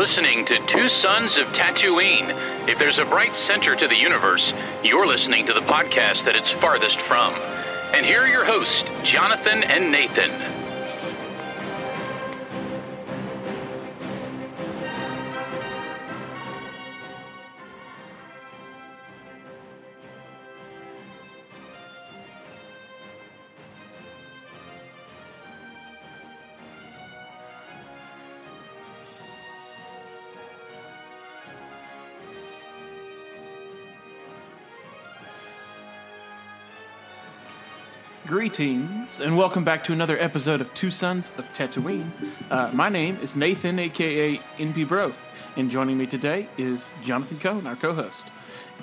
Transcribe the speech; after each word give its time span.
Listening 0.00 0.46
to 0.46 0.58
Two 0.66 0.88
Sons 0.88 1.36
of 1.36 1.46
Tatooine. 1.48 2.30
If 2.66 2.78
there's 2.78 2.98
a 2.98 3.04
bright 3.04 3.36
center 3.36 3.76
to 3.76 3.86
the 3.86 3.94
universe, 3.94 4.54
you're 4.82 5.06
listening 5.06 5.44
to 5.44 5.52
the 5.52 5.60
podcast 5.60 6.24
that 6.24 6.34
it's 6.36 6.50
farthest 6.50 7.02
from. 7.02 7.34
And 7.92 8.06
here 8.06 8.22
are 8.22 8.26
your 8.26 8.46
hosts, 8.46 8.90
Jonathan 9.04 9.62
and 9.62 9.92
Nathan. 9.92 10.59
Greetings, 38.30 39.18
and 39.18 39.36
welcome 39.36 39.64
back 39.64 39.82
to 39.82 39.92
another 39.92 40.16
episode 40.16 40.60
of 40.60 40.72
Two 40.72 40.92
Sons 40.92 41.32
of 41.36 41.52
Tatooine. 41.52 42.12
Uh, 42.48 42.70
my 42.72 42.88
name 42.88 43.18
is 43.20 43.34
Nathan, 43.34 43.80
aka 43.80 44.36
NP 44.56 44.86
Bro, 44.86 45.14
and 45.56 45.68
joining 45.68 45.98
me 45.98 46.06
today 46.06 46.46
is 46.56 46.94
Jonathan 47.02 47.40
Cohn, 47.40 47.66
our 47.66 47.74
co 47.74 47.92
host. 47.92 48.30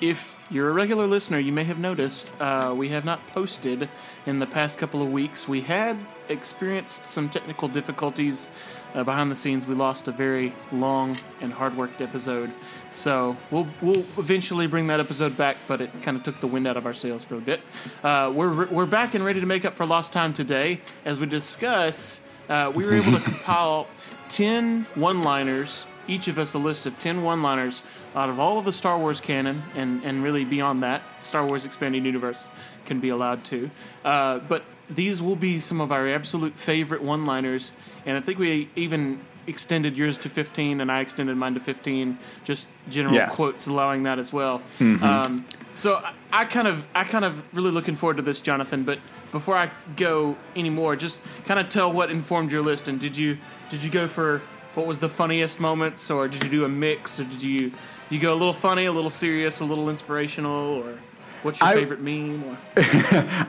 If 0.02 0.44
you're 0.50 0.68
a 0.68 0.72
regular 0.74 1.06
listener, 1.06 1.38
you 1.38 1.50
may 1.50 1.64
have 1.64 1.78
noticed 1.78 2.34
uh, 2.38 2.74
we 2.76 2.90
have 2.90 3.06
not 3.06 3.26
posted 3.28 3.88
in 4.26 4.38
the 4.38 4.46
past 4.46 4.76
couple 4.76 5.00
of 5.00 5.10
weeks. 5.10 5.48
We 5.48 5.62
had 5.62 5.96
experienced 6.28 7.06
some 7.06 7.30
technical 7.30 7.68
difficulties 7.68 8.50
uh, 8.94 9.04
behind 9.04 9.30
the 9.30 9.36
scenes. 9.36 9.66
We 9.66 9.74
lost 9.74 10.08
a 10.08 10.12
very 10.12 10.52
long 10.72 11.16
and 11.40 11.52
hard 11.52 11.76
worked 11.76 12.00
episode. 12.00 12.52
So 12.90 13.36
we'll 13.50 13.68
we'll 13.80 14.04
eventually 14.16 14.66
bring 14.66 14.86
that 14.88 15.00
episode 15.00 15.36
back, 15.36 15.56
but 15.66 15.80
it 15.80 16.02
kind 16.02 16.16
of 16.16 16.22
took 16.22 16.40
the 16.40 16.46
wind 16.46 16.66
out 16.66 16.76
of 16.76 16.86
our 16.86 16.94
sails 16.94 17.24
for 17.24 17.36
a 17.36 17.40
bit. 17.40 17.60
Uh, 18.02 18.32
we're 18.34 18.66
we're 18.66 18.86
back 18.86 19.14
and 19.14 19.24
ready 19.24 19.40
to 19.40 19.46
make 19.46 19.64
up 19.64 19.74
for 19.74 19.86
lost 19.86 20.12
time 20.12 20.32
today, 20.32 20.80
as 21.04 21.20
we 21.20 21.26
discuss. 21.26 22.20
Uh, 22.48 22.72
we 22.74 22.84
were 22.84 22.94
able 22.94 23.12
to 23.12 23.20
compile 23.24 23.86
ten 24.28 24.86
one-liners, 24.94 25.86
each 26.06 26.28
of 26.28 26.38
us 26.38 26.54
a 26.54 26.58
list 26.58 26.86
of 26.86 26.98
ten 26.98 27.22
one-liners 27.22 27.82
out 28.14 28.30
of 28.30 28.40
all 28.40 28.58
of 28.58 28.64
the 28.64 28.72
Star 28.72 28.98
Wars 28.98 29.20
canon, 29.20 29.62
and 29.74 30.02
and 30.04 30.24
really 30.24 30.44
beyond 30.44 30.82
that, 30.82 31.02
Star 31.20 31.46
Wars 31.46 31.64
expanded 31.66 32.04
universe 32.04 32.50
can 32.86 33.00
be 33.00 33.10
allowed 33.10 33.44
to. 33.44 33.70
Uh, 34.04 34.38
but 34.38 34.64
these 34.88 35.20
will 35.20 35.36
be 35.36 35.60
some 35.60 35.80
of 35.80 35.92
our 35.92 36.08
absolute 36.08 36.54
favorite 36.54 37.02
one-liners, 37.02 37.72
and 38.08 38.16
I 38.16 38.20
think 38.20 38.38
we 38.38 38.68
even 38.74 39.20
extended 39.46 39.96
yours 39.96 40.18
to 40.18 40.28
15 40.28 40.80
and 40.80 40.90
I 40.90 41.00
extended 41.00 41.36
mine 41.36 41.54
to 41.54 41.60
15 41.60 42.18
just 42.44 42.66
general 42.90 43.14
Yeah. 43.14 43.28
quotes 43.28 43.66
allowing 43.66 44.02
that 44.02 44.18
as 44.18 44.32
well. 44.32 44.60
Um, 44.80 45.44
so 45.74 45.94
I, 45.96 46.12
I 46.32 46.44
kind 46.44 46.66
of 46.68 46.86
I 46.94 47.04
kind 47.04 47.24
of 47.24 47.42
really 47.54 47.70
looking 47.70 47.94
forward 47.96 48.16
to 48.16 48.22
this 48.22 48.40
Jonathan 48.40 48.82
but 48.84 48.98
before 49.32 49.56
I 49.56 49.70
go 49.96 50.36
anymore 50.56 50.96
just 50.96 51.20
kind 51.44 51.60
of 51.60 51.68
tell 51.68 51.92
what 51.92 52.10
informed 52.10 52.50
your 52.50 52.62
list 52.62 52.88
and 52.88 52.98
did 52.98 53.16
you 53.16 53.38
did 53.70 53.82
you 53.84 53.90
go 53.90 54.06
for 54.08 54.42
what 54.74 54.86
was 54.86 54.98
the 54.98 55.08
funniest 55.08 55.60
moments 55.60 56.10
or 56.10 56.28
did 56.28 56.42
you 56.44 56.50
do 56.50 56.64
a 56.64 56.68
mix 56.68 57.20
or 57.20 57.24
did 57.24 57.42
you 57.42 57.72
you 58.10 58.18
go 58.18 58.32
a 58.32 58.38
little 58.42 58.52
funny 58.54 58.84
a 58.86 58.92
little 58.92 59.10
serious 59.10 59.60
a 59.60 59.64
little 59.64 59.88
inspirational 59.90 60.82
or 60.82 60.98
what's 61.42 61.60
your 61.60 61.68
I- 61.68 61.74
favorite 61.74 62.00
meme 62.00 62.56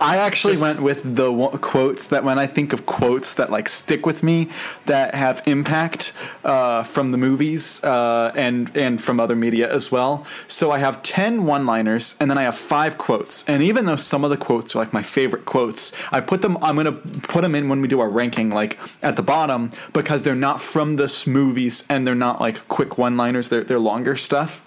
I 0.02 0.18
actually 0.18 0.54
Just- 0.54 0.64
went 0.64 0.82
with 0.82 1.16
the 1.16 1.32
quotes 1.62 2.08
that 2.08 2.24
when 2.24 2.40
I 2.40 2.48
think 2.48 2.74
of 2.74 2.86
quotes 2.86 3.36
that 3.36 3.52
like 3.52 3.70
stick 3.70 4.06
with 4.06 4.24
me, 4.24 4.50
that 4.86 5.14
have 5.14 5.44
impact 5.46 6.14
uh, 6.44 6.84
from 6.84 7.12
the 7.12 7.18
movies 7.18 7.84
uh, 7.84 8.32
and 8.36 8.76
and 8.76 9.02
from 9.02 9.20
other 9.20 9.36
media 9.36 9.72
as 9.72 9.92
well. 9.92 10.26
So 10.48 10.72
I 10.72 10.80
have 10.80 11.02
10 11.04 11.46
one-liners 11.46 12.16
and 12.20 12.30
then 12.32 12.38
I 12.38 12.44
have 12.44 12.58
five 12.58 12.98
quotes. 12.98 13.48
And 13.48 13.62
even 13.62 13.86
though 13.86 13.98
some 13.98 14.24
of 14.24 14.30
the 14.32 14.38
quotes 14.38 14.76
are 14.76 14.80
like 14.80 14.94
my 14.94 15.04
favorite 15.04 15.46
quotes, 15.46 15.94
I 16.12 16.22
put 16.22 16.42
them. 16.42 16.58
I'm 16.64 16.76
gonna 16.76 16.92
put 16.94 17.42
them 17.42 17.54
in 17.56 17.70
when 17.70 17.82
we 17.82 17.88
do 17.88 18.00
our 18.00 18.10
ranking, 18.10 18.50
like 18.50 18.80
at 19.04 19.16
the 19.16 19.24
bottom, 19.24 19.70
because 19.94 20.24
they're 20.24 20.36
not 20.36 20.60
from 20.62 20.96
this 20.96 21.28
movies 21.28 21.86
and 21.90 22.08
they're 22.08 22.16
not 22.16 22.42
like 22.42 22.68
quick 22.68 22.98
one-liners. 22.98 23.50
They're 23.50 23.64
they're 23.64 23.80
longer 23.80 24.16
stuff. 24.16 24.64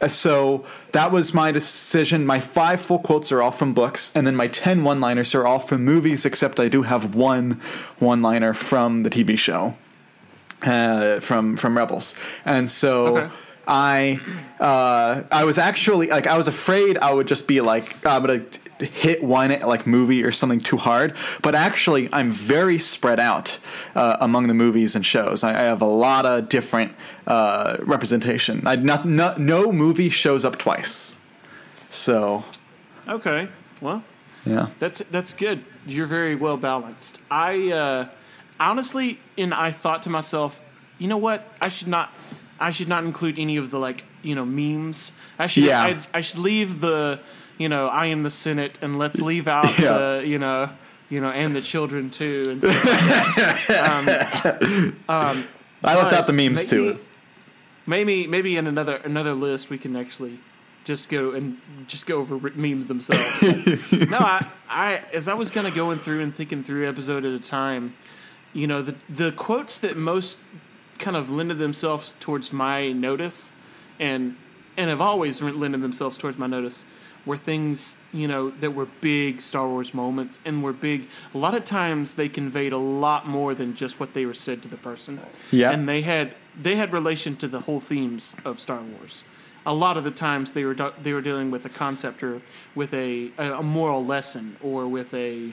Uh, 0.00 0.08
So 0.08 0.64
that 0.92 1.10
was 1.12 1.32
my 1.34 1.52
decision. 1.52 2.26
My 2.26 2.40
five 2.40 2.80
full 2.80 2.98
quotes 2.98 3.32
are 3.32 3.42
all 3.42 3.50
from 3.52 3.74
books, 3.74 4.14
and 4.16 4.26
then 4.26 4.36
my 4.36 4.48
ten 4.48 4.84
one 4.84 5.00
liners 5.00 5.34
are 5.34 5.46
all 5.46 5.58
from 5.58 5.84
movies, 5.84 6.24
except 6.26 6.58
I 6.60 6.68
do 6.68 6.82
have 6.82 7.14
one 7.14 7.60
one 7.98 8.22
liner 8.22 8.54
from 8.54 9.02
the 9.02 9.10
TV 9.10 9.36
show, 9.38 9.76
uh, 10.62 11.20
from, 11.20 11.56
from 11.56 11.76
Rebels. 11.76 12.14
And 12.44 12.68
so. 12.68 13.18
Okay. 13.18 13.30
I 13.66 14.20
uh, 14.60 15.22
I 15.30 15.44
was 15.44 15.56
actually 15.56 16.08
like 16.08 16.26
I 16.26 16.36
was 16.36 16.48
afraid 16.48 16.98
I 16.98 17.14
would 17.14 17.26
just 17.26 17.48
be 17.48 17.62
like 17.62 18.04
I'm 18.04 18.22
gonna 18.22 18.42
hit 18.84 19.22
one 19.22 19.58
like 19.60 19.86
movie 19.86 20.22
or 20.24 20.32
something 20.32 20.60
too 20.60 20.76
hard, 20.76 21.14
but 21.42 21.54
actually 21.54 22.08
I'm 22.12 22.30
very 22.30 22.78
spread 22.78 23.20
out 23.20 23.58
uh, 23.94 24.16
among 24.20 24.46
the 24.46 24.54
movies 24.54 24.94
and 24.96 25.04
shows. 25.04 25.44
I, 25.44 25.50
I 25.50 25.62
have 25.62 25.82
a 25.82 25.86
lot 25.86 26.26
of 26.26 26.48
different 26.48 26.92
uh, 27.26 27.76
representation. 27.80 28.66
I 28.66 28.76
not, 28.76 29.06
not 29.06 29.40
no 29.40 29.72
movie 29.72 30.10
shows 30.10 30.44
up 30.44 30.58
twice, 30.58 31.16
so 31.90 32.44
okay 33.08 33.48
well 33.80 34.02
yeah. 34.46 34.68
That's 34.78 34.98
that's 35.10 35.32
good. 35.32 35.64
You're 35.86 36.06
very 36.06 36.34
well 36.34 36.56
balanced. 36.56 37.18
I 37.30 37.70
uh, 37.70 38.08
honestly, 38.60 39.18
and 39.38 39.54
I 39.54 39.70
thought 39.70 40.02
to 40.04 40.10
myself, 40.10 40.62
you 40.98 41.08
know 41.08 41.16
what? 41.16 41.46
I 41.60 41.68
should 41.68 41.88
not. 41.88 42.12
I 42.60 42.70
should 42.70 42.88
not 42.88 43.04
include 43.04 43.38
any 43.38 43.56
of 43.56 43.70
the 43.70 43.78
like 43.78 44.04
you 44.22 44.34
know 44.34 44.44
memes. 44.44 45.12
I 45.38 45.46
should. 45.46 45.64
Yeah. 45.64 45.82
I, 45.82 45.98
I 46.12 46.20
should 46.20 46.38
leave 46.38 46.80
the 46.80 47.20
you 47.58 47.68
know 47.68 47.88
I 47.88 48.06
am 48.06 48.22
the 48.22 48.30
Senate 48.30 48.78
and 48.82 48.98
let's 48.98 49.20
leave 49.20 49.48
out 49.48 49.78
Yeah. 49.78 49.98
the 49.98 50.22
you 50.26 50.38
know 50.38 50.70
you 51.10 51.20
know 51.20 51.30
and 51.30 51.54
the 51.54 51.60
children 51.60 52.10
too. 52.10 52.44
And 52.48 52.62
like 52.62 53.70
um, 53.70 54.96
um, 55.08 55.44
I 55.82 55.94
left 55.96 56.12
out 56.12 56.26
the 56.26 56.32
memes 56.32 56.58
maybe, 56.58 56.68
too. 56.68 56.98
Maybe 57.86 58.26
maybe 58.26 58.56
in 58.56 58.66
another 58.66 58.96
another 58.96 59.34
list 59.34 59.70
we 59.70 59.78
can 59.78 59.96
actually 59.96 60.38
just 60.84 61.08
go 61.08 61.32
and 61.32 61.58
just 61.86 62.06
go 62.06 62.18
over 62.18 62.38
memes 62.54 62.86
themselves. 62.86 63.42
no, 63.92 64.18
I, 64.18 64.46
I 64.68 65.02
as 65.12 65.28
I 65.28 65.34
was 65.34 65.50
kind 65.50 65.66
of 65.66 65.74
going 65.74 65.98
through 65.98 66.20
and 66.20 66.34
thinking 66.34 66.62
through 66.62 66.88
episode 66.88 67.24
at 67.24 67.32
a 67.32 67.40
time, 67.40 67.94
you 68.52 68.66
know, 68.66 68.82
the 68.82 68.94
the 69.08 69.32
quotes 69.32 69.78
that 69.80 69.96
most 69.96 70.38
kind 70.98 71.16
of 71.16 71.30
lended 71.30 71.58
themselves 71.58 72.14
towards 72.20 72.52
my 72.52 72.92
notice, 72.92 73.52
and 73.98 74.36
and 74.76 74.90
have 74.90 75.00
always 75.00 75.40
lended 75.42 75.80
themselves 75.82 76.18
towards 76.18 76.38
my 76.38 76.46
notice, 76.46 76.84
were 77.26 77.36
things 77.36 77.96
you 78.12 78.28
know 78.28 78.50
that 78.50 78.72
were 78.72 78.86
big 79.00 79.40
Star 79.40 79.68
Wars 79.68 79.94
moments 79.94 80.40
and 80.44 80.62
were 80.62 80.72
big. 80.72 81.08
A 81.34 81.38
lot 81.38 81.54
of 81.54 81.64
times 81.64 82.14
they 82.14 82.28
conveyed 82.28 82.72
a 82.72 82.78
lot 82.78 83.26
more 83.26 83.54
than 83.54 83.74
just 83.74 83.98
what 83.98 84.14
they 84.14 84.26
were 84.26 84.34
said 84.34 84.62
to 84.62 84.68
the 84.68 84.76
person. 84.76 85.20
Yeah. 85.50 85.70
and 85.70 85.88
they 85.88 86.02
had 86.02 86.34
they 86.60 86.76
had 86.76 86.92
relation 86.92 87.36
to 87.36 87.48
the 87.48 87.60
whole 87.60 87.80
themes 87.80 88.34
of 88.44 88.60
Star 88.60 88.80
Wars. 88.80 89.24
A 89.66 89.72
lot 89.72 89.96
of 89.96 90.04
the 90.04 90.10
times 90.10 90.52
they 90.52 90.64
were 90.64 90.74
they 91.02 91.12
were 91.12 91.22
dealing 91.22 91.50
with 91.50 91.64
a 91.64 91.70
concept 91.70 92.22
or 92.22 92.40
with 92.74 92.92
a 92.92 93.30
a, 93.38 93.54
a 93.54 93.62
moral 93.62 94.04
lesson 94.04 94.56
or 94.62 94.86
with 94.86 95.12
a 95.14 95.52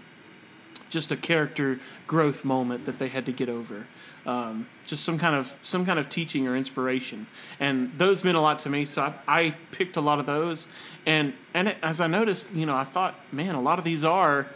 just 0.89 1.11
a 1.11 1.15
character 1.17 1.79
growth 2.05 2.43
moment 2.43 2.85
that 2.85 2.99
they 2.99 3.07
had 3.07 3.25
to 3.25 3.31
get 3.31 3.49
over. 3.49 3.87
Um, 4.25 4.67
just 4.85 5.03
some 5.03 5.17
kind 5.17 5.33
of 5.35 5.57
some 5.63 5.83
kind 5.83 5.97
of 5.97 6.09
teaching 6.09 6.47
or 6.47 6.55
inspiration, 6.55 7.25
and 7.59 7.91
those 7.97 8.23
meant 8.23 8.37
a 8.37 8.41
lot 8.41 8.59
to 8.59 8.69
me. 8.69 8.85
So 8.85 9.01
I, 9.01 9.13
I 9.27 9.55
picked 9.71 9.95
a 9.95 10.01
lot 10.01 10.19
of 10.19 10.27
those, 10.27 10.67
and 11.05 11.33
and 11.53 11.67
it, 11.69 11.77
as 11.81 11.99
I 11.99 12.07
noticed, 12.07 12.51
you 12.53 12.65
know, 12.65 12.75
I 12.75 12.83
thought, 12.83 13.15
man, 13.31 13.55
a 13.55 13.61
lot 13.61 13.77
of 13.79 13.85
these 13.85 14.03
are 14.03 14.47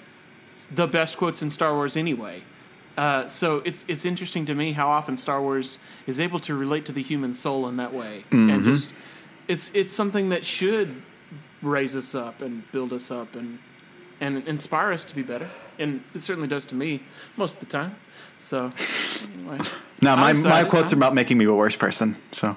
the 0.73 0.87
best 0.87 1.17
quotes 1.17 1.41
in 1.41 1.51
Star 1.51 1.73
Wars 1.73 1.97
anyway. 1.97 2.41
Uh, 2.97 3.27
so 3.27 3.57
it's 3.65 3.83
it's 3.87 4.05
interesting 4.05 4.45
to 4.45 4.55
me 4.55 4.71
how 4.71 4.87
often 4.87 5.17
Star 5.17 5.41
Wars 5.41 5.79
is 6.07 6.19
able 6.19 6.39
to 6.41 6.55
relate 6.55 6.85
to 6.85 6.91
the 6.93 7.03
human 7.03 7.33
soul 7.33 7.67
in 7.67 7.77
that 7.77 7.93
way, 7.93 8.23
and 8.31 8.63
just 8.63 8.91
it's 9.47 9.69
it's 9.73 9.91
something 9.93 10.29
that 10.29 10.45
should 10.45 11.01
raise 11.61 11.95
us 11.95 12.15
up 12.15 12.41
and 12.41 12.69
build 12.71 12.93
us 12.93 13.11
up 13.11 13.35
and 13.35 13.59
and 14.21 14.47
inspire 14.47 14.93
us 14.93 15.03
to 15.05 15.13
be 15.15 15.23
better, 15.23 15.49
and 15.77 16.01
it 16.13 16.21
certainly 16.21 16.47
does 16.47 16.65
to 16.67 16.75
me 16.75 17.01
most 17.35 17.55
of 17.55 17.59
the 17.59 17.65
time. 17.65 17.95
So 18.39 18.71
anyway, 19.37 19.59
No, 20.01 20.15
my 20.15 20.31
my 20.33 20.63
quotes 20.63 20.93
are 20.93 20.95
I'm- 20.95 20.99
about 20.99 21.13
making 21.15 21.37
me 21.37 21.45
a 21.45 21.53
worse 21.53 21.75
person. 21.75 22.15
So 22.31 22.55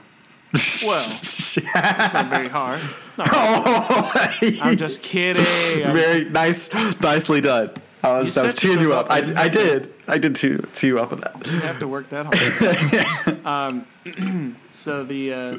well, 0.53 1.05
it's 1.05 1.57
not 1.75 2.27
very 2.27 2.49
hard. 2.49 2.81
Not 3.19 3.29
hard. 3.31 4.55
I'm 4.63 4.77
just 4.79 5.03
kidding. 5.03 5.45
Very 5.93 6.25
nice, 6.25 6.73
nicely 7.01 7.41
done. 7.41 7.71
I 8.03 8.21
was, 8.21 8.35
You 8.35 8.43
I 8.43 8.45
was 8.45 8.55
teeing 8.55 8.81
you 8.81 8.89
yourself 8.89 9.11
up. 9.11 9.37
I, 9.39 9.45
I 9.45 9.49
did. 9.49 9.93
I 10.07 10.19
did 10.19 10.37
tee, 10.37 10.57
tee 10.73 10.87
you 10.87 11.01
up 11.01 11.11
with 11.11 11.21
that. 11.21 11.47
You 11.47 11.61
have 11.61 11.79
to 11.81 11.89
work 11.89 12.09
that 12.11 12.33
hard. 12.33 13.47
um, 13.47 14.57
so 14.71 15.05
the 15.05 15.33
uh, 15.33 15.59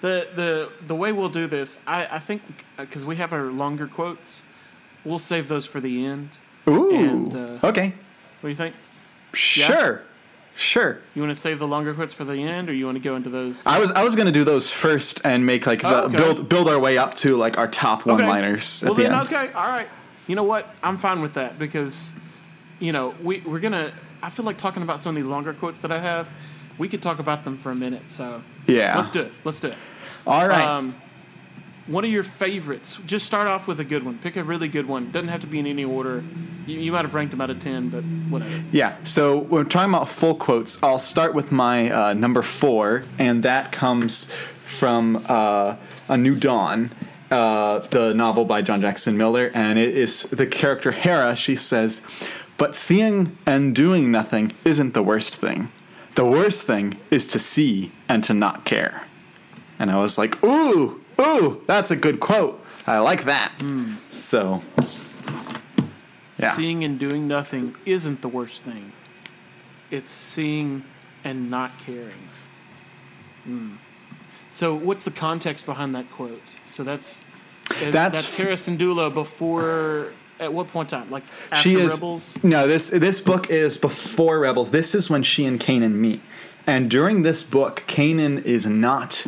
the 0.00 0.28
the 0.34 0.70
the 0.86 0.94
way 0.94 1.12
we'll 1.12 1.28
do 1.30 1.46
this, 1.46 1.78
I, 1.86 2.16
I 2.16 2.18
think, 2.18 2.42
because 2.76 3.04
we 3.04 3.16
have 3.16 3.32
our 3.32 3.44
longer 3.44 3.86
quotes, 3.86 4.42
we'll 5.04 5.18
save 5.18 5.48
those 5.48 5.64
for 5.64 5.80
the 5.80 6.04
end. 6.04 6.30
Ooh. 6.68 6.94
And, 6.94 7.34
uh, 7.34 7.66
okay. 7.68 7.94
What 8.40 8.42
do 8.42 8.48
you 8.48 8.54
think? 8.54 8.74
Sure. 9.32 9.94
Okay. 9.94 10.04
Sure. 10.56 10.98
You 11.14 11.22
want 11.22 11.34
to 11.34 11.40
save 11.40 11.58
the 11.58 11.66
longer 11.66 11.92
quotes 11.94 12.14
for 12.14 12.24
the 12.24 12.36
end, 12.42 12.68
or 12.68 12.72
you 12.72 12.86
want 12.86 12.96
to 12.96 13.02
go 13.02 13.16
into 13.16 13.28
those? 13.28 13.66
I 13.66 13.78
was 13.80 13.90
I 13.90 14.04
was 14.04 14.14
gonna 14.14 14.30
do 14.32 14.44
those 14.44 14.70
first 14.70 15.20
and 15.24 15.44
make 15.44 15.66
like 15.66 15.82
the 15.82 15.88
Oh, 15.88 16.04
okay. 16.06 16.16
build 16.16 16.48
build 16.48 16.68
our 16.68 16.78
way 16.78 16.96
up 16.96 17.14
to 17.16 17.36
like 17.36 17.58
our 17.58 17.66
top 17.66 18.06
one 18.06 18.18
liners 18.24 18.82
at 18.82 18.88
Well, 18.90 18.94
the 18.94 19.02
then, 19.04 19.12
end. 19.12 19.26
okay, 19.26 19.52
all 19.52 19.66
right. 19.66 19.88
You 20.28 20.36
know 20.36 20.44
what? 20.44 20.68
I'm 20.82 20.96
fine 20.96 21.20
with 21.22 21.34
that 21.34 21.58
because, 21.58 22.14
you 22.78 22.92
know, 22.92 23.14
we 23.22 23.40
we're 23.40 23.58
gonna. 23.60 23.92
I 24.22 24.30
feel 24.30 24.44
like 24.46 24.56
talking 24.56 24.82
about 24.82 25.00
some 25.00 25.16
of 25.16 25.22
these 25.22 25.30
longer 25.30 25.52
quotes 25.52 25.80
that 25.80 25.90
I 25.92 25.98
have. 26.00 26.28
We 26.78 26.88
could 26.88 27.02
talk 27.02 27.18
about 27.18 27.44
them 27.44 27.58
for 27.58 27.70
a 27.70 27.74
minute. 27.74 28.08
So 28.10 28.40
Yeah. 28.66 28.96
let's 28.96 29.10
do 29.10 29.20
it. 29.22 29.32
Let's 29.44 29.60
do 29.60 29.68
it. 29.68 29.74
All 30.26 30.46
right. 30.48 30.64
Um, 30.66 30.94
one 31.86 32.04
of 32.04 32.10
your 32.10 32.22
favorites. 32.22 32.98
Just 33.06 33.26
start 33.26 33.46
off 33.46 33.66
with 33.66 33.80
a 33.80 33.84
good 33.84 34.04
one. 34.04 34.18
Pick 34.18 34.36
a 34.36 34.44
really 34.44 34.68
good 34.68 34.86
one. 34.86 35.10
Doesn't 35.10 35.28
have 35.28 35.42
to 35.42 35.46
be 35.46 35.58
in 35.58 35.66
any 35.66 35.84
order. 35.84 36.22
You, 36.66 36.78
you 36.78 36.92
might 36.92 37.02
have 37.02 37.14
ranked 37.14 37.30
them 37.32 37.40
out 37.40 37.50
of 37.50 37.60
ten, 37.60 37.90
but 37.90 38.02
whatever. 38.30 38.62
Yeah, 38.72 38.96
so 39.04 39.38
we're 39.38 39.64
talking 39.64 39.92
about 39.94 40.08
full 40.08 40.34
quotes. 40.34 40.82
I'll 40.82 40.98
start 40.98 41.34
with 41.34 41.52
my 41.52 41.90
uh, 41.90 42.12
number 42.14 42.42
four, 42.42 43.04
and 43.18 43.42
that 43.42 43.70
comes 43.72 44.32
from 44.64 45.24
uh, 45.28 45.76
A 46.08 46.16
New 46.16 46.36
Dawn, 46.36 46.90
uh, 47.30 47.80
the 47.80 48.14
novel 48.14 48.44
by 48.44 48.62
John 48.62 48.80
Jackson 48.80 49.16
Miller, 49.16 49.50
and 49.54 49.78
it 49.78 49.94
is 49.94 50.22
the 50.24 50.46
character 50.46 50.92
Hera. 50.92 51.36
She 51.36 51.54
says, 51.54 52.00
But 52.56 52.74
seeing 52.76 53.36
and 53.44 53.74
doing 53.74 54.10
nothing 54.10 54.52
isn't 54.64 54.94
the 54.94 55.02
worst 55.02 55.36
thing. 55.36 55.70
The 56.14 56.24
worst 56.24 56.64
thing 56.64 56.96
is 57.10 57.26
to 57.28 57.38
see 57.38 57.92
and 58.08 58.24
to 58.24 58.32
not 58.32 58.64
care. 58.64 59.02
And 59.78 59.90
I 59.90 59.98
was 59.98 60.16
like, 60.16 60.42
Ooh, 60.42 61.02
ooh, 61.20 61.62
that's 61.66 61.90
a 61.90 61.96
good 61.96 62.20
quote. 62.20 62.60
I 62.86 62.98
like 62.98 63.24
that. 63.24 63.52
So, 64.10 64.62
yeah. 66.38 66.52
Seeing 66.52 66.84
and 66.84 66.98
doing 66.98 67.26
nothing 67.28 67.74
isn't 67.86 68.20
the 68.20 68.28
worst 68.28 68.62
thing. 68.62 68.92
It's 69.90 70.10
seeing 70.10 70.84
and 71.22 71.50
not 71.50 71.70
caring. 71.86 72.28
Hmm. 73.44 73.74
So, 74.50 74.74
what's 74.74 75.04
the 75.04 75.10
context 75.10 75.64
behind 75.66 75.94
that 75.94 76.10
quote? 76.10 76.42
So 76.66 76.84
that's 76.84 77.24
That's- 77.68 77.92
that's 77.92 78.36
Hera 78.36 78.54
Syndulla 78.54 79.12
before. 79.12 80.08
At 80.40 80.52
what 80.52 80.66
point 80.68 80.92
in 80.92 80.98
time? 81.00 81.10
Like 81.12 81.22
after 81.52 81.62
she 81.62 81.76
is 81.76 81.94
Rebels? 81.94 82.42
no 82.42 82.66
this 82.66 82.90
this 82.90 83.20
book 83.20 83.50
is 83.50 83.76
before 83.76 84.40
rebels 84.40 84.72
this 84.72 84.92
is 84.92 85.08
when 85.08 85.22
she 85.22 85.44
and 85.46 85.60
kanan 85.60 85.92
meet 85.92 86.20
and 86.66 86.90
during 86.90 87.22
this 87.22 87.42
book 87.42 87.84
kanan 87.86 88.42
is 88.44 88.66
not 88.66 89.24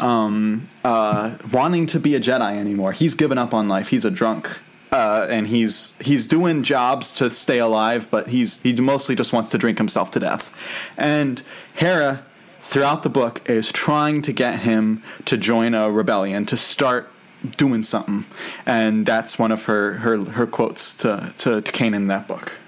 um, 0.00 0.68
uh, 0.84 1.36
wanting 1.52 1.86
to 1.86 2.00
be 2.00 2.14
a 2.14 2.20
jedi 2.20 2.56
anymore. 2.56 2.92
He's 2.92 3.14
given 3.14 3.38
up 3.38 3.52
on 3.54 3.68
life. 3.68 3.88
He's 3.88 4.04
a 4.04 4.10
drunk 4.10 4.58
uh, 4.92 5.26
and 5.28 5.48
he's 5.48 5.96
he's 6.00 6.26
doing 6.26 6.62
jobs 6.62 7.12
to 7.14 7.28
stay 7.28 7.58
alive 7.58 8.06
but 8.10 8.28
he's 8.28 8.62
he 8.62 8.72
mostly 8.74 9.14
just 9.14 9.32
wants 9.32 9.48
to 9.50 9.58
drink 9.58 9.78
himself 9.78 10.10
to 10.12 10.20
death. 10.20 10.54
And 10.96 11.42
hera 11.74 12.24
throughout 12.60 13.02
the 13.02 13.08
book 13.08 13.48
is 13.48 13.70
trying 13.70 14.22
to 14.22 14.32
get 14.32 14.60
him 14.60 15.02
to 15.24 15.36
join 15.36 15.74
a 15.74 15.90
rebellion 15.90 16.46
to 16.46 16.56
start 16.56 17.10
doing 17.56 17.82
something. 17.82 18.24
And 18.64 19.06
that's 19.06 19.38
one 19.38 19.52
of 19.52 19.64
her 19.66 19.94
her, 19.94 20.24
her 20.24 20.46
quotes 20.46 20.94
to, 20.96 21.32
to, 21.38 21.60
to 21.60 21.72
Kanan 21.72 21.94
in 21.94 22.06
that 22.08 22.26
book. 22.26 22.58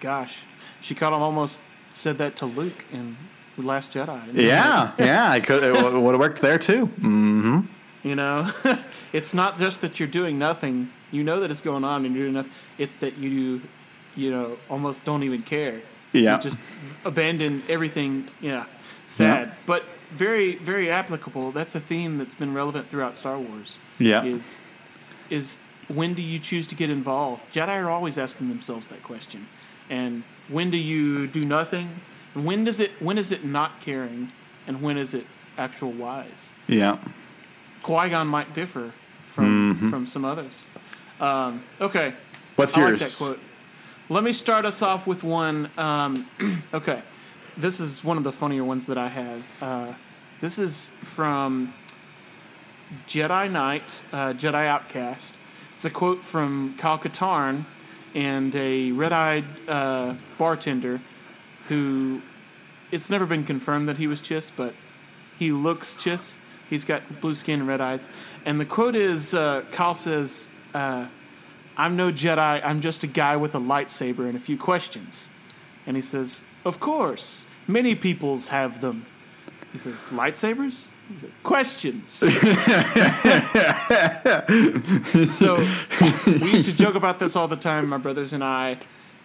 Gosh, 0.00 0.42
she 0.80 0.94
caught 0.94 1.12
him 1.12 1.22
almost 1.22 1.62
said 1.94 2.18
that 2.18 2.36
to 2.36 2.46
Luke 2.46 2.84
in 2.92 3.16
the 3.56 3.62
Last 3.62 3.92
Jedi. 3.92 4.20
yeah 4.34 4.92
yeah 4.98 5.30
I 5.30 5.40
could 5.40 5.62
it 5.62 5.72
would 5.72 6.14
have 6.14 6.20
worked 6.20 6.40
there 6.40 6.58
too 6.58 6.86
mm-hmm. 6.86 7.60
You 8.04 8.14
know, 8.16 8.50
it's 9.14 9.32
not 9.32 9.58
just 9.58 9.80
that 9.80 9.98
you're 9.98 10.06
doing 10.06 10.38
nothing. 10.38 10.90
You 11.10 11.24
know 11.24 11.40
that 11.40 11.50
it's 11.50 11.62
going 11.62 11.84
on 11.84 12.04
and 12.04 12.14
you're 12.14 12.24
doing 12.24 12.34
nothing. 12.34 12.52
It's 12.76 12.96
that 12.96 13.16
you, 13.16 13.62
you 14.14 14.30
know, 14.30 14.58
almost 14.68 15.06
don't 15.06 15.22
even 15.22 15.40
care. 15.42 15.80
Yeah. 16.12 16.36
You 16.36 16.42
just 16.42 16.58
abandon 17.06 17.62
everything. 17.66 18.28
Yeah. 18.42 18.66
Sad, 19.06 19.48
Yeah. 19.48 19.54
but 19.64 19.84
very, 20.10 20.56
very 20.56 20.90
applicable. 20.90 21.50
That's 21.50 21.74
a 21.74 21.80
theme 21.80 22.18
that's 22.18 22.34
been 22.34 22.52
relevant 22.52 22.88
throughout 22.88 23.16
Star 23.16 23.38
Wars. 23.38 23.78
Yeah. 23.98 24.22
Is, 24.22 24.60
is 25.30 25.56
when 25.88 26.12
do 26.12 26.20
you 26.20 26.38
choose 26.38 26.66
to 26.66 26.74
get 26.74 26.90
involved? 26.90 27.42
Jedi 27.54 27.82
are 27.82 27.88
always 27.88 28.18
asking 28.18 28.50
themselves 28.50 28.88
that 28.88 29.02
question. 29.02 29.46
And 29.90 30.22
when 30.48 30.70
do 30.70 30.76
you 30.76 31.26
do 31.26 31.44
nothing? 31.44 31.88
And 32.34 32.44
when 32.44 32.64
does 32.64 32.80
it? 32.80 32.90
When 33.00 33.18
is 33.18 33.32
it 33.32 33.44
not 33.44 33.80
caring? 33.80 34.30
And 34.66 34.80
when 34.82 34.96
is 34.98 35.14
it 35.14 35.26
actual 35.58 35.92
wise? 35.92 36.50
yeah 36.66 36.96
Qui 37.82 38.08
Gon 38.08 38.26
might 38.26 38.54
differ 38.54 38.92
from 39.32 39.74
Mm-hmm. 39.74 39.90
from 39.90 40.06
some 40.06 40.24
others. 40.24 40.62
Um, 41.20 41.62
okay, 41.80 42.14
what's 42.56 42.76
I 42.76 42.80
like 42.80 42.88
yours 42.90 43.18
quote. 43.18 43.40
Let 44.08 44.24
me 44.24 44.32
start 44.32 44.64
us 44.64 44.80
off 44.82 45.06
with 45.06 45.22
one. 45.22 45.70
Um, 45.78 46.26
okay, 46.74 47.00
this 47.56 47.80
is 47.80 48.02
one 48.04 48.16
of 48.16 48.24
the 48.24 48.32
funnier 48.32 48.64
ones 48.64 48.86
that 48.86 48.98
I 48.98 49.08
have. 49.08 49.62
Uh, 49.62 49.92
this 50.40 50.58
is 50.58 50.88
from 51.02 51.72
Jedi 53.08 53.50
Knight, 53.50 54.02
uh, 54.12 54.32
Jedi 54.32 54.66
Outcast. 54.66 55.34
It's 55.74 55.84
a 55.84 55.90
quote 55.90 56.18
from 56.20 56.74
Kyle 56.78 56.98
Katarn 56.98 57.64
and 58.14 58.54
a 58.54 58.92
red-eyed 58.92 59.44
uh, 59.68 60.14
bartender 60.38 61.00
who 61.68 62.20
it's 62.90 63.10
never 63.10 63.26
been 63.26 63.44
confirmed 63.44 63.88
that 63.88 63.96
he 63.96 64.06
was 64.06 64.22
Chiss, 64.22 64.50
but 64.54 64.74
he 65.38 65.50
looks 65.50 65.94
Chiss. 65.94 66.36
He's 66.70 66.84
got 66.84 67.02
blue 67.20 67.34
skin 67.34 67.60
and 67.60 67.68
red 67.68 67.80
eyes. 67.80 68.08
And 68.44 68.60
the 68.60 68.64
quote 68.64 68.94
is 68.94 69.34
uh, 69.34 69.64
Kyle 69.72 69.94
says, 69.94 70.48
uh, 70.74 71.06
I'm 71.76 71.96
no 71.96 72.12
Jedi, 72.12 72.64
I'm 72.64 72.80
just 72.80 73.02
a 73.02 73.06
guy 73.06 73.36
with 73.36 73.54
a 73.54 73.58
lightsaber 73.58 74.26
and 74.26 74.36
a 74.36 74.40
few 74.40 74.56
questions. 74.56 75.28
And 75.86 75.96
he 75.96 76.02
says, 76.02 76.42
Of 76.64 76.80
course, 76.80 77.42
many 77.66 77.94
peoples 77.94 78.48
have 78.48 78.80
them. 78.80 79.06
He 79.72 79.78
says, 79.78 79.96
Lightsabers? 80.10 80.86
Questions. 81.42 82.12
so 82.12 82.26
we 86.26 86.50
used 86.50 86.64
to 86.64 86.76
joke 86.76 86.94
about 86.94 87.18
this 87.18 87.36
all 87.36 87.48
the 87.48 87.56
time, 87.56 87.88
my 87.88 87.98
brothers 87.98 88.32
and 88.32 88.42
I. 88.42 88.78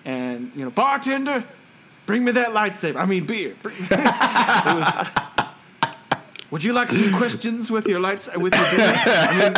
And, 0.03 0.51
you 0.55 0.63
know, 0.65 0.71
bartender, 0.71 1.43
bring 2.05 2.23
me 2.25 2.31
that 2.33 2.49
lightsaber. 2.49 2.97
I 2.97 3.05
mean, 3.05 3.25
beer. 3.25 3.55
It 3.91 4.75
was, 4.75 5.07
would 6.51 6.63
you 6.63 6.73
like 6.73 6.89
some 6.89 7.13
questions 7.15 7.69
with 7.69 7.87
your 7.87 7.99
lights 7.99 8.27
with 8.35 8.55
your 8.55 8.71
beer? 8.71 8.93
I 9.05 9.53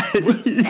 mean, 0.46 0.66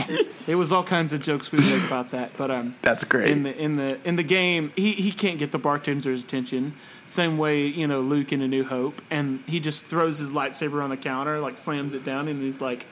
it 0.47 0.55
was 0.55 0.71
all 0.71 0.83
kinds 0.83 1.13
of 1.13 1.21
jokes 1.21 1.51
we 1.51 1.59
make 1.59 1.83
about 1.83 2.11
that. 2.11 2.31
But 2.37 2.51
um, 2.51 2.75
that's 2.83 3.03
great 3.03 3.31
in 3.31 3.43
the 3.43 3.57
in 3.57 3.77
the 3.77 3.97
in 4.07 4.17
the 4.17 4.23
game, 4.23 4.71
he, 4.75 4.91
he 4.91 5.11
can't 5.11 5.39
get 5.39 5.51
the 5.51 5.57
bartender's 5.57 6.21
attention. 6.21 6.73
Same 7.11 7.37
way, 7.37 7.65
you 7.65 7.87
know, 7.87 7.99
Luke 7.99 8.31
in 8.31 8.41
A 8.41 8.47
New 8.47 8.63
Hope, 8.63 9.01
and 9.11 9.43
he 9.45 9.59
just 9.59 9.83
throws 9.83 10.17
his 10.17 10.29
lightsaber 10.29 10.81
on 10.81 10.91
the 10.91 10.97
counter, 10.97 11.41
like 11.41 11.57
slams 11.57 11.93
it 11.93 12.05
down, 12.05 12.29
and 12.29 12.41
he's 12.41 12.61
like, 12.61 12.85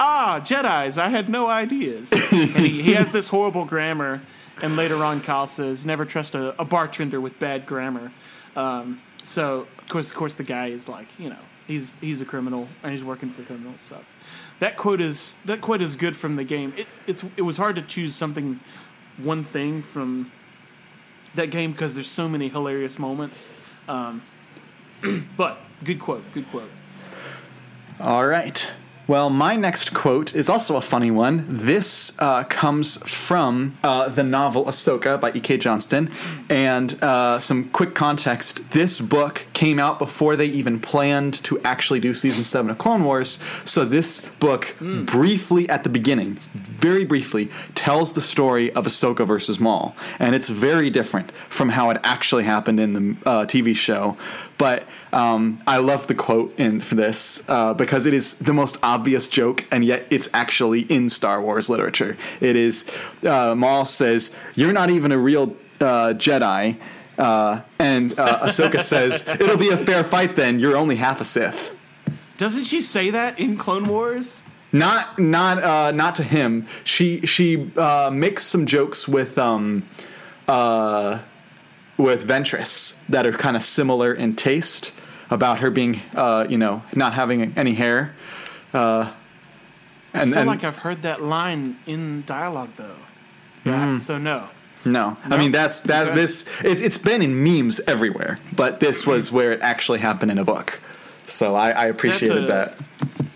"Ah, 0.00 0.40
Jedi's! 0.42 0.96
I 0.96 1.08
had 1.10 1.28
no 1.28 1.46
ideas." 1.46 2.10
and 2.32 2.48
he, 2.48 2.68
he 2.80 2.94
has 2.94 3.12
this 3.12 3.28
horrible 3.28 3.66
grammar, 3.66 4.22
and 4.62 4.76
later 4.76 5.04
on, 5.04 5.20
Kyle 5.20 5.46
says, 5.46 5.84
"Never 5.84 6.06
trust 6.06 6.34
a, 6.34 6.58
a 6.58 6.64
bartender 6.64 7.20
with 7.20 7.38
bad 7.38 7.66
grammar." 7.66 8.12
Um, 8.56 8.98
so, 9.22 9.66
of 9.76 9.88
course, 9.90 10.10
of 10.10 10.16
course, 10.16 10.32
the 10.32 10.42
guy 10.42 10.68
is 10.68 10.88
like, 10.88 11.08
you 11.18 11.28
know, 11.28 11.36
he's 11.66 11.96
he's 11.96 12.22
a 12.22 12.24
criminal 12.24 12.68
and 12.82 12.92
he's 12.92 13.04
working 13.04 13.28
for 13.28 13.42
criminals. 13.42 13.82
So, 13.82 13.98
that 14.58 14.78
quote 14.78 15.02
is 15.02 15.36
that 15.44 15.60
quote 15.60 15.82
is 15.82 15.96
good 15.96 16.16
from 16.16 16.36
the 16.36 16.44
game. 16.44 16.72
It 16.78 16.86
it's 17.06 17.22
it 17.36 17.42
was 17.42 17.58
hard 17.58 17.76
to 17.76 17.82
choose 17.82 18.14
something, 18.14 18.58
one 19.18 19.44
thing 19.44 19.82
from 19.82 20.32
that 21.34 21.50
game 21.50 21.72
because 21.72 21.92
there's 21.92 22.10
so 22.10 22.26
many 22.26 22.48
hilarious 22.48 22.98
moments. 22.98 23.50
Um, 23.88 24.22
but 25.36 25.58
good 25.84 26.00
quote, 26.00 26.22
good 26.32 26.48
quote. 26.50 26.70
All 28.00 28.26
right. 28.26 28.70
Well, 29.08 29.30
my 29.30 29.54
next 29.54 29.94
quote 29.94 30.34
is 30.34 30.50
also 30.50 30.76
a 30.76 30.80
funny 30.80 31.12
one. 31.12 31.44
This 31.48 32.18
uh, 32.18 32.42
comes 32.42 32.96
from 33.08 33.74
uh, 33.84 34.08
the 34.08 34.24
novel 34.24 34.64
Ahsoka 34.64 35.20
by 35.20 35.30
E.K. 35.30 35.58
Johnston. 35.58 36.10
And 36.48 37.00
uh, 37.00 37.38
some 37.38 37.68
quick 37.70 37.94
context 37.94 38.72
this 38.72 39.00
book 39.00 39.46
came 39.52 39.78
out 39.78 40.00
before 40.00 40.34
they 40.34 40.46
even 40.46 40.80
planned 40.80 41.34
to 41.44 41.60
actually 41.60 42.00
do 42.00 42.14
season 42.14 42.42
7 42.42 42.68
of 42.68 42.78
Clone 42.78 43.04
Wars. 43.04 43.38
So, 43.64 43.84
this 43.84 44.28
book, 44.40 44.74
briefly 44.80 45.68
at 45.68 45.84
the 45.84 45.88
beginning, 45.88 46.34
very 46.52 47.04
briefly, 47.04 47.48
tells 47.76 48.12
the 48.12 48.20
story 48.20 48.72
of 48.72 48.86
Ahsoka 48.86 49.24
versus 49.24 49.60
Maul. 49.60 49.94
And 50.18 50.34
it's 50.34 50.48
very 50.48 50.90
different 50.90 51.30
from 51.48 51.68
how 51.68 51.90
it 51.90 52.00
actually 52.02 52.42
happened 52.42 52.80
in 52.80 52.92
the 52.92 53.28
uh, 53.28 53.46
TV 53.46 53.76
show. 53.76 54.16
But 54.58 54.84
um, 55.12 55.60
I 55.66 55.78
love 55.78 56.06
the 56.06 56.14
quote 56.14 56.58
in 56.58 56.80
for 56.80 56.94
this 56.94 57.44
uh, 57.48 57.74
because 57.74 58.06
it 58.06 58.14
is 58.14 58.38
the 58.38 58.52
most 58.52 58.78
obvious 58.82 59.28
joke, 59.28 59.64
and 59.70 59.84
yet 59.84 60.06
it's 60.10 60.28
actually 60.32 60.80
in 60.82 61.08
Star 61.08 61.40
Wars 61.40 61.68
literature. 61.68 62.16
It 62.40 62.56
is 62.56 62.90
uh, 63.22 63.54
Maul 63.54 63.84
says, 63.84 64.34
"You're 64.54 64.72
not 64.72 64.90
even 64.90 65.12
a 65.12 65.18
real 65.18 65.56
uh, 65.80 66.14
Jedi," 66.16 66.76
uh, 67.18 67.60
and 67.78 68.18
uh, 68.18 68.46
Ahsoka 68.46 68.80
says, 68.94 69.28
"It'll 69.28 69.58
be 69.58 69.70
a 69.70 69.76
fair 69.76 70.04
fight 70.04 70.36
then. 70.36 70.58
You're 70.58 70.76
only 70.76 70.96
half 70.96 71.20
a 71.20 71.24
Sith." 71.24 71.76
Doesn't 72.38 72.64
she 72.64 72.80
say 72.80 73.10
that 73.10 73.38
in 73.38 73.56
Clone 73.56 73.86
Wars? 73.86 74.42
Not 74.72 75.18
not 75.18 75.62
uh, 75.62 75.90
not 75.92 76.16
to 76.16 76.22
him. 76.22 76.66
She 76.84 77.20
she 77.26 77.70
uh, 77.76 78.10
makes 78.12 78.42
some 78.44 78.66
jokes 78.66 79.08
with 79.08 79.38
um 79.38 79.84
uh 80.48 81.20
with 81.96 82.26
Ventress 82.26 83.04
that 83.08 83.26
are 83.26 83.32
kind 83.32 83.56
of 83.56 83.62
similar 83.62 84.12
in 84.12 84.36
taste 84.36 84.92
about 85.30 85.58
her 85.58 85.70
being, 85.70 86.00
uh, 86.14 86.46
you 86.48 86.58
know, 86.58 86.82
not 86.94 87.14
having 87.14 87.52
any 87.56 87.74
hair. 87.74 88.14
Uh, 88.72 89.12
I 90.14 90.24
feel 90.24 90.38
and 90.38 90.46
like 90.46 90.64
I've 90.64 90.78
heard 90.78 91.02
that 91.02 91.22
line 91.22 91.76
in 91.86 92.24
dialogue 92.26 92.70
though. 92.76 92.96
Yeah. 93.64 93.98
So 93.98 94.18
no. 94.18 94.48
no, 94.84 95.16
I 95.24 95.36
mean 95.36 95.52
that's 95.52 95.80
that. 95.82 96.06
Okay. 96.06 96.14
This 96.14 96.48
it's 96.62 96.80
it's 96.80 96.98
been 96.98 97.20
in 97.20 97.42
memes 97.42 97.80
everywhere, 97.80 98.38
but 98.54 98.80
this 98.80 99.06
was 99.06 99.32
where 99.32 99.52
it 99.52 99.60
actually 99.60 99.98
happened 99.98 100.30
in 100.30 100.38
a 100.38 100.44
book. 100.44 100.80
So 101.26 101.54
I, 101.56 101.70
I 101.70 101.86
appreciated 101.86 102.44
a- 102.44 102.46
that. 102.46 102.78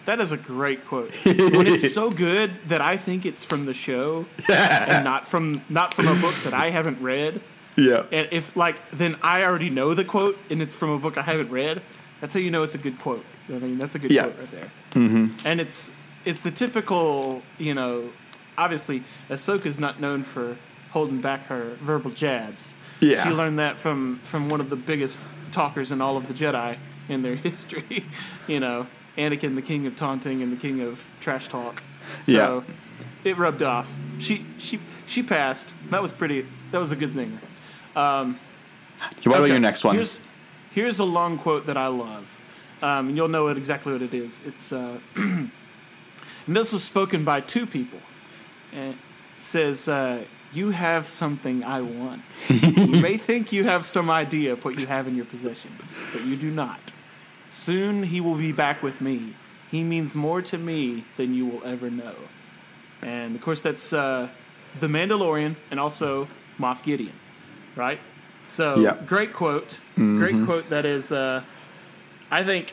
That 0.06 0.20
is 0.20 0.32
a 0.32 0.36
great 0.36 0.86
quote. 0.86 1.12
when 1.24 1.66
it's 1.66 1.92
so 1.92 2.10
good 2.28 2.50
that 2.68 2.80
I 2.80 2.96
think 2.96 3.26
it's 3.26 3.44
from 3.44 3.66
the 3.66 3.74
show 3.74 4.26
and 4.48 5.04
not 5.04 5.28
from 5.28 5.62
not 5.68 5.94
from 5.94 6.08
a 6.08 6.14
book 6.14 6.34
that 6.44 6.54
I 6.54 6.70
haven't 6.70 7.00
read. 7.02 7.40
Yeah. 7.76 8.04
And 8.12 8.28
if 8.32 8.56
like 8.56 8.76
then 8.90 9.16
I 9.22 9.44
already 9.44 9.70
know 9.70 9.94
the 9.94 10.04
quote 10.04 10.36
and 10.50 10.60
it's 10.62 10.74
from 10.74 10.90
a 10.90 10.98
book 10.98 11.16
I 11.16 11.22
haven't 11.22 11.50
read, 11.50 11.80
that's 12.20 12.34
how 12.34 12.40
you 12.40 12.50
know 12.50 12.62
it's 12.62 12.74
a 12.74 12.78
good 12.78 12.98
quote. 12.98 13.24
I 13.48 13.52
mean, 13.54 13.78
that's 13.78 13.94
a 13.94 13.98
good 13.98 14.10
Yeah. 14.10 14.24
quote 14.24 14.38
right 14.38 14.50
there. 14.50 14.70
Mm-hmm. 14.92 15.46
And 15.46 15.60
it's 15.60 15.90
it's 16.24 16.42
the 16.42 16.50
typical, 16.50 17.42
you 17.58 17.74
know, 17.74 18.10
obviously 18.58 19.02
Ahsoka's 19.28 19.78
not 19.78 20.00
known 20.00 20.22
for 20.22 20.56
holding 20.90 21.20
back 21.20 21.46
her 21.46 21.76
verbal 21.80 22.10
jabs. 22.10 22.74
Yeah. 23.00 23.22
She 23.24 23.30
learned 23.30 23.58
that 23.58 23.76
from 23.76 24.16
from 24.24 24.48
one 24.50 24.60
of 24.60 24.68
the 24.70 24.76
biggest 24.76 25.22
talkers 25.52 25.90
in 25.92 26.00
all 26.00 26.16
of 26.16 26.28
the 26.28 26.34
Jedi 26.34 26.76
in 27.08 27.22
their 27.22 27.34
history. 27.48 28.04
you 28.46 28.60
know, 28.60 28.86
Anakin, 29.16 29.54
the 29.54 29.62
king 29.62 29.86
of 29.86 29.96
taunting 29.96 30.42
and 30.42 30.52
the 30.52 30.56
king 30.60 30.80
of 30.80 31.08
trash 31.20 31.48
talk. 31.48 31.82
So 32.22 32.32
Yeah. 32.32 32.60
it 33.30 33.38
rubbed 33.38 33.62
off. 33.62 33.90
She 34.18 34.44
she 34.58 34.78
she 35.06 35.22
passed. 35.22 35.70
That 35.90 36.02
was 36.02 36.12
pretty. 36.12 36.46
That 36.72 36.78
was 36.78 36.92
a 36.92 36.96
good 36.96 37.10
zinger. 37.10 37.38
What 37.94 39.26
about 39.26 39.40
Okay, 39.42 39.48
your 39.50 39.58
next 39.60 39.84
one? 39.84 39.96
Here's, 39.96 40.20
here's 40.72 40.98
a 40.98 41.04
long 41.04 41.38
quote 41.38 41.66
that 41.66 41.76
I 41.76 41.86
love. 41.88 42.36
Um, 42.82 43.08
and 43.08 43.16
you'll 43.16 43.28
know 43.28 43.48
it 43.48 43.58
exactly 43.58 43.92
what 43.92 44.02
it 44.02 44.14
is. 44.14 44.40
It's 44.46 44.72
uh, 44.72 44.98
and 45.16 45.50
this 46.46 46.72
was 46.72 46.82
spoken 46.82 47.24
by 47.24 47.40
two 47.40 47.66
people. 47.66 47.98
And 48.74 48.94
it 48.94 49.42
says, 49.42 49.88
uh, 49.88 50.24
"You 50.54 50.70
have 50.70 51.04
something 51.06 51.62
I 51.62 51.82
want. 51.82 52.22
you 52.48 53.00
may 53.02 53.16
think 53.28 53.52
you 53.52 53.64
have 53.64 53.84
some 53.84 54.08
idea 54.10 54.52
of 54.52 54.64
what 54.64 54.78
you 54.80 54.86
have 54.86 55.06
in 55.06 55.14
your 55.16 55.26
possession, 55.26 55.72
but 56.12 56.22
you 56.24 56.36
do 56.36 56.50
not. 56.50 56.80
Soon 57.48 58.04
he 58.04 58.20
will 58.20 58.36
be 58.36 58.52
back 58.52 58.82
with 58.82 59.00
me. 59.00 59.34
He 59.70 59.82
means 59.84 60.14
more 60.14 60.40
to 60.42 60.56
me 60.56 61.04
than 61.16 61.34
you 61.34 61.46
will 61.46 61.64
ever 61.64 61.90
know." 61.90 62.14
And 63.02 63.34
of 63.34 63.42
course, 63.42 63.60
that's 63.60 63.92
uh, 63.92 64.28
the 64.78 64.86
Mandalorian 64.86 65.56
and 65.70 65.78
also 65.80 66.28
Moff 66.58 66.82
Gideon, 66.82 67.12
right? 67.76 67.98
So 68.46 68.80
Yeah. 68.80 68.96
great 69.06 69.32
quote, 69.32 69.78
great 69.96 70.44
quote. 70.44 70.68
That 70.70 70.84
is, 70.84 71.12
uh, 71.12 71.42
I 72.30 72.42
think, 72.42 72.72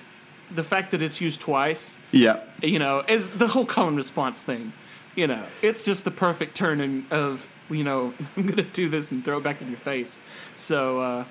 the 0.54 0.64
fact 0.64 0.92
that 0.92 1.02
it's 1.02 1.20
used 1.20 1.42
twice, 1.42 1.98
yeah. 2.12 2.40
you 2.62 2.80
know, 2.80 3.04
is 3.08 3.30
the 3.32 3.48
whole 3.48 3.66
call 3.66 3.88
and 3.90 3.98
response 3.98 4.44
thing. 4.44 4.72
You 5.16 5.28
know, 5.28 5.44
it's 5.62 5.84
just 5.84 6.04
the 6.06 6.12
perfect 6.12 6.56
turn 6.56 7.06
of, 7.12 7.46
you 7.70 7.84
know, 7.84 8.14
I'm 8.38 8.46
gonna 8.48 8.62
do 8.64 8.88
this 8.88 9.12
and 9.12 9.24
throw 9.26 9.38
it 9.40 9.44
back 9.44 9.62
in 9.62 9.68
your 9.68 9.78
face. 9.78 10.20
So 10.56 11.02
uh, 11.02 11.24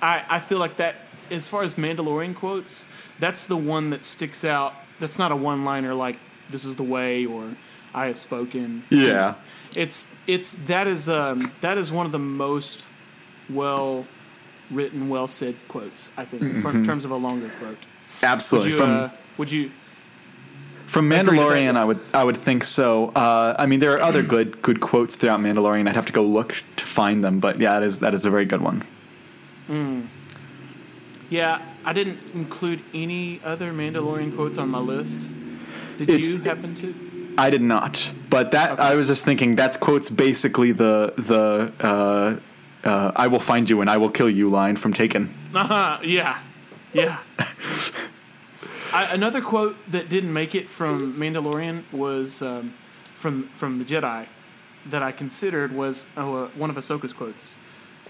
I 0.00 0.22
I 0.28 0.38
feel 0.38 0.58
like 0.58 0.76
that 0.76 0.94
as 1.30 1.48
far 1.48 1.62
as 1.62 1.76
Mandalorian 1.76 2.34
quotes, 2.34 2.84
that's 3.18 3.46
the 3.46 3.56
one 3.56 3.90
that 3.90 4.04
sticks 4.04 4.44
out. 4.44 4.74
That's 5.00 5.18
not 5.18 5.32
a 5.32 5.36
one 5.36 5.64
liner 5.64 5.94
like 5.94 6.16
"This 6.50 6.64
is 6.64 6.76
the 6.76 6.82
way" 6.82 7.26
or 7.26 7.42
"I 7.94 8.06
have 8.06 8.18
spoken." 8.18 8.84
Yeah. 8.90 9.34
it's 9.74 10.06
it's 10.26 10.54
that 10.66 10.86
is 10.86 11.08
um 11.08 11.50
that 11.62 11.78
is 11.78 11.90
one 11.90 12.04
of 12.06 12.12
the 12.12 12.18
most 12.18 12.86
well 13.50 14.06
written, 14.70 15.08
well 15.08 15.26
said 15.26 15.54
quotes. 15.68 16.10
I 16.16 16.24
think, 16.24 16.62
for, 16.62 16.70
in 16.70 16.84
terms 16.84 17.04
of 17.04 17.10
a 17.10 17.16
longer 17.16 17.50
quote. 17.58 17.70
Would 17.70 18.28
Absolutely. 18.28 18.70
you? 18.72 18.76
From 18.76 18.90
uh, 18.90 19.10
would 19.38 19.50
you? 19.50 19.70
From 20.86 21.10
agree 21.10 21.18
with 21.20 21.26
that. 21.26 21.42
Mandalorian, 21.56 21.76
I 21.76 21.84
would 21.84 22.00
I 22.12 22.24
would 22.24 22.36
think 22.36 22.64
so. 22.64 23.08
Uh, 23.08 23.54
I 23.58 23.66
mean, 23.66 23.80
there 23.80 23.92
are 23.94 24.00
other 24.02 24.22
good 24.22 24.60
good 24.62 24.80
quotes 24.80 25.16
throughout 25.16 25.40
Mandalorian. 25.40 25.88
I'd 25.88 25.94
have 25.96 26.06
to 26.06 26.12
go 26.12 26.22
look 26.24 26.62
to 26.76 26.84
find 26.84 27.24
them, 27.24 27.40
but 27.40 27.58
yeah, 27.58 27.78
that 27.80 27.82
is 27.82 27.98
that 28.00 28.14
is 28.14 28.24
a 28.26 28.30
very 28.30 28.44
good 28.44 28.60
one. 28.60 28.82
Yeah, 31.30 31.62
I 31.84 31.92
didn't 31.94 32.18
include 32.34 32.80
any 32.92 33.40
other 33.42 33.72
Mandalorian 33.72 34.34
quotes 34.36 34.58
on 34.58 34.68
my 34.68 34.78
list. 34.80 35.30
Did 35.98 36.10
It's- 36.10 36.28
you 36.28 36.38
happen 36.38 36.74
to? 36.76 36.94
I 37.38 37.48
did 37.48 37.62
not, 37.62 38.10
but 38.28 38.50
that 38.50 38.78
I 38.78 38.94
was 38.94 39.06
just 39.06 39.24
thinking 39.24 39.54
that 39.56 39.80
quotes 39.80 40.10
basically 40.10 40.72
the 40.72 41.14
the 41.16 41.72
uh, 41.80 42.36
uh, 42.84 43.12
"I 43.16 43.26
will 43.28 43.40
find 43.40 43.68
you 43.70 43.80
and 43.80 43.88
I 43.90 43.96
will 43.96 44.10
kill 44.10 44.30
you" 44.30 44.48
line 44.48 44.76
from 44.76 44.92
Taken. 44.92 45.32
Uh-huh, 45.54 45.98
yeah, 46.02 46.38
yeah. 46.92 47.18
I, 48.94 49.06
another 49.14 49.40
quote 49.40 49.76
that 49.90 50.08
didn't 50.08 50.32
make 50.32 50.54
it 50.54 50.68
from 50.68 51.14
Mandalorian 51.14 51.82
was 51.92 52.42
um, 52.42 52.74
from 53.14 53.44
from 53.54 53.78
the 53.78 53.84
Jedi 53.84 54.26
that 54.90 55.02
I 55.02 55.12
considered 55.12 55.72
was 55.72 56.04
uh, 56.16 56.46
one 56.56 56.68
of 56.70 56.76
Ahsoka's 56.76 57.12
quotes, 57.12 57.54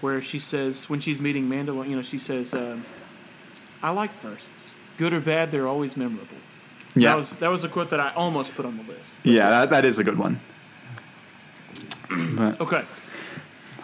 where 0.01 0.21
she 0.21 0.39
says 0.39 0.89
when 0.89 0.99
she's 0.99 1.19
meeting 1.21 1.47
Mandalorian, 1.49 1.89
you 1.89 1.95
know, 1.95 2.01
she 2.01 2.17
says, 2.19 2.53
um, 2.53 2.83
"I 3.81 3.91
like 3.91 4.11
firsts, 4.11 4.73
good 4.97 5.13
or 5.13 5.19
bad, 5.21 5.51
they're 5.51 5.67
always 5.67 5.95
memorable." 5.95 6.37
Yeah, 6.95 7.09
That 7.09 7.15
was 7.17 7.37
that 7.37 7.49
was 7.51 7.63
a 7.63 7.69
quote 7.69 7.89
that 7.89 7.99
I 7.99 8.13
almost 8.13 8.53
put 8.55 8.65
on 8.65 8.77
the 8.77 8.83
list. 8.83 9.13
yeah, 9.23 9.49
that, 9.49 9.69
that 9.69 9.85
is 9.85 9.97
a 9.99 10.03
good 10.03 10.17
one. 10.17 10.39
Okay, 12.59 12.83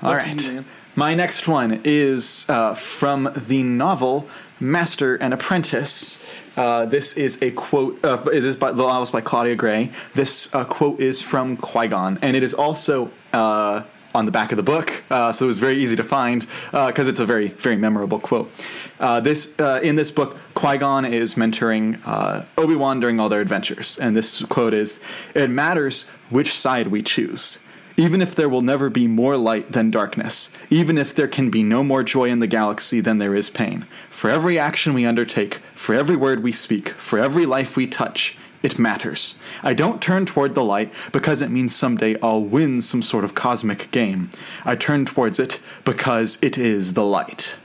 All 0.03 0.19
to 0.19 0.53
you. 0.53 0.65
My 0.99 1.15
next 1.15 1.47
one 1.47 1.79
is 1.85 2.45
uh, 2.49 2.75
from 2.75 3.31
the 3.33 3.63
novel 3.63 4.27
Master 4.59 5.15
and 5.15 5.33
Apprentice. 5.33 6.21
Uh, 6.57 6.83
this 6.83 7.13
is 7.13 7.41
a 7.41 7.51
quote. 7.51 8.03
Uh, 8.03 8.21
it 8.33 8.43
is 8.43 8.57
by 8.57 8.73
the 8.73 8.83
novel 8.83 9.09
by 9.09 9.21
Claudia 9.21 9.55
Gray. 9.55 9.91
This 10.13 10.53
uh, 10.53 10.65
quote 10.65 10.99
is 10.99 11.21
from 11.21 11.55
Qui 11.55 11.87
Gon, 11.87 12.19
and 12.21 12.35
it 12.35 12.43
is 12.43 12.53
also 12.53 13.11
uh, 13.31 13.83
on 14.13 14.25
the 14.25 14.31
back 14.31 14.51
of 14.51 14.57
the 14.57 14.63
book. 14.63 15.05
Uh, 15.09 15.31
so 15.31 15.45
it 15.45 15.47
was 15.47 15.57
very 15.57 15.77
easy 15.77 15.95
to 15.95 16.03
find 16.03 16.45
because 16.71 17.07
it's 17.07 17.21
a 17.21 17.25
very 17.25 17.47
very 17.47 17.77
memorable 17.77 18.19
quote. 18.19 18.51
Uh, 18.99 19.21
this 19.21 19.57
uh, 19.57 19.79
in 19.81 19.95
this 19.95 20.11
book, 20.11 20.35
Qui 20.53 20.79
Gon 20.79 21.05
is 21.05 21.35
mentoring 21.35 21.97
uh, 22.05 22.43
Obi 22.57 22.75
Wan 22.75 22.99
during 22.99 23.21
all 23.21 23.29
their 23.29 23.39
adventures, 23.39 23.97
and 23.97 24.17
this 24.17 24.43
quote 24.47 24.73
is: 24.73 24.99
"It 25.33 25.49
matters 25.49 26.09
which 26.29 26.53
side 26.53 26.87
we 26.87 27.01
choose." 27.01 27.63
Even 27.99 28.21
if 28.21 28.33
there 28.33 28.47
will 28.47 28.61
never 28.61 28.89
be 28.89 29.07
more 29.07 29.35
light 29.35 29.73
than 29.73 29.91
darkness, 29.91 30.55
even 30.69 30.97
if 30.97 31.13
there 31.13 31.27
can 31.27 31.49
be 31.49 31.61
no 31.61 31.83
more 31.83 32.01
joy 32.01 32.29
in 32.29 32.39
the 32.39 32.47
galaxy 32.47 33.01
than 33.01 33.17
there 33.17 33.35
is 33.35 33.49
pain, 33.49 33.85
for 34.09 34.29
every 34.29 34.57
action 34.57 34.93
we 34.93 35.05
undertake, 35.05 35.55
for 35.75 35.93
every 35.93 36.15
word 36.15 36.41
we 36.41 36.53
speak, 36.53 36.91
for 36.91 37.19
every 37.19 37.45
life 37.45 37.75
we 37.75 37.85
touch, 37.85 38.37
it 38.63 38.79
matters. 38.79 39.37
I 39.63 39.73
don't 39.73 40.01
turn 40.01 40.25
toward 40.25 40.55
the 40.55 40.63
light 40.63 40.93
because 41.11 41.41
it 41.41 41.51
means 41.51 41.75
someday 41.75 42.15
I'll 42.23 42.41
win 42.41 42.79
some 42.79 43.01
sort 43.01 43.25
of 43.25 43.35
cosmic 43.35 43.91
game. 43.91 44.29
I 44.63 44.75
turn 44.75 45.03
towards 45.03 45.37
it 45.37 45.59
because 45.83 46.39
it 46.41 46.57
is 46.57 46.93
the 46.93 47.03
light. 47.03 47.57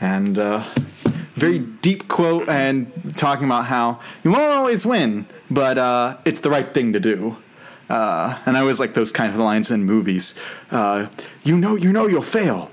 And, 0.00 0.38
uh, 0.38 0.64
very 1.34 1.58
deep 1.58 2.08
quote 2.08 2.48
and 2.48 2.90
talking 3.16 3.44
about 3.44 3.66
how 3.66 4.00
you 4.22 4.30
won't 4.30 4.44
always 4.44 4.86
win, 4.86 5.26
but 5.50 5.76
uh, 5.76 6.16
it's 6.24 6.40
the 6.40 6.48
right 6.48 6.72
thing 6.72 6.94
to 6.94 7.00
do. 7.00 7.36
Uh, 7.88 8.38
and 8.46 8.56
I 8.56 8.60
always 8.60 8.80
like 8.80 8.94
those 8.94 9.12
kind 9.12 9.30
of 9.32 9.38
lines 9.38 9.70
in 9.70 9.84
movies. 9.84 10.38
Uh, 10.70 11.06
you 11.42 11.56
know, 11.56 11.76
you 11.76 11.92
know, 11.92 12.06
you'll 12.06 12.22
fail. 12.22 12.70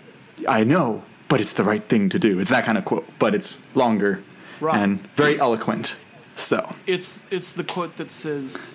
I 0.47 0.63
know, 0.63 1.03
but 1.27 1.41
it's 1.41 1.53
the 1.53 1.63
right 1.63 1.83
thing 1.83 2.09
to 2.09 2.19
do. 2.19 2.39
It's 2.39 2.49
that 2.49 2.65
kind 2.65 2.77
of 2.77 2.85
quote, 2.85 3.07
but 3.19 3.35
it's 3.35 3.65
longer 3.75 4.23
Right. 4.59 4.77
and 4.77 4.99
very 5.15 5.39
eloquent. 5.39 5.95
So 6.35 6.75
it's 6.87 7.25
it's 7.29 7.53
the 7.53 7.63
quote 7.63 7.97
that 7.97 8.11
says, 8.11 8.73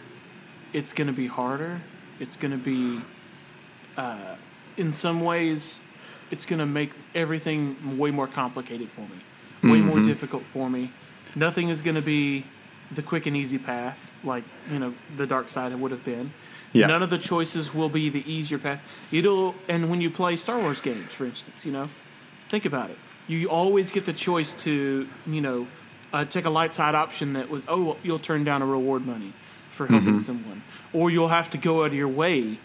"It's 0.73 0.93
going 0.93 1.07
to 1.07 1.13
be 1.13 1.27
harder. 1.27 1.81
It's 2.21 2.37
going 2.37 2.53
to 2.53 2.59
be, 2.59 3.01
uh, 3.97 4.37
in 4.77 4.93
some 4.93 5.21
ways, 5.23 5.81
it's 6.31 6.45
going 6.45 6.59
to 6.61 6.67
make 6.67 6.91
everything 7.15 7.77
way 7.99 8.11
more 8.11 8.27
complicated 8.27 8.89
for 8.91 9.03
me, 9.03 9.71
way 9.73 9.81
more 9.81 10.01
difficult 10.01 10.43
for 10.43 10.69
me. 10.71 10.91
Nothing 11.35 11.69
is 11.71 11.83
going 11.83 11.95
to 11.97 12.03
be 12.03 12.45
the 12.91 13.03
quick 13.03 13.27
and 13.27 13.37
easy 13.37 13.59
path 13.59 14.06
like 14.27 14.45
you 14.71 14.79
know 14.79 14.95
the 15.17 15.27
dark 15.27 15.49
side 15.49 15.75
would 15.75 15.91
have 15.91 16.05
been. 16.05 16.33
Yeah. 16.73 16.89
None 16.89 17.03
of 17.03 17.11
the 17.11 17.19
choices 17.19 17.73
will 17.73 17.89
be 17.89 18.11
the 18.11 18.31
easier 18.31 18.59
path. 18.59 18.83
It'll 19.11 19.55
and 19.69 19.89
when 19.91 20.01
you 20.01 20.11
play 20.11 20.37
Star 20.37 20.59
Wars 20.59 20.81
games, 20.81 21.07
for 21.13 21.25
instance, 21.25 21.65
you 21.65 21.73
know, 21.73 21.89
think 22.49 22.65
about 22.65 22.91
it. 22.91 22.99
You 23.29 23.49
always 23.49 23.91
get 23.91 24.07
the 24.07 24.13
choice 24.13 24.53
to, 24.65 25.09
you 25.27 25.41
know, 25.41 25.67
uh, 26.13 26.25
take 26.25 26.45
a 26.45 26.51
light 26.51 26.73
side 26.73 26.95
option 26.95 27.33
that 27.33 27.51
was, 27.51 27.65
oh, 27.67 27.83
well, 27.83 27.97
you'll 28.03 28.21
turn 28.21 28.45
down 28.45 28.63
a 28.63 28.67
reward 28.67 29.05
money 29.07 29.33
for 29.71 29.87
helping 29.87 30.21
someone, 30.21 30.63
or 30.93 31.11
you'll 31.11 31.29
have 31.29 31.51
to 31.51 31.59
go 31.59 31.83
out 31.83 31.89
of 31.89 31.95
your 31.95 32.09
way 32.09 32.59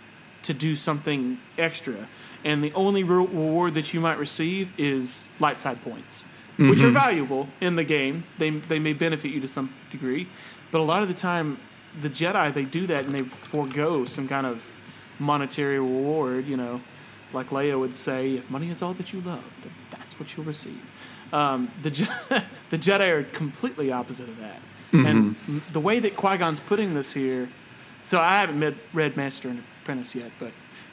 to 0.43 0.53
do 0.53 0.75
something 0.75 1.39
extra, 1.57 2.07
and 2.45 2.63
the 2.63 2.71
only 2.73 3.03
re- 3.03 3.17
reward 3.17 3.73
that 3.73 3.93
you 3.93 3.99
might 3.99 4.17
receive 4.17 4.73
is 4.79 5.29
light 5.39 5.59
side 5.59 5.83
points, 5.83 6.25
which 6.57 6.83
are 6.83 6.89
valuable 6.91 7.49
in 7.59 7.75
the 7.75 7.83
game. 7.83 8.23
They 8.37 8.51
they 8.51 8.79
may 8.79 8.93
benefit 8.93 9.31
you 9.31 9.41
to 9.41 9.47
some 9.47 9.73
degree, 9.91 10.27
but 10.71 10.79
a 10.79 10.83
lot 10.83 11.01
of 11.01 11.07
the 11.07 11.13
time, 11.13 11.57
the 12.01 12.09
Jedi 12.09 12.53
they 12.53 12.63
do 12.65 12.87
that 12.87 13.05
and 13.05 13.13
they 13.13 13.21
forego 13.21 14.05
some 14.05 14.27
kind 14.27 14.45
of 14.47 14.73
monetary 15.19 15.79
reward, 15.79 16.45
you 16.45 16.57
know, 16.57 16.81
like 17.33 17.49
Leia 17.49 17.79
would 17.79 17.93
say, 17.95 18.35
if 18.35 18.49
money 18.49 18.69
is 18.69 18.81
all 18.81 18.93
that 18.93 19.13
you 19.13 19.21
love, 19.21 19.59
then 19.63 19.71
that's 19.91 20.19
what 20.19 20.35
you'll 20.35 20.45
receive. 20.45 20.81
Um, 21.33 21.71
the 21.81 21.91
Je- 21.91 22.07
the 22.69 22.77
Jedi 22.77 23.09
are 23.09 23.23
completely 23.23 23.91
opposite 23.91 24.27
of 24.27 24.37
that, 24.39 24.59
and 24.91 25.35
the 25.71 25.79
way 25.79 25.99
that 25.99 26.15
Qui 26.17 26.37
Gon's 26.37 26.59
putting 26.59 26.93
this 26.93 27.13
here. 27.13 27.47
So 28.03 28.19
I 28.19 28.39
haven't 28.41 28.59
med- 28.59 28.77
read 28.93 29.15
Master 29.15 29.47
and 29.47 29.63
Apprentice 29.81 30.15
yet, 30.15 30.31
but 30.39 30.51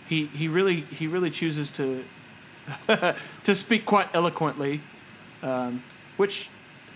he, 0.09 0.27
he 0.27 0.47
really 0.47 0.83
he 0.83 1.07
really 1.09 1.31
chooses 1.31 1.71
to 1.73 2.05
to 3.45 3.55
speak 3.55 3.85
quite 3.87 4.09
eloquently, 4.15 4.81
um, 5.43 5.83
which 6.17 6.49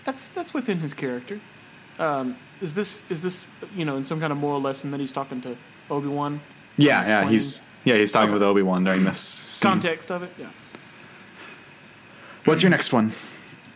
that's 0.05 0.29
that's 0.29 0.53
within 0.53 0.79
his 0.79 0.93
character. 0.93 1.39
Um, 1.99 2.37
is 2.63 2.73
this 2.73 3.03
is 3.11 3.21
this 3.21 3.45
you 3.75 3.85
know 3.85 3.97
in 3.97 4.03
some 4.03 4.19
kind 4.19 4.31
of 4.31 4.39
moral 4.39 4.61
lesson 4.61 4.91
that 4.91 4.99
he's 4.99 5.11
talking 5.11 5.41
to 5.41 5.55
Obi 5.91 6.07
Wan? 6.07 6.39
Yeah, 6.77 7.05
yeah, 7.07 7.29
he's 7.29 7.63
yeah 7.83 7.95
he's 7.95 8.11
talking 8.11 8.29
Okay. 8.29 8.33
with 8.33 8.43
Obi 8.43 8.61
Wan 8.63 8.83
during 8.83 9.03
this 9.03 9.19
scene. 9.19 9.69
context 9.69 10.09
of 10.11 10.23
it. 10.23 10.31
Yeah. 10.39 10.47
What's 12.45 12.61
your 12.63 12.69
next 12.71 12.91
one? 12.91 13.11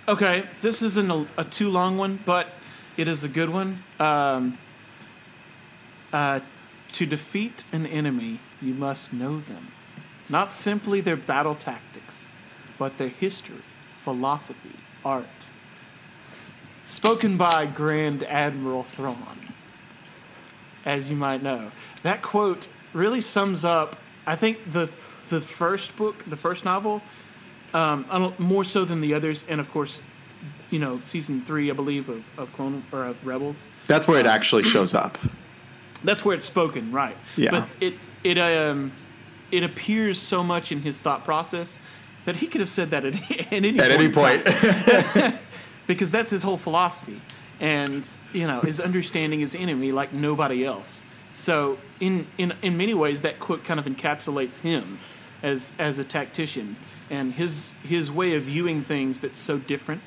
Okay, 0.08 0.44
this 0.62 0.82
isn't 0.82 1.12
a, 1.12 1.25
a 1.38 1.44
too 1.44 1.70
long 1.70 1.98
one, 1.98 2.20
but 2.25 2.48
it 2.96 3.08
is 3.08 3.24
a 3.24 3.27
good 3.29 3.50
one. 3.50 3.84
Um, 4.00 4.58
uh, 6.13 6.39
to 6.94 7.06
defeat 7.06 7.65
an 7.74 7.86
enemy, 7.86 8.39
you 8.62 8.74
must 8.74 9.12
know 9.13 9.39
them, 9.41 9.67
not 10.29 10.53
simply 10.53 11.01
their 11.01 11.17
battle 11.17 11.56
tactics, 11.56 12.27
but 12.79 12.98
their 12.98 13.10
history, 13.10 13.62
philosophy, 13.98 14.75
art. 15.03 15.25
Spoken 16.88 17.36
by 17.36 17.65
Grand 17.65 18.24
Admiral 18.24 18.84
Thrawn. 18.84 19.38
As 20.86 21.10
you 21.10 21.17
might 21.17 21.44
know, 21.44 21.70
that 22.03 22.22
quote 22.22 22.70
really 22.94 23.20
sums 23.20 23.65
up. 23.65 23.98
I 24.25 24.38
think 24.38 24.72
the 24.72 24.89
the 25.27 25.41
first 25.41 25.98
book, 25.98 26.24
the 26.24 26.38
first 26.38 26.63
novel, 26.63 27.01
um, 27.74 28.34
more 28.39 28.63
so 28.63 28.86
than 28.86 29.01
the 29.01 29.13
others, 29.13 29.44
and 29.50 29.60
of 29.60 29.70
course, 29.70 30.01
you 30.72 30.79
know, 30.79 31.01
season 31.01 31.41
three, 31.41 31.70
I 31.70 31.74
believe, 31.74 32.08
of 32.08 32.39
of 32.39 32.53
Clone 32.53 32.84
or 32.94 33.03
of 33.03 33.27
Rebels. 33.27 33.67
That's 33.88 34.08
where 34.08 34.22
it 34.22 34.25
actually 34.25 34.63
shows 34.63 34.96
up. 34.96 35.17
That's 36.06 36.24
where 36.24 36.38
it's 36.38 36.46
spoken, 36.46 36.94
right? 36.94 37.17
Yeah. 37.36 37.51
But 37.51 37.67
it 37.82 37.96
it 38.24 38.38
um 38.38 38.94
it 39.51 39.62
appears 39.62 40.20
so 40.20 40.41
much 40.41 40.72
in 40.72 40.84
his 40.84 41.01
thought 41.01 41.25
process 41.25 41.79
that 42.24 42.38
he 42.38 42.48
could 42.48 42.62
have 42.62 42.70
said 42.70 42.91
that 42.91 43.03
at, 43.03 43.13
at 43.32 43.51
any 43.51 43.77
At 43.77 43.91
point 44.13 44.48
any 44.48 45.22
point. 45.24 45.38
because 45.88 46.12
that's 46.12 46.29
his 46.29 46.44
whole 46.44 46.58
philosophy, 46.58 47.22
and 47.60 48.03
you 48.34 48.46
know, 48.46 48.62
is 48.62 48.79
understanding 48.79 49.39
his 49.39 49.56
enemy 49.56 49.91
like 49.91 50.13
nobody 50.13 50.65
else. 50.65 51.01
So 51.34 51.77
in 52.00 52.27
in 52.38 52.53
in 52.62 52.77
many 52.77 52.94
ways, 52.94 53.22
that 53.22 53.39
quote 53.39 53.63
kind 53.63 53.79
of 53.79 53.86
encapsulates 53.86 54.62
him 54.62 55.00
as 55.41 55.74
as 55.79 56.00
a 56.00 56.03
tactician 56.03 56.75
and 57.10 57.34
his 57.34 57.74
his 57.84 58.12
way 58.12 58.36
of 58.36 58.44
viewing 58.44 58.82
things 58.82 59.20
that's 59.20 59.39
so 59.39 59.58
different 59.58 60.01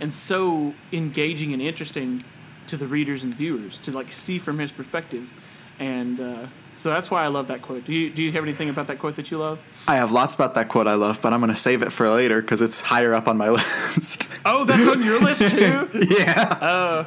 and 0.00 0.12
so 0.12 0.74
engaging 0.92 1.52
and 1.52 1.62
interesting 1.62 2.24
to 2.66 2.76
the 2.76 2.86
readers 2.86 3.22
and 3.22 3.34
viewers 3.34 3.78
to 3.78 3.92
like 3.92 4.12
see 4.12 4.38
from 4.38 4.58
his 4.58 4.72
perspective, 4.72 5.32
and 5.78 6.20
uh, 6.20 6.46
so 6.76 6.90
that's 6.90 7.10
why 7.10 7.24
I 7.24 7.28
love 7.28 7.48
that 7.48 7.62
quote. 7.62 7.84
Do 7.84 7.92
you 7.92 8.10
do 8.10 8.22
you 8.22 8.32
have 8.32 8.42
anything 8.44 8.68
about 8.68 8.86
that 8.88 8.98
quote 8.98 9.16
that 9.16 9.30
you 9.30 9.38
love? 9.38 9.62
I 9.86 9.96
have 9.96 10.12
lots 10.12 10.34
about 10.34 10.54
that 10.54 10.68
quote 10.68 10.86
I 10.86 10.94
love, 10.94 11.20
but 11.22 11.32
I'm 11.32 11.40
going 11.40 11.52
to 11.52 11.58
save 11.58 11.82
it 11.82 11.92
for 11.92 12.08
later 12.08 12.40
because 12.40 12.62
it's 12.62 12.80
higher 12.80 13.14
up 13.14 13.28
on 13.28 13.36
my 13.36 13.48
list. 13.58 14.28
Oh, 14.44 14.64
that's 14.64 14.86
on 14.86 15.02
your 15.02 15.20
list 15.20 15.40
too. 15.40 15.88
yeah. 16.18 17.06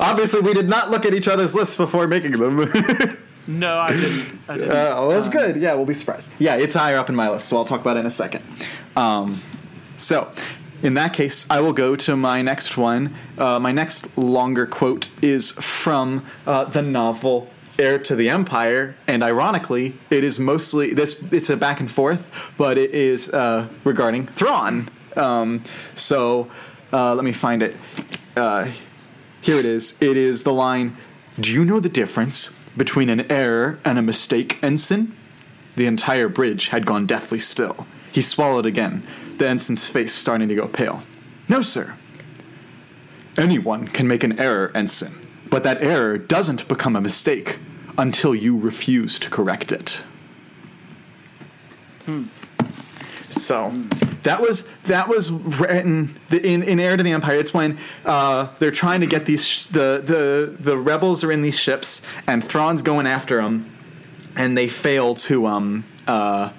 Obviously, 0.00 0.40
we 0.40 0.54
did 0.54 0.68
not 0.68 0.90
look 0.90 1.04
at 1.06 1.14
each 1.14 1.28
other's 1.28 1.54
lists 1.54 1.76
before 1.76 2.06
making 2.06 2.32
them. 2.32 2.70
No, 3.46 3.78
I 3.78 3.92
didn't. 3.94 4.38
I 4.48 4.56
didn't. 4.58 4.70
Uh, 4.70 4.74
well, 4.74 5.08
that's 5.08 5.28
good. 5.28 5.56
Yeah, 5.56 5.74
we'll 5.74 5.86
be 5.86 5.94
surprised. 5.94 6.32
Yeah, 6.38 6.56
it's 6.56 6.74
higher 6.74 6.96
up 6.98 7.08
in 7.08 7.16
my 7.16 7.30
list, 7.30 7.48
so 7.48 7.56
I'll 7.56 7.64
talk 7.64 7.80
about 7.80 7.96
it 7.96 8.00
in 8.00 8.06
a 8.06 8.10
second. 8.10 8.44
Um, 8.94 9.40
so, 9.98 10.30
in 10.82 10.94
that 10.94 11.14
case, 11.14 11.48
I 11.50 11.60
will 11.60 11.72
go 11.72 11.96
to 11.96 12.16
my 12.16 12.42
next 12.42 12.76
one. 12.76 13.14
Uh, 13.38 13.58
my 13.58 13.72
next 13.72 14.16
longer 14.16 14.66
quote 14.66 15.08
is 15.20 15.52
from 15.52 16.24
uh, 16.46 16.64
the 16.64 16.82
novel 16.82 17.50
Heir 17.80 17.98
to 17.98 18.14
the 18.14 18.28
Empire, 18.28 18.94
and 19.06 19.22
ironically, 19.24 19.94
it 20.10 20.22
is 20.22 20.38
mostly 20.38 20.92
this. 20.92 21.20
It's 21.32 21.48
a 21.48 21.56
back 21.56 21.80
and 21.80 21.90
forth, 21.90 22.30
but 22.58 22.76
it 22.76 22.90
is 22.90 23.32
uh, 23.32 23.68
regarding 23.84 24.26
Thrawn. 24.26 24.90
Um, 25.16 25.64
so, 25.94 26.50
uh, 26.92 27.14
let 27.14 27.24
me 27.24 27.32
find 27.32 27.62
it. 27.62 27.74
Uh, 28.36 28.68
here 29.40 29.56
it 29.56 29.64
is. 29.64 30.00
It 30.02 30.18
is 30.18 30.42
the 30.42 30.52
line 30.52 30.98
Do 31.40 31.50
you 31.50 31.64
know 31.64 31.80
the 31.80 31.88
difference 31.88 32.54
between 32.76 33.08
an 33.08 33.32
error 33.32 33.80
and 33.82 33.98
a 33.98 34.02
mistake, 34.02 34.62
ensign? 34.62 35.16
The 35.76 35.86
entire 35.86 36.28
bridge 36.28 36.68
had 36.68 36.84
gone 36.84 37.06
deathly 37.06 37.38
still. 37.38 37.86
He 38.12 38.20
swallowed 38.20 38.66
again, 38.66 39.04
the 39.38 39.48
ensign's 39.48 39.88
face 39.88 40.12
starting 40.12 40.48
to 40.48 40.54
go 40.54 40.68
pale. 40.68 41.02
No, 41.48 41.62
sir. 41.62 41.94
Anyone 43.38 43.88
can 43.88 44.06
make 44.06 44.22
an 44.22 44.38
error, 44.38 44.70
ensign, 44.74 45.14
but 45.48 45.62
that 45.62 45.80
error 45.80 46.18
doesn't 46.18 46.68
become 46.68 46.94
a 46.94 47.00
mistake 47.00 47.58
until 47.98 48.34
you 48.34 48.56
refuse 48.56 49.18
to 49.18 49.30
correct 49.30 49.72
it. 49.72 50.00
So 53.20 53.70
that 54.24 54.40
was 54.40 54.68
that 54.84 55.08
was 55.08 55.30
written 55.30 56.16
in 56.30 56.62
in 56.62 56.80
Heir 56.80 56.96
to 56.96 57.02
the 57.02 57.12
Empire. 57.12 57.36
It's 57.38 57.54
when 57.54 57.78
uh, 58.04 58.48
they're 58.58 58.70
trying 58.70 59.00
to 59.00 59.06
get 59.06 59.24
these 59.26 59.46
sh- 59.46 59.64
the 59.66 60.02
the 60.04 60.56
the 60.58 60.76
rebels 60.76 61.22
are 61.24 61.32
in 61.32 61.42
these 61.42 61.58
ships 61.58 62.02
and 62.26 62.42
Thrawn's 62.42 62.82
going 62.82 63.06
after 63.06 63.40
them, 63.40 63.70
and 64.36 64.56
they 64.58 64.68
fail 64.68 65.14
to 65.14 65.46
um 65.46 65.84
uh 66.06 66.50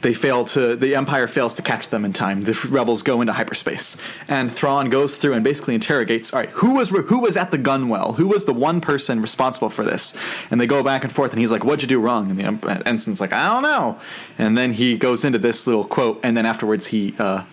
they 0.00 0.14
fail 0.14 0.44
to 0.46 0.76
the 0.76 0.94
Empire 0.94 1.26
fails 1.26 1.54
to 1.54 1.62
catch 1.62 1.88
them 1.88 2.04
in 2.04 2.12
time. 2.12 2.44
The 2.44 2.68
rebels 2.70 3.02
go 3.02 3.20
into 3.20 3.32
hyperspace, 3.32 3.96
and 4.28 4.50
Thrawn 4.50 4.90
goes 4.90 5.16
through 5.16 5.34
and 5.34 5.44
basically 5.44 5.74
interrogates. 5.74 6.32
All 6.32 6.40
right, 6.40 6.50
who 6.50 6.74
was 6.74 6.90
who 6.90 7.20
was 7.20 7.36
at 7.36 7.50
the 7.50 7.58
gun 7.58 7.88
well? 7.88 8.14
Who 8.14 8.28
was 8.28 8.44
the 8.44 8.54
one 8.54 8.80
person 8.80 9.20
responsible 9.20 9.70
for 9.70 9.84
this? 9.84 10.14
And 10.50 10.60
they 10.60 10.66
go 10.66 10.82
back 10.82 11.04
and 11.04 11.12
forth, 11.12 11.32
and 11.32 11.40
he's 11.40 11.52
like, 11.52 11.64
"What'd 11.64 11.82
you 11.82 11.88
do 11.88 12.00
wrong?" 12.00 12.30
And 12.30 12.60
the 12.60 12.82
ensign's 12.86 13.20
like, 13.20 13.32
"I 13.32 13.46
don't 13.48 13.62
know." 13.62 13.98
And 14.38 14.56
then 14.56 14.72
he 14.72 14.96
goes 14.96 15.24
into 15.24 15.38
this 15.38 15.66
little 15.66 15.84
quote, 15.84 16.20
and 16.22 16.36
then 16.36 16.46
afterwards 16.46 16.86
he 16.88 17.14
uh, 17.18 17.44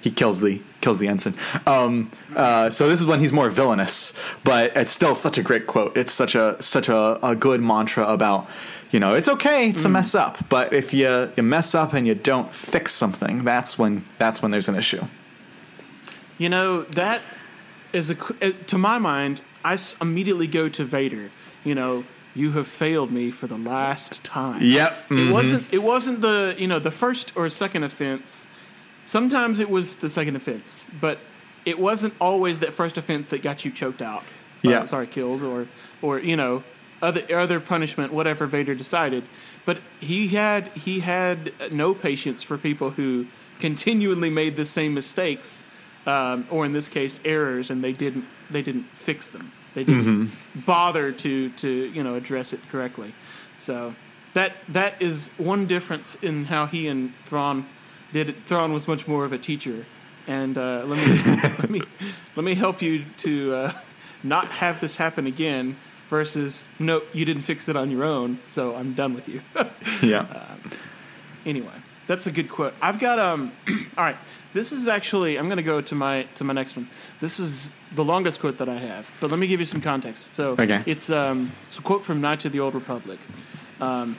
he 0.00 0.10
kills 0.10 0.40
the 0.40 0.60
kills 0.80 0.98
the 0.98 1.08
ensign. 1.08 1.34
Um, 1.66 2.10
uh, 2.34 2.70
so 2.70 2.88
this 2.88 3.00
is 3.00 3.06
when 3.06 3.20
he's 3.20 3.32
more 3.32 3.48
villainous, 3.50 4.18
but 4.42 4.76
it's 4.76 4.90
still 4.90 5.14
such 5.14 5.38
a 5.38 5.42
great 5.42 5.66
quote. 5.66 5.96
It's 5.96 6.12
such 6.12 6.34
a 6.34 6.60
such 6.60 6.88
a, 6.88 7.24
a 7.24 7.36
good 7.36 7.62
mantra 7.62 8.06
about 8.06 8.48
you 8.92 9.00
know 9.00 9.14
it's 9.14 9.28
okay 9.28 9.72
to 9.72 9.88
mess 9.88 10.14
up, 10.14 10.48
but 10.48 10.72
if 10.72 10.92
you 10.92 11.32
you 11.36 11.42
mess 11.42 11.74
up 11.74 11.94
and 11.94 12.06
you 12.06 12.14
don't 12.14 12.52
fix 12.52 12.92
something, 12.92 13.42
that's 13.42 13.78
when 13.78 14.04
that's 14.18 14.42
when 14.42 14.50
there's 14.50 14.68
an 14.68 14.76
issue. 14.76 15.02
You 16.38 16.50
know 16.50 16.82
that 16.82 17.22
is 17.92 18.10
a 18.10 18.16
uh, 18.42 18.52
to 18.66 18.78
my 18.78 18.98
mind. 18.98 19.42
I 19.64 19.78
immediately 20.00 20.46
go 20.46 20.68
to 20.68 20.84
Vader. 20.84 21.30
You 21.64 21.74
know, 21.74 22.04
you 22.34 22.52
have 22.52 22.66
failed 22.66 23.10
me 23.10 23.30
for 23.30 23.46
the 23.46 23.56
last 23.56 24.22
time. 24.24 24.60
Yep, 24.62 25.10
It 25.10 25.32
wasn't. 25.32 25.72
It 25.72 25.82
wasn't 25.82 26.20
the 26.20 26.54
you 26.58 26.66
know 26.66 26.78
the 26.78 26.90
first 26.90 27.32
or 27.36 27.48
second 27.48 27.84
offense. 27.84 28.46
Sometimes 29.04 29.58
it 29.58 29.70
was 29.70 29.96
the 29.96 30.08
second 30.08 30.36
offense, 30.36 30.88
but 31.00 31.18
it 31.64 31.78
wasn't 31.78 32.14
always 32.20 32.58
that 32.60 32.72
first 32.72 32.98
offense 32.98 33.26
that 33.28 33.42
got 33.42 33.64
you 33.64 33.70
choked 33.70 34.02
out. 34.02 34.22
Yeah. 34.62 34.84
sorry, 34.84 35.06
killed 35.06 35.42
or 35.42 35.66
or 36.02 36.18
you 36.18 36.36
know 36.36 36.62
other 37.02 37.22
other 37.36 37.60
punishment, 37.60 38.12
whatever 38.12 38.46
Vader 38.46 38.74
decided. 38.74 39.24
But 39.64 39.78
he 40.00 40.28
had 40.28 40.68
he 40.68 41.00
had 41.00 41.52
no 41.70 41.94
patience 41.94 42.42
for 42.42 42.56
people 42.56 42.90
who 42.90 43.26
continually 43.60 44.30
made 44.30 44.56
the 44.56 44.64
same 44.64 44.94
mistakes, 44.94 45.64
um, 46.06 46.46
or 46.50 46.64
in 46.64 46.72
this 46.72 46.88
case, 46.88 47.20
errors, 47.24 47.70
and 47.70 47.82
they 47.84 47.92
didn't 47.92 48.24
they 48.50 48.62
didn't 48.62 48.84
fix 48.84 49.28
them. 49.28 49.52
They 49.74 49.84
didn't 49.84 50.30
bother 50.54 51.12
to 51.12 51.48
to 51.50 51.68
you 51.68 52.02
know 52.02 52.14
address 52.14 52.52
it 52.52 52.60
correctly. 52.70 53.12
So 53.58 53.94
that 54.34 54.52
that 54.68 55.00
is 55.00 55.30
one 55.38 55.66
difference 55.66 56.14
in 56.16 56.46
how 56.46 56.66
he 56.66 56.88
and 56.88 57.14
Thrawn 57.16 57.66
did 58.12 58.28
it. 58.30 58.36
Thrawn 58.46 58.72
was 58.72 58.88
much 58.88 59.06
more 59.06 59.24
of 59.24 59.32
a 59.32 59.38
teacher, 59.38 59.86
and 60.26 60.56
uh, 60.58 60.84
let 60.86 61.06
me 61.06 61.22
let 61.58 61.70
me 61.70 61.82
let 62.36 62.44
me 62.44 62.54
help 62.54 62.82
you 62.82 63.04
to 63.18 63.54
uh, 63.54 63.72
not 64.22 64.46
have 64.46 64.80
this 64.80 64.96
happen 64.96 65.26
again. 65.26 65.76
Versus, 66.22 66.66
no, 66.78 67.00
you 67.14 67.24
didn't 67.24 67.40
fix 67.40 67.70
it 67.70 67.76
on 67.76 67.90
your 67.90 68.04
own, 68.04 68.38
so 68.44 68.76
I'm 68.76 68.92
done 68.92 69.14
with 69.14 69.30
you. 69.30 69.40
Yeah. 70.02 70.26
anyway, 71.46 71.72
that's 72.06 72.26
a 72.26 72.30
good 72.30 72.50
quote. 72.50 72.74
I've 72.82 72.98
got 73.00 73.18
um. 73.18 73.50
all 73.96 74.04
right, 74.04 74.16
this 74.52 74.72
is 74.72 74.88
actually 74.88 75.38
I'm 75.38 75.46
going 75.46 75.56
to 75.56 75.62
go 75.62 75.80
to 75.80 75.94
my 75.94 76.24
to 76.34 76.44
my 76.44 76.52
next 76.52 76.76
one. 76.76 76.88
This 77.22 77.40
is 77.40 77.72
the 77.94 78.04
longest 78.04 78.40
quote 78.40 78.58
that 78.58 78.68
I 78.68 78.74
have, 78.74 79.08
but 79.22 79.30
let 79.30 79.38
me 79.40 79.46
give 79.46 79.58
you 79.58 79.64
some 79.64 79.80
context. 79.80 80.34
So 80.34 80.50
Okay. 80.58 80.82
it's 80.84 81.08
um 81.08 81.50
it's 81.66 81.78
a 81.78 81.82
quote 81.82 82.04
from 82.04 82.20
Knights 82.20 82.44
of 82.44 82.52
the 82.52 82.60
Old 82.60 82.74
Republic. 82.74 83.18
Um, 83.80 84.16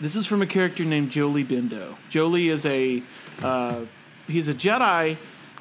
this 0.00 0.14
is 0.14 0.24
from 0.24 0.40
a 0.40 0.46
character 0.46 0.84
named 0.84 1.10
Jolee 1.10 1.44
Bindo. 1.44 1.96
Jolee 2.12 2.48
is 2.48 2.64
a 2.64 3.02
uh, 3.42 3.80
he's 4.28 4.46
a 4.46 4.54
Jedi 4.54 5.16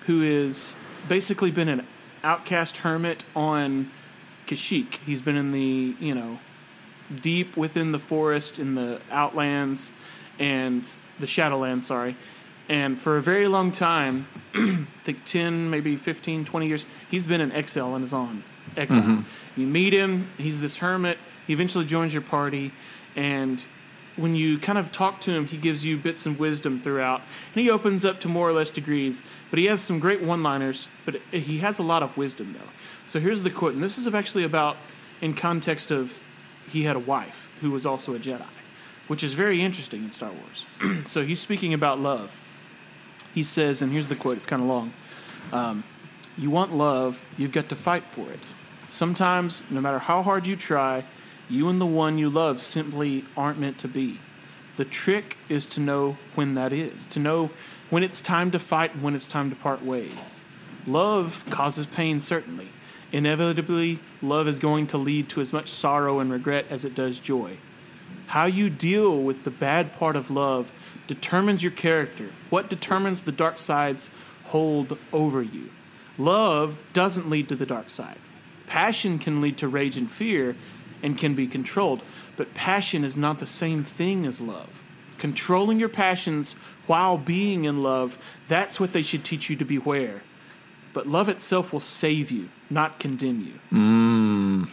who 0.05 0.21
is 0.21 0.75
basically 1.09 1.49
been 1.49 1.67
an 1.67 1.83
outcast 2.23 2.77
hermit 2.77 3.23
on 3.35 3.89
Kashyyyk. 4.51 4.95
He's 5.05 5.21
been 5.21 5.37
in 5.37 5.53
the 5.53 5.95
you 5.99 6.13
know 6.13 6.39
deep 7.21 7.55
within 7.55 7.91
the 7.91 7.99
forest 7.99 8.59
in 8.59 8.75
the 8.75 8.99
outlands 9.09 9.93
and 10.39 10.87
the 11.19 11.25
Shadowlands, 11.25 11.83
sorry. 11.83 12.15
And 12.67 12.99
for 12.99 13.17
a 13.17 13.21
very 13.21 13.47
long 13.47 13.71
time, 13.71 14.27
I 14.53 14.85
think 15.03 15.25
10, 15.25 15.69
maybe 15.69 15.97
15, 15.97 16.45
20 16.45 16.67
years, 16.67 16.85
he's 17.09 17.25
been 17.25 17.41
in 17.41 17.51
exile 17.51 17.95
and 17.95 18.03
is 18.03 18.13
on 18.13 18.43
exile. 18.77 19.01
Mm-hmm. 19.01 19.61
You 19.61 19.67
meet 19.67 19.93
him, 19.93 20.27
he's 20.37 20.59
this 20.59 20.77
hermit. 20.77 21.17
He 21.47 21.53
eventually 21.53 21.85
joins 21.85 22.13
your 22.13 22.21
party, 22.21 22.71
and 23.15 23.65
when 24.15 24.35
you 24.35 24.57
kind 24.57 24.77
of 24.77 24.91
talk 24.91 25.19
to 25.21 25.31
him, 25.31 25.47
he 25.47 25.57
gives 25.57 25.85
you 25.85 25.97
bits 25.97 26.25
of 26.25 26.39
wisdom 26.39 26.79
throughout. 26.79 27.21
And 27.53 27.63
he 27.63 27.69
opens 27.69 28.05
up 28.05 28.21
to 28.21 28.27
more 28.27 28.47
or 28.47 28.53
less 28.53 28.71
degrees, 28.71 29.21
but 29.49 29.59
he 29.59 29.65
has 29.65 29.81
some 29.81 29.99
great 29.99 30.21
one 30.21 30.43
liners, 30.43 30.87
but 31.05 31.15
he 31.31 31.59
has 31.59 31.79
a 31.79 31.83
lot 31.83 32.03
of 32.03 32.17
wisdom, 32.17 32.53
though. 32.53 32.69
So 33.05 33.19
here's 33.19 33.41
the 33.41 33.49
quote, 33.49 33.73
and 33.73 33.83
this 33.83 33.97
is 33.97 34.07
actually 34.13 34.43
about 34.43 34.77
in 35.21 35.33
context 35.33 35.91
of 35.91 36.23
he 36.71 36.83
had 36.83 36.95
a 36.95 36.99
wife 36.99 37.55
who 37.61 37.71
was 37.71 37.85
also 37.85 38.15
a 38.15 38.19
Jedi, 38.19 38.45
which 39.07 39.23
is 39.23 39.33
very 39.33 39.61
interesting 39.61 40.03
in 40.03 40.11
Star 40.11 40.31
Wars. 40.31 40.65
so 41.05 41.23
he's 41.23 41.39
speaking 41.39 41.73
about 41.73 41.99
love. 41.99 42.35
He 43.33 43.43
says, 43.43 43.81
and 43.81 43.91
here's 43.91 44.07
the 44.07 44.15
quote, 44.15 44.37
it's 44.37 44.45
kind 44.45 44.61
of 44.61 44.67
long. 44.67 44.93
Um, 45.53 45.83
you 46.37 46.49
want 46.49 46.73
love, 46.73 47.23
you've 47.37 47.51
got 47.51 47.69
to 47.69 47.75
fight 47.75 48.03
for 48.03 48.29
it. 48.31 48.39
Sometimes, 48.89 49.63
no 49.69 49.79
matter 49.79 49.99
how 49.99 50.21
hard 50.21 50.47
you 50.47 50.55
try, 50.55 51.03
you 51.49 51.69
and 51.69 51.79
the 51.79 51.85
one 51.85 52.17
you 52.17 52.29
love 52.29 52.61
simply 52.61 53.25
aren't 53.35 53.59
meant 53.59 53.77
to 53.79 53.87
be. 53.87 54.19
The 54.77 54.85
trick 54.85 55.37
is 55.49 55.67
to 55.69 55.79
know 55.79 56.17
when 56.35 56.55
that 56.55 56.73
is, 56.73 57.05
to 57.07 57.19
know 57.19 57.51
when 57.89 58.03
it's 58.03 58.21
time 58.21 58.51
to 58.51 58.59
fight 58.59 58.93
and 58.93 59.03
when 59.03 59.15
it's 59.15 59.27
time 59.27 59.49
to 59.49 59.55
part 59.55 59.83
ways. 59.83 60.39
Love 60.87 61.45
causes 61.49 61.85
pain, 61.85 62.19
certainly. 62.19 62.69
Inevitably, 63.11 63.99
love 64.21 64.47
is 64.47 64.59
going 64.59 64.87
to 64.87 64.97
lead 64.97 65.29
to 65.29 65.41
as 65.41 65.51
much 65.51 65.69
sorrow 65.69 66.19
and 66.19 66.31
regret 66.31 66.65
as 66.69 66.85
it 66.85 66.95
does 66.95 67.19
joy. 67.19 67.57
How 68.27 68.45
you 68.45 68.69
deal 68.69 69.21
with 69.21 69.43
the 69.43 69.51
bad 69.51 69.93
part 69.97 70.15
of 70.15 70.31
love 70.31 70.71
determines 71.07 71.61
your 71.61 71.73
character, 71.73 72.29
what 72.49 72.69
determines 72.69 73.23
the 73.23 73.31
dark 73.31 73.59
side's 73.59 74.09
hold 74.45 74.97
over 75.11 75.41
you. 75.41 75.69
Love 76.17 76.77
doesn't 76.93 77.29
lead 77.29 77.49
to 77.49 77.55
the 77.55 77.65
dark 77.65 77.89
side. 77.89 78.17
Passion 78.67 79.19
can 79.19 79.41
lead 79.41 79.57
to 79.57 79.67
rage 79.67 79.97
and 79.97 80.09
fear 80.09 80.55
and 81.03 81.17
can 81.17 81.35
be 81.35 81.47
controlled, 81.47 82.01
but 82.37 82.53
passion 82.53 83.03
is 83.03 83.17
not 83.17 83.39
the 83.39 83.45
same 83.45 83.83
thing 83.83 84.25
as 84.25 84.39
love. 84.39 84.83
Controlling 85.17 85.79
your 85.79 85.89
passions 85.89 86.53
while 86.87 87.17
being 87.17 87.65
in 87.65 87.83
love, 87.83 88.17
that's 88.47 88.79
what 88.79 88.93
they 88.93 89.01
should 89.01 89.25
teach 89.25 89.49
you 89.49 89.55
to 89.57 89.65
beware. 89.65 90.21
But 90.93 91.07
love 91.07 91.29
itself 91.29 91.71
will 91.71 91.79
save 91.79 92.31
you, 92.31 92.49
not 92.69 92.99
condemn 92.99 93.41
you. 93.41 93.77
Mm. 93.77 94.69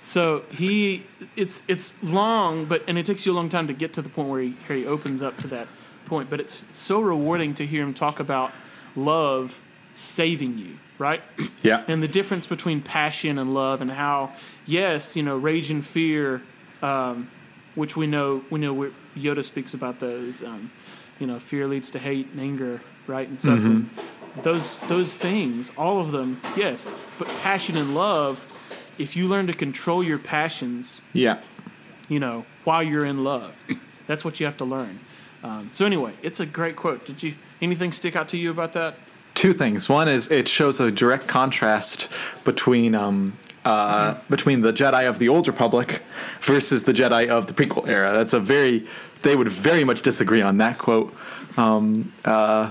So 0.00 0.42
he, 0.50 1.04
it's 1.36 1.62
it's 1.68 2.02
long, 2.02 2.64
but 2.64 2.82
and 2.88 2.98
it 2.98 3.06
takes 3.06 3.24
you 3.24 3.32
a 3.32 3.34
long 3.34 3.48
time 3.48 3.68
to 3.68 3.72
get 3.72 3.92
to 3.94 4.02
the 4.02 4.08
point 4.08 4.28
where 4.28 4.42
he, 4.42 4.50
where 4.66 4.78
he 4.78 4.86
opens 4.86 5.22
up 5.22 5.38
to 5.38 5.46
that 5.48 5.68
point. 6.06 6.28
But 6.28 6.40
it's 6.40 6.64
so 6.72 7.00
rewarding 7.00 7.54
to 7.54 7.66
hear 7.66 7.82
him 7.82 7.94
talk 7.94 8.18
about 8.18 8.50
love 8.96 9.60
saving 9.94 10.58
you, 10.58 10.78
right? 10.98 11.22
Yeah. 11.62 11.84
and 11.86 12.02
the 12.02 12.08
difference 12.08 12.48
between 12.48 12.82
passion 12.82 13.38
and 13.38 13.54
love, 13.54 13.80
and 13.80 13.88
how 13.90 14.32
yes, 14.66 15.14
you 15.14 15.22
know, 15.22 15.36
rage 15.36 15.70
and 15.70 15.86
fear, 15.86 16.42
um, 16.82 17.30
which 17.76 17.96
we 17.96 18.08
know 18.08 18.42
we 18.50 18.58
know 18.58 18.74
where 18.74 18.90
Yoda 19.16 19.44
speaks 19.44 19.72
about 19.72 20.00
those. 20.00 20.42
Um, 20.42 20.72
you 21.20 21.28
know, 21.28 21.38
fear 21.38 21.68
leads 21.68 21.90
to 21.90 22.00
hate 22.00 22.26
and 22.32 22.40
anger, 22.40 22.80
right, 23.06 23.28
and 23.28 23.38
suffering. 23.38 23.88
Those 24.36 24.78
those 24.88 25.14
things, 25.14 25.70
all 25.76 26.00
of 26.00 26.10
them, 26.12 26.40
yes. 26.56 26.90
But 27.18 27.28
passion 27.42 27.76
and 27.76 27.94
love, 27.94 28.46
if 28.98 29.14
you 29.16 29.28
learn 29.28 29.46
to 29.48 29.52
control 29.52 30.02
your 30.02 30.18
passions, 30.18 31.02
Yeah. 31.12 31.38
you 32.08 32.18
know, 32.18 32.46
while 32.64 32.82
you're 32.82 33.04
in 33.04 33.24
love, 33.24 33.54
that's 34.06 34.24
what 34.24 34.40
you 34.40 34.46
have 34.46 34.56
to 34.58 34.64
learn. 34.64 35.00
Um, 35.44 35.70
so 35.72 35.84
anyway, 35.84 36.12
it's 36.22 36.40
a 36.40 36.46
great 36.46 36.76
quote. 36.76 37.04
Did 37.04 37.22
you 37.22 37.34
anything 37.60 37.92
stick 37.92 38.16
out 38.16 38.28
to 38.30 38.36
you 38.38 38.50
about 38.50 38.72
that? 38.72 38.94
Two 39.34 39.52
things. 39.52 39.88
One 39.88 40.08
is 40.08 40.30
it 40.30 40.48
shows 40.48 40.80
a 40.80 40.90
direct 40.90 41.26
contrast 41.26 42.08
between 42.44 42.94
um, 42.94 43.34
uh, 43.64 44.14
between 44.30 44.62
the 44.62 44.72
Jedi 44.72 45.06
of 45.08 45.18
the 45.18 45.28
Old 45.28 45.46
Republic 45.46 46.00
versus 46.40 46.84
the 46.84 46.92
Jedi 46.92 47.28
of 47.28 47.46
the 47.48 47.52
prequel 47.52 47.86
era. 47.88 48.12
That's 48.12 48.32
a 48.32 48.40
very 48.40 48.86
they 49.22 49.36
would 49.36 49.48
very 49.48 49.84
much 49.84 50.02
disagree 50.02 50.42
on 50.42 50.56
that 50.58 50.78
quote. 50.78 51.14
Um, 51.56 52.12
uh, 52.24 52.70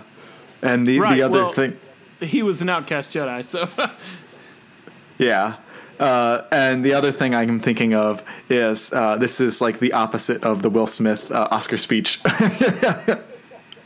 and 0.62 0.86
the 0.88 1.00
Right, 1.00 1.15
the 1.15 1.21
other 1.24 1.43
well- 1.43 1.54
thing, 1.54 1.78
He 2.19 2.43
was 2.43 2.62
an 2.62 2.69
outcast 2.69 3.12
Jedi, 3.13 3.43
so 3.45 3.67
yeah. 5.17 5.56
Uh, 6.00 6.45
and 6.52 6.84
the 6.84 6.93
other 6.93 7.12
thing 7.12 7.36
I'm 7.36 7.60
thinking 7.60 7.93
of 7.93 8.24
is 8.50 8.91
uh, 8.91 9.17
this 9.17 9.39
is 9.39 9.62
like 9.62 9.78
the 9.78 9.93
opposite 9.93 10.43
of 10.43 10.63
the 10.63 10.69
Will 10.69 10.88
Smith 10.88 11.32
uh, 11.32 11.47
Oscar 11.52 11.78
speech. 11.78 12.19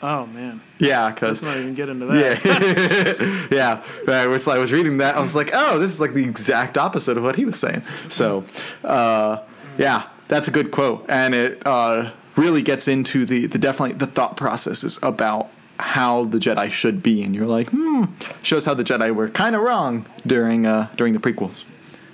oh 0.02 0.26
man, 0.28 0.62
yeah, 0.80 1.12
because 1.12 1.44
let's 1.44 1.56
not 1.56 1.62
even 1.62 1.76
get 1.76 1.90
into 1.90 2.06
that. 2.06 3.48
yeah, 3.52 3.84
I 4.08 4.28
was 4.28 4.48
I 4.48 4.60
was 4.60 4.72
reading 4.72 4.98
that. 5.00 5.18
I 5.18 5.20
was 5.20 5.36
like, 5.36 5.50
oh, 5.54 5.78
this 5.78 5.92
is 5.92 6.00
like 6.00 6.14
the 6.14 6.24
exact 6.24 6.78
opposite 6.78 7.18
of 7.18 7.24
what 7.24 7.36
he 7.36 7.44
was 7.44 7.60
saying. 7.60 7.84
So, 8.08 8.46
uh, 8.86 9.44
yeah, 9.78 10.04
that's 10.30 10.48
a 10.48 10.52
good 10.52 10.72
quote, 10.72 11.06
and 11.10 11.36
it 11.36 11.62
uh, 11.68 12.12
really 12.38 12.62
gets 12.62 12.88
into 12.88 13.26
the 13.26 13.48
the 13.48 13.58
definitely 13.58 13.98
the 13.98 14.08
thought 14.08 14.38
processes 14.38 15.00
about 15.04 15.50
how 15.80 16.26
the 16.26 16.38
Jedi 16.38 16.72
should 16.72 17.04
be, 17.04 17.22
and 17.24 17.36
you're 17.36 17.48
like, 17.48 17.70
hmm, 17.70 18.06
shows 18.42 18.66
how 18.66 18.74
the 18.74 18.84
Jedi 18.84 19.14
were 19.14 19.30
kind 19.30 19.56
of 19.56 19.62
wrong 19.62 20.06
during 20.26 20.66
uh, 20.66 20.90
during 20.96 21.14
the 21.14 21.20
prequels. 21.20 21.64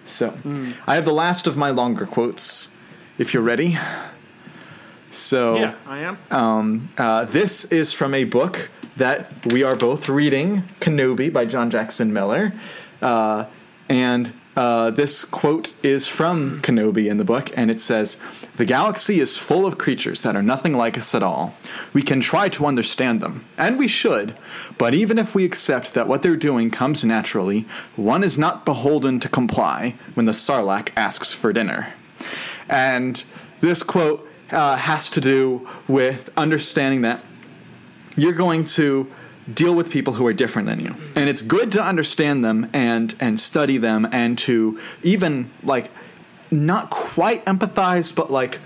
So, 0.06 0.34
I 0.88 0.95
have 0.95 1.06
the 1.06 1.13
last 1.13 1.47
of 1.47 1.56
my 1.56 1.69
longer 1.69 2.06
quotes. 2.06 2.76
If 3.17 3.34
you're 3.34 3.43
ready. 3.43 3.78
So 5.12 5.56
Yeah, 5.56 5.76
I 5.86 6.00
am. 6.00 6.17
Um, 6.32 6.89
uh, 6.97 7.26
this 7.26 7.65
is 7.65 7.93
from 7.93 8.13
a 8.13 8.24
book 8.24 8.69
that 8.97 9.30
we 9.45 9.63
are 9.63 9.76
both 9.76 10.10
reading, 10.10 10.63
Kenobi 10.80 11.32
by 11.32 11.45
John 11.45 11.69
Jackson 11.69 12.13
Miller. 12.13 12.54
Uh, 13.02 13.45
and 13.89 14.34
uh, 14.55 14.91
this 14.91 15.23
quote 15.23 15.73
is 15.81 16.07
from 16.07 16.59
Kenobi 16.61 17.09
in 17.09 17.17
the 17.17 17.23
book, 17.23 17.51
and 17.55 17.71
it 17.71 17.79
says 17.79 18.21
The 18.57 18.65
galaxy 18.65 19.19
is 19.19 19.37
full 19.37 19.65
of 19.65 19.77
creatures 19.77 20.21
that 20.21 20.35
are 20.35 20.43
nothing 20.43 20.73
like 20.73 20.97
us 20.97 21.15
at 21.15 21.23
all. 21.23 21.53
We 21.93 22.03
can 22.03 22.19
try 22.19 22.49
to 22.49 22.65
understand 22.65 23.21
them, 23.21 23.45
and 23.57 23.79
we 23.79 23.87
should, 23.87 24.35
but 24.77 24.93
even 24.93 25.17
if 25.17 25.33
we 25.33 25.45
accept 25.45 25.93
that 25.93 26.07
what 26.07 26.21
they're 26.21 26.35
doing 26.35 26.69
comes 26.69 27.05
naturally, 27.05 27.65
one 27.95 28.23
is 28.23 28.37
not 28.37 28.65
beholden 28.65 29.19
to 29.21 29.29
comply 29.29 29.95
when 30.15 30.25
the 30.25 30.33
Sarlacc 30.33 30.89
asks 30.97 31.33
for 31.33 31.53
dinner. 31.53 31.93
And 32.67 33.23
this 33.61 33.83
quote 33.83 34.27
uh, 34.51 34.75
has 34.75 35.09
to 35.11 35.21
do 35.21 35.67
with 35.87 36.29
understanding 36.35 37.01
that 37.01 37.23
you're 38.17 38.33
going 38.33 38.65
to 38.65 39.09
deal 39.53 39.73
with 39.73 39.91
people 39.91 40.13
who 40.13 40.25
are 40.27 40.33
different 40.33 40.67
than 40.67 40.79
you. 40.79 40.95
And 41.15 41.29
it's 41.29 41.41
good 41.41 41.71
to 41.73 41.83
understand 41.83 42.43
them 42.43 42.69
and 42.73 43.15
and 43.19 43.39
study 43.39 43.77
them 43.77 44.07
and 44.11 44.37
to 44.39 44.79
even 45.03 45.49
like 45.63 45.89
not 46.49 46.89
quite 46.89 47.43
empathize 47.45 48.13
but 48.13 48.31
like 48.31 48.59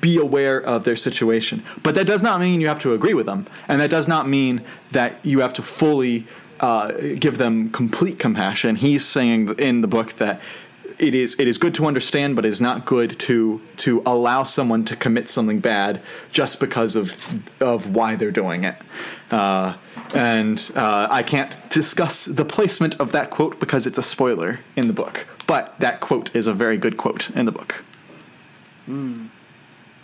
be 0.00 0.16
aware 0.16 0.60
of 0.60 0.84
their 0.84 0.96
situation. 0.96 1.62
But 1.82 1.94
that 1.94 2.06
does 2.06 2.22
not 2.22 2.40
mean 2.40 2.60
you 2.60 2.68
have 2.68 2.78
to 2.80 2.94
agree 2.94 3.14
with 3.14 3.26
them. 3.26 3.46
And 3.68 3.80
that 3.80 3.90
does 3.90 4.06
not 4.06 4.28
mean 4.28 4.62
that 4.92 5.14
you 5.24 5.40
have 5.40 5.52
to 5.54 5.62
fully 5.62 6.26
uh, 6.60 6.92
give 7.18 7.38
them 7.38 7.70
complete 7.70 8.18
compassion. 8.18 8.76
He's 8.76 9.04
saying 9.04 9.58
in 9.58 9.80
the 9.80 9.88
book 9.88 10.12
that 10.14 10.40
it 10.98 11.14
is 11.14 11.38
it 11.40 11.48
is 11.48 11.58
good 11.58 11.74
to 11.74 11.86
understand, 11.86 12.36
but 12.36 12.44
it 12.44 12.48
is 12.48 12.60
not 12.60 12.84
good 12.84 13.18
to 13.20 13.60
to 13.78 14.02
allow 14.06 14.44
someone 14.44 14.84
to 14.84 14.94
commit 14.94 15.28
something 15.28 15.58
bad 15.58 16.00
just 16.30 16.60
because 16.60 16.94
of 16.94 17.60
of 17.60 17.94
why 17.94 18.14
they're 18.14 18.30
doing 18.30 18.62
it. 18.64 18.76
Uh, 19.30 19.74
and 20.14 20.70
uh, 20.74 21.08
I 21.10 21.22
can't 21.22 21.56
discuss 21.70 22.26
the 22.26 22.44
placement 22.44 22.98
of 23.00 23.12
that 23.12 23.30
quote 23.30 23.58
because 23.60 23.86
it's 23.86 23.98
a 23.98 24.02
spoiler 24.02 24.60
in 24.76 24.86
the 24.86 24.92
book. 24.92 25.26
But 25.46 25.78
that 25.80 26.00
quote 26.00 26.34
is 26.34 26.46
a 26.46 26.52
very 26.52 26.76
good 26.76 26.96
quote 26.96 27.30
in 27.30 27.46
the 27.46 27.52
book. 27.52 27.84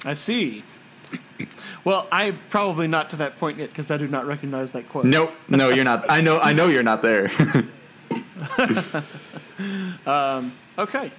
I 0.04 0.14
see. 0.14 0.64
Well, 1.84 2.06
I 2.12 2.32
probably 2.50 2.86
not 2.86 3.08
to 3.10 3.16
that 3.16 3.38
point 3.38 3.56
yet 3.56 3.70
because 3.70 3.90
I 3.90 3.96
do 3.96 4.08
not 4.08 4.26
recognize 4.26 4.72
that 4.72 4.90
quote. 4.90 5.06
Nope, 5.06 5.32
no, 5.48 5.70
you're 5.70 5.84
not. 5.84 6.04
I 6.10 6.20
know, 6.20 6.38
I 6.38 6.52
know 6.52 6.66
you're 6.66 6.82
not 6.82 7.00
there. 7.00 7.30
Okay, 10.78 11.10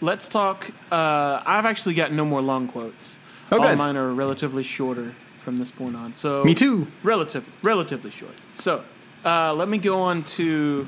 let's 0.00 0.28
talk. 0.28 0.70
Uh, 0.92 1.40
I've 1.46 1.66
actually 1.66 1.94
got 1.94 2.12
no 2.12 2.24
more 2.24 2.40
long 2.40 2.68
quotes. 2.68 3.18
Oh, 3.50 3.56
All 3.56 3.62
good. 3.62 3.78
mine 3.78 3.96
are 3.96 4.12
relatively 4.12 4.62
shorter 4.62 5.14
from 5.48 5.56
this 5.58 5.70
point 5.70 5.96
on. 5.96 6.12
So 6.12 6.44
Me 6.44 6.54
too. 6.54 6.86
Relative, 7.02 7.48
relatively 7.62 8.10
short. 8.10 8.34
So 8.52 8.84
uh, 9.24 9.54
let 9.54 9.66
me 9.66 9.78
go 9.78 10.02
on 10.02 10.24
to. 10.36 10.86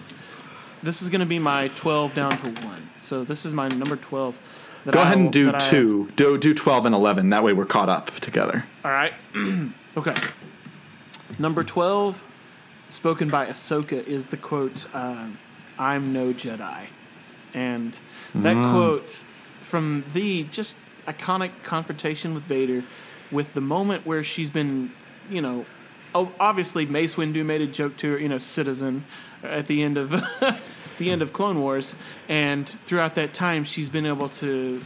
This 0.82 1.00
is 1.00 1.08
going 1.08 1.20
to 1.22 1.26
be 1.26 1.38
my 1.38 1.68
twelve 1.76 2.14
down 2.14 2.32
to 2.42 2.50
one. 2.66 2.82
So 3.00 3.24
this 3.24 3.46
is 3.46 3.54
my 3.54 3.68
number 3.68 3.96
twelve. 3.96 4.38
Go 4.90 4.98
I 5.00 5.04
ahead 5.04 5.16
will- 5.16 5.24
and 5.24 5.32
do 5.32 5.46
that 5.46 5.54
I- 5.62 5.70
two. 5.70 6.10
Do 6.14 6.36
do 6.36 6.52
twelve 6.52 6.84
and 6.84 6.94
eleven. 6.94 7.30
That 7.30 7.42
way 7.42 7.54
we're 7.54 7.64
caught 7.64 7.88
up 7.88 8.10
together. 8.20 8.66
All 8.84 8.90
right. 8.90 9.14
okay. 9.96 10.14
Number 11.38 11.64
12, 11.64 12.22
spoken 12.90 13.30
by 13.30 13.46
Ahsoka, 13.46 14.06
is 14.06 14.26
the 14.26 14.36
quote, 14.36 14.92
um, 14.94 15.38
I'm 15.78 16.12
no 16.12 16.32
Jedi. 16.34 16.86
And 17.54 17.96
that 18.34 18.56
quote 18.72 19.08
from 19.62 20.04
the 20.12 20.42
just 20.50 20.76
iconic 21.06 21.50
confrontation 21.62 22.34
with 22.34 22.42
Vader 22.42 22.82
with 23.30 23.54
the 23.54 23.60
moment 23.60 24.06
where 24.06 24.22
she's 24.22 24.50
been, 24.50 24.90
you 25.28 25.40
know, 25.40 25.66
oh, 26.14 26.32
obviously 26.40 26.86
Mace 26.86 27.14
Windu 27.14 27.44
made 27.44 27.60
a 27.60 27.66
joke 27.66 27.96
to 27.98 28.12
her, 28.12 28.18
you 28.18 28.28
know, 28.28 28.38
citizen 28.38 29.04
at 29.42 29.66
the 29.66 29.82
end 29.82 29.96
of 29.96 30.10
the 30.98 31.10
end 31.10 31.22
of 31.22 31.32
Clone 31.32 31.60
Wars, 31.60 31.94
and 32.28 32.68
throughout 32.68 33.14
that 33.14 33.32
time 33.32 33.64
she's 33.64 33.88
been 33.88 34.06
able 34.06 34.28
to 34.28 34.82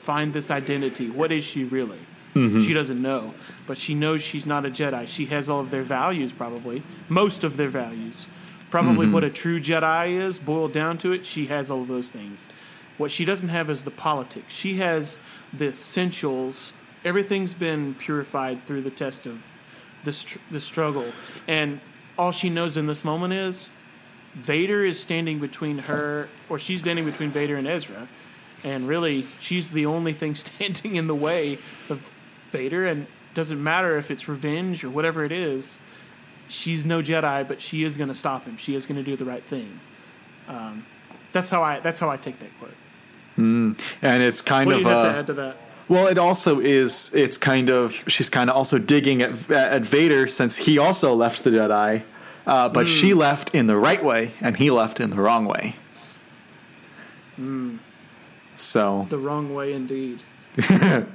find 0.00 0.32
this 0.32 0.50
identity. 0.50 1.08
What 1.10 1.30
is 1.30 1.44
she 1.44 1.64
really? 1.64 1.98
Mm-hmm. 2.34 2.60
She 2.60 2.74
doesn't 2.74 3.00
know, 3.00 3.34
but 3.66 3.78
she 3.78 3.94
knows 3.94 4.22
she's 4.22 4.46
not 4.46 4.64
a 4.64 4.70
Jedi. 4.70 5.08
She 5.08 5.26
has 5.26 5.48
all 5.48 5.60
of 5.60 5.70
their 5.70 5.82
values, 5.82 6.32
probably 6.32 6.82
most 7.08 7.44
of 7.44 7.56
their 7.56 7.68
values. 7.68 8.26
Probably 8.70 9.06
mm-hmm. 9.06 9.14
what 9.14 9.24
a 9.24 9.30
true 9.30 9.60
Jedi 9.60 10.12
is, 10.12 10.38
boiled 10.38 10.72
down 10.72 10.96
to 10.98 11.12
it. 11.12 11.26
She 11.26 11.46
has 11.46 11.70
all 11.70 11.82
of 11.82 11.88
those 11.88 12.10
things. 12.10 12.46
What 12.98 13.10
she 13.10 13.24
doesn't 13.24 13.48
have 13.48 13.68
is 13.68 13.82
the 13.82 13.90
politics. 13.90 14.54
She 14.54 14.74
has 14.76 15.18
the 15.52 15.68
essentials. 15.68 16.72
Everything's 17.04 17.54
been 17.54 17.94
purified 17.94 18.62
through 18.62 18.82
the 18.82 18.90
test 18.90 19.26
of 19.26 19.56
the 20.04 20.12
str- 20.12 20.38
the 20.50 20.60
struggle, 20.60 21.06
and 21.48 21.80
all 22.18 22.32
she 22.32 22.50
knows 22.50 22.76
in 22.76 22.86
this 22.86 23.04
moment 23.04 23.32
is 23.32 23.70
Vader 24.34 24.84
is 24.84 25.00
standing 25.00 25.38
between 25.38 25.78
her, 25.78 26.28
or 26.48 26.58
she's 26.58 26.80
standing 26.80 27.04
between 27.04 27.30
Vader 27.30 27.56
and 27.56 27.66
Ezra, 27.66 28.06
and 28.64 28.86
really 28.86 29.26
she's 29.38 29.70
the 29.70 29.86
only 29.86 30.12
thing 30.12 30.34
standing 30.46 30.96
in 30.96 31.06
the 31.06 31.14
way 31.14 31.58
of 31.88 32.10
Vader. 32.50 32.86
And 32.86 33.06
doesn't 33.34 33.62
matter 33.62 33.96
if 33.96 34.10
it's 34.10 34.28
revenge 34.28 34.84
or 34.84 34.90
whatever 34.90 35.24
it 35.24 35.32
is, 35.32 35.78
she's 36.48 36.84
no 36.84 37.00
Jedi, 37.00 37.46
but 37.46 37.60
she 37.60 37.84
is 37.84 37.96
going 37.96 38.08
to 38.08 38.14
stop 38.14 38.44
him. 38.44 38.56
She 38.56 38.74
is 38.74 38.86
going 38.86 38.96
to 38.96 39.04
do 39.04 39.16
the 39.16 39.24
right 39.24 39.42
thing. 39.42 39.80
Um, 40.48 40.84
that's 41.32 41.48
how 41.48 41.62
I 41.62 41.80
that's 41.80 42.00
how 42.00 42.10
I 42.10 42.16
take 42.16 42.38
that 42.40 42.50
quote. 42.58 42.74
and 43.36 43.76
it's 44.02 44.42
kind 44.42 44.66
What 44.66 44.72
do 44.72 44.76
of 44.78 44.82
you 44.82 44.88
have 44.88 45.04
uh, 45.04 45.12
to 45.12 45.18
add 45.18 45.26
to 45.28 45.32
that? 45.34 45.56
Well, 45.90 46.06
it 46.06 46.18
also 46.18 46.60
is. 46.60 47.10
It's 47.14 47.36
kind 47.36 47.68
of 47.68 48.04
she's 48.06 48.30
kind 48.30 48.48
of 48.48 48.54
also 48.54 48.78
digging 48.78 49.22
at 49.22 49.50
at 49.50 49.84
Vader 49.84 50.28
since 50.28 50.56
he 50.56 50.78
also 50.78 51.14
left 51.14 51.42
the 51.42 51.50
Jedi, 51.50 52.02
uh, 52.46 52.68
but 52.68 52.86
she 52.86 53.10
hmm. 53.10 53.18
left 53.18 53.52
in 53.56 53.66
the 53.66 53.76
right 53.76 54.02
way 54.02 54.30
and 54.40 54.56
he 54.56 54.70
left 54.70 55.00
in 55.00 55.10
the 55.10 55.16
wrong 55.16 55.46
way. 55.46 55.74
Hmm. 57.34 57.78
So 58.54 59.08
The 59.10 59.18
wrong 59.18 59.52
way, 59.52 59.72
indeed. 59.72 60.20
Try 60.56 61.06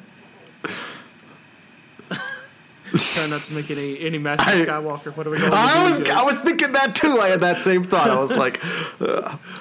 not 3.27 3.41
to 3.41 3.55
make 3.55 3.71
any 3.71 3.99
any 4.01 4.17
Master 4.17 4.49
I- 4.49 4.65
Skywalker. 4.65 5.15
What 5.15 5.25
are 5.25 5.29
we 5.29 5.37
going 5.37 5.53
I 5.53 5.83
was 5.85 5.99
do? 5.99 6.11
I 6.13 6.23
was 6.23 6.41
thinking 6.41 6.73
that 6.73 6.95
too. 6.95 7.21
I 7.21 7.29
had 7.29 7.39
that 7.39 7.63
same 7.63 7.83
thought. 7.83 8.09
I 8.09 8.19
was 8.19 8.35
like, 8.43 8.61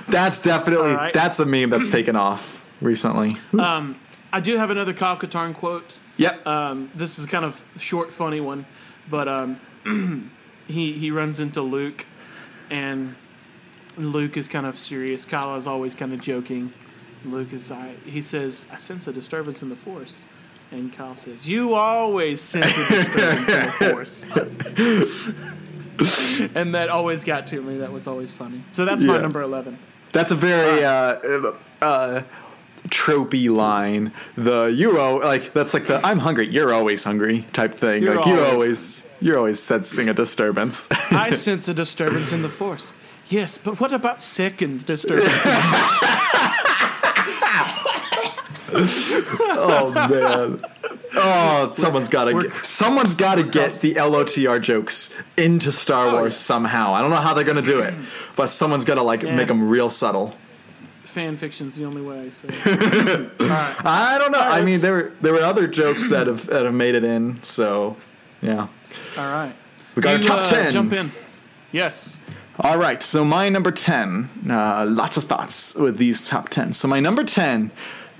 that's 0.08 0.42
definitely 0.42 0.94
right. 0.94 1.12
that's 1.12 1.38
a 1.38 1.46
meme 1.46 1.70
that's 1.70 1.92
taken 1.92 2.16
off 2.16 2.64
recently. 2.80 3.32
Um, 3.56 3.96
I 4.34 4.40
do 4.40 4.56
have 4.56 4.70
another 4.70 4.92
Kyle 4.92 5.16
Katarn 5.16 5.54
quote. 5.54 6.00
Yep. 6.16 6.44
Um, 6.44 6.90
this 6.92 7.20
is 7.20 7.26
kind 7.26 7.44
of 7.44 7.64
short, 7.78 8.12
funny 8.12 8.40
one, 8.40 8.66
but 9.08 9.28
um, 9.28 9.60
he 10.66 10.92
he 10.92 11.12
runs 11.12 11.38
into 11.38 11.62
Luke, 11.62 12.04
and 12.68 13.14
Luke 13.96 14.36
is 14.36 14.48
kind 14.48 14.66
of 14.66 14.76
serious. 14.76 15.24
Kyle 15.24 15.54
is 15.54 15.68
always 15.68 15.94
kind 15.94 16.12
of 16.12 16.20
joking. 16.20 16.72
Luke 17.24 17.52
is 17.52 17.70
I, 17.70 17.92
he 18.04 18.20
says, 18.20 18.66
"I 18.72 18.78
sense 18.78 19.06
a 19.06 19.12
disturbance 19.12 19.62
in 19.62 19.68
the 19.68 19.76
Force," 19.76 20.24
and 20.72 20.92
Kyle 20.92 21.14
says, 21.14 21.48
"You 21.48 21.74
always 21.74 22.40
sense 22.40 22.76
a 22.76 22.88
disturbance 22.88 23.48
in 23.48 23.66
the 23.66 23.70
Force." 23.92 24.24
and 26.56 26.74
that 26.74 26.88
always 26.88 27.22
got 27.22 27.46
to 27.46 27.62
me. 27.62 27.78
That 27.78 27.92
was 27.92 28.08
always 28.08 28.32
funny. 28.32 28.64
So 28.72 28.84
that's 28.84 29.04
my 29.04 29.18
number 29.18 29.42
eleven. 29.42 29.78
That's 30.10 30.32
a 30.32 30.36
very 30.36 30.84
uh, 30.84 31.52
uh, 31.80 32.22
tropey 32.88 33.50
line. 33.50 34.12
The 34.36 34.66
you 34.66 34.98
al- 35.00 35.20
like 35.20 35.52
that's 35.52 35.74
like 35.74 35.86
the 35.86 36.00
I'm 36.06 36.18
hungry. 36.18 36.48
You're 36.48 36.72
always 36.72 37.04
hungry 37.04 37.46
type 37.52 37.74
thing. 37.74 38.02
You're 38.02 38.16
like 38.16 38.26
always- 38.26 38.52
always 38.52 39.06
you're 39.20 39.38
always 39.38 39.60
sensing 39.62 40.08
a 40.08 40.14
disturbance. 40.14 40.88
I 41.12 41.30
sense 41.30 41.68
a 41.68 41.74
disturbance 41.74 42.32
in 42.32 42.42
the 42.42 42.48
Force. 42.48 42.92
Yes, 43.28 43.56
but 43.56 43.80
what 43.80 43.92
about 43.92 44.22
second 44.22 44.84
disturbance? 44.86 45.32
oh 48.76 49.92
man. 49.94 50.60
Oh, 51.16 51.72
someone's 51.76 52.08
got 52.08 52.24
to 52.24 52.50
someone's 52.64 53.14
got 53.14 53.36
to 53.36 53.44
get 53.44 53.74
the 53.74 53.94
LOTR 53.94 54.60
jokes 54.60 55.14
into 55.36 55.70
Star 55.72 56.08
oh, 56.08 56.12
Wars 56.14 56.26
Oh, 56.34 56.36
somehow. 56.36 56.92
I 56.92 57.00
don't 57.00 57.10
know 57.10 57.16
how 57.16 57.34
they're 57.34 57.44
going 57.44 57.56
to 57.56 57.62
do 57.62 57.80
it, 57.80 57.94
but 58.36 58.48
someone's 58.48 58.84
got 58.84 58.96
to 58.96 59.02
like 59.02 59.22
Yeah. 59.22 59.36
make 59.36 59.48
them 59.48 59.68
real 59.68 59.88
subtle. 59.90 60.34
Fan 61.14 61.36
fiction's 61.36 61.76
the 61.76 61.84
only 61.84 62.02
way. 62.02 62.30
So. 62.30 62.48
I 63.40 64.16
don't 64.18 64.32
know. 64.32 64.40
I 64.40 64.62
mean, 64.62 64.80
there 64.80 64.92
were 64.94 65.12
there 65.20 65.32
were 65.32 65.42
other 65.42 65.66
jokes 65.68 66.08
that 66.08 66.26
have 66.26 66.46
that 66.46 66.64
have 66.64 66.74
made 66.74 66.94
it 66.94 67.04
in. 67.04 67.42
So, 67.42 67.96
yeah. 68.42 68.66
All 69.16 69.32
right. 69.32 69.54
We 69.94 70.02
got 70.02 70.16
a 70.16 70.18
You, 70.18 70.24
top 70.24 70.40
uh, 70.40 70.44
10. 70.44 70.72
Jump 70.72 70.92
in. 70.92 71.12
Yes. 71.70 72.18
All 72.60 72.78
right, 72.78 73.02
so 73.02 73.24
my 73.24 73.48
number 73.48 73.72
10, 73.72 74.28
uh, 74.48 74.86
lots 74.88 75.16
of 75.16 75.24
thoughts 75.24 75.74
with 75.74 75.98
these 75.98 76.28
top 76.28 76.48
10. 76.50 76.72
So 76.72 76.86
my 76.86 77.00
number 77.00 77.24
10 77.24 77.72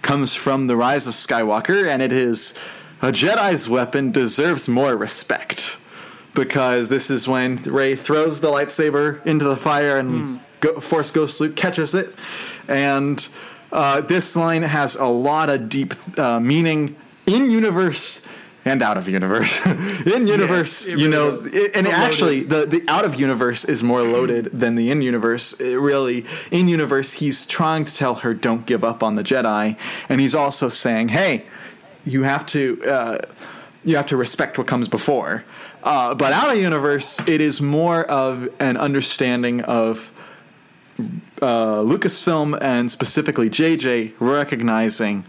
comes 0.02 0.34
from 0.34 0.66
The 0.66 0.76
Rise 0.76 1.06
of 1.06 1.12
Skywalker, 1.12 1.88
and 1.88 2.02
it 2.02 2.12
is 2.12 2.52
A 3.00 3.12
Jedi's 3.12 3.68
weapon 3.68 4.10
deserves 4.10 4.68
more 4.68 4.96
respect. 4.96 5.76
Because 6.34 6.88
this 6.88 7.10
is 7.10 7.28
when 7.28 7.58
Rey 7.58 7.94
throws 7.94 8.40
the 8.40 8.48
lightsaber 8.48 9.24
into 9.24 9.44
the 9.44 9.56
fire 9.56 9.98
and 9.98 10.40
go, 10.58 10.80
Force 10.80 11.12
Ghost 11.12 11.40
Luke 11.40 11.54
catches 11.54 11.94
it. 11.94 12.12
And 12.68 13.26
uh, 13.72 14.00
this 14.02 14.36
line 14.36 14.62
has 14.62 14.96
a 14.96 15.06
lot 15.06 15.50
of 15.50 15.68
deep 15.68 15.94
uh, 16.18 16.40
meaning 16.40 16.96
in 17.26 17.50
universe 17.50 18.26
and 18.64 18.82
out 18.82 18.96
of 18.96 19.08
universe. 19.08 19.60
in 20.06 20.26
universe, 20.26 20.86
it 20.86 20.98
you 20.98 21.08
know, 21.08 21.32
really 21.32 21.50
it- 21.50 21.76
and 21.76 21.86
actually, 21.86 22.44
the 22.44 22.64
the 22.64 22.82
out 22.88 23.04
of 23.04 23.14
universe 23.20 23.64
is 23.64 23.82
more 23.82 24.02
loaded 24.02 24.46
than 24.46 24.74
the 24.74 24.90
in 24.90 25.02
universe. 25.02 25.52
It 25.60 25.76
really, 25.76 26.24
in 26.50 26.68
universe, 26.68 27.14
he's 27.14 27.44
trying 27.44 27.84
to 27.84 27.94
tell 27.94 28.14
her, 28.16 28.32
"Don't 28.32 28.64
give 28.64 28.82
up 28.82 29.02
on 29.02 29.16
the 29.16 29.22
Jedi," 29.22 29.76
and 30.08 30.20
he's 30.20 30.34
also 30.34 30.68
saying, 30.70 31.08
"Hey, 31.08 31.44
you 32.06 32.22
have 32.22 32.46
to 32.46 32.82
uh, 32.86 33.18
you 33.84 33.96
have 33.96 34.06
to 34.06 34.16
respect 34.16 34.56
what 34.56 34.66
comes 34.66 34.88
before." 34.88 35.44
Uh, 35.82 36.14
but 36.14 36.32
out 36.32 36.50
of 36.50 36.56
universe, 36.56 37.20
it 37.28 37.42
is 37.42 37.60
more 37.60 38.04
of 38.04 38.48
an 38.58 38.78
understanding 38.78 39.60
of 39.60 40.10
uh, 41.42 41.80
Lucasfilm 41.82 42.58
and 42.60 42.90
specifically 42.90 43.50
JJ 43.50 44.14
recognizing 44.20 45.24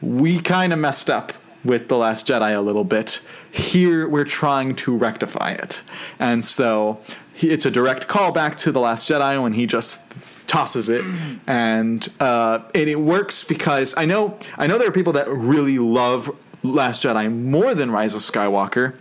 we 0.00 0.40
kind 0.40 0.72
of 0.72 0.78
messed 0.78 1.10
up 1.10 1.32
with 1.64 1.88
The 1.88 1.96
Last 1.96 2.26
Jedi 2.26 2.56
a 2.56 2.60
little 2.60 2.84
bit. 2.84 3.20
Here 3.50 4.08
we're 4.08 4.24
trying 4.24 4.76
to 4.76 4.96
rectify 4.96 5.52
it. 5.52 5.80
And 6.18 6.44
so 6.44 7.00
it's 7.40 7.66
a 7.66 7.70
direct 7.70 8.08
callback 8.08 8.56
to 8.58 8.72
The 8.72 8.80
Last 8.80 9.08
Jedi 9.08 9.40
when 9.42 9.52
he 9.52 9.66
just 9.66 10.04
tosses 10.46 10.88
it 10.88 11.04
and 11.46 12.08
uh, 12.20 12.60
and 12.74 12.88
it 12.88 13.00
works 13.00 13.44
because 13.44 13.94
I 13.96 14.04
know 14.06 14.38
I 14.56 14.66
know 14.66 14.78
there 14.78 14.88
are 14.88 14.92
people 14.92 15.12
that 15.14 15.28
really 15.28 15.78
love 15.78 16.34
Last 16.62 17.04
Jedi 17.04 17.32
more 17.32 17.74
than 17.74 17.90
Rise 17.90 18.14
of 18.14 18.20
Skywalker. 18.22 18.94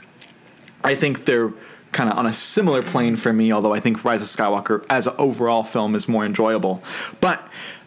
I 0.84 0.94
think 0.96 1.26
they're 1.26 1.52
kind 1.98 2.12
of 2.12 2.18
on 2.18 2.28
a 2.28 2.34
similar 2.34 2.84
plane 2.84 3.16
for 3.16 3.34
me, 3.34 3.52
although 3.52 3.74
I 3.74 3.80
think 3.80 4.06
Rise 4.06 4.22
of 4.22 4.28
Skywalker 4.28 4.86
as 4.88 5.08
an 5.08 5.16
overall 5.18 5.64
film 5.64 5.96
is 5.96 6.08
more 6.08 6.26
enjoyable. 6.26 6.84
But 7.20 7.40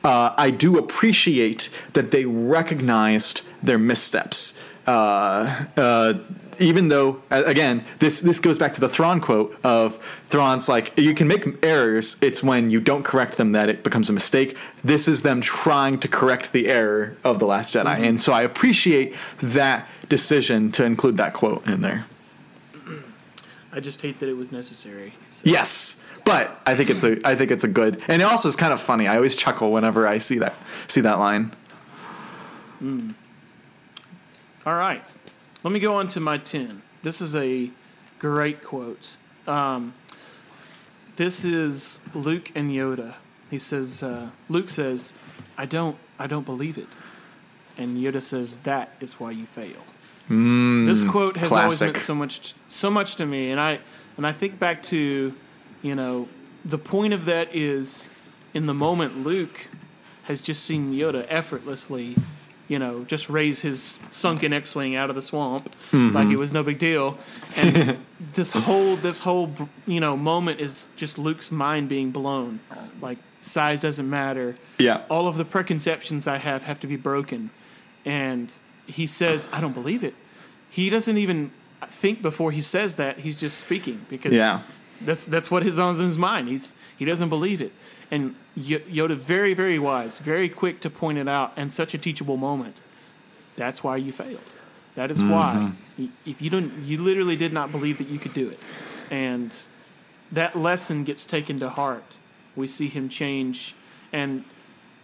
uh, 0.03 0.35
I 0.37 0.51
do 0.51 0.77
appreciate 0.77 1.71
that 1.93 2.11
they 2.11 2.25
recognized 2.25 3.43
their 3.63 3.79
missteps. 3.79 4.59
Uh, 4.85 5.67
uh, 5.77 6.15
even 6.59 6.89
though, 6.89 7.23
again, 7.31 7.85
this 8.01 8.21
this 8.21 8.41
goes 8.41 8.59
back 8.59 8.73
to 8.75 8.81
the 8.81 8.89
Thrawn 8.89 9.21
quote 9.21 9.57
of 9.63 9.99
Thrawn's 10.29 10.69
like, 10.69 10.93
you 10.99 11.15
can 11.15 11.29
make 11.29 11.47
errors. 11.63 12.19
It's 12.21 12.43
when 12.43 12.71
you 12.71 12.81
don't 12.81 13.05
correct 13.05 13.37
them 13.37 13.53
that 13.53 13.69
it 13.69 13.85
becomes 13.85 14.11
a 14.11 14.13
mistake. 14.13 14.57
This 14.83 15.07
is 15.07 15.23
them 15.23 15.41
trying 15.41 16.01
to 16.01 16.09
correct 16.09 16.53
the 16.53 16.69
error 16.69 17.17
of 17.23 17.39
the 17.39 17.47
Last 17.47 17.75
Jedi, 17.75 17.97
and 18.01 18.21
so 18.21 18.33
I 18.33 18.43
appreciate 18.43 19.15
that 19.41 19.87
decision 20.09 20.73
to 20.73 20.85
include 20.85 21.17
that 21.19 21.33
quote 21.33 21.67
in 21.69 21.81
there. 21.81 22.07
I 23.73 23.81
just 23.81 24.01
hate 24.03 24.19
that 24.21 24.29
it 24.29 24.37
was 24.37 24.51
necessary. 24.51 25.15
So. 25.31 25.43
Yes, 25.45 26.05
but 26.25 26.61
I 26.67 26.75
think 26.75 26.91
it's 26.91 27.05
a 27.05 27.19
I 27.25 27.35
think 27.35 27.51
it's 27.51 27.65
a 27.65 27.69
good, 27.69 28.03
and 28.09 28.21
it 28.21 28.25
also 28.25 28.49
is 28.49 28.57
kind 28.57 28.73
of 28.73 28.81
funny. 28.81 29.07
I 29.07 29.17
always 29.17 29.35
chuckle 29.35 29.73
whenever 29.73 30.07
I 30.07 30.19
see 30.19 30.39
that 30.39 30.55
see 30.89 31.01
that 31.03 31.19
line. 31.19 31.53
All 34.67 34.75
right. 34.75 35.17
Let 35.63 35.73
me 35.73 35.81
go 35.81 35.95
on 35.95 36.09
to 36.09 36.21
my 36.21 36.39
10. 36.39 36.83
This 37.03 37.21
is 37.21 37.35
a 37.35 37.71
great 38.19 38.63
quote. 38.63 39.17
Um, 39.47 39.95
this 41.17 41.45
is 41.45 41.99
Luke 42.15 42.51
and 42.55 42.71
Yoda. 42.71 43.15
He 43.51 43.59
says, 43.59 44.03
uh, 44.03 44.31
Luke 44.49 44.71
says, 44.71 45.13
I 45.59 45.67
don't, 45.67 45.97
I 46.19 46.27
don't 46.27 46.47
believe 46.47 46.79
it. 46.79 46.89
And 47.77 47.99
Yoda 47.99 48.23
says, 48.23 48.59
that 48.59 48.93
is 49.01 49.21
why 49.21 49.33
you 49.33 49.45
fail. 49.45 49.85
Mm, 50.29 50.87
this 50.87 51.03
quote 51.03 51.37
has 51.37 51.51
always 51.51 51.81
meant 51.81 51.97
so 51.99 52.15
much, 52.15 52.55
so 52.69 52.91
much 52.91 53.17
to 53.17 53.27
me. 53.27 53.51
And 53.51 53.61
I, 53.61 53.81
and 54.17 54.27
I 54.27 54.33
think 54.33 54.59
back 54.59 54.83
to, 54.85 55.35
you 55.83 55.95
know, 55.95 56.29
the 56.65 56.79
point 56.79 57.13
of 57.13 57.25
that 57.25 57.55
is 57.55 58.09
in 58.55 58.67
the 58.67 58.75
moment 58.75 59.25
Luke 59.25 59.67
has 60.25 60.43
just 60.43 60.65
seen 60.65 60.93
Yoda 60.93 61.27
effortlessly 61.29 62.17
you 62.71 62.79
know, 62.79 63.03
just 63.03 63.29
raise 63.29 63.59
his 63.59 63.99
sunken 64.11 64.53
X-wing 64.53 64.95
out 64.95 65.11
of 65.11 65.17
the 65.17 65.23
swamp 65.23 65.75
like 65.93 66.01
mm-hmm. 66.01 66.31
it 66.31 66.39
was 66.39 66.53
no 66.53 66.63
big 66.63 66.79
deal. 66.79 67.19
And 67.57 67.99
this 68.35 68.53
whole 68.53 68.95
this 68.95 69.19
whole 69.19 69.53
you 69.89 69.99
know 69.99 70.17
moment 70.17 70.61
is 70.61 70.89
just 70.95 71.19
Luke's 71.19 71.51
mind 71.51 71.89
being 71.89 72.13
blown. 72.13 72.61
Like 73.03 73.19
size 73.41 73.81
doesn't 73.81 74.09
matter. 74.09 74.55
Yeah. 74.79 75.03
All 75.11 75.27
of 75.27 75.37
the 75.37 75.45
preconceptions 75.45 76.29
I 76.29 76.37
have 76.37 76.63
have 76.63 76.79
to 76.81 76.87
be 76.87 76.95
broken. 76.95 77.51
And 78.05 78.53
he 78.91 79.07
says, 79.07 79.49
"I 79.53 79.61
don't 79.61 79.73
believe 79.75 80.03
it." 80.05 80.15
He 80.71 80.91
doesn't 80.91 81.19
even 81.19 81.51
think 81.91 82.23
before 82.23 82.53
he 82.53 82.63
says 82.63 82.97
that. 82.97 83.19
He's 83.21 83.41
just 83.41 83.59
speaking 83.59 84.07
because 84.09 84.33
Yeah. 84.33 84.61
that's 85.01 85.25
that's 85.25 85.51
what 85.51 85.67
is 85.67 85.79
in 85.79 85.95
his 85.97 86.19
mind. 86.19 86.49
He's 86.49 86.73
he 86.99 87.05
doesn't 87.05 87.29
believe 87.29 87.61
it. 87.61 87.73
And 88.11 88.35
Y- 88.57 88.83
Yoda, 88.91 89.17
very 89.17 89.55
very 89.55 89.79
wise, 89.79 90.19
very 90.19 90.49
quick 90.49 90.81
to 90.81 90.91
point 90.91 91.19
it 91.19 91.29
out, 91.29 91.53
and 91.57 91.73
such 91.73 91.95
a 91.95 91.99
teachable 91.99 92.37
moment. 92.37 92.77
That's 93.57 93.83
why 93.85 93.97
you 93.97 94.13
failed. 94.13 94.55
That 94.97 95.11
is 95.11 95.23
why. 95.23 95.73
Mm-hmm. 95.99 96.07
If 96.27 96.43
you 96.43 96.51
don't, 96.51 96.73
you 96.85 96.99
literally 97.01 97.37
did 97.37 97.53
not 97.53 97.71
believe 97.71 97.99
that 97.99 98.09
you 98.09 98.19
could 98.19 98.35
do 98.35 98.49
it, 98.51 98.59
and 99.11 99.55
that 100.33 100.57
lesson 100.57 101.05
gets 101.05 101.25
taken 101.27 101.59
to 101.61 101.69
heart. 101.71 102.19
We 102.57 102.67
see 102.67 102.89
him 102.89 103.09
change, 103.09 103.75
and 104.13 104.45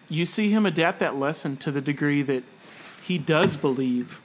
you 0.08 0.26
see 0.26 0.50
him 0.50 0.66
adapt 0.66 0.98
that 1.00 1.14
lesson 1.16 1.56
to 1.58 1.70
the 1.70 1.80
degree 1.80 2.22
that 2.22 2.42
he 3.06 3.18
does 3.18 3.56
believe 3.56 4.20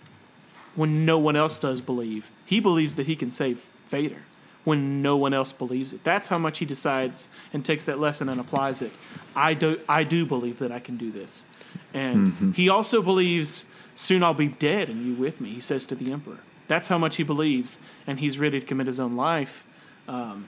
when 0.76 1.06
no 1.06 1.20
one 1.20 1.36
else 1.36 1.60
does 1.60 1.82
believe. 1.82 2.32
He 2.46 2.60
believes 2.60 2.96
that 2.96 3.06
he 3.06 3.16
can 3.16 3.30
save 3.30 3.70
Vader 3.88 4.24
when 4.64 5.02
no 5.02 5.18
one 5.18 5.34
else 5.34 5.52
believes 5.52 5.92
it. 5.94 6.04
That's 6.04 6.28
how 6.28 6.38
much 6.38 6.60
he 6.60 6.66
decides 6.66 7.30
and 7.52 7.66
takes 7.66 7.86
that 7.86 8.00
lesson 8.00 8.30
and 8.30 8.40
applies 8.40 8.82
it. 8.82 8.92
I 9.36 9.54
do 9.54 9.80
I 9.90 10.04
do 10.04 10.26
believe 10.26 10.60
that 10.60 10.72
I 10.72 10.80
can 10.80 10.98
do 10.98 11.12
this. 11.12 11.46
And 11.94 12.56
he 12.56 12.70
also 12.70 13.02
believes 13.02 13.66
soon 13.96 14.24
I'll 14.24 14.34
be 14.34 14.48
dead 14.48 14.90
and 14.90 15.06
you 15.06 15.14
with 15.14 15.42
me, 15.42 15.50
he 15.50 15.62
says 15.62 15.86
to 15.88 15.96
the 15.96 16.12
emperor. 16.12 16.40
That's 16.68 16.88
how 16.88 16.98
much 16.98 17.18
he 17.18 17.24
believes 17.24 17.80
and 18.08 18.20
he's 18.20 18.40
ready 18.40 18.60
to 18.60 18.66
commit 18.66 18.88
his 18.88 19.00
own 19.00 19.16
life. 19.16 19.66
Um, 20.08 20.48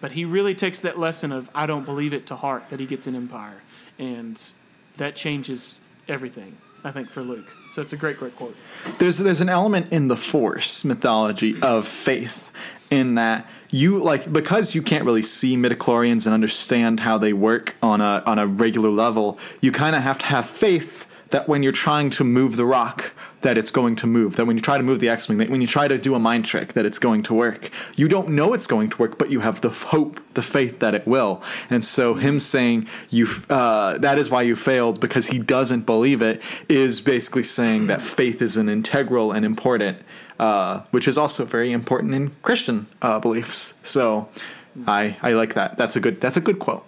but 0.00 0.12
he 0.12 0.24
really 0.24 0.54
takes 0.54 0.80
that 0.80 0.98
lesson 0.98 1.32
of 1.32 1.50
I 1.54 1.66
don't 1.66 1.84
believe 1.84 2.12
it 2.12 2.26
to 2.26 2.36
heart 2.36 2.68
that 2.68 2.78
he 2.78 2.86
gets 2.86 3.06
an 3.06 3.16
Empire. 3.16 3.62
And 3.98 4.40
that 4.96 5.16
changes 5.16 5.80
everything, 6.08 6.58
I 6.84 6.92
think, 6.92 7.08
for 7.08 7.22
Luke. 7.22 7.46
So 7.70 7.80
it's 7.80 7.94
a 7.94 7.96
great, 7.96 8.18
great 8.18 8.36
quote. 8.36 8.54
there's 8.98 9.18
there's 9.18 9.40
an 9.40 9.48
element 9.48 9.90
in 9.90 10.08
the 10.08 10.16
force 10.16 10.84
mythology 10.84 11.60
of 11.62 11.86
faith 11.86 12.52
in 12.90 13.14
that 13.14 13.48
you 13.70 13.98
like 13.98 14.30
because 14.32 14.74
you 14.74 14.82
can't 14.82 15.04
really 15.04 15.22
see 15.22 15.56
midi-chlorians 15.56 16.26
and 16.26 16.34
understand 16.34 17.00
how 17.00 17.18
they 17.18 17.32
work 17.32 17.74
on 17.82 18.00
a 18.00 18.22
on 18.26 18.38
a 18.38 18.46
regular 18.46 18.90
level 18.90 19.38
you 19.60 19.72
kind 19.72 19.96
of 19.96 20.02
have 20.02 20.18
to 20.18 20.26
have 20.26 20.46
faith 20.48 21.06
that 21.34 21.48
when 21.48 21.64
you're 21.64 21.72
trying 21.72 22.10
to 22.10 22.22
move 22.22 22.54
the 22.54 22.64
rock 22.64 23.12
that 23.40 23.58
it's 23.58 23.72
going 23.72 23.96
to 23.96 24.06
move. 24.06 24.36
That 24.36 24.46
when 24.46 24.56
you 24.56 24.62
try 24.62 24.76
to 24.76 24.84
move 24.84 25.00
the 25.00 25.08
x-wing 25.08 25.38
that 25.38 25.50
when 25.50 25.60
you 25.60 25.66
try 25.66 25.88
to 25.88 25.98
do 25.98 26.14
a 26.14 26.18
mind 26.20 26.44
trick 26.44 26.74
that 26.74 26.86
it's 26.86 27.00
going 27.00 27.24
to 27.24 27.34
work. 27.34 27.70
You 27.96 28.06
don't 28.06 28.28
know 28.28 28.52
it's 28.52 28.68
going 28.68 28.88
to 28.90 28.96
work 28.98 29.18
but 29.18 29.30
you 29.32 29.40
have 29.40 29.60
the 29.60 29.68
hope 29.68 30.20
the 30.34 30.42
faith 30.42 30.78
that 30.78 30.94
it 30.94 31.08
will. 31.08 31.42
And 31.68 31.84
so 31.84 32.14
him 32.14 32.38
saying 32.38 32.86
you 33.10 33.26
uh, 33.50 33.98
that 33.98 34.16
is 34.16 34.30
why 34.30 34.42
you 34.42 34.54
failed 34.54 35.00
because 35.00 35.26
he 35.26 35.40
doesn't 35.40 35.86
believe 35.86 36.22
it 36.22 36.40
is 36.68 37.00
basically 37.00 37.42
saying 37.42 37.88
that 37.88 38.00
faith 38.00 38.40
is 38.40 38.56
an 38.56 38.68
integral 38.68 39.32
and 39.32 39.44
important 39.44 39.98
uh, 40.38 40.82
which 40.92 41.08
is 41.08 41.18
also 41.18 41.44
very 41.44 41.72
important 41.72 42.14
in 42.14 42.30
christian 42.42 42.86
uh, 43.02 43.18
beliefs. 43.18 43.80
So 43.82 44.28
i 44.86 45.16
i 45.20 45.32
like 45.32 45.54
that. 45.54 45.78
That's 45.78 45.96
a 45.96 46.00
good 46.00 46.20
that's 46.20 46.36
a 46.36 46.40
good 46.48 46.60
quote. 46.60 46.86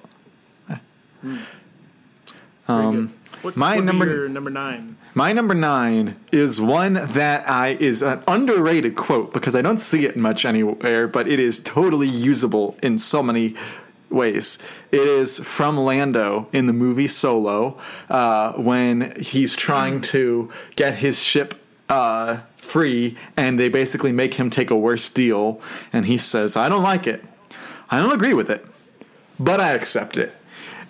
Very 2.68 2.96
good. 3.08 3.10
What, 3.46 3.56
my 3.56 3.76
what 3.76 3.84
number- 3.84 4.06
your 4.06 4.28
number 4.28 4.50
nine. 4.50 4.96
My 5.14 5.32
number 5.32 5.54
nine 5.54 6.16
is 6.32 6.60
one 6.60 6.94
that 6.94 7.48
I 7.48 7.76
is 7.80 8.02
an 8.02 8.22
underrated 8.26 8.96
quote 8.96 9.32
because 9.32 9.54
I 9.54 9.62
don't 9.62 9.78
see 9.78 10.04
it 10.04 10.16
much 10.16 10.44
anywhere, 10.44 11.06
but 11.06 11.28
it 11.28 11.38
is 11.38 11.58
totally 11.62 12.08
usable 12.08 12.76
in 12.82 12.98
so 12.98 13.22
many 13.22 13.54
ways. 14.10 14.58
It 14.90 15.06
is 15.06 15.38
from 15.38 15.78
Lando 15.78 16.48
in 16.52 16.66
the 16.66 16.72
movie 16.72 17.06
Solo 17.06 17.78
uh, 18.10 18.54
when 18.54 19.14
he's 19.20 19.54
trying 19.54 20.00
to 20.02 20.50
get 20.74 20.96
his 20.96 21.22
ship 21.22 21.54
uh, 21.88 22.40
free, 22.56 23.16
and 23.36 23.60
they 23.60 23.68
basically 23.68 24.10
make 24.12 24.34
him 24.34 24.50
take 24.50 24.70
a 24.70 24.76
worse 24.76 25.08
deal, 25.08 25.60
and 25.92 26.04
he 26.06 26.18
says, 26.18 26.56
"I 26.56 26.68
don't 26.68 26.82
like 26.82 27.06
it. 27.06 27.24
I 27.90 28.02
don't 28.02 28.12
agree 28.12 28.34
with 28.34 28.50
it, 28.50 28.66
but 29.38 29.60
I 29.60 29.70
accept 29.72 30.16
it." 30.16 30.34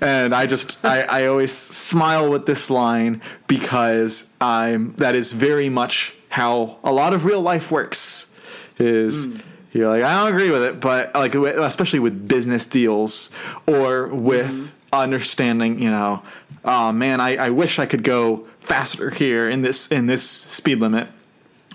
And 0.01 0.35
I 0.35 0.47
just 0.47 0.85
I, 0.85 1.03
I 1.03 1.27
always 1.27 1.53
smile 1.53 2.31
with 2.31 2.47
this 2.47 2.71
line 2.71 3.23
because 3.47 4.33
I'm 4.41 4.95
that 4.97 5.15
is 5.15 5.33
very 5.33 5.69
much 5.69 6.15
how 6.29 6.79
a 6.85 6.93
lot 6.93 7.13
of 7.13 7.25
real 7.25 7.41
life 7.41 7.71
works. 7.71 8.33
Is 8.79 9.25
hmm. 9.25 9.39
you're 9.73 9.89
like 9.89 10.03
I 10.03 10.21
don't 10.21 10.33
agree 10.33 10.51
with 10.51 10.63
it, 10.63 10.81
but 10.81 11.15
like 11.15 11.35
especially 11.35 12.01
with 12.01 12.29
business 12.29 12.67
deals 12.67 13.31
or 13.67 14.09
with 14.09 14.53
mm-hmm. 14.53 14.67
understanding, 14.93 15.81
you 15.81 15.91
know, 15.91 16.23
oh 16.65 16.93
man, 16.93 17.21
I, 17.21 17.37
I 17.37 17.51
wish 17.51 17.79
I 17.79 17.87
could 17.87 18.03
go 18.03 18.47
faster 18.61 19.11
here 19.11 19.49
in 19.49 19.63
this 19.63 19.89
in 19.89 20.07
this 20.07 20.29
speed 20.29 20.81
limit 20.81 21.09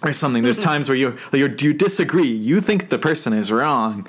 or 0.03 0.13
something. 0.13 0.43
There's 0.43 0.60
mm-hmm. 0.60 0.69
times 0.69 0.89
where 0.89 0.97
you 0.97 1.17
you 1.34 1.55
you 1.60 1.73
disagree. 1.73 2.31
You 2.31 2.62
think 2.62 2.89
the 2.89 2.99
person 2.99 3.34
is 3.34 3.51
wrong, 3.51 4.07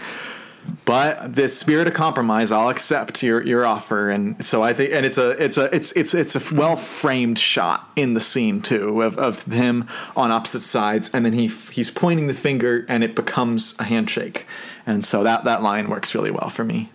but 0.85 1.35
the 1.35 1.49
spirit 1.49 1.87
of 1.87 1.95
compromise, 1.95 2.53
I'll 2.53 2.69
accept 2.69 3.23
your 3.23 3.45
your 3.47 3.65
offer. 3.65 4.11
And 4.11 4.45
so 4.45 4.63
I 4.63 4.73
think, 4.73 4.93
and 4.93 5.05
it's 5.05 5.19
a 5.19 5.31
it's 5.43 5.59
a 5.59 5.75
it's 5.75 5.93
it's 5.93 6.15
it's 6.15 6.37
a 6.37 6.55
well 6.55 6.77
framed 6.77 7.39
shot 7.39 7.89
in 7.97 8.15
the 8.15 8.21
scene 8.21 8.63
too 8.63 9.03
of 9.03 9.19
of 9.19 9.45
him 9.45 9.89
on 10.17 10.31
opposite 10.31 10.61
sides, 10.61 11.13
and 11.13 11.25
then 11.25 11.33
he 11.33 11.49
he's 11.49 11.91
pointing 11.91 12.27
the 12.27 12.35
finger, 12.35 12.87
and 12.89 13.05
it 13.05 13.15
becomes 13.15 13.75
a 13.79 13.85
handshake. 13.85 14.47
And 14.87 15.05
so 15.05 15.23
that 15.23 15.45
that 15.45 15.63
line 15.63 15.89
works 15.89 16.15
really 16.15 16.31
well 16.31 16.49
for 16.49 16.65
me. 16.65 16.91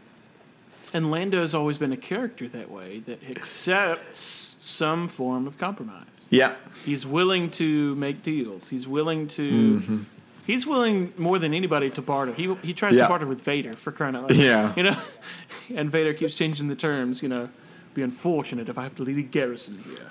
And 0.93 1.11
Lando 1.11 1.41
has 1.41 1.53
always 1.53 1.77
been 1.77 1.91
a 1.91 1.97
character 1.97 2.47
that 2.47 2.71
way 2.71 2.99
that 2.99 3.19
accepts 3.29 4.55
some 4.59 5.07
form 5.07 5.45
of 5.45 5.57
compromise. 5.57 6.27
Yeah. 6.29 6.55
He's 6.85 7.05
willing 7.05 7.49
to 7.51 7.95
make 7.95 8.23
deals. 8.23 8.69
He's 8.69 8.87
willing 8.87 9.27
to. 9.29 9.79
Mm-hmm. 9.79 10.03
He's 10.47 10.65
willing 10.65 11.13
more 11.17 11.37
than 11.39 11.53
anybody 11.53 11.89
to 11.91 12.01
barter. 12.01 12.33
He 12.33 12.55
he 12.63 12.73
tries 12.73 12.95
Yeah. 12.95 13.03
to 13.03 13.07
barter 13.09 13.27
with 13.27 13.41
Vader 13.41 13.73
for 13.73 13.91
crying 13.91 14.15
out 14.15 14.23
loud. 14.29 14.35
Yeah. 14.35 14.73
you 14.77 14.83
know, 14.83 14.95
and 15.75 15.91
Vader 15.91 16.13
keeps 16.13 16.35
changing 16.37 16.69
the 16.69 16.75
terms. 16.75 17.21
You 17.21 17.29
know, 17.29 17.49
be 17.93 18.01
unfortunate 18.01 18.69
if 18.69 18.77
I 18.77 18.83
have 18.83 18.95
to 18.95 19.03
lead 19.03 19.17
a 19.17 19.23
garrison 19.23 19.77
here. 19.79 20.07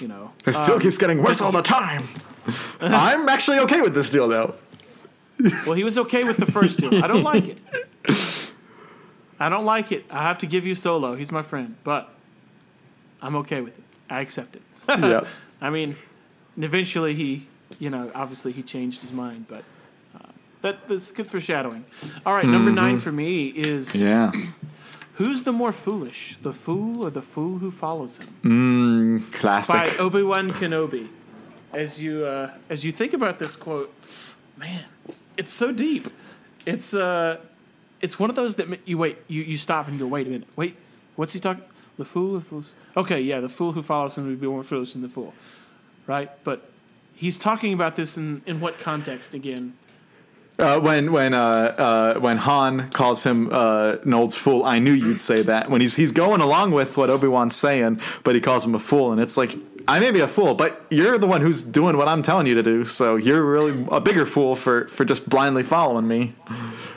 You 0.00 0.08
know, 0.08 0.32
It 0.46 0.54
still 0.54 0.74
Um, 0.74 0.80
keeps 0.80 0.98
getting 0.98 1.22
worse 1.22 1.40
all 1.40 1.52
the 1.52 1.62
time. 1.62 2.04
I'm 2.80 3.28
actually 3.28 3.58
okay 3.60 3.80
with 3.80 3.94
this 3.94 4.10
deal 4.10 4.28
though. 4.28 4.54
Well, 5.66 5.74
he 5.74 5.84
was 5.84 5.96
okay 5.98 6.24
with 6.24 6.36
the 6.36 6.46
first 6.58 6.78
deal. 6.80 6.92
I 7.02 7.06
don't 7.06 7.22
like 7.22 7.46
it. 7.48 7.58
I 9.40 9.48
don't 9.48 9.64
like 9.64 9.92
it. 9.92 10.04
I 10.10 10.22
have 10.24 10.38
to 10.38 10.46
give 10.46 10.66
you 10.66 10.74
Solo. 10.74 11.14
He's 11.14 11.30
my 11.30 11.42
friend, 11.42 11.76
but 11.84 12.08
I'm 13.22 13.36
okay 13.36 13.60
with 13.60 13.78
it. 13.78 13.84
I 14.10 14.20
accept 14.20 14.56
it. 14.56 14.62
yeah. 14.88 15.24
I 15.60 15.70
mean, 15.70 15.94
eventually 16.56 17.14
he, 17.14 17.46
you 17.78 17.88
know, 17.90 18.10
obviously 18.14 18.50
he 18.52 18.62
changed 18.62 19.00
his 19.00 19.12
mind, 19.12 19.46
but 19.48 19.62
that, 20.62 20.88
that's 20.88 21.10
good 21.12 21.26
foreshadowing. 21.26 21.84
All 22.26 22.34
right, 22.34 22.46
number 22.46 22.70
nine 22.70 22.98
for 22.98 23.12
me 23.12 23.44
is 23.48 23.94
Yeah. 24.00 24.32
who's 25.14 25.42
the 25.42 25.52
more 25.52 25.72
foolish, 25.72 26.36
the 26.42 26.52
fool 26.52 27.04
or 27.04 27.10
the 27.10 27.22
fool 27.22 27.58
who 27.58 27.70
follows 27.70 28.18
him? 28.18 29.18
By 29.18 29.24
Classic. 29.38 30.00
Obi 30.00 30.22
Wan 30.22 30.50
Kenobi. 30.52 31.08
As 31.72 32.00
you 32.02 32.24
uh, 32.24 32.50
as 32.70 32.84
you 32.84 32.92
think 32.92 33.12
about 33.12 33.38
this 33.38 33.54
quote, 33.54 33.92
man, 34.56 34.84
it's 35.36 35.52
so 35.52 35.70
deep. 35.70 36.08
It's 36.64 36.94
uh, 36.94 37.36
it's 38.00 38.18
one 38.18 38.30
of 38.30 38.36
those 38.36 38.56
that 38.56 38.66
you 38.86 38.96
wait, 38.96 39.18
you, 39.28 39.42
you 39.42 39.56
stop 39.58 39.86
and 39.86 39.94
you 39.98 40.04
go, 40.04 40.06
wait 40.06 40.26
a 40.26 40.30
minute, 40.30 40.48
wait, 40.56 40.76
what's 41.16 41.32
he 41.34 41.40
talking? 41.40 41.64
The 41.98 42.04
fool 42.06 42.30
who 42.30 42.40
fools. 42.40 42.72
Okay, 42.96 43.20
yeah, 43.20 43.40
the 43.40 43.48
fool 43.50 43.72
who 43.72 43.82
follows 43.82 44.16
him 44.16 44.26
would 44.28 44.40
be 44.40 44.46
more 44.46 44.62
foolish 44.62 44.92
than 44.94 45.02
the 45.02 45.08
fool, 45.10 45.34
right? 46.06 46.30
But 46.42 46.70
he's 47.14 47.36
talking 47.38 47.72
about 47.74 47.96
this 47.96 48.16
in 48.16 48.40
in 48.46 48.60
what 48.60 48.78
context 48.78 49.34
again? 49.34 49.74
Uh, 50.58 50.80
when 50.80 51.12
when 51.12 51.34
uh, 51.34 51.38
uh, 51.38 52.14
when 52.18 52.36
Han 52.38 52.90
calls 52.90 53.22
him 53.22 53.48
uh, 53.52 53.96
an 54.02 54.12
old 54.12 54.34
fool, 54.34 54.64
I 54.64 54.80
knew 54.80 54.92
you'd 54.92 55.20
say 55.20 55.42
that. 55.42 55.70
When 55.70 55.80
he's 55.80 55.94
he's 55.94 56.10
going 56.10 56.40
along 56.40 56.72
with 56.72 56.96
what 56.96 57.10
Obi 57.10 57.28
Wan's 57.28 57.54
saying, 57.54 58.00
but 58.24 58.34
he 58.34 58.40
calls 58.40 58.64
him 58.64 58.74
a 58.74 58.80
fool, 58.80 59.12
and 59.12 59.20
it's 59.20 59.36
like 59.36 59.54
I 59.86 60.00
may 60.00 60.10
be 60.10 60.18
a 60.18 60.26
fool, 60.26 60.54
but 60.54 60.84
you're 60.90 61.16
the 61.16 61.28
one 61.28 61.42
who's 61.42 61.62
doing 61.62 61.96
what 61.96 62.08
I'm 62.08 62.22
telling 62.22 62.48
you 62.48 62.54
to 62.54 62.62
do. 62.62 62.84
So 62.84 63.14
you're 63.14 63.44
really 63.44 63.86
a 63.90 64.00
bigger 64.00 64.26
fool 64.26 64.56
for 64.56 64.88
for 64.88 65.04
just 65.04 65.28
blindly 65.28 65.62
following 65.62 66.08
me, 66.08 66.34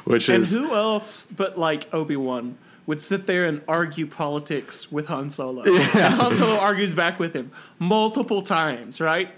which 0.05 0.27
And 0.27 0.41
is 0.41 0.51
who 0.51 0.73
else 0.73 1.27
but 1.27 1.57
like 1.57 1.91
Obi 1.93 2.15
Wan 2.15 2.57
would 2.87 2.99
sit 2.99 3.27
there 3.27 3.45
and 3.45 3.61
argue 3.67 4.07
politics 4.07 4.91
with 4.91 5.05
Han 5.07 5.29
Solo? 5.29 5.63
And 5.65 6.15
Han 6.15 6.35
Solo 6.35 6.57
argues 6.57 6.95
back 6.95 7.19
with 7.19 7.35
him 7.35 7.51
multiple 7.77 8.41
times, 8.41 8.99
right? 8.99 9.29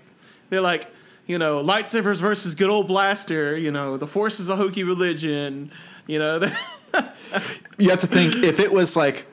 They're 0.49 0.61
like, 0.61 0.88
you 1.28 1.38
know, 1.38 1.63
lightsabers 1.63 2.17
versus 2.17 2.55
good 2.55 2.69
old 2.69 2.88
blaster. 2.88 3.57
You 3.57 3.71
know, 3.71 3.97
the 3.97 4.07
Force 4.07 4.39
is 4.39 4.49
a 4.49 4.55
hokey 4.55 4.84
religion. 4.84 5.71
You 6.07 6.19
know, 6.19 6.39
you 7.78 7.89
have 7.89 7.99
to 7.99 8.07
think 8.07 8.36
if 8.38 8.59
it 8.59 8.71
was 8.71 8.95
like 8.95 9.26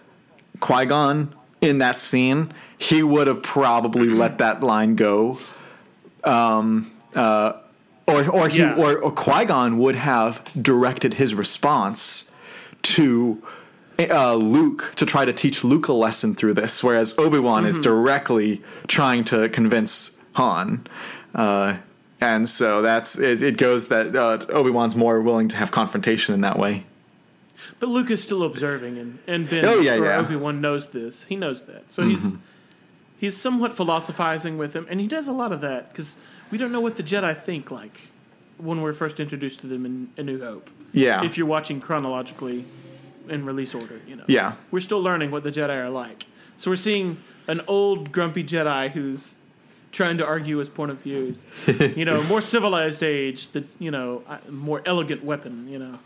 Qui 0.60 0.86
Gon 0.86 1.34
in 1.60 1.78
that 1.78 1.98
scene, 2.00 2.52
he 2.78 3.02
would 3.02 3.26
have 3.26 3.42
probably 3.42 4.08
let 4.08 4.38
that 4.38 4.62
line 4.62 4.94
go. 4.96 5.38
Um, 6.24 6.90
uh, 7.14 7.54
or 8.06 8.28
or 8.30 8.48
he 8.48 8.58
Yeah. 8.60 8.76
or, 8.76 8.98
or 8.98 9.10
Qui 9.10 9.44
Gon 9.46 9.78
would 9.78 9.96
have 9.96 10.42
directed 10.60 11.14
his 11.14 11.34
response 11.34 12.30
to 12.82 13.42
uh, 13.98 14.34
Luke 14.34 14.92
to 14.96 15.04
try 15.04 15.24
to 15.24 15.32
teach 15.32 15.62
Luke 15.64 15.88
a 15.88 15.92
lesson 15.92 16.34
through 16.34 16.54
this, 16.54 16.82
whereas 16.82 17.18
Obi 17.18 17.38
Wan 17.38 17.66
is 17.66 17.78
directly 17.78 18.62
trying 18.86 19.24
to 19.24 19.48
convince 19.50 20.18
Han. 20.34 20.86
Uh, 21.34 21.78
and 22.20 22.48
so 22.48 22.82
that's 22.82 23.18
it, 23.18 23.42
it 23.42 23.56
goes 23.56 23.88
that 23.88 24.14
uh, 24.14 24.44
Obi 24.50 24.70
Wan's 24.70 24.96
more 24.96 25.20
willing 25.20 25.48
to 25.48 25.56
have 25.56 25.70
confrontation 25.70 26.34
in 26.34 26.42
that 26.42 26.58
way. 26.58 26.84
But 27.78 27.88
Luke 27.88 28.10
is 28.10 28.22
still 28.22 28.42
observing, 28.42 28.98
and 28.98 29.18
and 29.26 29.48
Ben 29.48 29.64
Oh, 29.64 29.80
yeah, 29.80 29.94
or 29.94 30.04
yeah. 30.04 30.18
Obi 30.18 30.36
Wan 30.36 30.60
knows 30.60 30.88
this. 30.88 31.24
He 31.24 31.36
knows 31.36 31.64
that, 31.64 31.90
so 31.90 32.06
he's 32.06 32.36
he's 33.18 33.36
somewhat 33.36 33.76
philosophizing 33.76 34.58
with 34.58 34.74
him, 34.74 34.86
and 34.90 35.00
he 35.00 35.06
does 35.06 35.28
a 35.28 35.32
lot 35.32 35.52
of 35.52 35.60
that 35.62 35.90
because 35.90 36.18
we 36.50 36.58
don't 36.58 36.72
know 36.72 36.80
what 36.80 36.96
the 36.96 37.02
Jedi 37.02 37.36
think 37.36 37.70
like 37.70 38.08
when 38.58 38.82
we're 38.82 38.92
first 38.92 39.20
introduced 39.20 39.60
to 39.60 39.66
them 39.66 39.86
in 39.86 40.10
A 40.18 40.22
New 40.22 40.40
Hope. 40.40 40.68
Yeah. 40.92 41.24
If 41.24 41.38
you're 41.38 41.46
watching 41.46 41.80
chronologically 41.80 42.64
in 43.28 43.46
release 43.46 43.74
order, 43.74 44.00
you 44.06 44.16
know. 44.16 44.24
Yeah. 44.26 44.54
We're 44.70 44.80
still 44.80 45.00
learning 45.00 45.30
what 45.30 45.44
the 45.44 45.50
Jedi 45.50 45.76
are 45.76 45.88
like. 45.88 46.26
So 46.58 46.70
we're 46.70 46.76
seeing 46.76 47.18
an 47.46 47.62
old 47.66 48.12
grumpy 48.12 48.44
Jedi 48.44 48.90
who's 48.90 49.38
trying 49.92 50.18
to 50.18 50.26
argue 50.26 50.58
his 50.58 50.68
point 50.68 50.90
of 50.90 51.02
views. 51.02 51.44
you 51.96 52.04
know, 52.04 52.22
more 52.24 52.40
civilized 52.40 53.02
age, 53.02 53.48
the 53.50 53.64
you 53.78 53.90
know, 53.90 54.22
more 54.48 54.82
elegant 54.86 55.24
weapon. 55.24 55.68
You 55.68 55.78
know, 55.78 55.98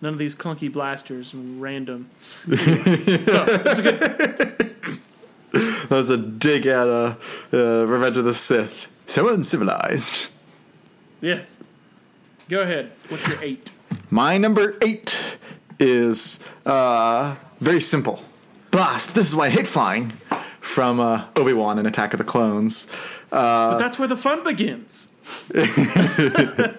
none 0.00 0.12
of 0.12 0.18
these 0.18 0.34
clunky 0.34 0.72
blasters 0.72 1.32
and 1.32 1.60
random. 1.60 2.10
so 2.20 2.54
it's 2.54 3.78
a 3.78 3.82
good. 3.82 5.00
That 5.52 5.90
was 5.90 6.10
a 6.10 6.18
dig 6.18 6.66
at 6.66 6.86
uh, 6.86 7.14
uh, 7.52 7.86
Revenge 7.86 8.18
of 8.18 8.24
the 8.24 8.34
Sith. 8.34 8.86
So 9.06 9.28
uncivilized. 9.28 10.30
Yes. 11.20 11.56
Go 12.48 12.60
ahead. 12.60 12.92
What's 13.08 13.26
your 13.26 13.42
eight? 13.42 13.70
My 14.10 14.36
number 14.38 14.76
eight 14.82 15.18
is 15.78 16.46
uh, 16.66 17.36
very 17.60 17.80
simple. 17.80 18.22
Blast. 18.70 19.14
This 19.14 19.26
is 19.26 19.34
why 19.34 19.46
I 19.46 19.50
hate 19.50 19.66
flying. 19.66 20.12
From 20.60 21.00
uh, 21.00 21.24
Obi 21.34 21.54
Wan 21.54 21.78
in 21.78 21.86
Attack 21.86 22.12
of 22.12 22.18
the 22.18 22.24
Clones. 22.24 22.92
Uh, 23.30 23.72
but 23.72 23.78
that's 23.78 23.98
where 23.98 24.08
the 24.08 24.16
fun 24.16 24.44
begins. 24.44 25.08
I 25.54 26.74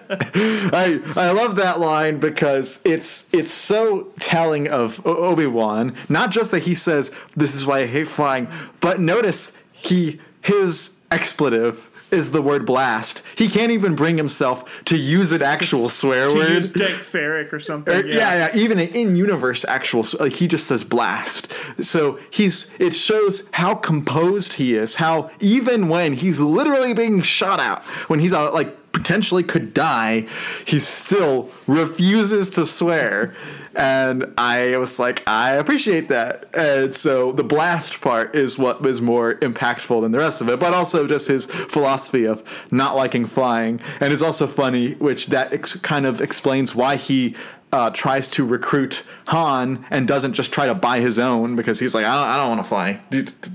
I 1.16 1.30
love 1.30 1.56
that 1.56 1.78
line 1.78 2.18
because 2.18 2.80
it's 2.84 3.32
it's 3.32 3.52
so 3.52 4.08
telling 4.18 4.68
of 4.68 5.04
Obi 5.06 5.46
Wan. 5.46 5.94
Not 6.08 6.30
just 6.30 6.50
that 6.50 6.64
he 6.64 6.74
says 6.74 7.12
this 7.36 7.54
is 7.54 7.64
why 7.64 7.80
I 7.80 7.86
hate 7.86 8.08
flying, 8.08 8.48
but 8.80 9.00
notice 9.00 9.56
he 9.72 10.20
his 10.40 10.98
expletive 11.12 11.88
is 12.12 12.30
the 12.32 12.42
word 12.42 12.66
blast. 12.66 13.22
He 13.36 13.48
can't 13.48 13.72
even 13.72 13.94
bring 13.94 14.16
himself 14.16 14.84
to 14.86 14.96
use 14.96 15.32
an 15.32 15.42
actual 15.42 15.88
swear 15.88 16.28
To 16.28 16.34
word. 16.34 16.50
use 16.50 16.70
dank 16.70 16.94
farrik 16.94 17.52
or 17.52 17.58
something. 17.58 17.94
Or- 17.94 18.04
yeah. 18.04 18.48
yeah, 18.54 18.56
Even 18.60 18.78
an 18.78 18.88
in-universe 18.88 19.64
actual, 19.66 20.04
like 20.18 20.32
he 20.32 20.46
just 20.48 20.66
says 20.66 20.84
blast. 20.84 21.52
So 21.80 22.18
he's. 22.30 22.74
It 22.80 22.94
shows 22.94 23.48
how 23.52 23.74
composed 23.74 24.54
he 24.54 24.74
is. 24.74 24.96
How 24.96 25.30
even 25.40 25.88
when 25.88 26.14
he's 26.14 26.40
literally 26.40 26.94
being 26.94 27.20
shot 27.22 27.60
at, 27.60 27.82
when 28.08 28.18
he's 28.20 28.32
out, 28.32 28.54
like 28.54 28.76
potentially 28.92 29.42
could 29.44 29.72
die, 29.72 30.26
he 30.66 30.78
still 30.78 31.48
refuses 31.66 32.50
to 32.50 32.66
swear. 32.66 33.34
And 33.74 34.32
I 34.36 34.76
was 34.78 34.98
like, 34.98 35.22
I 35.28 35.52
appreciate 35.52 36.08
that. 36.08 36.46
And 36.54 36.94
so 36.94 37.32
the 37.32 37.44
blast 37.44 38.00
part 38.00 38.34
is 38.34 38.58
what 38.58 38.82
was 38.82 39.00
more 39.00 39.34
impactful 39.36 40.00
than 40.02 40.10
the 40.12 40.18
rest 40.18 40.40
of 40.40 40.48
it, 40.48 40.58
but 40.58 40.74
also 40.74 41.06
just 41.06 41.28
his 41.28 41.46
philosophy 41.46 42.24
of 42.26 42.42
not 42.72 42.96
liking 42.96 43.26
flying. 43.26 43.80
And 44.00 44.12
it's 44.12 44.22
also 44.22 44.46
funny, 44.46 44.94
which 44.94 45.28
that 45.28 45.52
ex- 45.52 45.76
kind 45.76 46.04
of 46.06 46.20
explains 46.20 46.74
why 46.74 46.96
he 46.96 47.36
uh, 47.72 47.88
tries 47.90 48.28
to 48.28 48.44
recruit 48.44 49.04
Han 49.28 49.86
and 49.90 50.08
doesn't 50.08 50.32
just 50.32 50.52
try 50.52 50.66
to 50.66 50.74
buy 50.74 50.98
his 50.98 51.20
own 51.20 51.54
because 51.54 51.78
he's 51.78 51.94
like, 51.94 52.04
I 52.04 52.12
don't, 52.16 52.28
I 52.28 52.36
don't 52.36 52.48
want 52.48 52.60
to 52.62 52.68
fly. 52.68 53.00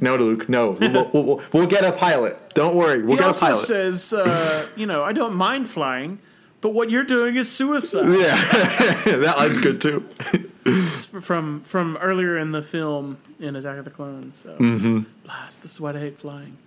No, 0.01 0.15
Luke, 0.15 0.47
no. 0.47 0.71
We'll, 0.79 1.09
we'll, 1.11 1.23
we'll, 1.23 1.41
we'll 1.51 1.67
get 1.67 1.83
a 1.83 1.91
pilot. 1.91 2.39
Don't 2.53 2.75
worry, 2.75 3.03
we'll 3.03 3.17
He 3.17 3.23
get 3.23 3.35
a 3.35 3.39
pilot. 3.39 3.57
says, 3.57 4.13
uh, 4.13 4.67
you 4.77 4.85
know, 4.85 5.01
I 5.01 5.11
don't 5.11 5.35
mind 5.35 5.69
flying, 5.69 6.19
but 6.65 6.73
what 6.73 6.89
you're 6.89 7.03
doing 7.03 7.35
is 7.35 7.51
suicide. 7.51 8.07
yeah, 8.07 8.35
that 9.05 9.35
line's 9.37 9.59
good 9.59 9.79
too. 9.79 9.99
from 11.21 11.61
from 11.61 11.95
earlier 11.97 12.39
in 12.39 12.53
the 12.53 12.63
film 12.63 13.19
in 13.39 13.55
Attack 13.55 13.77
of 13.77 13.85
the 13.85 13.91
Clones. 13.91 14.37
So. 14.37 14.55
Mm-hmm. 14.55 15.01
Blast! 15.25 15.61
This 15.61 15.73
is 15.73 15.79
why 15.79 15.91
I 15.91 15.99
hate 15.99 16.17
flying. 16.17 16.57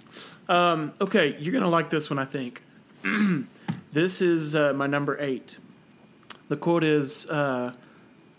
Um, 0.48 0.92
okay, 1.00 1.36
you're 1.40 1.52
gonna 1.52 1.68
like 1.68 1.90
this 1.90 2.08
one, 2.08 2.20
I 2.20 2.26
think. 2.26 2.62
this 3.92 4.22
is 4.22 4.54
uh, 4.54 4.72
my 4.72 4.86
number 4.86 5.20
eight. 5.20 5.58
The 6.46 6.56
quote 6.56 6.84
is 6.84 7.28
uh, 7.28 7.72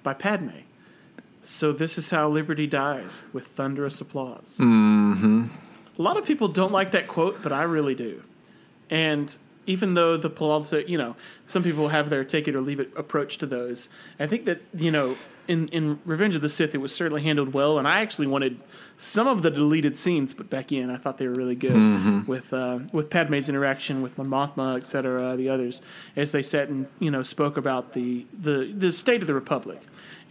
by 0.02 0.14
Padme. 0.14 0.62
So 1.42 1.74
this 1.74 1.98
is 1.98 2.10
how 2.10 2.30
liberty 2.30 2.68
dies 2.68 3.24
with 3.34 3.48
thunderous 3.48 4.00
applause. 4.00 4.60
Mm-hmm. 4.62 5.48
A 5.98 6.02
lot 6.02 6.16
of 6.16 6.26
people 6.26 6.48
don't 6.48 6.72
like 6.72 6.92
that 6.92 7.10
quote, 7.10 7.44
but 7.44 7.52
I 7.52 7.64
really 7.64 7.96
do. 7.96 8.24
And 8.90 9.38
even 9.70 9.94
though 9.94 10.18
the 10.18 10.32
politi- 10.32 10.90
you 10.90 10.98
know, 10.98 11.16
some 11.46 11.62
people 11.62 11.90
have 11.90 12.10
their 12.10 12.24
take 12.24 12.48
it 12.48 12.56
or 12.56 12.62
leave 12.62 12.80
it 12.80 12.92
approach 12.96 13.38
to 13.38 13.46
those, 13.46 13.88
I 14.20 14.26
think 14.26 14.46
that 14.46 14.62
you 14.74 14.90
know, 14.90 15.16
in 15.48 15.68
in 15.68 16.00
Revenge 16.06 16.36
of 16.36 16.42
the 16.42 16.50
Sith, 16.50 16.74
it 16.74 16.80
was 16.80 16.94
certainly 16.94 17.22
handled 17.22 17.54
well, 17.54 17.78
and 17.78 17.88
I 17.88 18.02
actually 18.02 18.26
wanted 18.26 18.60
some 18.98 19.28
of 19.28 19.44
the 19.44 19.52
deleted 19.52 19.96
scenes 19.96 20.34
put 20.34 20.50
back 20.50 20.72
in. 20.72 20.90
I 20.90 20.98
thought 20.98 21.20
they 21.20 21.28
were 21.28 21.36
really 21.36 21.56
good 21.56 22.28
with 22.28 22.52
uh, 22.52 22.80
with 22.92 23.12
Padme's 23.12 23.48
interaction 23.48 24.02
with 24.02 24.18
Mon 24.18 24.28
Mothma, 24.28 24.76
et 24.76 24.88
cetera, 24.88 25.36
the 25.36 25.50
others, 25.50 25.84
as 26.16 26.32
they 26.32 26.42
sat 26.42 26.70
and 26.70 26.88
you 26.98 27.12
know 27.12 27.22
spoke 27.22 27.56
about 27.56 27.94
the 27.94 28.26
the 28.34 28.74
the 28.76 28.92
state 28.92 29.22
of 29.22 29.28
the 29.28 29.36
Republic 29.36 29.82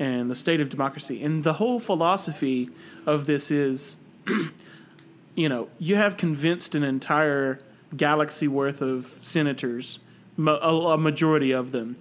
and 0.01 0.29
the 0.29 0.37
state 0.37 0.61
of 0.61 0.69
democracy, 0.69 1.23
and 1.23 1.45
the 1.45 1.55
whole 1.55 1.79
philosophy 1.79 2.71
of 3.07 3.27
this 3.27 3.53
is 3.53 3.99
you 5.37 5.49
know, 5.49 5.69
you 5.79 5.95
have 5.95 6.17
convinced 6.17 6.75
an 6.75 6.83
entire 6.83 7.61
galaxy 7.97 8.49
worth 8.49 8.81
of 8.81 9.19
senators, 9.23 9.99
a, 10.39 10.97
majority 10.99 11.53
of 11.53 11.73
them, 11.73 11.97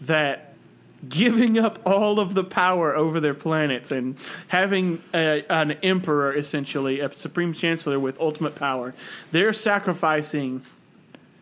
that 0.00 0.54
giving 1.08 1.58
up 1.58 1.78
all 1.86 2.18
of 2.18 2.34
the 2.34 2.42
power 2.42 2.94
over 2.94 3.20
their 3.20 3.34
planets 3.34 3.90
and 3.92 4.16
having 4.48 5.00
a, 5.14 5.44
an 5.48 5.72
emperor, 5.82 6.34
essentially, 6.34 7.00
a 7.00 7.10
supreme 7.12 7.52
chancellor 7.52 8.00
with 8.00 8.18
ultimate 8.20 8.54
power, 8.56 8.94
they're 9.30 9.52
sacrificing 9.52 10.62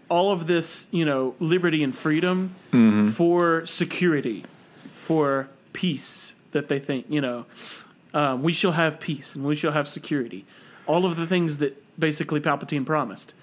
all 0.08 0.30
of 0.30 0.46
this, 0.46 0.86
you 0.90 1.04
know, 1.04 1.34
liberty 1.40 1.82
and 1.82 1.96
freedom 1.96 2.54
for 3.12 3.64
security, 3.66 4.44
for 4.94 5.48
peace 5.72 6.34
that 6.52 6.68
they 6.68 6.78
think, 6.78 7.06
you 7.08 7.20
know, 7.20 7.46
um, 8.14 8.42
we 8.42 8.52
shall 8.52 8.72
have 8.72 9.00
peace 9.00 9.34
and 9.34 9.44
we 9.44 9.56
shall 9.56 9.72
have 9.72 9.88
security. 9.88 10.44
All 10.86 11.04
of 11.04 11.16
the 11.16 11.26
things 11.26 11.58
that 11.58 11.82
basically 11.98 12.40
Palpatine 12.40 12.86
promised. 12.86 13.34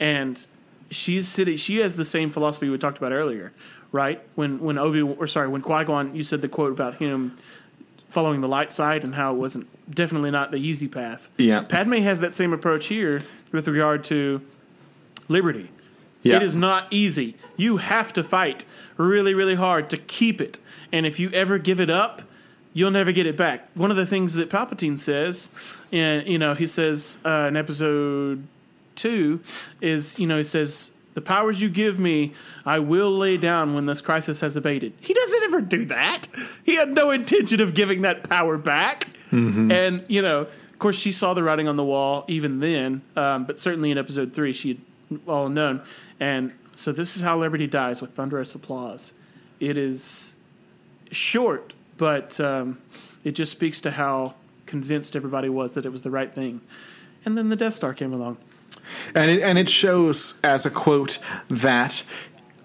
And 0.00 0.44
she's 0.90 1.28
sitting, 1.28 1.56
she 1.56 1.78
has 1.78 1.94
the 1.94 2.04
same 2.04 2.30
philosophy 2.30 2.68
we 2.68 2.78
talked 2.78 2.98
about 2.98 3.12
earlier, 3.12 3.52
right? 3.92 4.20
When, 4.34 4.60
when 4.60 4.78
Obi, 4.78 5.00
or 5.00 5.26
sorry, 5.26 5.48
when 5.48 5.62
Qui 5.62 5.84
Gon, 5.84 6.14
you 6.14 6.24
said 6.24 6.42
the 6.42 6.48
quote 6.48 6.72
about 6.72 6.96
him 6.96 7.36
following 8.08 8.42
the 8.42 8.48
light 8.48 8.72
side 8.72 9.04
and 9.04 9.14
how 9.14 9.34
it 9.34 9.38
wasn't 9.38 9.66
definitely 9.94 10.30
not 10.30 10.50
the 10.50 10.58
easy 10.58 10.86
path. 10.86 11.30
Yeah. 11.38 11.62
Padme 11.62 11.94
has 11.94 12.20
that 12.20 12.34
same 12.34 12.52
approach 12.52 12.86
here 12.86 13.22
with 13.52 13.66
regard 13.66 14.04
to 14.04 14.42
liberty. 15.28 15.70
Yeah. 16.22 16.36
It 16.36 16.42
is 16.42 16.54
not 16.54 16.86
easy. 16.90 17.36
You 17.56 17.78
have 17.78 18.12
to 18.12 18.22
fight 18.22 18.64
really, 18.96 19.34
really 19.34 19.54
hard 19.54 19.88
to 19.90 19.96
keep 19.96 20.40
it. 20.40 20.58
And 20.92 21.06
if 21.06 21.18
you 21.18 21.30
ever 21.30 21.58
give 21.58 21.80
it 21.80 21.90
up, 21.90 22.22
you'll 22.74 22.90
never 22.90 23.12
get 23.12 23.26
it 23.26 23.36
back. 23.36 23.68
One 23.74 23.90
of 23.90 23.96
the 23.96 24.06
things 24.06 24.34
that 24.34 24.50
Palpatine 24.50 24.98
says, 24.98 25.48
and 25.90 26.26
you 26.26 26.38
know, 26.38 26.54
he 26.54 26.66
says 26.66 27.18
uh, 27.24 27.46
in 27.48 27.56
episode 27.56 28.46
two, 28.96 29.40
is 29.80 30.18
you 30.18 30.26
know, 30.26 30.38
he 30.38 30.44
says, 30.44 30.90
"The 31.14 31.20
powers 31.20 31.60
you 31.60 31.68
give 31.68 31.98
me, 31.98 32.32
I 32.64 32.78
will 32.78 33.10
lay 33.10 33.36
down 33.36 33.74
when 33.74 33.86
this 33.86 34.00
crisis 34.00 34.40
has 34.40 34.56
abated." 34.56 34.92
He 35.00 35.14
doesn't 35.14 35.42
ever 35.44 35.60
do 35.60 35.84
that. 35.86 36.28
He 36.64 36.76
had 36.76 36.88
no 36.90 37.10
intention 37.10 37.60
of 37.60 37.74
giving 37.74 38.02
that 38.02 38.28
power 38.28 38.56
back. 38.58 39.08
And 39.72 40.04
you 40.08 40.20
know, 40.22 40.40
of 40.42 40.78
course, 40.78 40.96
she 40.98 41.10
saw 41.12 41.32
the 41.34 41.42
writing 41.42 41.66
on 41.68 41.76
the 41.76 41.84
wall 41.84 42.24
even 42.28 42.58
then, 42.60 43.02
um, 43.16 43.44
but 43.44 43.58
certainly 43.58 43.90
in 43.90 43.98
episode 43.98 44.34
three, 44.34 44.52
she 44.52 44.68
had 45.10 45.20
all 45.26 45.48
known. 45.48 45.82
And 46.20 46.52
so 46.74 46.92
this 46.92 47.16
is 47.16 47.22
how 47.22 47.38
Liberty 47.38 47.66
dies 47.66 48.00
with 48.02 48.12
thunderous 48.14 48.54
applause. 48.54 49.14
It 49.58 49.76
is 49.76 50.36
short, 51.10 51.74
but 51.96 52.38
um, 52.40 52.78
it 53.24 53.32
just 53.32 53.52
speaks 53.52 53.80
to 53.82 53.92
how 53.92 54.34
convinced 54.66 55.14
everybody 55.16 55.48
was 55.48 55.74
that 55.74 55.84
it 55.86 55.92
was 55.92 56.02
the 56.02 56.10
right 56.10 56.34
thing. 56.34 56.60
And 57.24 57.36
then 57.38 57.48
the 57.48 57.56
Death 57.56 57.74
Star 57.74 57.94
came 57.94 58.12
along. 58.12 58.38
And 59.14 59.30
it 59.30 59.42
and 59.42 59.58
it 59.58 59.68
shows 59.68 60.40
as 60.42 60.66
a 60.66 60.70
quote 60.70 61.18
that 61.48 62.02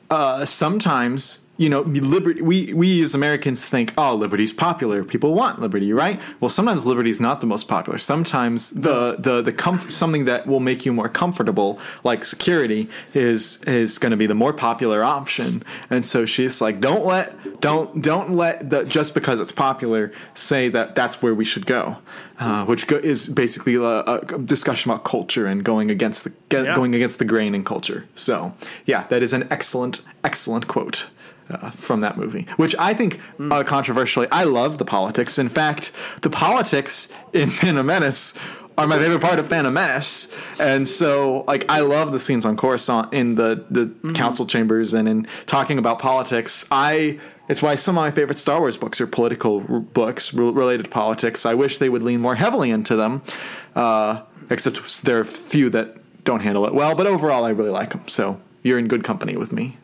uh, 0.10 0.46
sometimes 0.46 1.47
you 1.58 1.70
know, 1.70 1.82
liberty. 1.82 2.42
We 2.42 2.74
we 2.74 3.02
as 3.02 3.16
Americans 3.16 3.68
think, 3.70 3.94
oh, 3.98 4.14
liberty's 4.14 4.54
popular. 4.54 5.04
People 5.04 5.34
want 5.34 5.60
liberty, 5.60 5.92
right? 5.92 6.22
Well, 6.40 6.50
sometimes 6.50 6.86
liberty's 6.86 7.20
not 7.20 7.42
the 7.42 7.48
most 7.48 7.68
popular. 7.68 7.98
Sometimes 7.98 8.70
the 8.72 9.16
the 9.18 9.42
the 9.42 9.54
comf- 9.54 9.92
something 9.92 10.26
that 10.26 10.46
will 10.46 10.60
make 10.60 10.86
you 10.86 10.94
more 10.94 11.10
comfortable, 11.10 11.80
like 12.04 12.26
security, 12.26 12.90
is 13.14 13.64
is 13.64 13.98
going 13.98 14.12
to 14.12 14.18
be 14.18 14.28
the 14.28 14.36
more 14.36 14.54
popular 14.54 15.04
option. 15.04 15.64
And 15.90 16.06
so 16.06 16.26
she's 16.26 16.62
like, 16.62 16.80
don't 16.80 17.06
let 17.06 17.60
don't 17.60 18.02
don't 18.02 18.32
let 18.32 18.70
the 18.70 18.84
just 18.84 19.14
because 19.14 19.40
it's 19.40 19.52
popular 19.52 20.12
say 20.36 20.70
that 20.70 20.96
that's 20.96 21.22
where 21.22 21.34
we 21.34 21.46
should 21.46 21.66
go. 21.66 21.98
Uh, 22.40 22.64
which 22.66 22.86
go, 22.86 22.98
is 22.98 23.28
basically 23.28 23.74
a, 23.74 23.82
a, 23.82 24.38
discussion 24.46 24.92
about 24.92 25.04
culture 25.04 25.48
and 25.48 25.64
going 25.64 25.90
against 25.90 26.24
the 26.24 26.32
get, 26.50 26.66
Yeah. 26.66 26.76
going 26.76 26.94
against 26.94 27.18
the 27.18 27.26
grain 27.26 27.56
in 27.56 27.64
culture. 27.64 28.06
So, 28.14 28.54
yeah, 28.86 29.08
that 29.08 29.24
is 29.24 29.34
an 29.34 29.48
excellent, 29.50 30.02
excellent 30.24 30.68
quote 30.68 31.08
uh, 31.50 31.72
from 31.72 32.00
that 32.02 32.18
movie, 32.18 32.46
which 32.58 32.76
I 32.78 32.94
think 32.94 33.20
uh, 33.40 33.64
controversially, 33.64 34.28
I 34.32 34.44
love 34.44 34.78
the 34.78 34.86
politics. 34.86 35.38
In 35.38 35.50
fact, 35.50 35.92
the 36.22 36.30
politics 36.30 37.14
in 37.34 37.50
Phantom 37.58 37.86
Menace 37.86 38.34
are 38.78 38.86
my 38.88 39.00
favorite 39.00 39.22
part 39.22 39.40
of 39.40 39.48
Phantom 39.48 39.74
Menace, 39.74 40.36
and 40.60 40.88
so 40.88 41.44
like 41.48 41.66
I 41.70 41.80
love 41.80 42.12
the 42.12 42.20
scenes 42.20 42.46
on 42.46 42.56
Coruscant 42.58 43.12
in 43.14 43.36
the 43.36 43.66
the 43.72 44.12
council 44.14 44.46
chambers 44.46 44.94
and 44.94 45.08
in 45.08 45.28
talking 45.48 45.80
about 45.80 45.98
politics. 46.00 46.68
I 46.70 47.20
it's 47.50 47.62
why 47.62 47.76
some 47.76 47.98
of 47.98 48.02
my 48.02 48.12
favorite 48.12 48.38
Star 48.38 48.60
Wars 48.60 48.78
books 48.78 49.00
are 49.02 49.08
political 49.08 49.66
r- 49.68 49.80
books 49.80 50.38
r- 50.38 50.44
related 50.44 50.84
to 50.84 50.90
politics. 50.90 51.46
I 51.46 51.54
wish 51.54 51.78
they 51.78 51.90
would 51.90 52.04
lean 52.04 52.20
more 52.20 52.36
heavily 52.36 52.70
into 52.70 52.96
them, 52.96 53.24
uh, 53.76 54.22
except 54.50 55.04
there 55.04 55.18
are 55.18 55.22
a 55.22 55.26
few 55.26 55.70
that 55.72 55.98
don't 56.24 56.42
handle 56.42 56.66
it 56.68 56.74
well. 56.74 56.94
But 56.94 57.08
overall, 57.08 57.46
I 57.46 57.50
really 57.50 57.70
like 57.70 57.92
them. 57.92 58.08
So 58.08 58.40
you're 58.64 58.78
in 58.78 58.88
good 58.88 59.04
company 59.04 59.38
with 59.38 59.52
me. 59.52 59.78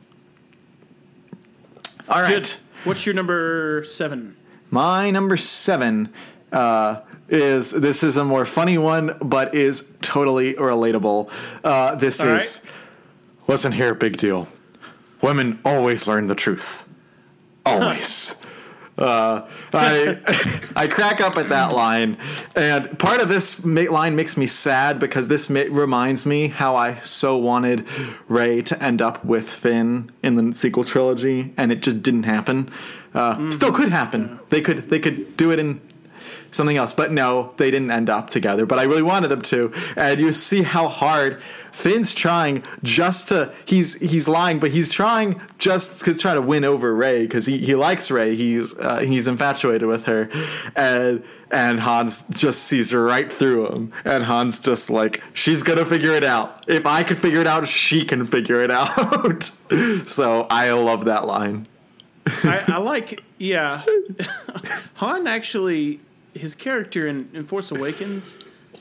All 2.13 2.21
right. 2.21 2.29
Good. 2.29 2.53
What's 2.83 3.07
your 3.07 3.15
number 3.15 3.83
seven? 3.87 4.37
My 4.69 5.09
number 5.09 5.35
seven 5.35 6.13
uh, 6.51 7.01
is 7.27 7.71
this 7.71 8.03
is 8.03 8.17
a 8.17 8.23
more 8.23 8.45
funny 8.45 8.77
one, 8.77 9.17
but 9.19 9.55
is 9.55 9.95
totally 9.99 10.53
relatable. 10.53 11.31
Uh, 11.63 11.95
this 11.95 12.23
All 12.23 12.35
is 12.35 12.63
listen 13.47 13.71
here, 13.71 13.95
big 13.95 14.17
deal. 14.17 14.47
Women 15.23 15.59
always 15.65 16.07
learn 16.07 16.27
the 16.27 16.35
truth. 16.35 16.87
Always. 17.65 18.35
Uh, 18.97 19.41
I 19.73 20.19
I 20.75 20.87
crack 20.87 21.19
up 21.19 21.37
at 21.37 21.49
that 21.49 21.73
line, 21.73 22.17
and 22.55 22.97
part 22.99 23.21
of 23.21 23.29
this 23.29 23.65
ma- 23.65 23.89
line 23.89 24.15
makes 24.15 24.37
me 24.37 24.45
sad 24.45 24.99
because 24.99 25.27
this 25.27 25.49
ma- 25.49 25.63
reminds 25.69 26.25
me 26.25 26.49
how 26.49 26.75
I 26.75 26.95
so 26.95 27.37
wanted 27.37 27.87
Rey 28.27 28.61
to 28.61 28.81
end 28.83 29.01
up 29.01 29.25
with 29.25 29.49
Finn 29.49 30.11
in 30.21 30.35
the 30.35 30.55
sequel 30.55 30.83
trilogy, 30.83 31.53
and 31.57 31.71
it 31.71 31.81
just 31.81 32.03
didn't 32.03 32.23
happen. 32.23 32.69
Uh, 33.13 33.49
Still 33.51 33.71
could 33.71 33.89
happen. 33.89 34.39
They 34.49 34.61
could 34.61 34.89
they 34.89 34.99
could 34.99 35.37
do 35.37 35.51
it 35.51 35.59
in 35.59 35.81
something 36.53 36.77
else, 36.77 36.93
but 36.93 37.11
no, 37.11 37.53
they 37.57 37.71
didn't 37.71 37.91
end 37.91 38.09
up 38.09 38.29
together. 38.29 38.65
But 38.65 38.79
I 38.79 38.83
really 38.83 39.01
wanted 39.01 39.29
them 39.29 39.41
to, 39.43 39.73
and 39.95 40.19
you 40.19 40.33
see 40.33 40.63
how 40.63 40.87
hard 40.87 41.41
Finn's 41.71 42.13
trying 42.13 42.63
just 42.83 43.29
to 43.29 43.53
he's 43.65 43.95
he's 43.99 44.27
lying, 44.27 44.59
but 44.59 44.71
he's 44.71 44.91
trying 44.93 45.41
just 45.57 46.05
to 46.05 46.13
try 46.15 46.33
to 46.33 46.41
win 46.41 46.63
over 46.63 46.93
Rey 46.95 47.23
because 47.23 47.45
he, 47.45 47.57
he 47.57 47.75
likes 47.75 48.11
Rey. 48.11 48.35
He's 48.35 48.77
uh, 48.77 48.99
he's 48.99 49.27
infatuated 49.27 49.87
with 49.87 50.05
her, 50.05 50.29
and 50.75 51.23
and 51.49 51.79
Han's 51.79 52.27
just 52.29 52.63
sees 52.63 52.93
right 52.93 53.31
through 53.31 53.71
him, 53.71 53.93
and 54.05 54.23
Han's 54.23 54.59
just 54.59 54.89
like 54.89 55.23
she's 55.33 55.63
gonna 55.63 55.85
figure 55.85 56.13
it 56.13 56.23
out. 56.23 56.63
If 56.67 56.85
I 56.85 57.03
can 57.03 57.15
figure 57.15 57.39
it 57.39 57.47
out, 57.47 57.67
she 57.67 58.05
can 58.05 58.25
figure 58.25 58.61
it 58.63 58.71
out. 58.71 59.51
so 60.05 60.47
I 60.49 60.71
love 60.71 61.05
that 61.05 61.25
line. 61.25 61.65
I, 62.25 62.63
I 62.67 62.77
like, 62.77 63.23
yeah. 63.37 63.83
Han 64.95 65.27
actually, 65.27 65.99
his 66.33 66.55
character 66.55 67.07
in, 67.07 67.29
in 67.33 67.45
Force 67.45 67.71
Awakens 67.71 68.37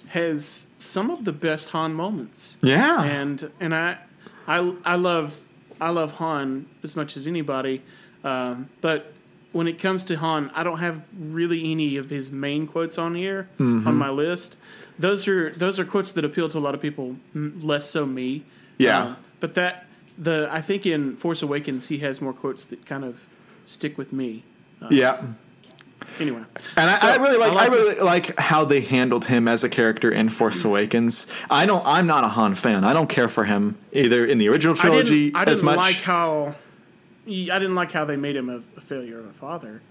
has 0.08 0.66
some 0.78 1.10
of 1.10 1.24
the 1.24 1.32
best 1.32 1.70
Han 1.70 1.94
moments. 1.94 2.56
Yeah. 2.62 3.02
and 3.02 3.50
and 3.60 3.74
I, 3.74 3.98
I, 4.46 4.74
I 4.84 4.96
love 4.96 5.46
I 5.80 5.90
love 5.90 6.12
Han 6.14 6.66
as 6.82 6.94
much 6.96 7.16
as 7.16 7.26
anybody, 7.26 7.82
um, 8.24 8.68
but 8.80 9.12
when 9.52 9.66
it 9.68 9.78
comes 9.78 10.04
to 10.06 10.16
Han, 10.16 10.50
I 10.54 10.62
don't 10.62 10.78
have 10.78 11.02
really 11.18 11.70
any 11.70 11.96
of 11.98 12.08
his 12.08 12.30
main 12.30 12.66
quotes 12.66 12.96
on 12.98 13.14
here 13.14 13.48
Mm-hmm. 13.58 13.86
on 13.86 13.96
my 13.96 14.08
list. 14.10 14.56
Those 14.98 15.26
are 15.28 15.50
those 15.50 15.78
are 15.80 15.84
quotes 15.84 16.12
that 16.12 16.24
appeal 16.24 16.48
to 16.50 16.58
a 16.58 16.60
lot 16.60 16.74
of 16.74 16.80
people, 16.80 17.16
less 17.34 17.88
so 17.90 18.06
me. 18.06 18.44
Yeah. 18.78 19.02
Um, 19.04 19.16
but 19.40 19.54
that 19.54 19.86
the 20.18 20.48
I 20.52 20.60
think 20.60 20.86
in 20.86 21.16
Force 21.16 21.42
Awakens 21.42 21.88
he 21.88 21.98
has 21.98 22.20
more 22.20 22.32
quotes 22.32 22.66
that 22.66 22.86
kind 22.86 23.04
of 23.04 23.20
stick 23.66 23.96
with 23.98 24.12
me. 24.12 24.44
yeah. 24.90 25.22
Anyway, 26.22 26.42
And 26.76 26.90
I, 26.90 26.96
So, 26.96 27.08
I 27.08 27.16
really 27.16 27.36
like 27.36 27.52
I 27.52 27.54
I, 27.54 27.58
like 27.68 27.70
really 27.72 27.94
like 27.96 28.38
how 28.38 28.64
they 28.64 28.80
handled 28.80 29.26
him 29.26 29.46
as 29.48 29.62
a 29.64 29.68
character 29.68 30.10
in 30.10 30.28
Force 30.28 30.64
Awakens. 30.64 31.26
I 31.50 31.66
don't 31.66 31.84
I'm 31.86 32.06
not 32.06 32.24
a 32.24 32.28
Han 32.28 32.54
fan. 32.54 32.84
I 32.84 32.92
don't 32.92 33.08
care 33.08 33.28
for 33.28 33.44
him 33.44 33.76
either 33.92 34.24
in 34.24 34.38
the 34.38 34.48
original 34.48 34.74
I 34.74 34.78
trilogy 34.80 35.24
didn't, 35.26 35.36
I 35.36 35.40
didn't 35.40 35.52
as 35.52 35.62
much. 35.62 35.76
like 35.76 35.96
how 35.96 36.54
I 37.26 37.58
didn't 37.58 37.74
like 37.74 37.92
how 37.92 38.04
they 38.04 38.16
made 38.16 38.36
him 38.36 38.48
a, 38.48 38.62
a 38.76 38.80
failure 38.80 39.18
of 39.18 39.26
a 39.26 39.32
father. 39.32 39.82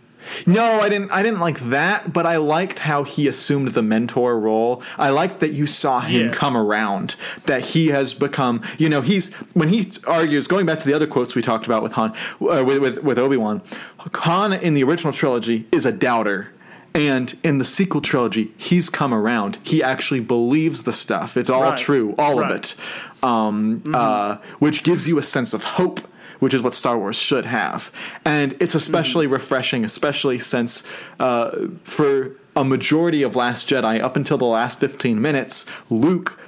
No, 0.46 0.80
I 0.82 0.90
didn't 0.90 1.12
I 1.12 1.24
didn't 1.24 1.40
like 1.40 1.60
that, 1.70 2.14
but 2.14 2.26
I 2.26 2.38
liked 2.38 2.80
how 2.80 3.04
he 3.04 3.28
assumed 3.28 3.70
the 3.70 3.82
mentor 3.82 4.40
role. 4.40 4.82
I 4.98 5.10
liked 5.10 5.40
that 5.42 5.52
you 5.52 5.66
saw 5.66 6.00
him 6.02 6.28
Yes. 6.28 6.36
come 6.38 6.56
around, 6.58 7.16
that 7.46 7.62
he 7.68 7.88
has 7.88 8.14
become, 8.14 8.62
you 8.78 8.90
know, 8.90 9.02
he's 9.02 9.34
when 9.54 9.70
he 9.70 9.90
argues 10.08 10.48
going 10.48 10.66
back 10.66 10.80
to 10.80 10.86
the 10.86 10.94
other 10.94 11.08
quotes 11.08 11.36
we 11.36 11.42
talked 11.42 11.66
about 11.66 11.84
with 11.84 11.94
Han 11.94 12.12
uh, 12.42 12.64
with 12.66 12.80
with, 12.80 13.04
with 13.04 13.18
Obi-Wan, 13.18 13.62
Han 14.00 14.54
in 14.54 14.74
the 14.74 14.84
original 14.84 15.14
trilogy 15.14 15.68
is 15.72 15.86
a 15.86 15.92
doubter. 15.92 16.52
And 16.94 17.38
in 17.42 17.58
the 17.58 17.64
sequel 17.64 18.02
trilogy, 18.02 18.52
he's 18.58 18.90
come 18.90 19.14
around. 19.14 19.60
He 19.64 19.82
actually 19.82 20.20
believes 20.20 20.84
the 20.84 20.92
stuff. 20.92 21.38
It's 21.38 21.50
all 21.50 21.62
Right. 21.64 21.78
true, 21.78 22.14
all 22.20 22.38
Right. 22.38 22.52
of 22.52 22.58
it, 22.58 22.76
um, 23.24 23.82
uh, 23.94 24.36
which 24.60 24.84
gives 24.84 25.08
you 25.08 25.18
a 25.18 25.24
sense 25.24 25.54
of 25.54 25.64
hope, 25.64 26.02
which 26.42 26.56
is 26.56 26.62
what 26.62 26.74
Star 26.74 26.98
Wars 26.98 27.16
should 27.16 27.46
have. 27.46 27.92
And 28.26 28.58
it's 28.60 28.74
especially 28.74 29.28
refreshing, 29.28 29.86
especially 29.86 30.40
since 30.40 30.84
uh, 31.20 31.68
for 31.84 32.36
a 32.56 32.66
majority 32.66 33.22
of 33.22 33.36
Last 33.36 33.70
Jedi, 33.70 34.02
up 34.02 34.16
until 34.16 34.40
the 34.40 34.46
last 34.46 34.80
15 34.80 35.22
minutes, 35.22 35.70
Luke 35.90 36.40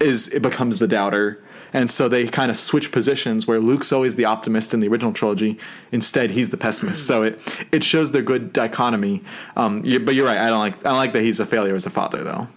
is 0.00 0.28
it 0.34 0.42
becomes 0.42 0.78
the 0.78 0.88
doubter. 0.88 1.40
And 1.72 1.90
so 1.90 2.08
they 2.08 2.26
kind 2.26 2.50
of 2.50 2.56
switch 2.56 2.90
positions 2.90 3.46
where 3.46 3.60
Luke's 3.60 3.92
always 3.92 4.16
the 4.16 4.24
optimist 4.24 4.74
in 4.74 4.80
the 4.80 4.88
original 4.88 5.12
trilogy. 5.12 5.58
Instead, 5.92 6.30
he's 6.30 6.50
the 6.50 6.56
pessimist. 6.56 7.06
So 7.06 7.22
it 7.22 7.66
it 7.72 7.84
shows 7.84 8.10
their 8.10 8.22
good 8.22 8.52
dichotomy. 8.52 9.22
Um, 9.56 9.82
but 9.82 10.14
you're 10.14 10.26
right. 10.26 10.38
I 10.38 10.48
don't 10.48 10.58
like 10.58 10.76
I 10.78 10.90
don't 10.90 10.96
like 10.96 11.12
that 11.12 11.22
he's 11.22 11.40
a 11.40 11.46
failure 11.46 11.74
as 11.74 11.86
a 11.86 11.90
father, 11.90 12.22
though. 12.22 12.48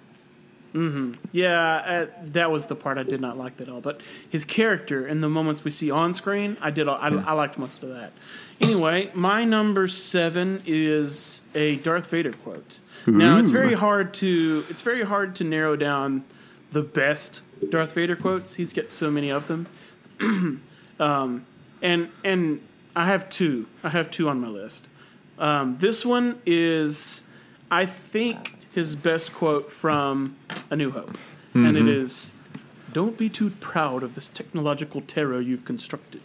Yeah, 1.32 2.08
uh, 2.12 2.22
that 2.26 2.52
was 2.52 2.68
the 2.68 2.76
part 2.76 2.98
I 2.98 3.04
did 3.04 3.22
not 3.22 3.38
like 3.38 3.60
at 3.62 3.70
all. 3.70 3.82
But 3.82 4.02
his 4.30 4.44
character 4.46 5.06
and 5.06 5.24
the 5.24 5.30
moments 5.30 5.64
we 5.64 5.72
see 5.72 5.90
on 5.90 6.14
screen, 6.14 6.58
I 6.62 6.72
did. 6.72 6.88
I, 6.88 7.08
I 7.08 7.34
liked 7.34 7.58
most 7.58 7.82
of 7.84 7.90
that. 7.90 8.14
Anyway, 8.60 9.12
my 9.14 9.44
number 9.44 9.88
seven 9.88 10.62
is 10.66 11.42
a 11.54 11.78
Darth 11.78 12.10
Vader 12.10 12.34
quote. 12.34 12.80
Now 13.06 13.38
it's 13.38 13.52
very 13.52 13.74
hard 13.74 14.14
to 14.16 14.66
it's 14.70 14.82
very 14.82 15.04
hard 15.04 15.36
to 15.36 15.44
narrow 15.44 15.76
down 15.78 16.26
the 16.72 16.82
best 16.82 17.42
Darth 17.70 17.94
Vader 17.94 18.16
quotes. 18.16 18.56
He's 18.56 18.74
got 18.74 18.92
so 18.92 19.10
many 19.10 19.32
of 19.32 19.48
them. 19.48 19.68
um, 21.00 21.46
and 21.82 22.10
and 22.24 22.62
I 22.96 23.06
have 23.06 23.30
two. 23.30 23.68
I 23.84 23.90
have 23.90 24.12
two 24.12 24.28
on 24.28 24.42
my 24.42 24.48
list. 24.48 24.90
Um, 25.40 25.78
this 25.78 26.06
one 26.06 26.42
is, 26.46 27.22
I 27.70 27.86
think, 27.86 28.57
his 28.78 28.96
best 28.96 29.34
quote 29.34 29.72
from 29.72 30.36
A 30.70 30.76
New 30.76 30.92
Hope, 30.92 31.18
and 31.56 31.76
it 31.76 31.80
mm-hmm. 31.80 31.90
is, 31.90 32.32
"Don't 32.94 33.18
be 33.18 33.28
too 33.28 33.50
proud 33.50 34.04
of 34.04 34.14
this 34.14 34.30
technological 34.30 35.02
terror 35.02 35.42
you've 35.42 35.66
constructed. 35.66 36.22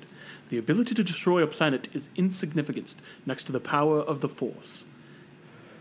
The 0.50 0.58
ability 0.58 0.94
to 0.96 1.02
destroy 1.02 1.42
a 1.42 1.46
planet 1.46 1.88
is 1.94 2.10
insignificant 2.14 2.94
next 3.24 3.44
to 3.44 3.52
the 3.52 3.58
power 3.58 4.00
of 4.00 4.20
the 4.20 4.28
Force." 4.28 4.84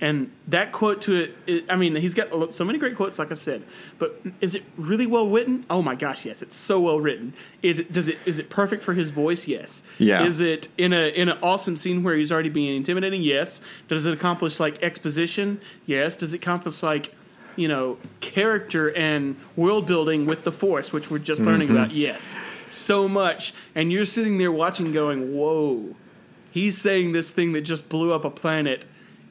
And 0.02 0.32
that 0.48 0.72
quote 0.72 1.04
to 1.04 1.16
it, 1.16 1.38
it, 1.46 1.66
I 1.70 1.76
mean, 1.76 1.96
he's 1.96 2.16
got 2.16 2.52
so 2.52 2.66
many 2.66 2.80
great 2.80 2.96
quotes, 2.96 3.20
like 3.20 3.30
I 3.30 3.36
said. 3.36 3.64
But 4.00 4.20
is 4.42 4.56
it 4.56 4.64
really 4.76 5.06
well 5.06 5.30
written? 5.30 5.64
Oh 5.70 5.84
my 5.84 5.94
gosh, 5.94 6.26
yes, 6.26 6.42
it's 6.42 6.58
so 6.58 6.82
well 6.82 7.00
written. 7.00 7.36
Is 7.62 7.80
it, 7.80 7.94
does 7.94 8.08
it 8.08 8.18
is 8.26 8.40
it 8.40 8.50
perfect 8.50 8.82
for 8.82 8.96
his 8.96 9.12
voice? 9.12 9.48
Yes. 9.48 9.84
Yeah. 10.00 10.24
Is 10.24 10.42
it 10.42 10.70
in 10.76 10.92
a 10.92 11.10
in 11.10 11.30
an 11.30 11.38
awesome 11.44 11.76
scene 11.76 12.02
where 12.02 12.16
he's 12.16 12.32
already 12.32 12.50
being 12.50 12.76
intimidating? 12.76 13.22
Yes. 13.22 13.62
Does 13.88 14.08
it 14.08 14.14
accomplish 14.14 14.60
like 14.60 14.82
exposition? 14.82 15.62
Yes. 15.86 16.16
Does 16.16 16.34
it 16.34 16.38
accomplish 16.38 16.82
like 16.82 17.14
you 17.56 17.68
know 17.68 18.00
character 18.22 18.92
and 18.96 19.36
world 19.56 19.86
building 19.86 20.26
with 20.26 20.46
the 20.46 20.52
Force, 20.52 20.92
which 20.92 21.12
we're 21.12 21.20
just 21.20 21.44
learning 21.44 21.68
mm-hmm. 21.68 21.78
about? 21.78 21.96
Yes. 21.96 22.36
So 22.70 23.08
much, 23.08 23.54
and 23.76 23.92
you're 23.92 24.08
sitting 24.08 24.40
there 24.40 24.52
watching, 24.52 24.92
going, 24.94 25.36
"Whoa." 25.38 25.96
He's 26.50 26.78
saying 26.78 27.14
this 27.14 27.30
thing 27.32 27.54
that 27.54 27.62
just 27.62 27.88
blew 27.88 28.12
up 28.12 28.26
a 28.26 28.30
planet 28.30 28.84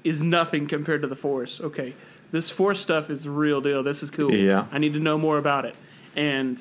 is 0.05 0.23
nothing 0.23 0.67
compared 0.67 1.03
to 1.03 1.09
the 1.09 1.17
Force. 1.17 1.61
Okay, 1.61 1.95
this 2.33 2.51
Force 2.51 2.81
stuff 2.81 3.11
is 3.11 3.25
the 3.25 3.31
real 3.31 3.61
deal. 3.61 3.83
This 3.83 4.03
is 4.03 4.11
cool. 4.11 4.33
Yeah. 4.33 4.67
I 4.73 4.79
need 4.79 4.93
to 4.95 5.01
know 5.01 5.19
more 5.19 5.39
about 5.39 5.65
it. 5.65 5.77
And 6.17 6.61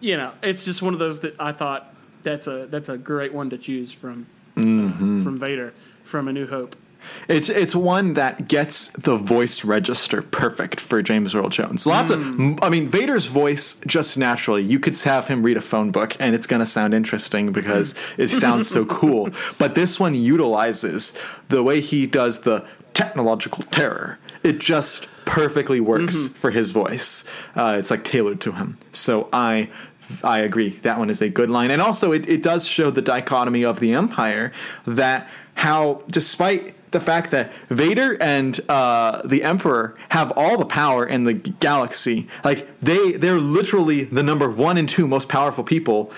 you 0.00 0.16
know, 0.16 0.32
it's 0.42 0.64
just 0.64 0.82
one 0.82 0.92
of 0.92 0.98
those 0.98 1.20
that 1.20 1.36
I 1.40 1.52
thought 1.52 1.94
that's 2.22 2.46
a 2.46 2.66
that's 2.66 2.88
a 2.88 2.98
great 2.98 3.32
one 3.32 3.50
to 3.50 3.58
choose 3.58 3.92
from 3.92 4.26
uh, 4.56 4.62
from 4.62 5.36
Vader 5.36 5.72
from 6.02 6.28
A 6.28 6.32
New 6.32 6.46
Hope. 6.46 6.76
It's 7.28 7.48
it's 7.48 7.74
one 7.74 8.14
that 8.14 8.48
gets 8.48 8.88
the 8.88 9.16
voice 9.16 9.64
register 9.64 10.22
perfect 10.22 10.80
for 10.80 11.02
James 11.02 11.34
Earl 11.34 11.48
Jones. 11.48 11.86
Lots 11.86 12.10
of, 12.10 12.22
hmm. 12.22 12.54
I 12.62 12.68
mean, 12.68 12.88
Vader's 12.88 13.26
voice 13.26 13.80
just 13.86 14.18
naturally. 14.18 14.62
You 14.62 14.78
could 14.78 14.96
have 15.02 15.28
him 15.28 15.42
read 15.42 15.56
a 15.56 15.60
phone 15.60 15.90
book, 15.90 16.16
and 16.20 16.34
it's 16.34 16.46
going 16.46 16.60
to 16.60 16.66
sound 16.66 16.94
interesting 16.94 17.52
because 17.52 17.96
hmm. 17.96 18.22
it 18.22 18.28
sounds 18.28 18.68
so 18.68 18.84
cool. 18.86 19.30
But 19.58 19.74
this 19.74 20.00
one 20.00 20.14
utilizes 20.14 21.16
the 21.48 21.62
way 21.62 21.80
he 21.80 22.06
does 22.06 22.40
the 22.40 22.66
technological 22.94 23.64
terror. 23.64 24.18
It 24.42 24.58
just 24.58 25.08
perfectly 25.24 25.78
works 25.78 26.16
mm-hmm. 26.16 26.34
for 26.34 26.50
his 26.50 26.72
voice. 26.72 27.24
Uh, 27.54 27.76
it's 27.78 27.90
like 27.90 28.02
tailored 28.02 28.40
to 28.42 28.52
him. 28.52 28.78
So 28.92 29.28
I 29.32 29.70
I 30.24 30.38
agree. 30.38 30.70
That 30.82 30.98
one 30.98 31.10
is 31.10 31.20
a 31.20 31.28
good 31.28 31.50
line. 31.50 31.70
And 31.70 31.82
also, 31.82 32.12
it, 32.12 32.28
it 32.28 32.42
does 32.42 32.66
show 32.66 32.90
the 32.90 33.02
dichotomy 33.02 33.64
of 33.64 33.78
the 33.80 33.92
Empire 33.92 34.52
that 34.86 35.28
how, 35.54 36.02
despite 36.08 36.74
the 36.90 37.00
fact 37.00 37.30
that 37.30 37.52
Vader 37.68 38.16
and 38.20 38.58
uh, 38.68 39.22
the 39.24 39.42
Emperor 39.42 39.94
have 40.10 40.32
all 40.36 40.56
the 40.56 40.66
power 40.66 41.04
in 41.04 41.24
the 41.24 41.34
galaxy, 41.34 42.28
like 42.44 42.68
they 42.80 43.12
they're 43.12 43.38
literally 43.38 44.04
the 44.04 44.22
number 44.22 44.48
one 44.50 44.76
and 44.76 44.88
two 44.88 45.06
most 45.06 45.28
powerful 45.28 45.64
people. 45.64 46.12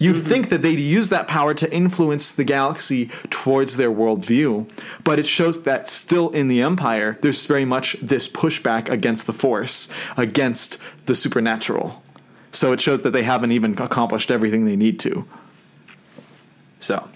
You'd 0.00 0.20
think 0.20 0.48
that 0.50 0.62
they'd 0.62 0.78
use 0.78 1.08
that 1.08 1.26
power 1.26 1.54
to 1.54 1.72
influence 1.72 2.30
the 2.30 2.44
galaxy 2.44 3.06
towards 3.30 3.76
their 3.76 3.90
worldview, 3.90 4.70
but 5.02 5.18
it 5.18 5.26
shows 5.26 5.64
that 5.64 5.88
still 5.88 6.30
in 6.30 6.46
the 6.46 6.62
Empire, 6.62 7.18
there's 7.20 7.44
very 7.46 7.64
much 7.64 7.94
this 7.94 8.28
pushback 8.28 8.88
against 8.88 9.26
the 9.26 9.32
Force, 9.32 9.88
against 10.16 10.78
the 11.06 11.16
supernatural. 11.16 12.00
So 12.52 12.72
it 12.72 12.80
shows 12.80 13.02
that 13.02 13.10
they 13.10 13.24
haven't 13.24 13.50
even 13.50 13.76
accomplished 13.76 14.30
everything 14.30 14.66
they 14.66 14.76
need 14.76 15.00
to. 15.00 15.26
So, 16.78 17.08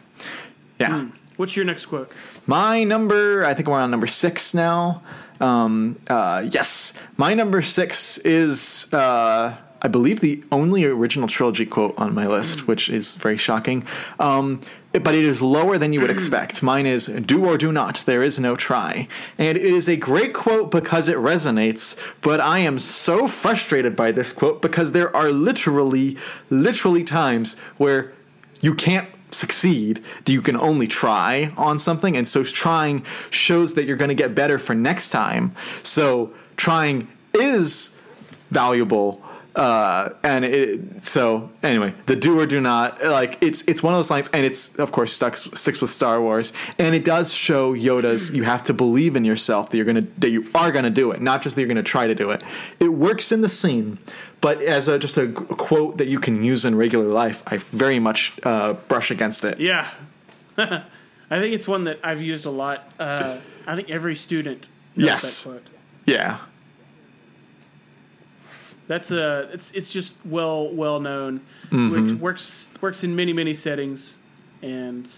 yeah. 0.80 1.06
What's 1.42 1.56
your 1.56 1.64
next 1.64 1.86
quote? 1.86 2.12
My 2.46 2.84
number, 2.84 3.44
I 3.44 3.52
think 3.52 3.68
we're 3.68 3.80
on 3.80 3.90
number 3.90 4.06
six 4.06 4.54
now. 4.54 5.02
Um, 5.40 5.98
uh, 6.06 6.46
yes, 6.48 6.96
my 7.16 7.34
number 7.34 7.62
six 7.62 8.16
is, 8.18 8.86
uh, 8.94 9.56
I 9.82 9.88
believe, 9.88 10.20
the 10.20 10.44
only 10.52 10.84
original 10.84 11.26
trilogy 11.26 11.66
quote 11.66 11.94
on 11.98 12.14
my 12.14 12.28
list, 12.28 12.68
which 12.68 12.88
is 12.88 13.16
very 13.16 13.36
shocking. 13.36 13.84
Um, 14.20 14.60
but 14.92 15.16
it 15.16 15.24
is 15.24 15.42
lower 15.42 15.78
than 15.78 15.92
you 15.92 16.00
would 16.00 16.10
expect. 16.10 16.62
Mine 16.62 16.86
is 16.86 17.06
"Do 17.06 17.44
or 17.44 17.58
do 17.58 17.72
not. 17.72 18.04
There 18.06 18.22
is 18.22 18.38
no 18.38 18.54
try," 18.54 19.08
and 19.36 19.48
it 19.48 19.64
is 19.64 19.88
a 19.88 19.96
great 19.96 20.34
quote 20.34 20.70
because 20.70 21.08
it 21.08 21.16
resonates. 21.16 22.00
But 22.20 22.38
I 22.38 22.60
am 22.60 22.78
so 22.78 23.26
frustrated 23.26 23.96
by 23.96 24.12
this 24.12 24.32
quote 24.32 24.62
because 24.62 24.92
there 24.92 25.10
are 25.16 25.32
literally, 25.32 26.16
literally 26.50 27.02
times 27.02 27.58
where 27.78 28.12
you 28.60 28.76
can't 28.76 29.08
succeed 29.32 30.02
you 30.26 30.42
can 30.42 30.56
only 30.56 30.86
try 30.86 31.52
on 31.56 31.78
something. 31.78 32.16
And 32.16 32.26
so 32.26 32.44
trying 32.44 33.04
shows 33.30 33.74
that 33.74 33.84
you're 33.84 33.96
going 33.96 34.08
to 34.10 34.14
get 34.14 34.34
better 34.34 34.58
for 34.58 34.74
next 34.74 35.10
time. 35.10 35.54
So 35.82 36.32
trying 36.56 37.08
is 37.34 37.98
valuable 38.50 39.22
uh, 39.54 40.10
and 40.22 40.46
it, 40.46 41.04
so 41.04 41.50
anyway 41.62 41.92
the 42.06 42.16
do 42.16 42.38
or 42.40 42.46
do 42.46 42.58
not 42.58 43.04
like 43.04 43.36
it's 43.42 43.68
it's 43.68 43.82
one 43.82 43.92
of 43.92 43.98
those 43.98 44.10
lines 44.10 44.30
and 44.30 44.46
it's 44.46 44.74
of 44.76 44.92
course 44.92 45.12
stuck 45.12 45.36
sticks 45.36 45.80
with 45.80 45.90
star 45.90 46.22
wars. 46.22 46.54
And 46.78 46.94
it 46.94 47.04
does 47.04 47.34
show 47.34 47.74
yoda's 47.74 48.34
you 48.34 48.44
have 48.44 48.62
to 48.64 48.72
believe 48.72 49.14
in 49.14 49.26
yourself 49.26 49.68
that 49.68 49.76
you're 49.76 49.84
gonna 49.84 50.06
that 50.18 50.30
you 50.30 50.48
are 50.54 50.72
gonna 50.72 50.90
do 50.90 51.10
it 51.10 51.20
not 51.20 51.42
just 51.42 51.56
that 51.56 51.62
you're 51.62 51.68
gonna 51.68 51.82
try 51.82 52.06
to 52.06 52.14
do 52.14 52.30
it. 52.30 52.42
It 52.80 52.94
works 52.94 53.30
in 53.30 53.42
the 53.42 53.48
scene 53.48 53.98
but 54.42 54.60
as 54.60 54.88
a, 54.88 54.98
just 54.98 55.16
a 55.16 55.28
quote 55.28 55.96
that 55.98 56.08
you 56.08 56.18
can 56.20 56.44
use 56.44 56.66
in 56.66 56.74
regular 56.76 57.06
life, 57.06 57.42
I 57.46 57.56
very 57.56 57.98
much 57.98 58.32
uh, 58.42 58.74
brush 58.88 59.10
against 59.10 59.44
it. 59.46 59.58
Yeah, 59.58 59.88
I 60.58 61.40
think 61.40 61.54
it's 61.54 61.66
one 61.66 61.84
that 61.84 61.98
I've 62.04 62.20
used 62.20 62.44
a 62.44 62.50
lot. 62.50 62.90
Uh, 62.98 63.38
I 63.66 63.74
think 63.76 63.88
every 63.88 64.14
student 64.16 64.68
knows 64.96 65.06
Yes. 65.06 65.42
that 65.44 65.50
quote. 65.50 65.66
Yeah, 66.04 66.38
That's 68.88 69.10
a 69.10 69.48
it's 69.52 69.70
it's 69.72 69.92
just 69.92 70.14
well 70.24 70.68
well 70.74 71.00
known. 71.00 71.40
Mm-hmm. 71.70 71.90
Which 72.08 72.20
works 72.20 72.66
works 72.80 73.04
in 73.04 73.14
many 73.16 73.32
many 73.32 73.54
settings, 73.54 74.18
and 74.60 75.08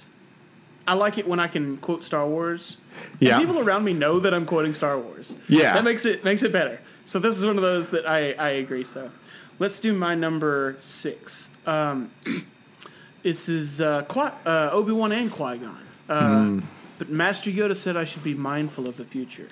I 0.87 0.95
like 0.95 1.17
it 1.19 1.27
when 1.27 1.41
I 1.41 1.49
can 1.49 1.79
quote 1.79 2.05
Star 2.05 2.27
Wars. 2.29 2.77
And 3.13 3.23
Yeah. 3.23 3.39
people 3.39 3.59
around 3.59 3.85
me 3.85 3.93
know 3.95 4.21
that 4.21 4.33
I'm 4.35 4.45
quoting 4.47 4.75
Star 4.75 4.99
Wars. 4.99 5.37
Yeah. 5.49 5.73
that 5.75 5.83
makes 5.85 6.05
it 6.05 6.23
makes 6.25 6.43
it 6.43 6.53
better. 6.53 6.79
So 7.05 7.19
this 7.19 7.37
is 7.37 7.45
one 7.45 7.57
of 7.57 7.63
those 7.63 7.89
that 7.89 8.07
I 8.07 8.33
I 8.33 8.51
agree. 8.51 8.85
So 8.85 9.11
let's 9.59 9.79
do 9.81 9.93
my 9.93 10.15
number 10.15 10.77
six. 10.81 11.51
Um, 11.67 12.11
this 13.23 13.49
is 13.49 13.81
uh, 13.81 14.03
Qui- 14.03 14.33
uh, 14.47 14.71
Obi 14.73 14.93
Wan 14.93 15.13
and 15.13 15.31
Qui 15.31 15.59
Gon. 15.59 15.79
Uh, 16.09 16.15
Mm-hmm. 16.15 16.67
But 16.99 17.11
Master 17.11 17.51
Yoda 17.51 17.75
said 17.75 17.97
I 17.97 18.05
should 18.05 18.23
be 18.23 18.35
mindful 18.35 18.89
of 18.89 18.97
the 18.97 19.05
future, 19.05 19.49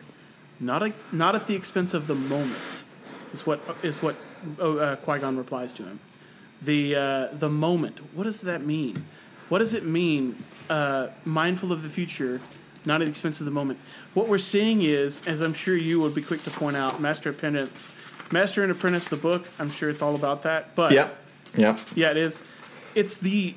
not 0.61 0.83
a, 0.83 0.93
not 1.11 1.35
at 1.35 1.49
the 1.49 1.57
expense 1.57 1.93
of 1.93 2.07
the 2.07 2.15
moment. 2.15 2.85
Is 3.33 3.45
what 3.45 3.61
is 3.83 4.01
what 4.03 4.15
oh, 4.61 4.79
uh, 4.79 4.97
Qui 4.97 5.19
Gon 5.19 5.37
replies 5.37 5.75
to 5.75 5.83
him. 5.83 6.01
The 6.61 6.95
uh, 6.95 7.27
the 7.33 7.49
moment. 7.49 7.99
What 8.15 8.25
does 8.25 8.43
that 8.43 8.65
mean? 8.65 9.07
What 9.49 9.59
does 9.59 9.75
it 9.75 9.85
mean? 9.85 10.37
Uh, 10.71 11.09
mindful 11.25 11.73
of 11.73 11.83
the 11.83 11.89
future, 11.89 12.41
not 12.85 13.01
at 13.01 13.05
the 13.05 13.11
expense 13.11 13.41
of 13.41 13.47
the 13.47 13.53
moment. 13.53 13.78
What 14.14 14.28
we're 14.28 14.39
seeing 14.39 14.83
is, 14.83 15.26
as 15.26 15.41
I'm 15.41 15.55
sure 15.55 15.76
you 15.76 16.01
would 16.01 16.14
be 16.14 16.22
quick 16.22 16.43
to 16.45 16.51
point 16.51 16.76
out, 16.76 17.01
Master 17.01 17.30
Apprentice, 17.30 17.91
Master 18.30 18.62
and 18.62 18.72
Apprentice, 18.72 19.09
the 19.09 19.16
book. 19.16 19.49
I'm 19.59 19.70
sure 19.70 19.91
it's 19.91 20.03
all 20.03 20.14
about 20.14 20.43
that. 20.43 20.74
But 20.74 20.93
yep, 20.93 21.16
yep. 21.57 21.78
yeah, 21.95 22.11
it 22.11 22.16
is. 22.16 22.41
It's 22.95 23.16
the 23.16 23.55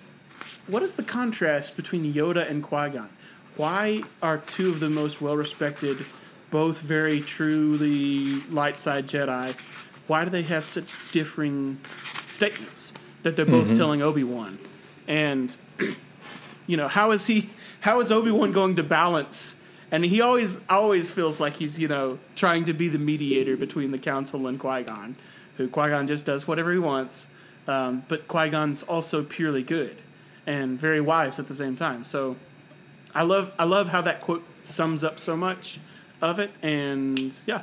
what 0.67 0.83
is 0.83 0.95
the 0.95 1.03
contrast 1.03 1.75
between 1.75 2.13
Yoda 2.13 2.49
and 2.49 2.63
Qui 2.63 2.89
Gon? 2.89 3.09
Why 3.55 4.03
are 4.21 4.37
two 4.37 4.69
of 4.69 4.79
the 4.79 4.89
most 4.89 5.21
well 5.21 5.37
respected, 5.37 6.05
both 6.51 6.79
very 6.79 7.21
truly 7.21 8.41
light 8.49 8.79
side 8.79 9.07
Jedi, 9.07 9.55
why 10.07 10.23
do 10.23 10.29
they 10.29 10.43
have 10.43 10.65
such 10.65 10.93
differing 11.11 11.79
statements 12.27 12.93
that 13.23 13.35
they're 13.35 13.45
both 13.45 13.67
mm-hmm. 13.67 13.77
telling 13.77 14.01
Obi 14.01 14.23
Wan? 14.23 14.57
And 15.07 15.55
you 16.67 16.77
know, 16.77 16.87
how 16.87 17.11
is 17.11 17.27
he 17.27 17.49
how 17.85 17.99
is 17.99 18.11
Obi 18.11 18.31
Wan 18.31 18.51
going 18.51 18.75
to 18.77 18.83
balance 18.83 19.57
and 19.91 20.03
he 20.03 20.19
always 20.19 20.59
always 20.67 21.11
feels 21.11 21.39
like 21.39 21.57
he's, 21.57 21.77
you 21.77 21.87
know, 21.87 22.17
trying 22.35 22.65
to 22.65 22.73
be 22.73 22.87
the 22.89 22.97
mediator 22.97 23.55
between 23.55 23.91
the 23.91 23.99
council 23.99 24.47
and 24.47 24.59
Qui 24.59 24.81
Gon, 24.81 25.15
who 25.57 25.67
Qui 25.67 25.89
Gon 25.89 26.07
just 26.07 26.25
does 26.25 26.47
whatever 26.47 26.73
he 26.73 26.79
wants. 26.79 27.27
Um, 27.67 28.03
but 28.07 28.27
Qui 28.27 28.49
Gon's 28.49 28.81
also 28.81 29.23
purely 29.23 29.61
good 29.61 29.95
and 30.47 30.79
very 30.79 30.99
wise 30.99 31.37
at 31.37 31.47
the 31.47 31.53
same 31.53 31.75
time. 31.75 32.03
So 32.03 32.37
I 33.13 33.21
love 33.21 33.53
I 33.59 33.65
love 33.65 33.89
how 33.89 34.01
that 34.01 34.19
quote 34.19 34.43
sums 34.61 35.03
up 35.03 35.19
so 35.19 35.37
much 35.37 35.79
of 36.23 36.39
it, 36.39 36.49
and 36.63 37.33
yeah, 37.45 37.61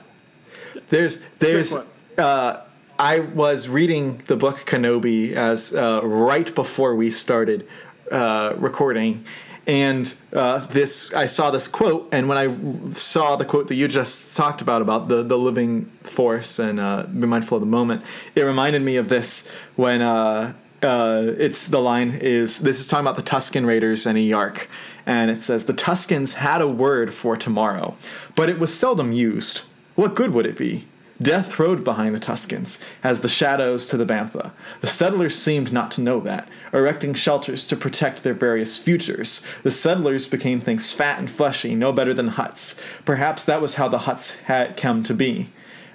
There's 0.89 1.27
there's 1.41 1.75
uh, 2.17 2.61
I 2.97 3.19
was 3.19 3.69
reading 3.69 4.23
the 4.27 4.37
book 4.37 4.59
Kenobi 4.67 5.33
as 5.33 5.75
uh, 5.75 6.01
right 6.05 6.55
before 6.55 6.95
we 6.95 7.11
started 7.11 7.67
uh, 8.13 8.55
recording, 8.57 9.25
and 9.67 10.13
uh, 10.33 10.59
this 10.67 11.13
I 11.15 11.27
saw 11.27 11.51
this 11.51 11.69
quote, 11.69 12.09
and 12.13 12.29
when 12.29 12.39
I 12.39 12.49
saw 12.93 13.37
the 13.37 13.45
quote 13.45 13.69
that 13.69 13.77
you 13.77 13.89
just 13.89 14.37
talked 14.37 14.61
about 14.61 14.83
about 14.83 15.09
the 15.09 15.23
the 15.23 15.39
living 15.39 15.87
force 16.03 16.59
and 16.59 16.81
uh, 16.81 17.05
be 17.05 17.27
mindful 17.27 17.57
of 17.57 17.63
the 17.63 17.67
moment, 17.67 18.03
it 18.35 18.43
reminded 18.43 18.83
me 18.83 18.97
of 18.97 19.09
this 19.09 19.51
when. 19.77 20.03
Uh, 20.03 20.55
uh, 20.83 21.37
it's 21.39 21.69
the 21.69 21.79
line 21.79 22.11
is 22.11 22.59
this 22.59 22.81
is 22.81 22.89
talking 22.89 23.07
about 23.07 23.15
the 23.15 23.23
Tusken 23.23 23.65
Raiders 23.65 24.05
and 24.05 24.19
A'Yark, 24.19 24.67
and 25.07 25.31
it 25.31 25.41
says 25.41 25.67
the 25.67 25.73
Tuskens 25.73 26.35
had 26.39 26.61
a 26.61 26.67
word 26.67 27.15
for 27.15 27.37
tomorrow, 27.37 27.97
but 28.35 28.51
it 28.51 28.59
was 28.59 28.75
seldom 28.75 29.13
used. 29.13 29.61
What 29.95 30.17
good 30.17 30.33
would 30.33 30.45
it 30.45 30.57
be? 30.57 30.87
Death 31.23 31.59
rode 31.61 31.85
behind 31.85 32.17
the 32.17 32.21
Tuskens, 32.21 32.85
as 33.05 33.21
the 33.21 33.29
shadows 33.29 33.87
to 33.87 33.97
the 33.97 34.07
Bantha. 34.07 34.51
The 34.81 34.89
settlers 34.89 35.39
seemed 35.39 35.73
not 35.73 35.93
to 35.93 36.01
know 36.01 36.19
that, 36.21 36.49
erecting 36.73 37.15
shelters 37.15 37.67
to 37.67 37.77
protect 37.77 38.23
their 38.23 38.35
various 38.35 38.79
futures. 38.79 39.47
The 39.63 39.71
settlers 39.71 40.27
became 40.27 40.61
things 40.61 40.93
fat 40.93 41.19
and 41.19 41.31
fleshy, 41.31 41.75
no 41.75 41.93
better 41.93 42.15
than 42.15 42.29
huts. 42.29 42.81
Perhaps 43.05 43.45
that 43.45 43.61
was 43.61 43.75
how 43.75 43.89
the 43.89 43.99
huts 43.99 44.37
had 44.41 44.77
come 44.77 45.03
to 45.05 45.15
be. 45.15 45.51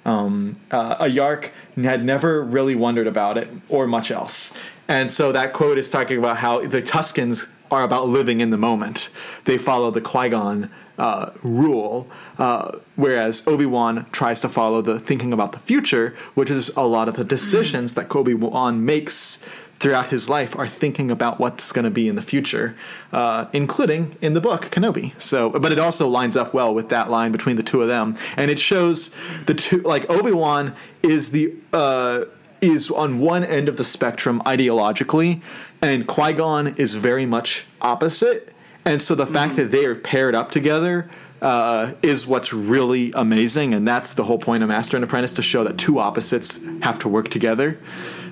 Um, 0.05 0.55
uh, 0.71 1.03
A'Yark 1.03 1.49
had 1.75 2.03
never 2.05 2.41
really 2.41 2.75
wondered 2.75 3.07
about 3.07 3.37
it 3.37 3.49
or 3.67 3.87
much 3.87 4.09
else. 4.09 4.57
And 4.87 5.11
so 5.11 5.31
that 5.33 5.53
quote 5.53 5.77
is 5.77 5.89
talking 5.89 6.17
about 6.17 6.37
how 6.37 6.65
the 6.65 6.81
Tuskens 6.81 7.53
are 7.69 7.83
about 7.83 8.07
living 8.07 8.39
in 8.39 8.49
the 8.49 8.57
moment. 8.57 9.09
They 9.43 9.57
follow 9.57 9.91
the 9.91 9.99
Qui 9.99 10.29
Gon 10.29 10.69
uh, 10.97 11.31
rule, 11.43 12.09
uh, 12.37 12.77
whereas 12.95 13.45
Obi 13.47 13.65
Wan 13.65 14.05
tries 14.11 14.41
to 14.41 14.49
follow 14.49 14.81
the 14.81 14.99
thinking 14.99 15.33
about 15.33 15.51
the 15.51 15.59
future, 15.59 16.15
which 16.33 16.49
is 16.49 16.69
a 16.75 16.87
lot 16.87 17.07
of 17.07 17.15
the 17.15 17.23
decisions 17.23 17.93
that 17.93 18.15
Obi 18.15 18.33
Wan 18.33 18.83
makes 18.85 19.45
throughout 19.79 20.07
his 20.07 20.29
life 20.29 20.57
are 20.57 20.67
thinking 20.67 21.11
about 21.11 21.39
what's 21.39 21.71
going 21.71 21.85
to 21.85 21.91
be 21.91 22.07
in 22.07 22.15
the 22.15 22.21
future, 22.21 22.75
uh, 23.11 23.45
including 23.53 24.15
in 24.21 24.33
the 24.33 24.41
book 24.41 24.63
Kenobi. 24.71 25.19
So, 25.21 25.49
but 25.49 25.71
it 25.71 25.79
also 25.79 26.07
lines 26.07 26.35
up 26.35 26.53
well 26.53 26.73
with 26.73 26.89
that 26.89 27.09
line 27.09 27.31
between 27.31 27.55
the 27.55 27.63
two 27.63 27.81
of 27.81 27.87
them, 27.87 28.17
and 28.35 28.49
it 28.49 28.59
shows 28.59 29.15
the 29.45 29.53
two 29.53 29.79
like 29.81 30.09
Obi 30.09 30.31
Wan 30.31 30.75
is 31.03 31.29
the 31.31 31.53
uh, 31.73 32.25
is 32.59 32.89
on 32.89 33.19
one 33.19 33.43
end 33.43 33.69
of 33.69 33.77
the 33.77 33.83
spectrum 33.83 34.41
ideologically, 34.45 35.41
and 35.81 36.07
Qui 36.07 36.33
Gon 36.33 36.67
is 36.77 36.95
very 36.95 37.25
much 37.25 37.65
opposite. 37.81 38.53
And 38.83 39.01
so 39.01 39.15
the 39.15 39.25
fact 39.27 39.57
that 39.57 39.69
they 39.69 39.85
are 39.85 39.95
paired 39.95 40.33
up 40.33 40.49
together 40.49 41.09
uh, 41.41 41.93
is 42.01 42.25
what's 42.25 42.53
really 42.53 43.11
amazing, 43.11 43.73
and 43.73 43.87
that's 43.87 44.13
the 44.13 44.23
whole 44.23 44.39
point 44.39 44.63
of 44.63 44.69
Master 44.69 44.97
and 44.97 45.03
Apprentice 45.03 45.33
to 45.33 45.43
show 45.43 45.63
that 45.65 45.77
two 45.77 45.99
opposites 45.99 46.65
have 46.81 46.97
to 46.99 47.09
work 47.09 47.29
together. 47.29 47.77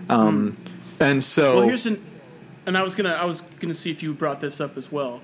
Um, 0.10 0.58
And 1.00 1.22
so, 1.22 1.58
Well, 1.58 1.68
here's 1.68 1.86
an, 1.86 2.04
and 2.66 2.78
I 2.78 2.84
was 2.84 2.96
gonna, 2.96 3.14
I 3.14 3.26
was 3.26 3.42
gonna 3.42 3.74
see 3.74 3.92
if 3.92 4.02
you 4.02 4.14
brought 4.14 4.42
this 4.42 4.62
up 4.62 4.78
as 4.78 4.92
well, 4.92 5.22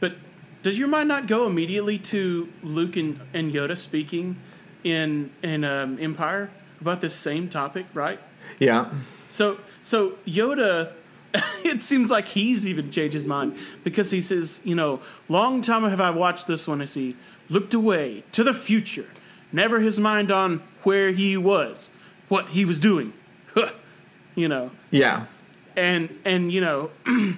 but 0.00 0.14
does 0.62 0.78
your 0.78 0.88
mind 0.88 1.08
not 1.08 1.26
go 1.26 1.46
immediately 1.46 1.98
to 1.98 2.48
Luke 2.62 2.96
and, 2.96 3.20
and 3.32 3.52
Yoda 3.52 3.76
speaking 3.76 4.36
in 4.84 5.30
in 5.42 5.64
um, 5.64 5.98
Empire 6.00 6.50
about 6.80 7.00
this 7.00 7.14
same 7.14 7.48
topic, 7.48 7.86
right? 7.94 8.18
yeah, 8.58 8.90
So 9.28 9.58
so 9.82 10.18
Yoda, 10.26 10.92
it 11.64 11.82
seems 11.82 12.10
like 12.10 12.28
he's 12.28 12.66
even 12.66 12.90
changed 12.90 13.14
his 13.14 13.26
mind 13.26 13.56
because 13.84 14.10
he 14.10 14.20
says, 14.20 14.60
you 14.64 14.74
know, 14.74 15.00
long 15.28 15.62
time 15.62 15.84
have 15.84 16.00
I 16.00 16.10
watched 16.10 16.46
this 16.46 16.66
one 16.66 16.80
as 16.80 16.94
he 16.94 17.16
looked 17.48 17.74
away 17.74 18.24
to 18.32 18.42
the 18.44 18.54
future, 18.54 19.06
never 19.52 19.80
his 19.80 20.00
mind 20.00 20.30
on 20.30 20.62
where 20.82 21.12
he 21.12 21.36
was, 21.36 21.90
what 22.28 22.48
he 22.48 22.64
was 22.64 22.78
doing, 22.78 23.12
you 24.34 24.48
know, 24.48 24.70
yeah, 24.90 25.26
and 25.76 26.18
and 26.24 26.52
you 26.52 26.60
know. 26.60 26.90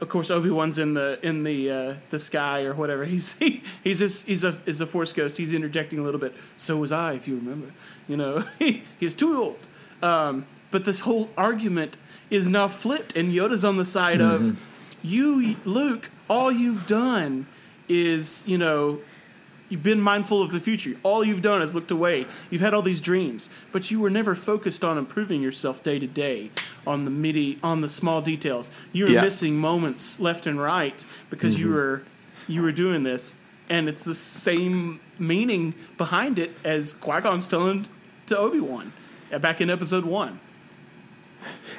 Of 0.00 0.08
course, 0.08 0.30
Obi 0.30 0.48
Wan's 0.48 0.78
in 0.78 0.94
the 0.94 1.18
in 1.26 1.42
the 1.42 1.70
uh, 1.70 1.94
the 2.10 2.20
sky 2.20 2.62
or 2.62 2.72
whatever. 2.72 3.04
He's 3.14 3.32
he, 3.32 3.64
he's 3.82 4.00
a, 4.00 4.28
he's 4.28 4.44
a 4.44 4.60
is 4.64 4.80
a 4.80 4.86
force 4.86 5.12
ghost. 5.12 5.38
He's 5.38 5.52
interjecting 5.52 5.98
a 5.98 6.02
little 6.02 6.20
bit. 6.20 6.36
So 6.56 6.76
was 6.76 6.92
I, 6.92 7.14
if 7.14 7.26
you 7.26 7.34
remember. 7.34 7.72
You 8.08 8.16
know, 8.16 8.44
he, 8.60 8.84
he's 9.00 9.12
too 9.12 9.36
old. 9.36 9.68
Um, 10.00 10.46
but 10.70 10.84
this 10.84 11.00
whole 11.00 11.30
argument 11.36 11.96
is 12.30 12.48
now 12.48 12.68
flipped, 12.68 13.16
and 13.16 13.32
Yoda's 13.32 13.64
on 13.64 13.76
the 13.76 13.84
side 13.84 14.20
of 14.20 14.64
you, 15.02 15.56
Luke. 15.64 16.10
All 16.30 16.52
you've 16.52 16.86
done 16.86 17.46
is, 17.88 18.44
you 18.46 18.58
know, 18.58 19.00
you've 19.68 19.82
been 19.82 20.00
mindful 20.00 20.42
of 20.42 20.50
the 20.50 20.60
future. 20.60 20.96
All 21.02 21.24
you've 21.24 21.42
done 21.42 21.62
is 21.62 21.74
looked 21.74 21.90
away. 21.90 22.26
You've 22.50 22.60
had 22.60 22.74
all 22.74 22.82
these 22.82 23.00
dreams, 23.00 23.48
but 23.72 23.90
you 23.90 24.00
were 24.00 24.10
never 24.10 24.34
focused 24.34 24.84
on 24.84 24.98
improving 24.98 25.42
yourself 25.42 25.82
day 25.82 25.98
to 25.98 26.06
day, 26.06 26.50
on 26.86 27.04
the 27.04 27.10
midi, 27.10 27.58
on 27.62 27.80
the 27.80 27.88
small 27.88 28.20
details. 28.20 28.70
You 28.92 29.04
were 29.06 29.10
Yeah. 29.10 29.22
missing 29.22 29.56
moments 29.56 30.20
left 30.20 30.46
and 30.46 30.60
right 30.60 31.04
because 31.30 31.58
you 31.58 31.66
mm-hmm. 31.66 31.74
were 31.74 32.02
you 32.46 32.62
were 32.62 32.72
doing 32.72 33.02
this, 33.02 33.34
and 33.68 33.88
it's 33.90 34.02
the 34.02 34.14
same 34.14 35.00
meaning 35.18 35.74
behind 35.98 36.38
it 36.38 36.56
as 36.64 36.94
Qui 36.94 37.20
Gon's 37.20 37.46
telling 37.46 37.86
to 38.26 38.38
Obi 38.38 38.60
Wan 38.60 38.92
back 39.40 39.60
in 39.60 39.68
Episode 39.68 40.06
One. 40.06 40.40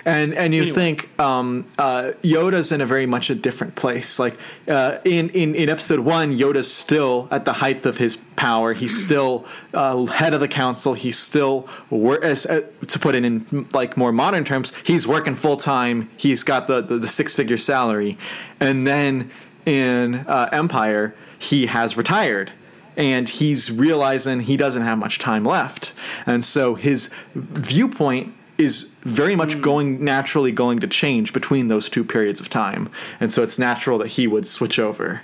And 0.05 0.33
and 0.33 0.53
you 0.53 0.61
Anyway. 0.63 0.75
think 0.75 1.19
um, 1.19 1.67
uh, 1.77 2.13
Yoda's 2.23 2.71
in 2.71 2.81
a 2.81 2.85
very 2.85 3.05
much 3.05 3.29
a 3.29 3.35
different 3.35 3.75
place. 3.75 4.17
Like 4.19 4.37
uh, 4.67 4.97
in, 5.03 5.29
in 5.29 5.55
in 5.55 5.69
episode 5.69 5.99
one, 5.99 6.37
Yoda's 6.37 6.71
still 6.71 7.27
at 7.31 7.45
the 7.45 7.53
height 7.53 7.85
of 7.85 7.97
his 7.97 8.15
power. 8.35 8.73
He's 8.73 9.03
still 9.05 9.45
uh, 9.73 10.05
head 10.05 10.33
of 10.33 10.39
the 10.39 10.47
council. 10.47 10.93
He's 10.93 11.17
still 11.19 11.67
wor- 11.89 12.23
as, 12.23 12.45
uh, 12.45 12.61
to 12.87 12.99
put 12.99 13.15
it 13.15 13.25
in 13.25 13.67
like 13.73 13.97
more 13.97 14.11
modern 14.11 14.43
terms. 14.43 14.73
He's 14.85 15.05
working 15.07 15.35
full 15.35 15.57
time. 15.57 16.09
He's 16.17 16.43
got 16.43 16.67
the, 16.67 16.81
the, 16.81 16.97
the 16.99 17.07
six 17.07 17.35
figure 17.35 17.57
salary, 17.57 18.17
and 18.59 18.87
then 18.87 19.31
in 19.65 20.15
uh, 20.27 20.49
Empire, 20.51 21.13
he 21.37 21.65
has 21.67 21.95
retired 21.97 22.51
and 22.97 23.29
he's 23.29 23.71
realizing 23.71 24.41
he 24.41 24.57
doesn't 24.57 24.81
have 24.81 24.97
much 24.97 25.19
time 25.19 25.45
left. 25.45 25.93
And 26.25 26.43
so 26.43 26.75
his 26.75 27.09
viewpoint 27.33 28.33
is 28.59 28.93
very 29.03 29.35
much 29.35 29.61
going 29.61 30.03
naturally 30.03 30.51
going 30.51 30.79
to 30.81 30.87
change 30.87 31.33
between 31.33 31.69
those 31.69 31.89
two 31.89 32.03
periods 32.03 32.39
of 32.41 32.49
time. 32.49 32.89
And 33.19 33.31
so 33.33 33.41
it's 33.41 33.57
natural 33.57 33.97
that 33.99 34.07
he 34.09 34.27
would 34.27 34.45
switch 34.45 34.77
over. 34.77 35.21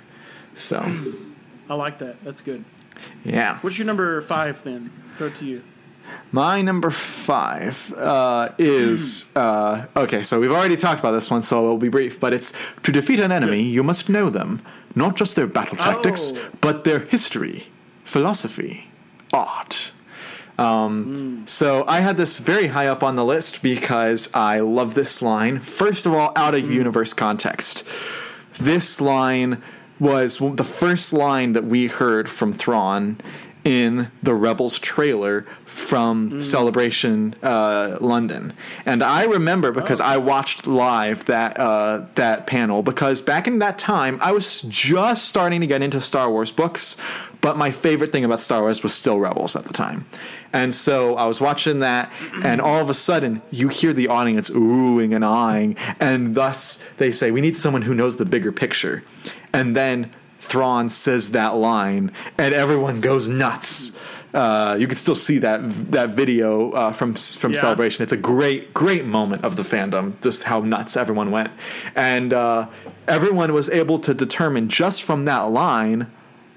So, 0.54 0.78
I 1.68 1.74
like 1.74 1.98
that. 1.98 2.16
That's 2.24 2.40
good. 2.40 2.64
yeah. 3.24 3.58
What's 3.58 3.78
your 3.78 3.86
number 3.86 4.20
five 4.22 4.62
then? 4.64 4.90
It 5.20 5.34
to 5.36 5.44
you. 5.44 5.62
My 6.32 6.62
number 6.62 6.88
five 6.90 7.92
uh, 7.94 8.50
is 8.58 9.34
uh, 9.36 9.86
okay. 9.96 10.22
So 10.22 10.40
we've 10.40 10.50
already 10.52 10.76
talked 10.76 11.00
about 11.00 11.12
this 11.12 11.30
one, 11.30 11.42
so 11.42 11.64
it'll 11.64 11.78
be 11.78 11.88
brief. 11.88 12.18
But 12.20 12.32
it's 12.32 12.52
to 12.84 12.92
defeat 12.92 13.20
an 13.20 13.32
enemy, 13.32 13.62
you 13.62 13.82
must 13.82 14.08
know 14.08 14.30
them, 14.30 14.62
not 14.94 15.16
just 15.16 15.36
their 15.36 15.46
battle 15.46 15.76
tactics, 15.76 16.32
Oh. 16.34 16.48
but 16.60 16.84
their 16.84 17.00
history, 17.00 17.66
philosophy, 18.04 18.88
art. 19.32 19.92
Um, 20.58 21.42
So 21.46 21.84
I 21.86 22.00
had 22.00 22.16
this 22.16 22.38
very 22.38 22.68
high 22.68 22.86
up 22.86 23.02
on 23.02 23.16
the 23.16 23.24
list 23.24 23.62
because 23.62 24.28
I 24.34 24.60
love 24.60 24.94
this 24.94 25.22
line. 25.22 25.60
First 25.60 26.06
of 26.06 26.14
all, 26.14 26.32
out 26.34 26.54
of 26.54 26.70
universe 26.70 27.12
context, 27.12 27.84
this 28.58 29.00
line 29.00 29.62
was 30.00 30.38
the 30.38 30.64
first 30.64 31.12
line 31.12 31.52
that 31.52 31.64
we 31.64 31.86
heard 31.88 32.28
from 32.28 32.52
Thrawn 32.52 33.18
in 33.64 34.08
the 34.22 34.34
Rebels 34.34 34.78
trailer 34.78 35.44
from 35.64 36.40
Celebration 36.42 37.34
uh, 37.42 37.98
London, 38.00 38.54
and 38.86 39.02
I 39.02 39.24
remember 39.24 39.72
because 39.72 40.00
I 40.00 40.16
watched 40.16 40.66
live 40.66 41.26
that 41.26 41.58
uh, 41.58 42.06
that 42.14 42.46
panel 42.46 42.82
because 42.82 43.20
back 43.20 43.46
in 43.46 43.58
that 43.58 43.78
time 43.78 44.18
I 44.22 44.32
was 44.32 44.62
just 44.62 45.26
starting 45.26 45.60
to 45.60 45.66
get 45.66 45.82
into 45.82 46.00
Star 46.00 46.30
Wars 46.30 46.50
books, 46.50 46.96
but 47.46 47.56
my 47.56 47.70
favorite 47.70 48.10
thing 48.10 48.24
about 48.24 48.40
Star 48.40 48.60
Wars 48.62 48.82
was 48.82 48.92
still 48.92 49.20
Rebels 49.20 49.54
at 49.54 49.64
the 49.66 49.72
time, 49.72 50.04
and 50.52 50.74
so 50.74 51.14
I 51.14 51.26
was 51.26 51.40
watching 51.40 51.78
that, 51.78 52.12
and 52.42 52.60
all 52.60 52.80
of 52.80 52.90
a 52.90 52.94
sudden 53.08 53.40
you 53.52 53.68
hear 53.68 53.92
the 53.92 54.08
audience 54.08 54.50
oohing 54.50 55.14
and 55.14 55.24
eyeing, 55.24 55.76
and 56.00 56.34
thus 56.34 56.82
they 56.96 57.12
say 57.12 57.30
we 57.30 57.40
need 57.40 57.56
someone 57.56 57.82
who 57.82 57.94
knows 57.94 58.16
the 58.16 58.24
bigger 58.24 58.50
picture, 58.50 59.04
and 59.52 59.76
then 59.76 60.10
Thrawn 60.38 60.88
says 60.88 61.30
that 61.38 61.54
line, 61.54 62.10
and 62.36 62.52
everyone 62.52 63.00
goes 63.00 63.28
nuts. 63.28 63.96
Uh, 64.34 64.76
you 64.80 64.88
can 64.88 64.96
still 64.96 65.14
see 65.14 65.38
that 65.38 65.60
that 65.92 66.08
video 66.10 66.72
uh, 66.72 66.92
from 66.92 67.14
from 67.14 67.52
Yeah. 67.52 67.60
Celebration. 67.60 68.02
It's 68.02 68.12
a 68.12 68.22
great 68.34 68.74
great 68.74 69.04
moment 69.04 69.44
of 69.44 69.54
the 69.54 69.62
fandom, 69.62 70.20
just 70.20 70.42
how 70.50 70.58
nuts 70.74 70.96
everyone 70.96 71.30
went, 71.30 71.50
and 71.94 72.32
uh, 72.32 72.66
everyone 73.06 73.52
was 73.54 73.70
able 73.70 73.98
to 74.00 74.12
determine 74.14 74.68
just 74.68 75.04
from 75.04 75.26
that 75.26 75.42
line 75.64 76.08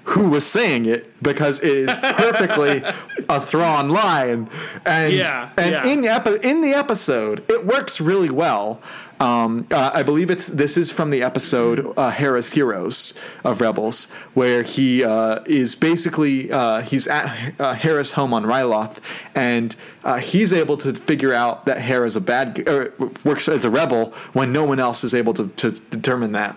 who 0.04 0.28
was 0.28 0.46
saying 0.46 0.86
it 0.86 1.10
because 1.22 1.62
it 1.62 1.72
is 1.72 1.94
perfectly 1.96 2.82
a 3.28 3.40
Thrawn 3.40 3.88
line, 3.88 4.48
and 4.84 5.12
Yeah, 5.12 5.50
and 5.56 5.70
yeah. 5.72 5.86
in 5.86 6.04
epi- 6.04 6.38
in 6.48 6.60
the 6.60 6.72
episode 6.74 7.44
it 7.50 7.66
works 7.66 8.00
really 8.00 8.30
well. 8.30 8.80
Um, 9.20 9.66
uh, 9.70 9.90
I 9.92 10.02
believe 10.02 10.30
it's 10.30 10.46
this 10.46 10.78
is 10.78 10.90
from 10.90 11.10
the 11.10 11.22
episode 11.22 11.92
uh, 11.98 12.10
Hera's 12.10 12.52
Heroes 12.52 13.12
of 13.44 13.60
Rebels, 13.60 14.10
where 14.32 14.62
he 14.62 15.04
uh, 15.04 15.40
is 15.44 15.74
basically 15.74 16.50
uh, 16.50 16.80
he's 16.80 17.06
at 17.06 17.52
uh, 17.60 17.74
Hera's 17.74 18.12
home 18.12 18.32
on 18.32 18.44
Ryloth, 18.44 18.98
and 19.34 19.76
uh, 20.04 20.16
he's 20.16 20.54
able 20.54 20.78
to 20.78 20.94
figure 20.94 21.34
out 21.34 21.66
that 21.66 21.82
Hera's 21.82 22.16
a 22.16 22.20
bad 22.22 22.66
or 22.66 22.94
works 23.22 23.46
as 23.46 23.66
a 23.66 23.70
rebel 23.70 24.14
when 24.32 24.54
no 24.54 24.64
one 24.64 24.80
else 24.80 25.04
is 25.04 25.12
able 25.14 25.34
to, 25.34 25.48
to 25.48 25.70
determine 25.90 26.32
that. 26.32 26.56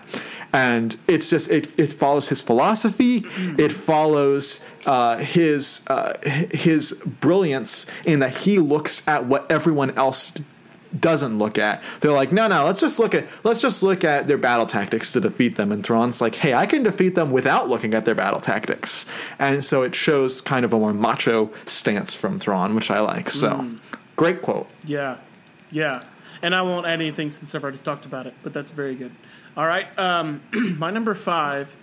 And 0.54 0.96
it's 1.08 1.28
just 1.28 1.50
it, 1.50 1.76
it 1.78 1.92
follows 1.92 2.28
his 2.28 2.40
philosophy. 2.40 3.24
It 3.58 3.72
follows 3.72 4.64
uh, 4.86 5.18
his 5.18 5.84
uh, 5.88 6.16
his 6.52 6.92
brilliance 7.20 7.90
in 8.06 8.20
that 8.20 8.36
he 8.38 8.60
looks 8.60 9.06
at 9.08 9.26
what 9.26 9.50
everyone 9.50 9.90
else 9.98 10.32
doesn't 10.98 11.38
look 11.38 11.58
at. 11.58 11.82
They're 12.00 12.12
like, 12.12 12.30
no, 12.30 12.46
no, 12.46 12.64
let's 12.64 12.80
just 12.80 12.98
look 12.98 13.14
at 13.14 13.26
let's 13.42 13.60
just 13.60 13.82
look 13.82 14.04
at 14.04 14.28
their 14.28 14.38
battle 14.38 14.66
tactics 14.66 15.12
to 15.12 15.20
defeat 15.20 15.56
them. 15.56 15.72
And 15.72 15.84
Thrawn's 15.84 16.20
like, 16.20 16.36
hey, 16.36 16.54
I 16.54 16.66
can 16.66 16.82
defeat 16.82 17.14
them 17.14 17.32
without 17.32 17.68
looking 17.68 17.94
at 17.94 18.04
their 18.04 18.14
battle 18.14 18.40
tactics. 18.40 19.06
And 19.38 19.64
so 19.64 19.82
it 19.82 19.94
shows 19.94 20.40
kind 20.40 20.64
of 20.64 20.72
a 20.72 20.78
more 20.78 20.94
macho 20.94 21.50
stance 21.66 22.14
from 22.14 22.38
Thrawn, 22.38 22.74
which 22.74 22.90
I 22.90 23.00
like. 23.00 23.30
So 23.30 23.72
great 24.16 24.40
quote. 24.40 24.68
Yeah, 24.84 25.16
yeah. 25.70 26.04
And 26.42 26.54
I 26.54 26.62
won't 26.62 26.86
add 26.86 27.00
anything 27.00 27.30
since 27.30 27.54
I've 27.54 27.62
already 27.62 27.78
talked 27.78 28.04
about 28.04 28.26
it, 28.26 28.34
but 28.42 28.52
that's 28.52 28.70
very 28.70 28.94
good. 28.94 29.12
All 29.56 29.66
right, 29.66 29.86
um, 29.98 30.42
my 30.78 30.90
number 30.90 31.14
five 31.14 31.76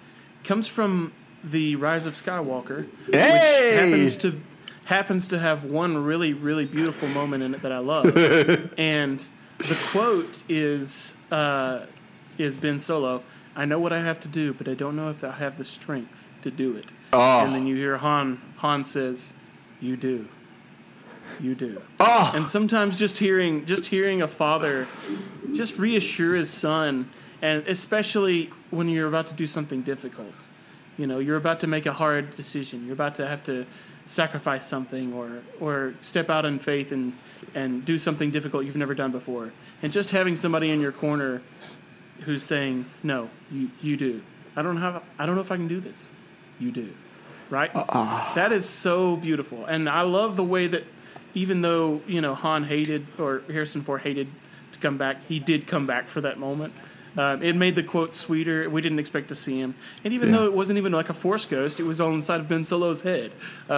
comes 0.44 0.68
from 0.68 1.14
the 1.44 1.76
Rise 1.78 2.06
of 2.06 2.14
Skywalker, 2.14 2.88
Hey! 3.12 3.72
which 3.72 3.80
happens 3.80 4.18
to 4.18 4.40
happens 4.86 5.28
to 5.28 5.40
have 5.40 5.64
one 5.64 6.04
really 6.04 6.34
really 6.34 6.66
beautiful 6.66 7.08
moment 7.10 7.44
in 7.44 7.54
it 7.56 7.62
that 7.62 7.72
I 7.72 7.78
love, 7.80 8.06
and 8.78 9.20
the 9.60 9.78
quote 9.92 10.44
is 10.50 11.16
uh, 11.32 11.86
is 12.38 12.58
Ben 12.58 12.78
Solo. 12.80 13.24
I 13.56 13.66
know 13.66 13.80
what 13.80 13.94
I 13.94 14.02
have 14.02 14.20
to 14.22 14.28
do, 14.28 14.54
but 14.54 14.68
I 14.68 14.74
don't 14.74 14.96
know 14.96 15.10
if 15.10 15.24
I 15.24 15.32
have 15.32 15.58
the 15.58 15.66
strength 15.66 16.30
to 16.42 16.52
do 16.52 16.76
it. 16.76 16.86
Oh. 17.14 17.40
And 17.46 17.54
then 17.54 17.68
you 17.68 17.76
hear 17.76 17.98
Han. 17.98 18.42
Han 18.58 18.84
says, 18.84 19.34
"You 19.80 19.96
do." 19.96 20.28
You 21.40 21.56
do. 21.56 21.82
Oh, 22.00 22.32
And 22.36 22.48
sometimes 22.48 22.98
just 23.00 23.18
hearing 23.20 23.66
just 23.66 23.88
hearing 23.88 24.22
a 24.22 24.28
father 24.28 24.88
just 25.54 25.78
reassure 25.80 26.36
his 26.36 26.50
son, 26.52 27.10
and 27.42 27.68
especially 27.68 28.50
when 28.70 28.90
you're 28.90 29.08
about 29.08 29.28
to 29.28 29.34
do 29.34 29.48
something 29.48 29.82
difficult, 29.82 30.48
You 30.98 31.08
know, 31.08 31.20
you're 31.20 31.38
about 31.38 31.62
to 31.62 31.68
make 31.68 31.86
a 31.86 31.94
hard 31.94 32.36
decision. 32.36 32.84
You're 32.86 32.94
about 32.94 33.16
to 33.16 33.26
have 33.28 33.44
to 33.46 33.66
sacrifice 34.06 34.68
something 34.68 35.14
or 35.14 35.42
or 35.60 35.94
step 36.02 36.30
out 36.30 36.46
in 36.46 36.60
faith 36.60 36.92
and 36.92 37.14
and 37.56 37.86
do 37.86 37.98
something 37.98 38.30
difficult 38.32 38.66
you've 38.66 38.78
never 38.78 38.94
done 38.94 39.12
before. 39.12 39.52
And 39.82 39.92
just 39.92 40.12
having 40.12 40.36
somebody 40.36 40.70
in 40.70 40.80
your 40.82 40.92
corner 40.92 41.42
who's 42.26 42.44
saying, 42.44 42.86
"No, 43.04 43.30
you 43.52 43.72
you 43.82 43.98
do. 43.98 44.22
I 44.56 44.62
don't 44.62 44.78
have 44.78 45.02
I 45.18 45.26
don't 45.26 45.36
know 45.36 45.42
if 45.42 45.52
I 45.52 45.58
can 45.58 45.68
do 45.68 45.80
this. 45.80 46.12
You 46.60 46.72
do." 46.72 46.90
Right? 47.50 47.74
Uh-uh. 47.76 48.34
That 48.36 48.52
is 48.52 48.68
so 48.70 49.16
beautiful. 49.16 49.66
And 49.66 49.90
I 49.90 50.02
love 50.04 50.36
the 50.36 50.44
way 50.44 50.68
that 50.68 50.84
even 51.34 51.62
though, 51.62 52.02
you 52.08 52.22
know, 52.22 52.36
Han 52.36 52.64
hated 52.66 53.08
or 53.18 53.42
Harrison 53.48 53.82
Ford 53.82 54.02
hated 54.02 54.28
to 54.74 54.80
come 54.80 54.98
back, 54.98 55.18
he 55.28 55.40
did 55.40 55.68
come 55.68 55.86
back 55.88 56.08
for 56.08 56.22
that 56.22 56.38
moment. 56.38 56.74
Um, 57.18 57.44
it 57.44 57.56
made 57.58 57.76
the 57.76 57.84
quote 57.84 58.14
sweeter. 58.14 58.70
We 58.70 58.82
didn't 58.82 59.00
expect 59.00 59.28
to 59.30 59.36
see 59.36 59.60
him, 59.60 59.76
and 60.04 60.14
even 60.14 60.30
Yeah. 60.30 60.38
though 60.38 60.46
it 60.46 60.54
wasn't 60.54 60.78
even 60.78 60.94
like 60.94 61.10
a 61.10 61.14
Force 61.14 61.46
ghost, 61.46 61.80
it 61.80 61.84
was 61.84 62.00
all 62.00 62.14
inside 62.14 62.40
of 62.40 62.48
Ben 62.48 62.64
Solo's 62.66 63.02
head. 63.02 63.32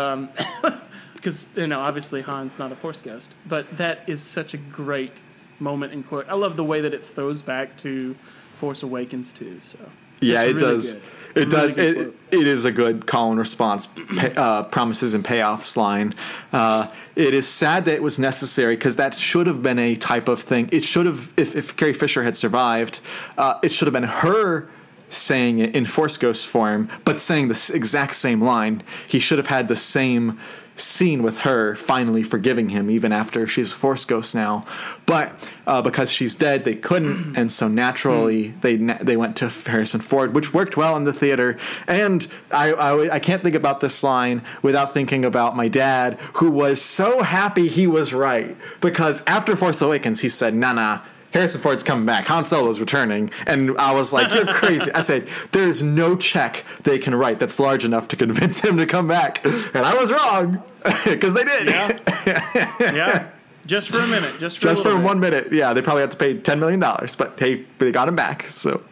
Because 1.15 1.45
you 1.55 1.67
know, 1.67 1.79
obviously 1.79 2.21
Han's 2.21 2.59
not 2.59 2.73
a 2.73 2.75
Force 2.75 2.99
ghost, 2.99 3.31
but 3.47 3.77
that 3.77 3.99
is 4.07 4.21
such 4.21 4.53
a 4.53 4.57
great 4.57 5.21
moment 5.57 5.93
in 5.93 6.03
quote. 6.03 6.27
I 6.27 6.33
love 6.33 6.57
the 6.57 6.65
way 6.65 6.81
that 6.81 6.93
it 6.93 7.01
throws 7.05 7.41
back 7.41 7.77
to 7.77 8.15
Force 8.55 8.83
Awakens 8.83 9.31
too. 9.31 9.59
So 9.61 9.77
Yeah, 10.23 10.43
it 10.43 10.55
really 10.55 10.59
does. 10.59 10.93
It 10.93 11.01
Really 11.35 11.49
does. 11.49 11.77
It, 11.77 12.13
it 12.31 12.47
is 12.47 12.65
a 12.65 12.71
good 12.71 13.07
call 13.07 13.31
and 13.31 13.39
response, 13.39 13.87
pay, 13.87 14.33
uh, 14.35 14.63
promises 14.63 15.15
and 15.15 15.25
payoffs 15.25 15.75
line. 15.75 16.13
Uh, 16.51 16.87
it 17.15 17.33
is 17.33 17.47
sad 17.47 17.85
that 17.85 17.95
it 17.95 18.03
was 18.03 18.19
necessary 18.19 18.75
because 18.75 18.97
that 18.97 19.15
should 19.15 19.47
have 19.47 19.63
been 19.63 19.79
a 19.79 19.95
type 19.95 20.27
of 20.27 20.39
thing. 20.39 20.69
It 20.71 20.83
should 20.83 21.07
have, 21.07 21.33
if, 21.35 21.55
if 21.55 21.75
Carrie 21.75 21.93
Fisher 21.93 22.23
had 22.23 22.37
survived, 22.37 22.99
uh, 23.37 23.59
it 23.63 23.71
should 23.71 23.87
have 23.87 23.93
been 23.93 24.03
her 24.03 24.67
saying 25.09 25.59
it 25.59 25.75
in 25.75 25.85
Force 25.85 26.17
Ghost 26.17 26.47
form, 26.47 26.89
but 27.05 27.19
saying 27.19 27.47
the 27.47 27.71
exact 27.73 28.13
same 28.13 28.41
line. 28.41 28.83
He 29.07 29.19
should 29.19 29.37
have 29.37 29.47
had 29.47 29.67
the 29.67 29.75
same 29.75 30.39
scene 30.75 31.21
with 31.21 31.39
her 31.39 31.75
finally 31.75 32.23
forgiving 32.23 32.69
him 32.69 32.89
even 32.89 33.11
after 33.11 33.45
she's 33.45 33.73
a 33.73 33.75
force 33.75 34.05
ghost 34.05 34.33
now. 34.33 34.63
But 35.05 35.31
uh, 35.67 35.81
because 35.81 36.11
she's 36.11 36.35
dead 36.35 36.65
they 36.65 36.75
couldn't. 36.75 37.37
And 37.43 37.51
so 37.51 37.67
naturally 37.67 38.49
they 38.61 38.77
na- 38.77 38.99
they 39.01 39.17
went 39.17 39.35
to 39.37 39.49
harrison 39.49 39.99
ford 39.99 40.33
which 40.33 40.53
worked 40.53 40.77
well 40.77 40.95
in 40.95 41.03
the 41.03 41.13
theater. 41.13 41.57
And 41.87 42.27
I, 42.51 42.73
I 42.73 43.15
i 43.15 43.19
can't 43.19 43.43
think 43.43 43.55
about 43.55 43.79
this 43.79 44.03
line 44.03 44.41
without 44.61 44.93
thinking 44.93 45.25
about 45.25 45.55
my 45.55 45.67
dad 45.67 46.19
who 46.35 46.49
was 46.51 46.81
so 46.81 47.23
happy 47.23 47.67
he 47.67 47.87
was 47.87 48.13
right. 48.13 48.55
Because 48.81 49.23
after 49.25 49.55
force 49.55 49.81
awakens 49.81 50.21
he 50.21 50.29
said 50.29 50.53
nah 50.53 50.73
nah 50.73 50.99
Harrison 51.33 51.59
Ford's 51.61 51.83
coming 51.83 52.05
back. 52.05 52.25
Han 52.27 52.45
Solo's 52.45 52.79
returning. 52.79 53.31
And 53.47 53.75
I 53.77 53.91
was 53.93 54.13
like, 54.13 54.33
you're 54.33 54.45
crazy. 54.53 54.91
I 54.93 55.01
said, 55.01 55.27
there's 55.51 55.81
no 55.83 56.15
check 56.15 56.63
they 56.83 56.99
can 56.99 57.15
write 57.15 57.39
that's 57.39 57.59
large 57.59 57.83
enough 57.83 58.07
to 58.09 58.15
convince 58.15 58.59
him 58.59 58.77
to 58.77 58.85
come 58.85 59.07
back. 59.07 59.43
And 59.45 59.77
I 59.85 59.95
was 59.95 60.11
wrong 60.11 60.63
because 61.05 61.33
they 61.33 61.43
did. 61.43 61.67
yeah, 61.67 62.45
yeah, 62.79 63.29
just 63.65 63.89
for 63.89 63.99
a 63.99 64.07
minute, 64.07 64.37
just 64.39 64.57
for 64.57 64.63
Just 64.63 64.83
for 64.83 64.93
bit. 64.95 65.03
one 65.03 65.19
minute. 65.19 65.51
Yeah, 65.51 65.73
they 65.73 65.81
probably 65.81 66.01
had 66.01 66.11
to 66.11 66.17
pay 66.17 66.37
$10 66.37 66.59
million. 66.59 66.79
But 66.79 67.33
hey, 67.37 67.65
they 67.79 67.91
got 67.91 68.07
him 68.07 68.15
back. 68.15 68.43
So, 68.43 68.83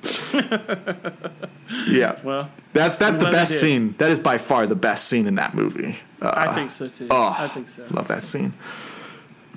yeah. 1.88 2.20
Well, 2.24 2.50
That's 2.74 2.98
that's 2.98 3.18
the 3.18 3.30
best 3.32 3.60
scene. 3.60 3.96
That 3.98 4.12
is 4.12 4.20
by 4.20 4.38
far 4.38 4.66
the 4.68 4.76
best 4.76 5.08
scene 5.08 5.28
in 5.28 5.36
that 5.36 5.54
movie. 5.54 6.00
Uh, 6.22 6.32
I 6.36 6.54
think 6.54 6.72
so 6.72 6.88
too. 6.88 7.08
oh, 7.12 7.36
I 7.38 7.48
think 7.48 7.68
so. 7.68 7.86
Love 7.92 8.08
that 8.08 8.26
scene. 8.26 8.54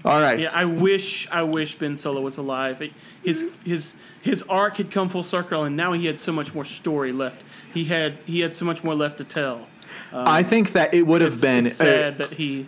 All 0.05 0.20
right. 0.20 0.38
Yeah, 0.38 0.50
I 0.52 0.66
wish 0.66 1.28
I 1.30 1.42
wish 1.42 1.76
Ben 1.76 1.96
Solo 1.96 2.20
was 2.20 2.36
alive. 2.36 2.82
His 3.22 3.59
his 3.64 3.96
his 4.20 4.42
arc 4.44 4.76
had 4.76 4.90
come 4.90 5.09
full 5.09 5.22
circle, 5.22 5.64
and 5.64 5.76
now 5.76 5.92
he 5.92 6.07
had 6.07 6.20
so 6.20 6.32
much 6.32 6.55
more 6.55 6.64
story 6.64 7.12
left. 7.12 7.42
He 7.72 7.84
had 7.84 8.14
he 8.26 8.40
had 8.40 8.55
so 8.55 8.64
much 8.64 8.84
more 8.84 8.94
left 8.94 9.18
to 9.18 9.24
tell. 9.24 9.66
I 10.12 10.42
think 10.42 10.72
that 10.72 10.94
it 10.94 11.07
would 11.07 11.22
have 11.22 11.40
been 11.40 11.66
it's 11.66 11.80
uh, 11.80 11.84
sad 11.84 12.18
that 12.18 12.32
he 12.34 12.66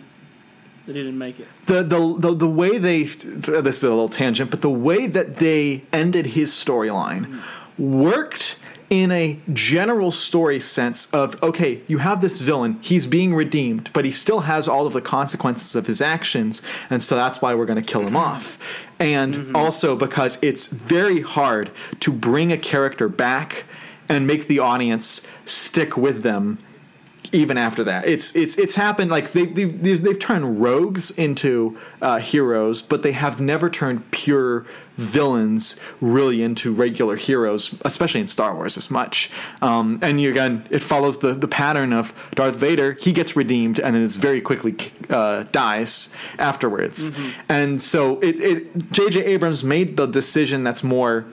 that 0.85 0.95
he 0.95 1.03
didn't 1.03 1.17
make 1.17 1.39
it. 1.39 1.47
the, 1.67 1.83
the 1.83 2.15
the 2.17 2.35
the 2.35 2.49
way 2.49 2.77
they 2.77 3.03
this 3.03 3.77
is 3.77 3.83
a 3.83 3.89
little 3.89 4.09
tangent, 4.09 4.49
but 4.49 4.61
the 4.61 4.69
way 4.69 5.07
that 5.07 5.37
they 5.37 5.83
ended 5.93 6.27
his 6.27 6.51
storyline 6.51 7.41
worked 7.77 8.59
in 8.89 9.11
a 9.11 9.39
general 9.51 10.11
story 10.11 10.59
sense 10.59 11.11
of 11.13 11.41
okay, 11.43 11.81
you 11.87 11.97
have 11.99 12.21
this 12.21 12.41
villain, 12.41 12.79
he's 12.81 13.05
being 13.07 13.33
redeemed, 13.33 13.89
but 13.93 14.05
he 14.05 14.11
still 14.11 14.41
has 14.41 14.67
all 14.67 14.87
of 14.87 14.93
the 14.93 15.01
consequences 15.01 15.75
of 15.75 15.87
his 15.87 16.01
actions, 16.01 16.61
and 16.89 17.03
so 17.03 17.15
that's 17.15 17.41
why 17.41 17.53
we're 17.53 17.65
going 17.65 17.81
to 17.81 17.91
kill 17.91 18.05
him 18.07 18.15
off. 18.15 18.57
And 18.99 19.55
also 19.55 19.95
because 19.95 20.41
it's 20.41 20.67
very 20.67 21.21
hard 21.21 21.69
to 21.99 22.11
bring 22.11 22.51
a 22.51 22.57
character 22.57 23.07
back 23.07 23.65
and 24.09 24.25
make 24.25 24.47
the 24.47 24.59
audience 24.59 25.27
stick 25.45 25.97
with 25.97 26.23
them 26.23 26.57
even 27.31 27.57
after 27.57 27.83
that. 27.83 28.07
It's 28.07 28.35
it's 28.35 28.57
it's 28.57 28.75
happened 28.75 29.11
like 29.11 29.31
they 29.31 29.45
they've, 29.45 29.83
they've, 29.83 30.01
they've 30.01 30.19
turned 30.19 30.61
rogues 30.61 31.11
into 31.11 31.77
uh, 32.01 32.19
heroes, 32.19 32.81
but 32.81 33.03
they 33.03 33.11
have 33.11 33.41
never 33.41 33.69
turned 33.69 34.09
pure 34.11 34.65
villains 34.97 35.79
really 36.01 36.43
into 36.43 36.73
regular 36.73 37.15
heroes, 37.15 37.73
especially 37.81 38.21
in 38.21 38.27
Star 38.27 38.53
Wars 38.53 38.77
as 38.77 38.91
much. 38.91 39.29
Um, 39.61 39.99
and 40.01 40.19
you, 40.19 40.29
again, 40.31 40.65
it 40.69 40.81
follows 40.81 41.19
the 41.19 41.33
the 41.33 41.47
pattern 41.47 41.93
of 41.93 42.13
Darth 42.35 42.55
Vader. 42.55 42.93
He 42.93 43.11
gets 43.13 43.35
redeemed 43.35 43.79
and 43.79 43.95
then 43.95 44.01
is 44.01 44.17
very 44.17 44.41
quickly 44.41 44.75
uh, 45.09 45.43
dies 45.51 46.09
afterwards. 46.39 47.15
And 47.47 47.81
so 47.81 48.19
it 48.19 48.39
it 48.39 48.91
J.J. 48.91 49.23
Abrams 49.23 49.63
made 49.63 49.97
the 49.97 50.05
decision 50.05 50.63
that's 50.63 50.83
more 50.83 51.25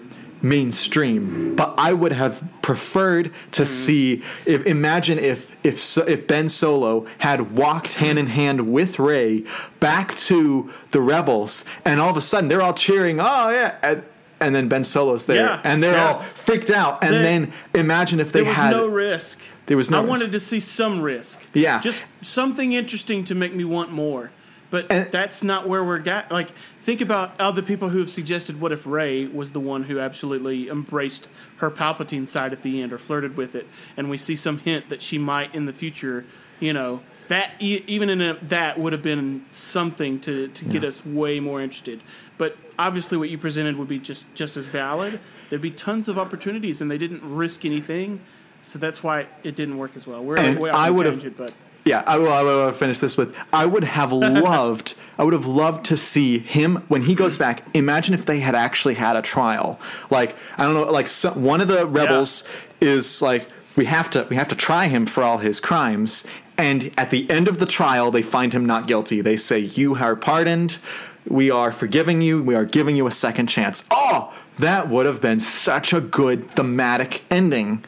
mainstream 0.44 1.56
but 1.56 1.74
i 1.78 1.92
would 1.92 2.12
have 2.12 2.46
preferred 2.62 3.32
to 3.50 3.62
hmm. 3.62 3.66
see 3.66 4.22
if 4.46 4.64
imagine 4.66 5.18
if 5.18 5.54
if 5.64 5.78
so, 5.78 6.02
if 6.02 6.26
ben 6.26 6.48
solo 6.48 7.06
had 7.18 7.56
walked 7.56 7.94
hmm. 7.94 8.04
hand 8.04 8.18
in 8.18 8.26
hand 8.26 8.72
with 8.72 8.98
Rey 8.98 9.44
back 9.80 10.14
to 10.16 10.70
the 10.90 11.00
rebels 11.00 11.64
and 11.84 12.00
all 12.00 12.10
of 12.10 12.16
a 12.16 12.20
sudden 12.20 12.48
they're 12.48 12.62
all 12.62 12.74
cheering 12.74 13.18
oh 13.20 13.50
yeah 13.50 13.76
and, 13.82 14.04
and 14.40 14.54
then 14.54 14.68
ben 14.68 14.84
solo's 14.84 15.26
there 15.26 15.46
Yeah, 15.46 15.60
and 15.64 15.82
they're 15.82 15.96
yeah. 15.96 16.12
all 16.12 16.20
freaked 16.34 16.70
out 16.70 17.02
and 17.02 17.14
They- 17.14 17.22
then 17.22 17.52
imagine 17.74 18.20
if 18.20 18.32
they 18.32 18.40
There 18.40 18.48
was 18.50 18.56
had 18.56 18.70
no 18.70 18.86
risk. 18.86 19.40
There 19.66 19.76
was 19.76 19.90
no 19.90 19.98
I 19.98 20.00
risk. 20.00 20.10
wanted 20.10 20.32
to 20.32 20.40
see 20.40 20.60
some 20.60 21.00
risk. 21.00 21.48
Yeah. 21.54 21.80
just 21.80 22.04
something 22.20 22.72
interesting 22.72 23.24
to 23.24 23.34
make 23.34 23.54
me 23.54 23.64
want 23.64 23.90
more. 23.92 24.30
But 24.74 24.90
And- 24.90 25.08
that's 25.12 25.44
not 25.44 25.68
where 25.68 25.84
we're 25.84 26.00
got. 26.00 26.32
Like, 26.32 26.48
think 26.82 27.00
about 27.00 27.40
other 27.40 27.62
people 27.62 27.90
who 27.90 28.00
have 28.00 28.10
suggested, 28.10 28.60
what 28.60 28.72
if 28.72 28.84
Rey 28.84 29.24
was 29.24 29.52
the 29.52 29.60
one 29.60 29.84
who 29.84 30.00
absolutely 30.00 30.68
embraced 30.68 31.30
her 31.58 31.70
Palpatine 31.70 32.26
side 32.26 32.52
at 32.52 32.62
the 32.62 32.82
end 32.82 32.92
or 32.92 32.98
flirted 32.98 33.36
with 33.36 33.54
it, 33.54 33.68
and 33.96 34.10
we 34.10 34.18
see 34.18 34.34
some 34.34 34.58
hint 34.58 34.88
that 34.88 35.00
she 35.00 35.16
might 35.16 35.54
in 35.54 35.66
the 35.66 35.72
future, 35.72 36.24
you 36.58 36.72
know, 36.72 37.02
that 37.28 37.52
even 37.60 38.10
in 38.10 38.20
a, 38.20 38.34
that 38.42 38.76
would 38.76 38.92
have 38.92 39.00
been 39.02 39.44
something 39.50 40.18
to, 40.22 40.48
to 40.48 40.64
get 40.64 40.82
us 40.82 41.06
way 41.06 41.38
more 41.38 41.60
interested. 41.62 42.00
But 42.36 42.56
obviously, 42.76 43.16
what 43.16 43.30
you 43.30 43.38
presented 43.38 43.76
would 43.76 43.86
be 43.86 44.00
just 44.00 44.34
just 44.34 44.56
as 44.56 44.66
valid. 44.66 45.20
There'd 45.50 45.62
be 45.62 45.70
tons 45.70 46.08
of 46.08 46.18
opportunities, 46.18 46.80
and 46.80 46.90
they 46.90 46.98
didn't 46.98 47.22
risk 47.22 47.64
anything, 47.64 48.22
so 48.62 48.80
that's 48.80 49.04
why 49.04 49.26
it 49.44 49.54
didn't 49.54 49.76
work 49.78 49.92
as 49.94 50.04
well. 50.04 50.24
We're 50.24 50.36
And 50.38 50.58
way 50.58 50.70
off 50.70 50.76
I 50.76 50.90
would've- 50.90 51.12
tangent, 51.14 51.36
but 51.36 51.52
Yeah, 51.84 52.02
I 52.06 52.16
will. 52.16 52.32
I 52.32 52.42
will 52.42 52.72
finish 52.72 52.98
this 52.98 53.16
with. 53.16 53.36
I 53.52 53.66
would 53.66 53.84
have 53.84 54.12
loved. 54.12 54.94
I 55.18 55.24
would 55.24 55.34
have 55.34 55.46
loved 55.46 55.84
to 55.86 55.96
see 55.96 56.38
him 56.38 56.76
when 56.88 57.02
he 57.02 57.14
goes 57.14 57.36
back. 57.36 57.62
Imagine 57.74 58.14
if 58.14 58.24
they 58.24 58.40
had 58.40 58.54
actually 58.54 58.94
had 58.94 59.16
a 59.16 59.22
trial. 59.22 59.78
Like 60.10 60.34
I 60.56 60.64
don't 60.64 60.74
know. 60.74 60.90
Like 60.90 61.08
so, 61.08 61.32
one 61.32 61.60
of 61.60 61.68
the 61.68 61.86
rebels 61.86 62.48
is 62.80 63.20
like 63.20 63.48
we 63.76 63.84
have 63.84 64.10
to 64.10 64.26
we 64.30 64.36
have 64.36 64.48
to 64.48 64.54
try 64.56 64.86
him 64.86 65.06
for 65.06 65.22
all 65.22 65.38
his 65.38 65.60
crimes. 65.60 66.26
And 66.56 66.92
at 66.96 67.10
the 67.10 67.28
end 67.28 67.48
of 67.48 67.58
the 67.58 67.66
trial, 67.66 68.10
they 68.10 68.22
find 68.22 68.52
him 68.54 68.64
not 68.64 68.86
guilty. 68.86 69.20
They 69.20 69.36
say 69.36 69.58
you 69.58 69.96
are 69.96 70.14
pardoned. 70.14 70.78
We 71.26 71.50
are 71.50 71.72
forgiving 71.72 72.20
you. 72.20 72.42
We 72.42 72.54
are 72.54 72.64
giving 72.64 72.96
you 72.96 73.06
a 73.06 73.10
second 73.10 73.48
chance. 73.48 73.86
Oh, 73.90 74.32
that 74.58 74.88
would 74.88 75.04
have 75.06 75.20
been 75.20 75.40
such 75.40 75.92
a 75.92 76.00
good 76.00 76.50
thematic 76.52 77.24
ending. 77.30 77.84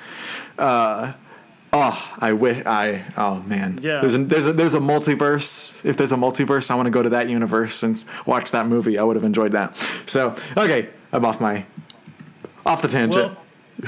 Uh, 0.58 1.12
Oh, 1.78 2.12
I 2.20 2.32
wish 2.32 2.64
I. 2.64 3.04
Oh 3.18 3.40
man, 3.42 3.80
Yeah. 3.82 4.00
There's 4.00 4.14
a, 4.14 4.18
there's 4.24 4.46
a 4.46 4.52
there's 4.52 4.74
a 4.74 4.78
multiverse. 4.80 5.84
If 5.84 5.96
there's 5.98 6.12
a 6.12 6.16
multiverse, 6.16 6.70
I 6.70 6.74
want 6.74 6.86
to 6.86 6.90
go 6.90 7.02
to 7.02 7.10
that 7.10 7.28
universe 7.28 7.82
and 7.82 8.02
watch 8.24 8.50
that 8.52 8.66
movie. 8.66 8.98
I 8.98 9.02
would 9.02 9.16
have 9.16 9.24
enjoyed 9.24 9.52
that. 9.52 9.76
So 10.06 10.34
okay, 10.56 10.88
I'm 11.12 11.24
off 11.24 11.38
my 11.40 11.64
off 12.64 12.80
the 12.82 12.88
tangent. 12.88 13.36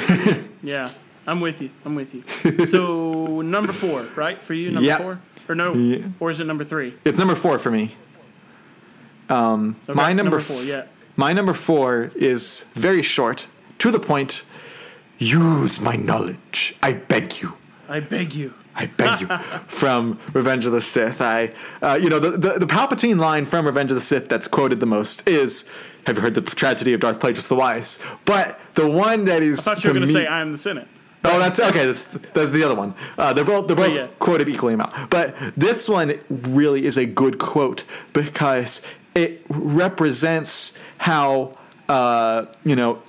well, 0.08 0.38
yeah, 0.62 0.88
I'm 1.26 1.40
with 1.40 1.62
you. 1.62 1.70
I'm 1.86 1.94
with 1.94 2.14
you. 2.14 2.22
So 2.66 3.40
number 3.56 3.72
four, 3.72 4.02
right 4.16 4.40
for 4.42 4.52
you, 4.54 4.70
number 4.72 4.86
Yep. 4.86 4.98
four, 5.00 5.18
or 5.48 5.54
no, 5.54 5.72
Yeah. 5.72 6.08
or 6.20 6.30
is 6.30 6.40
it 6.40 6.46
number 6.46 6.64
three? 6.64 6.92
it's 7.06 7.16
number 7.18 7.34
four 7.34 7.58
for 7.58 7.70
me. 7.70 7.94
Um, 9.30 9.76
okay, 9.88 9.94
my 9.96 10.12
number, 10.12 10.40
four, 10.40 10.60
f- 10.60 10.66
yeah. 10.66 10.84
My 11.16 11.32
number 11.32 11.52
four 11.54 12.10
is 12.16 12.70
very 12.74 13.02
short, 13.02 13.46
to 13.78 13.90
the 13.90 13.98
point. 14.00 14.42
Use 15.18 15.80
my 15.80 15.96
knowledge, 15.96 16.74
I 16.82 16.92
beg 16.92 17.40
you. 17.42 17.54
I 17.88 18.00
beg 18.00 18.34
you. 18.34 18.54
I 18.74 18.86
beg 18.86 19.20
you, 19.20 19.26
from 19.66 20.20
Revenge 20.32 20.66
of 20.66 20.72
the 20.72 20.80
Sith. 20.80 21.20
I, 21.20 21.52
uh, 21.82 21.98
you 22.00 22.08
know, 22.08 22.20
the, 22.20 22.30
the 22.30 22.58
the 22.60 22.66
Palpatine 22.66 23.18
line 23.18 23.44
from 23.44 23.66
Revenge 23.66 23.90
of 23.90 23.96
the 23.96 24.00
Sith 24.00 24.28
that's 24.28 24.46
quoted 24.46 24.78
the 24.80 24.86
most 24.86 25.26
is, 25.28 25.68
"Have 26.06 26.16
you 26.16 26.22
heard 26.22 26.34
the 26.34 26.42
tragedy 26.42 26.92
of 26.92 27.00
Darth 27.00 27.18
Plagueis 27.18 27.48
the 27.48 27.56
Wise?" 27.56 28.02
But 28.24 28.60
the 28.74 28.88
one 28.88 29.24
that 29.24 29.42
is 29.42 29.66
I 29.66 29.74
thought 29.74 29.84
you 29.84 29.90
were 29.90 29.94
going 29.94 30.06
to 30.06 30.14
me, 30.14 30.20
say 30.20 30.26
I 30.26 30.40
am 30.40 30.52
the 30.52 30.58
Senate. 30.58 30.86
Oh, 31.24 31.38
that's 31.38 31.58
okay. 31.58 31.86
That's, 31.86 32.04
that's 32.04 32.52
the 32.52 32.62
other 32.62 32.76
one. 32.76 32.94
Uh, 33.16 33.32
they're 33.32 33.44
both 33.44 33.66
they're 33.66 33.76
both 33.76 33.92
yes. 33.92 34.16
quoted 34.18 34.48
equally 34.48 34.74
amount, 34.74 35.10
but 35.10 35.34
this 35.56 35.88
one 35.88 36.18
really 36.28 36.86
is 36.86 36.96
a 36.96 37.06
good 37.06 37.38
quote 37.38 37.84
because 38.12 38.86
it 39.14 39.44
represents 39.48 40.78
how 40.98 41.56
uh, 41.88 42.46
you 42.64 42.76
know. 42.76 43.02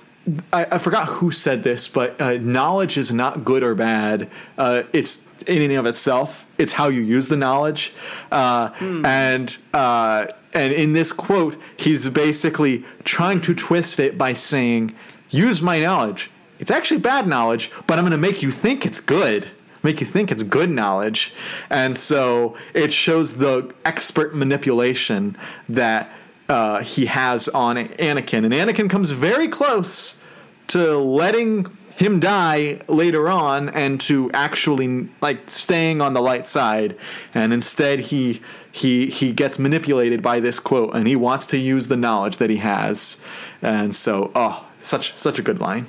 I, 0.52 0.66
I 0.72 0.78
forgot 0.78 1.08
who 1.08 1.30
said 1.30 1.62
this, 1.62 1.88
but 1.88 2.20
uh, 2.20 2.34
knowledge 2.34 2.98
is 2.98 3.12
not 3.12 3.44
good 3.44 3.62
or 3.62 3.74
bad. 3.74 4.30
Uh, 4.58 4.82
it's 4.92 5.26
in 5.46 5.62
and 5.62 5.72
of 5.72 5.86
itself. 5.86 6.46
It's 6.58 6.72
how 6.72 6.88
you 6.88 7.00
use 7.00 7.28
the 7.28 7.36
knowledge, 7.36 7.92
uh, 8.30 8.70
and 8.80 9.56
uh, 9.72 10.26
and 10.52 10.72
in 10.72 10.92
this 10.92 11.12
quote, 11.12 11.60
he's 11.76 12.08
basically 12.08 12.84
trying 13.04 13.40
to 13.42 13.54
twist 13.54 13.98
it 13.98 14.18
by 14.18 14.34
saying, 14.34 14.94
"Use 15.30 15.62
my 15.62 15.80
knowledge." 15.80 16.30
It's 16.58 16.70
actually 16.70 17.00
bad 17.00 17.26
knowledge, 17.26 17.70
but 17.86 17.98
I'm 17.98 18.04
going 18.04 18.12
to 18.12 18.18
make 18.18 18.42
you 18.42 18.50
think 18.50 18.84
it's 18.84 19.00
good. 19.00 19.48
Make 19.82 20.00
you 20.00 20.06
think 20.06 20.30
it's 20.30 20.42
good 20.42 20.70
knowledge. 20.70 21.32
And 21.70 21.96
so 21.96 22.54
it 22.74 22.92
shows 22.92 23.38
the 23.38 23.72
expert 23.86 24.34
manipulation 24.34 25.38
that 25.70 26.12
uh, 26.50 26.82
he 26.82 27.06
has 27.06 27.48
on 27.48 27.76
Anakin. 27.76 28.44
And 28.44 28.52
Anakin 28.52 28.90
comes 28.90 29.10
very 29.10 29.48
close 29.48 30.22
to 30.68 30.98
letting 30.98 31.66
him 31.96 32.18
die 32.20 32.80
later 32.88 33.28
on 33.28 33.68
and 33.68 34.00
to 34.00 34.30
actually 34.32 35.08
like 35.20 35.50
staying 35.50 36.00
on 36.00 36.14
the 36.14 36.20
light 36.20 36.46
side 36.46 36.96
and 37.34 37.52
instead 37.52 38.00
he 38.00 38.40
he 38.72 39.08
he 39.08 39.32
gets 39.32 39.58
manipulated 39.58 40.22
by 40.22 40.40
this 40.40 40.58
quote 40.58 40.94
and 40.94 41.06
he 41.06 41.14
wants 41.14 41.44
to 41.44 41.58
use 41.58 41.88
the 41.88 41.96
knowledge 41.96 42.38
that 42.38 42.48
he 42.48 42.56
has 42.56 43.20
and 43.60 43.94
so 43.94 44.32
oh 44.34 44.66
such 44.78 45.14
such 45.18 45.38
a 45.38 45.42
good 45.42 45.60
line 45.60 45.84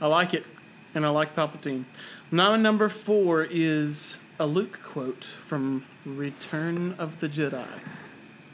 I 0.00 0.06
like 0.06 0.34
it, 0.34 0.46
and 0.94 1.06
I 1.06 1.08
like 1.08 1.34
Palpatine. 1.34 1.84
Now, 2.30 2.54
number 2.56 2.88
four 2.88 3.46
is 3.48 4.18
a 4.38 4.46
Luke 4.46 4.82
quote 4.82 5.24
from 5.24 5.84
Return 6.04 6.94
of 6.98 7.20
the 7.20 7.28
Jedi. 7.28 7.66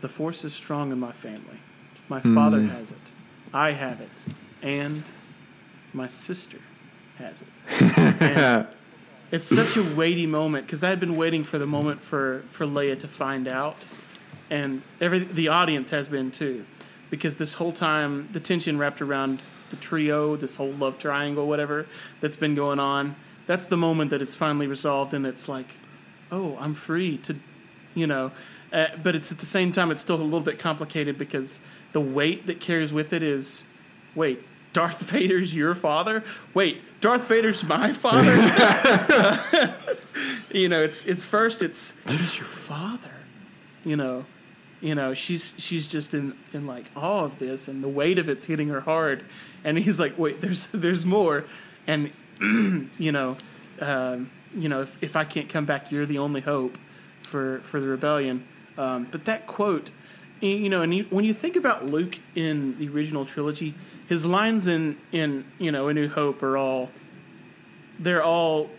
The 0.02 0.08
Force 0.08 0.44
is 0.44 0.52
strong 0.52 0.92
in 0.92 0.98
my 0.98 1.12
family. 1.12 1.58
My 2.08 2.18
mm-hmm. 2.18 2.34
father 2.34 2.60
has 2.62 2.90
it. 2.90 2.96
I 3.54 3.70
have 3.70 4.00
it. 4.00 4.10
And 4.60 5.04
my 5.94 6.08
sister 6.08 6.58
has 7.18 7.42
it. 7.42 7.98
And 8.20 8.66
it's 9.30 9.46
such 9.46 9.76
a 9.76 9.82
weighty 9.94 10.26
moment 10.26 10.66
because 10.66 10.82
I 10.82 10.90
had 10.90 10.98
been 10.98 11.16
waiting 11.16 11.44
for 11.44 11.58
the 11.58 11.66
moment 11.66 12.00
for, 12.00 12.42
for 12.50 12.66
Leia 12.66 12.98
to 13.00 13.08
find 13.08 13.46
out. 13.46 13.76
And 14.50 14.82
every 15.00 15.20
the 15.20 15.48
audience 15.48 15.90
has 15.90 16.08
been 16.08 16.32
too. 16.32 16.66
Because 17.08 17.36
this 17.36 17.54
whole 17.54 17.72
time, 17.72 18.28
the 18.32 18.40
tension 18.40 18.78
wrapped 18.78 19.02
around 19.02 19.42
the 19.70 19.76
trio, 19.76 20.34
this 20.34 20.56
whole 20.56 20.72
love 20.72 20.98
triangle, 20.98 21.46
whatever, 21.46 21.86
that's 22.20 22.36
been 22.36 22.54
going 22.54 22.80
on, 22.80 23.14
that's 23.46 23.68
the 23.68 23.76
moment 23.76 24.10
that 24.10 24.20
it's 24.20 24.34
finally 24.34 24.66
resolved 24.66 25.14
and 25.14 25.26
it's 25.26 25.48
like, 25.48 25.66
oh, 26.32 26.56
I'm 26.60 26.74
free 26.74 27.18
to, 27.18 27.36
you 27.94 28.06
know. 28.06 28.32
Uh, 28.72 28.86
but 29.02 29.14
it's 29.14 29.30
at 29.30 29.38
the 29.38 29.46
same 29.46 29.70
time, 29.70 29.90
it's 29.90 30.00
still 30.00 30.16
a 30.16 30.22
little 30.22 30.40
bit 30.40 30.58
complicated 30.58 31.18
because 31.18 31.60
the 31.92 32.00
weight 32.00 32.46
that 32.46 32.58
carries 32.58 32.92
with 32.92 33.12
it 33.12 33.22
is, 33.22 33.64
wait, 34.14 34.42
Darth 34.72 35.00
Vader's 35.10 35.54
your 35.54 35.74
father? 35.74 36.24
Wait, 36.54 36.80
Darth 37.00 37.28
Vader's 37.28 37.62
my 37.62 37.92
father? 37.92 38.32
you 40.50 40.68
know, 40.68 40.82
it's 40.82 41.06
it's 41.06 41.24
first 41.24 41.62
it's 41.62 41.92
he's 42.08 42.38
your 42.38 42.46
father. 42.46 43.10
You 43.84 43.96
know, 43.96 44.24
you 44.80 44.94
know, 44.94 45.12
she's 45.12 45.52
she's 45.58 45.88
just 45.88 46.14
in 46.14 46.34
in 46.52 46.66
like 46.66 46.86
awe 46.96 47.24
of 47.24 47.38
this 47.38 47.68
and 47.68 47.82
the 47.82 47.88
weight 47.88 48.18
of 48.18 48.28
it's 48.28 48.46
hitting 48.46 48.68
her 48.68 48.80
hard. 48.80 49.24
And 49.64 49.78
he's 49.78 50.00
like, 50.00 50.18
wait, 50.18 50.40
there's 50.40 50.66
there's 50.68 51.04
more. 51.04 51.44
And 51.86 52.10
you 52.40 53.12
know, 53.12 53.36
um, 53.80 54.30
you 54.54 54.68
know, 54.68 54.82
if, 54.82 55.02
if 55.02 55.16
I 55.16 55.24
can't 55.24 55.48
come 55.48 55.66
back, 55.66 55.92
you're 55.92 56.06
the 56.06 56.18
only 56.18 56.40
hope 56.40 56.78
for 57.22 57.58
for 57.60 57.80
the 57.80 57.88
rebellion. 57.88 58.46
Um, 58.78 59.06
but 59.10 59.24
that 59.26 59.46
quote, 59.46 59.90
you 60.40 60.68
know, 60.68 60.82
and 60.82 60.94
you, 60.94 61.04
when 61.10 61.24
you 61.24 61.32
think 61.34 61.56
about 61.56 61.86
Luke 61.86 62.18
in 62.34 62.78
the 62.78 62.88
original 62.88 63.24
trilogy, 63.24 63.74
his 64.08 64.24
lines 64.26 64.66
in 64.66 64.96
in 65.12 65.44
you 65.58 65.70
know 65.72 65.88
A 65.88 65.94
New 65.94 66.08
Hope 66.08 66.42
are 66.42 66.56
all 66.56 66.90
they're 67.98 68.22
all 68.22 68.70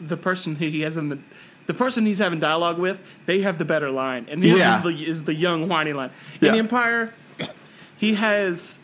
the 0.00 0.16
person 0.16 0.56
who 0.56 0.68
he 0.68 0.80
has 0.82 0.96
in 0.96 1.08
the 1.08 1.18
the 1.66 1.74
person 1.74 2.06
he's 2.06 2.18
having 2.18 2.40
dialogue 2.40 2.78
with. 2.78 3.00
They 3.26 3.40
have 3.42 3.58
the 3.58 3.64
better 3.64 3.90
line, 3.90 4.26
and 4.30 4.42
this 4.42 4.58
Yeah. 4.58 4.78
is 4.78 4.82
the 4.82 5.10
is 5.10 5.24
the 5.24 5.34
young 5.34 5.68
whiny 5.68 5.92
line. 5.92 6.10
In 6.40 6.46
Yeah. 6.46 6.52
the 6.52 6.58
Empire, 6.58 7.14
he 7.96 8.14
has 8.14 8.78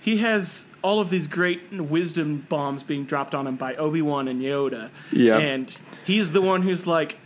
he 0.00 0.18
has 0.18 0.66
all 0.82 1.00
of 1.00 1.10
these 1.10 1.26
great 1.26 1.72
wisdom 1.72 2.46
bombs 2.48 2.82
being 2.84 3.04
dropped 3.04 3.34
on 3.34 3.46
him 3.46 3.56
by 3.56 3.74
Obi 3.74 4.00
Wan 4.02 4.28
and 4.28 4.40
Yoda. 4.40 4.88
Yeah. 5.12 5.36
and 5.38 5.76
he's 6.04 6.30
the 6.32 6.40
one 6.40 6.62
who's 6.62 6.86
like, 6.86 7.18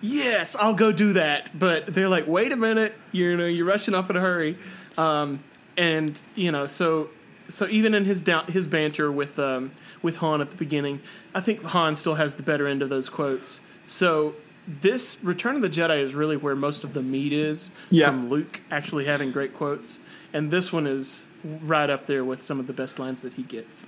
"Yes, 0.00 0.56
I'll 0.58 0.74
go 0.74 0.92
do 0.92 1.12
that." 1.14 1.50
But 1.58 1.86
they're 1.86 2.08
like, 2.08 2.26
"Wait 2.26 2.52
a 2.52 2.56
minute, 2.56 2.94
you 3.12 3.36
know, 3.36 3.46
you're 3.46 3.66
rushing 3.66 3.94
off 3.94 4.10
in 4.10 4.16
a 4.16 4.20
hurry," 4.20 4.56
um, 4.96 5.40
and 5.76 6.20
you 6.34 6.50
know, 6.52 6.66
so 6.66 7.08
so 7.48 7.66
even 7.68 7.94
in 7.94 8.04
his 8.04 8.20
down, 8.22 8.46
his 8.46 8.66
banter 8.66 9.10
with 9.10 9.38
um, 9.38 9.70
with 10.02 10.16
Han 10.18 10.40
at 10.40 10.50
the 10.50 10.56
beginning, 10.56 11.00
I 11.34 11.40
think 11.40 11.62
Han 11.62 11.96
still 11.96 12.14
has 12.16 12.34
the 12.36 12.42
better 12.42 12.66
end 12.66 12.82
of 12.82 12.88
those 12.88 13.08
quotes. 13.08 13.62
So 13.86 14.34
this 14.66 15.16
Return 15.22 15.56
of 15.56 15.62
the 15.62 15.70
Jedi 15.70 15.98
is 16.02 16.14
really 16.14 16.36
where 16.36 16.54
most 16.54 16.84
of 16.84 16.92
the 16.92 17.02
meat 17.02 17.32
is 17.32 17.70
Yeah. 17.90 18.06
from 18.08 18.28
Luke 18.28 18.60
actually 18.70 19.06
having 19.06 19.32
great 19.32 19.54
quotes, 19.54 19.98
and 20.32 20.50
this 20.50 20.72
one 20.72 20.86
is 20.86 21.26
right 21.62 21.88
up 21.88 22.06
there 22.06 22.22
with 22.24 22.42
some 22.42 22.60
of 22.60 22.66
the 22.66 22.72
best 22.74 22.98
lines 22.98 23.22
that 23.22 23.34
he 23.34 23.42
gets. 23.42 23.86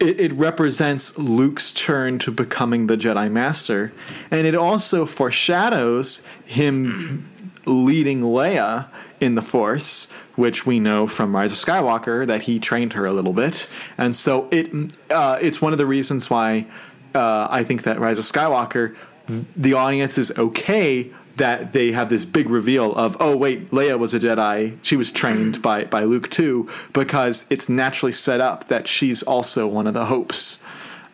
It, 0.00 0.18
it 0.18 0.32
represents 0.32 1.16
Luke's 1.18 1.70
turn 1.72 2.18
to 2.20 2.32
becoming 2.32 2.86
the 2.86 2.96
Jedi 2.96 3.30
Master, 3.30 3.92
and 4.30 4.46
it 4.46 4.54
also 4.54 5.06
foreshadows 5.06 6.26
him 6.44 7.30
leading 7.66 8.22
Leia 8.22 8.88
in 9.20 9.34
the 9.34 9.42
Force, 9.42 10.10
which 10.34 10.64
we 10.64 10.80
know 10.80 11.06
from 11.06 11.36
Rise 11.36 11.52
of 11.52 11.58
Skywalker 11.58 12.26
that 12.26 12.42
he 12.42 12.58
trained 12.58 12.94
her 12.94 13.04
a 13.04 13.12
little 13.12 13.34
bit, 13.34 13.68
and 13.98 14.16
so 14.16 14.48
it 14.50 14.70
uh, 15.10 15.38
it's 15.40 15.60
one 15.60 15.72
of 15.72 15.78
the 15.78 15.86
reasons 15.86 16.30
why 16.30 16.66
uh, 17.14 17.48
I 17.50 17.62
think 17.62 17.82
that 17.82 18.00
Rise 18.00 18.18
of 18.18 18.24
Skywalker 18.24 18.96
th- 19.26 19.44
the 19.54 19.74
audience 19.74 20.16
is 20.16 20.36
okay 20.38 21.10
that 21.36 21.72
they 21.72 21.92
have 21.92 22.08
this 22.08 22.24
big 22.24 22.48
reveal 22.48 22.94
of 22.94 23.16
oh 23.20 23.36
wait 23.36 23.70
Leia 23.70 23.98
was 23.98 24.14
a 24.14 24.20
Jedi. 24.20 24.76
She 24.82 24.96
was 24.96 25.12
trained 25.12 25.62
by 25.62 25.84
by 25.84 26.04
Luke 26.04 26.30
too 26.30 26.68
because 26.92 27.46
it's 27.50 27.68
naturally 27.68 28.12
set 28.12 28.40
up 28.40 28.68
that 28.68 28.88
she's 28.88 29.22
also 29.22 29.66
one 29.66 29.86
of 29.86 29.94
the 29.94 30.06
hopes 30.06 30.62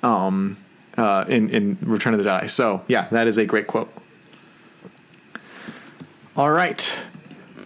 um, 0.03 0.57
uh, 0.97 1.25
in 1.29 1.51
in 1.51 1.79
Return 1.83 2.15
of 2.15 2.23
the 2.23 2.29
Jedi. 2.29 2.51
So 2.51 2.83
yeah 2.89 3.09
that 3.11 3.27
is 3.27 3.39
a 3.39 3.45
great 3.45 3.67
quote. 3.67 3.93
All 6.37 6.51
right. 6.51 6.99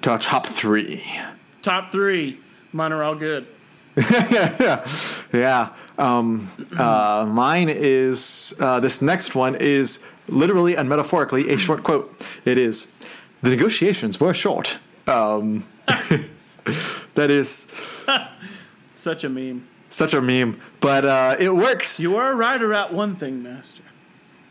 To 0.03 0.17
top 0.19 0.47
three. 0.47 1.05
Top 1.63 1.91
three, 1.91 2.39
mine 2.73 2.93
are 2.93 3.03
all 3.03 3.17
good. 3.17 3.47
yeah. 5.33 5.75
Um, 5.99 6.51
uh, 6.79 7.27
mine 7.29 7.69
is 7.69 8.55
uh, 8.61 8.81
this 8.81 9.03
next 9.03 9.35
one 9.35 9.57
is 9.57 10.07
literally 10.31 10.77
and 10.77 10.89
metaphorically 10.89 11.51
a 11.51 11.57
short 11.59 11.83
quote 11.83 12.15
it 12.45 12.57
is 12.59 12.89
the 13.43 13.51
negotiations 13.51 14.19
were 14.21 14.33
short 14.35 14.79
um, 15.07 15.65
that 17.15 17.31
is 17.31 17.75
Such 18.95 19.25
a 19.25 19.29
meme. 19.29 19.67
such 19.89 20.15
a 20.15 20.21
meme 20.21 20.61
but 20.81 21.05
uh, 21.05 21.37
it 21.39 21.51
works 21.55 21.99
You 22.01 22.17
are 22.17 22.33
a 22.33 22.35
writer 22.35 22.73
at 22.75 22.93
one 22.93 23.15
thing, 23.17 23.43
Master. 23.43 23.80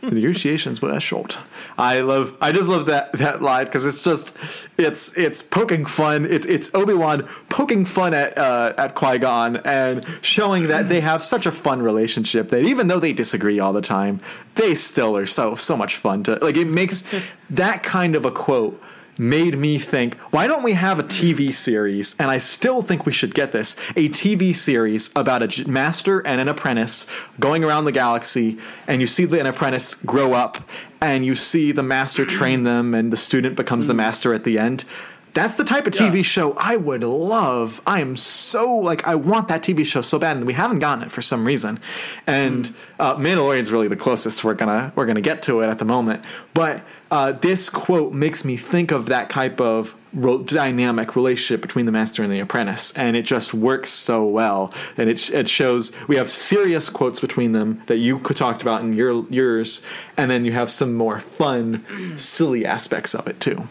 The 0.02 0.12
negotiations 0.12 0.82
were 0.82 0.98
short. 1.00 1.40
I 1.78 2.00
love 2.00 2.36
i 2.42 2.52
just 2.52 2.70
love 2.70 2.86
that 2.86 3.12
that 3.14 3.42
line 3.42 3.66
because 3.66 3.86
it's 3.86 4.02
just 4.02 4.36
it's 4.78 5.18
it's 5.18 5.42
poking 5.42 5.86
fun. 5.86 6.26
It's 6.26 6.46
it's 6.46 6.74
obi-wan 6.74 7.28
poking 7.50 7.86
fun 7.86 8.14
at 8.14 8.38
uh, 8.38 8.74
at 8.78 8.96
qui-gon 8.96 9.58
and 9.58 10.06
showing 10.22 10.68
that 10.68 10.90
they 10.90 11.02
have 11.02 11.24
such 11.24 11.46
a 11.46 11.52
fun 11.52 11.82
relationship 11.82 12.50
that 12.50 12.64
even 12.64 12.88
though 12.88 13.00
they 13.00 13.14
disagree 13.14 13.60
all 13.60 13.74
the 13.74 13.82
time 13.82 14.20
they 14.56 14.76
still 14.76 15.16
are 15.18 15.26
so 15.26 15.56
so 15.56 15.76
much 15.76 15.96
fun 15.96 16.24
to 16.24 16.36
like 16.42 16.58
it 16.58 16.68
makes 16.68 17.04
that 17.50 17.84
kind 17.84 18.16
of 18.16 18.26
a 18.26 18.32
quote 18.32 18.82
made 19.20 19.58
me 19.58 19.78
think, 19.78 20.16
why 20.32 20.48
don't 20.48 20.64
we 20.64 20.74
have 20.74 20.98
a 20.98 21.04
TV 21.04 21.54
series? 21.54 22.16
And 22.20 22.32
I 22.32 22.38
still 22.40 22.82
think 22.82 23.06
we 23.06 23.12
should 23.12 23.36
get 23.36 23.52
this 23.52 23.76
a 23.96 24.10
TV 24.10 24.56
series 24.56 25.12
about 25.16 25.44
a 25.60 25.70
master 25.70 26.26
and 26.26 26.40
an 26.42 26.48
apprentice 26.48 27.06
going 27.40 27.64
around 27.64 27.84
the 27.86 27.92
galaxy, 27.92 28.58
and 28.88 29.02
you 29.02 29.08
see 29.08 29.26
the, 29.26 29.40
an 29.40 29.46
apprentice 29.46 29.94
grow 29.94 30.34
up, 30.34 30.58
and 31.02 31.26
you 31.26 31.36
see 31.36 31.72
the 31.74 31.84
master 31.84 32.26
train 32.26 32.64
them, 32.64 32.96
and 32.96 33.12
the 33.12 33.18
student 33.18 33.56
becomes 33.58 33.88
the 33.88 33.94
master 33.94 34.34
at 34.34 34.46
the 34.46 34.58
end. 34.58 34.86
That's 35.34 35.58
the 35.58 35.64
type 35.64 35.86
of 35.86 35.94
Yeah. 35.94 36.10
TV 36.10 36.26
show 36.26 36.54
I 36.58 36.76
would 36.76 37.04
love. 37.04 37.82
I 37.86 38.02
am 38.02 38.16
so 38.18 38.74
like 38.76 39.08
I 39.08 39.14
want 39.14 39.48
that 39.50 39.62
TV 39.62 39.86
show 39.86 40.02
so 40.02 40.18
bad, 40.18 40.38
and 40.38 40.46
we 40.48 40.54
haven't 40.54 40.80
gotten 40.80 41.04
it 41.04 41.12
for 41.12 41.22
some 41.22 41.46
reason. 41.46 41.80
And 42.26 42.68
Hmm. 42.68 42.74
uh, 43.00 43.16
Mandalorian's 43.16 43.72
really 43.72 43.88
the 43.88 43.96
closest 43.96 44.44
we're 44.44 44.56
gonna 44.56 44.92
we're 44.96 45.06
gonna 45.06 45.22
get 45.22 45.44
to 45.44 45.60
it 45.62 45.68
at 45.68 45.78
the 45.78 45.86
moment. 45.86 46.24
But 46.56 46.82
uh, 47.12 47.32
this 47.32 47.70
quote 47.70 48.14
makes 48.14 48.46
me 48.46 48.56
think 48.58 48.92
of 48.92 49.08
that 49.08 49.30
type 49.30 49.60
of 49.60 49.96
ro- 50.14 50.42
dynamic 50.44 51.16
relationship 51.16 51.62
between 51.62 51.86
the 51.86 51.92
master 51.92 52.22
and 52.24 52.32
the 52.32 52.40
apprentice, 52.40 52.96
and 52.96 53.16
it 53.18 53.24
just 53.24 53.54
works 53.54 53.90
so 53.90 54.26
well. 54.26 54.74
And 54.98 55.10
it 55.10 55.30
it 55.32 55.48
shows 55.50 55.92
we 56.08 56.18
have 56.18 56.30
serious 56.30 56.90
quotes 56.90 57.20
between 57.20 57.52
them 57.54 57.82
that 57.88 57.98
you 57.98 58.20
talked 58.20 58.62
about 58.62 58.82
in 58.82 58.94
your 58.94 59.26
yours, 59.30 59.84
and 60.18 60.30
then 60.30 60.46
you 60.46 60.52
have 60.52 60.70
some 60.70 60.94
more 60.96 61.20
fun, 61.20 61.84
silly 62.18 62.66
aspects 62.66 63.16
of 63.16 63.28
it 63.28 63.40
too. 63.40 63.68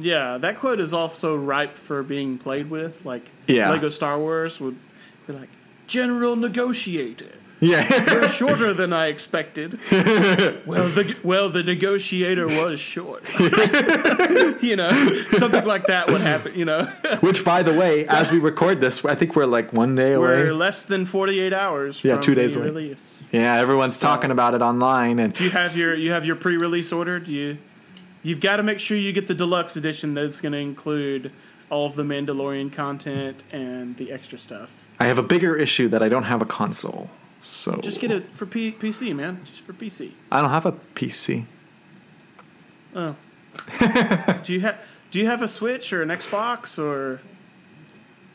Yeah, 0.00 0.38
that 0.38 0.58
quote 0.58 0.80
is 0.80 0.92
also 0.92 1.36
ripe 1.36 1.76
for 1.76 2.02
being 2.02 2.36
played 2.36 2.68
with. 2.68 3.04
Like 3.04 3.24
Yeah. 3.46 3.70
Lego 3.70 3.88
Star 3.88 4.18
Wars 4.18 4.60
would 4.60 4.76
be 5.26 5.32
like, 5.32 5.48
General 5.86 6.34
Negotiator. 6.36 7.30
Yeah. 7.60 8.12
You're 8.12 8.28
shorter 8.40 8.72
than 8.72 8.92
I 8.92 9.06
expected. 9.08 9.78
well, 10.66 10.88
the 10.88 11.16
well 11.24 11.48
the 11.50 11.62
negotiator 11.62 12.46
was 12.46 12.78
short. 12.78 13.24
you 14.62 14.76
know, 14.76 14.90
something 15.32 15.64
like 15.64 15.86
that 15.86 16.06
would 16.08 16.20
happen. 16.20 16.54
You 16.54 16.64
know, 16.64 16.84
Which, 17.20 17.44
by 17.44 17.62
the 17.62 17.74
way, 17.76 18.06
as 18.06 18.30
we 18.30 18.38
record 18.38 18.80
this, 18.80 19.04
I 19.04 19.14
think 19.14 19.34
we're 19.36 19.46
like 19.46 19.72
one 19.72 19.94
day 19.94 20.12
away. 20.12 20.42
we're 20.44 20.52
less 20.54 20.82
than 20.82 21.04
forty 21.06 21.40
eight 21.40 21.52
hours. 21.52 22.04
Yeah, 22.04 22.14
from 22.14 22.22
two 22.22 22.34
days 22.34 22.54
the 22.54 22.60
away. 22.60 22.68
release. 22.70 23.28
yeah, 23.32 23.54
everyone's 23.56 23.98
talking 23.98 24.30
about 24.30 24.54
it 24.54 24.62
online, 24.62 25.18
and 25.18 25.38
You 25.40 25.50
have 25.50 25.76
your 25.76 25.94
you 25.94 26.12
have 26.12 26.24
your 26.24 26.36
pre 26.36 26.56
release 26.56 26.92
order. 26.92 27.18
Do 27.18 27.32
you? 27.32 27.58
You've 28.22 28.40
got 28.40 28.56
to 28.56 28.62
make 28.62 28.80
sure 28.80 28.96
you 28.96 29.12
get 29.12 29.28
the 29.28 29.34
deluxe 29.34 29.76
edition 29.76 30.14
that's 30.14 30.40
going 30.40 30.52
to 30.52 30.58
include 30.58 31.30
all 31.70 31.86
of 31.86 31.94
the 31.94 32.02
Mandalorian 32.02 32.72
content 32.72 33.44
and 33.52 33.96
the 33.96 34.10
extra 34.10 34.38
stuff. 34.38 34.86
I 34.98 35.04
have 35.06 35.18
a 35.18 35.22
bigger 35.22 35.54
issue 35.56 35.88
that 35.88 36.02
I 36.02 36.08
don't 36.08 36.24
have 36.24 36.42
a 36.42 36.44
console, 36.44 37.10
so 37.40 37.76
Just 37.80 38.00
get 38.00 38.10
it 38.10 38.32
for 38.32 38.46
P- 38.46 38.72
PC, 38.72 39.14
man. 39.14 39.40
Just 39.44 39.62
for 39.62 39.72
PC. 39.72 40.12
I 40.32 40.40
don't 40.40 40.50
have 40.50 40.66
a 40.66 40.72
PC. 40.72 41.44
Oh. 42.94 43.14
do 44.44 44.52
you 44.52 44.60
have 44.60 44.78
Do 45.10 45.18
you 45.18 45.26
have 45.26 45.42
a 45.42 45.48
Switch 45.48 45.92
or 45.92 46.02
an 46.02 46.08
Xbox 46.08 46.78
or 46.78 47.20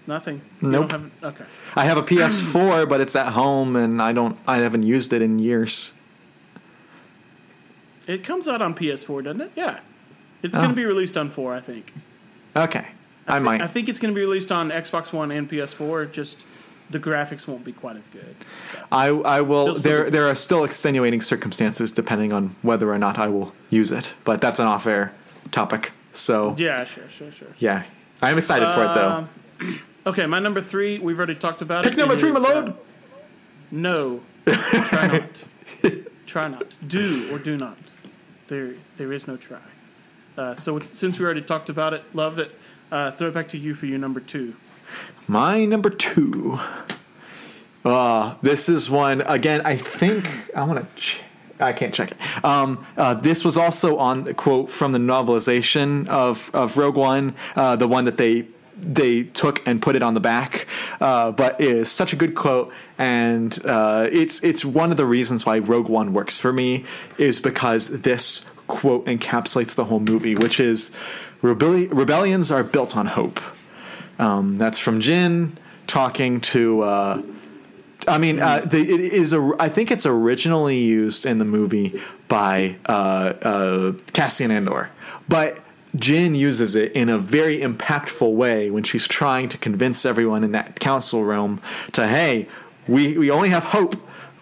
nothing? 0.07 0.41
Nope. 0.61 0.91
Have, 0.91 1.11
okay. 1.23 1.45
I 1.75 1.85
have 1.85 1.97
a 1.97 2.03
PS4, 2.03 2.87
but 2.89 3.01
it's 3.01 3.15
at 3.15 3.33
home, 3.33 3.75
and 3.75 4.01
I 4.01 4.11
don't. 4.13 4.37
I 4.47 4.57
haven't 4.57 4.83
used 4.83 5.13
it 5.13 5.21
in 5.21 5.39
years. 5.39 5.93
It 8.07 8.23
comes 8.23 8.47
out 8.47 8.61
on 8.61 8.75
PS4, 8.75 9.23
doesn't 9.23 9.41
it? 9.41 9.51
Yeah. 9.55 9.79
It's 10.41 10.57
Oh. 10.57 10.59
going 10.61 10.71
to 10.71 10.75
be 10.75 10.85
released 10.85 11.17
on 11.17 11.29
four, 11.29 11.53
I 11.53 11.61
think. 11.61 11.93
Okay, 12.55 12.87
I, 13.27 13.39
thi- 13.39 13.45
might. 13.45 13.61
I 13.61 13.67
think 13.67 13.87
it's 13.87 13.97
going 13.99 14.13
to 14.13 14.15
be 14.15 14.21
released 14.21 14.51
on 14.51 14.69
Xbox 14.71 15.13
One 15.13 15.31
and 15.31 15.49
PS4. 15.49 16.11
Just 16.11 16.45
the 16.93 16.99
graphics 16.99 17.45
won't 17.47 17.65
be 17.65 17.73
quite 17.73 17.97
as 17.97 18.07
good. 18.09 18.35
I 18.91 19.07
I 19.09 19.41
will. 19.41 19.73
There 19.73 20.09
there 20.09 20.27
are 20.29 20.35
still 20.35 20.63
extenuating 20.63 21.19
circumstances 21.21 21.91
depending 21.91 22.31
on 22.33 22.55
whether 22.61 22.89
or 22.93 22.97
not 22.97 23.17
I 23.17 23.27
will 23.27 23.53
use 23.69 23.91
it, 23.91 24.13
but 24.23 24.39
that's 24.39 24.59
an 24.59 24.67
off-air 24.67 25.11
topic. 25.51 25.91
So 26.13 26.55
Yeah, 26.57 26.85
sure, 26.85 27.09
sure, 27.09 27.31
sure. 27.31 27.47
yeah, 27.57 27.85
I'm 28.21 28.37
excited 28.37 28.67
for 28.73 28.83
it 28.85 28.93
though. 28.95 29.09
Um, 29.09 29.79
Okay, 30.05 30.25
my 30.25 30.39
number 30.39 30.59
three, 30.59 30.99
we've 30.99 31.17
already 31.17 31.35
talked 31.35 31.61
about 31.61 31.83
Pick 31.83 31.93
it. 31.93 31.95
Pick 31.95 31.99
number 31.99 32.15
It 32.15 32.19
three, 32.19 32.31
is, 32.31 32.41
Malone. 32.41 32.69
uh, 32.71 32.75
no, 33.71 34.21
try 34.45 35.07
not. 35.07 35.43
try 36.27 36.47
not. 36.49 36.75
Do 36.85 37.29
or 37.33 37.37
do 37.39 37.55
not. 37.55 37.77
There, 38.49 38.73
there 38.97 39.13
is 39.13 39.29
no 39.29 39.37
try. 39.37 39.61
Uh, 40.37 40.55
so 40.55 40.75
it's, 40.75 40.97
since 40.99 41.17
we 41.19 41.23
already 41.25 41.41
talked 41.41 41.69
about 41.69 41.93
it, 41.93 42.03
love 42.13 42.37
it. 42.37 42.51
Uh, 42.91 43.11
throw 43.11 43.29
it 43.29 43.33
back 43.33 43.47
to 43.49 43.57
you 43.57 43.73
for 43.75 43.85
your 43.85 43.97
number 43.97 44.19
two. 44.19 44.55
My 45.27 45.65
number 45.65 45.89
two. 45.89 46.59
Uh, 47.85 48.35
this 48.41 48.69
is 48.69 48.89
one 48.89 49.21
again. 49.21 49.61
I 49.65 49.75
think 49.75 50.27
I 50.55 50.63
want 50.63 50.79
to. 50.79 51.01
Ch- 51.01 51.21
I 51.59 51.71
can't 51.73 51.93
check 51.93 52.11
it. 52.11 52.45
Um, 52.45 52.85
uh, 52.97 53.13
this 53.13 53.45
was 53.45 53.57
also 53.57 53.97
on 53.97 54.23
the 54.25 54.33
quote 54.33 54.69
from 54.69 54.91
the 54.91 54.99
novelization 54.99 56.07
of 56.07 56.49
of 56.53 56.77
Rogue 56.77 56.95
One, 56.95 57.35
uh, 57.55 57.75
the 57.75 57.87
one 57.87 58.05
that 58.05 58.17
they 58.17 58.45
they 58.75 59.23
took 59.23 59.65
and 59.67 59.81
put 59.81 59.95
it 59.95 60.03
on 60.03 60.13
the 60.13 60.19
back. 60.19 60.65
Uh, 60.99 61.31
but 61.31 61.59
it 61.59 61.67
is 61.67 61.91
such 61.91 62.11
a 62.13 62.15
good 62.15 62.35
quote, 62.35 62.71
and 62.97 63.59
uh, 63.65 64.07
it's 64.11 64.43
it's 64.43 64.63
one 64.65 64.91
of 64.91 64.97
the 64.97 65.05
reasons 65.05 65.45
why 65.45 65.59
Rogue 65.59 65.89
One 65.89 66.13
works 66.13 66.39
for 66.39 66.51
me 66.53 66.85
is 67.17 67.39
because 67.39 68.01
this 68.01 68.49
quote 68.67 69.05
encapsulates 69.05 69.75
the 69.75 69.85
whole 69.85 69.99
movie, 69.99 70.35
which 70.35 70.59
is 70.59 70.91
rebelli- 71.41 71.89
rebellions 71.91 72.49
are 72.49 72.63
built 72.63 72.95
on 72.95 73.07
hope. 73.07 73.39
Um, 74.19 74.57
that's 74.57 74.79
from 74.79 74.99
Jyn 74.99 75.53
talking 75.87 76.41
to. 76.41 76.81
Uh, 76.81 77.21
I 78.07 78.17
mean, 78.17 78.39
uh, 78.39 78.59
the, 78.59 78.79
it 78.79 78.99
is 78.99 79.33
a. 79.33 79.51
I 79.59 79.69
think 79.69 79.91
it's 79.91 80.05
originally 80.05 80.79
used 80.79 81.25
in 81.25 81.37
the 81.37 81.45
movie 81.45 82.01
by 82.27 82.75
uh, 82.85 83.33
uh, 83.41 83.93
Cassian 84.13 84.51
Andor, 84.51 84.89
but 85.27 85.59
Jyn 85.95 86.35
uses 86.35 86.75
it 86.75 86.91
in 86.93 87.09
a 87.09 87.17
very 87.17 87.59
impactful 87.59 88.33
way 88.33 88.69
when 88.71 88.83
she's 88.83 89.07
trying 89.07 89.47
to 89.49 89.57
convince 89.57 90.05
everyone 90.05 90.43
in 90.43 90.51
that 90.51 90.79
council 90.79 91.23
room 91.23 91.61
to, 91.91 92.07
hey, 92.07 92.47
we 92.87 93.17
we 93.17 93.29
only 93.29 93.49
have 93.49 93.65
hope. 93.65 93.95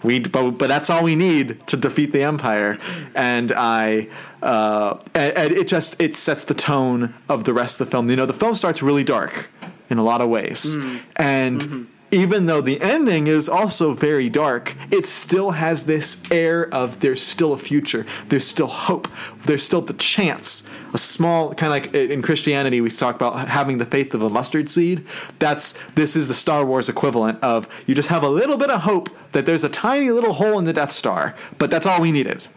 We, 0.04 0.20
but, 0.20 0.52
but 0.52 0.68
that's 0.68 0.90
all 0.90 1.04
we 1.04 1.16
need 1.16 1.66
to 1.68 1.78
defeat 1.78 2.12
the 2.12 2.24
empire, 2.24 2.80
and 3.14 3.52
I, 3.52 4.08
uh, 4.42 5.00
and, 5.14 5.38
and 5.38 5.52
it 5.54 5.68
just 5.68 6.00
it 6.02 6.16
sets 6.16 6.44
the 6.46 6.56
tone 6.56 7.14
of 7.30 7.44
the 7.44 7.54
rest 7.54 7.80
of 7.80 7.88
the 7.88 7.92
film. 7.92 8.10
You 8.10 8.16
know, 8.16 8.26
the 8.26 8.34
film 8.34 8.56
starts 8.56 8.82
really 8.82 9.04
dark 9.04 9.52
in 9.90 9.98
a 9.98 10.04
lot 10.04 10.22
of 10.22 10.30
ways, 10.30 10.76
and 11.16 11.88
even 12.12 12.46
though 12.46 12.60
the 12.60 12.82
ending 12.82 13.28
is 13.28 13.48
also 13.48 13.94
very 13.94 14.30
dark, 14.30 14.76
it 14.92 15.06
still 15.06 15.52
has 15.52 15.86
this 15.86 16.22
air 16.30 16.68
of 16.74 17.00
there's 17.00 17.22
still 17.22 17.54
a 17.54 17.58
future, 17.58 18.06
there's 18.28 18.46
still 18.46 18.68
hope, 18.68 19.08
there's 19.46 19.64
still 19.64 19.82
the 19.82 19.94
chance. 19.94 20.68
A 20.94 20.98
small 20.98 21.54
kind 21.54 21.74
of 21.86 21.94
like 21.94 21.96
in 22.12 22.22
Christianity, 22.22 22.82
we 22.82 22.90
talk 22.90 23.16
about 23.16 23.48
having 23.48 23.78
the 23.78 23.86
faith 23.86 24.14
of 24.14 24.22
a 24.22 24.30
mustard 24.30 24.70
seed. 24.70 25.06
That's 25.40 25.80
this 25.92 26.18
is 26.18 26.28
the 26.28 26.34
Star 26.34 26.66
Wars 26.66 26.90
equivalent 26.90 27.42
of 27.42 27.70
you 27.88 27.96
just 27.96 28.10
have 28.10 28.24
a 28.24 28.30
little 28.30 28.58
bit 28.58 28.70
of 28.70 28.82
hope 28.82 29.10
that 29.32 29.46
there's 29.46 29.64
a 29.64 29.70
tiny 29.70 30.12
little 30.12 30.34
hole 30.34 30.60
in 30.60 30.66
the 30.66 30.74
Death 30.74 30.92
Star, 30.92 31.34
but 31.58 31.72
that's 31.72 31.88
all 31.88 32.02
we 32.02 32.12
needed. 32.12 32.48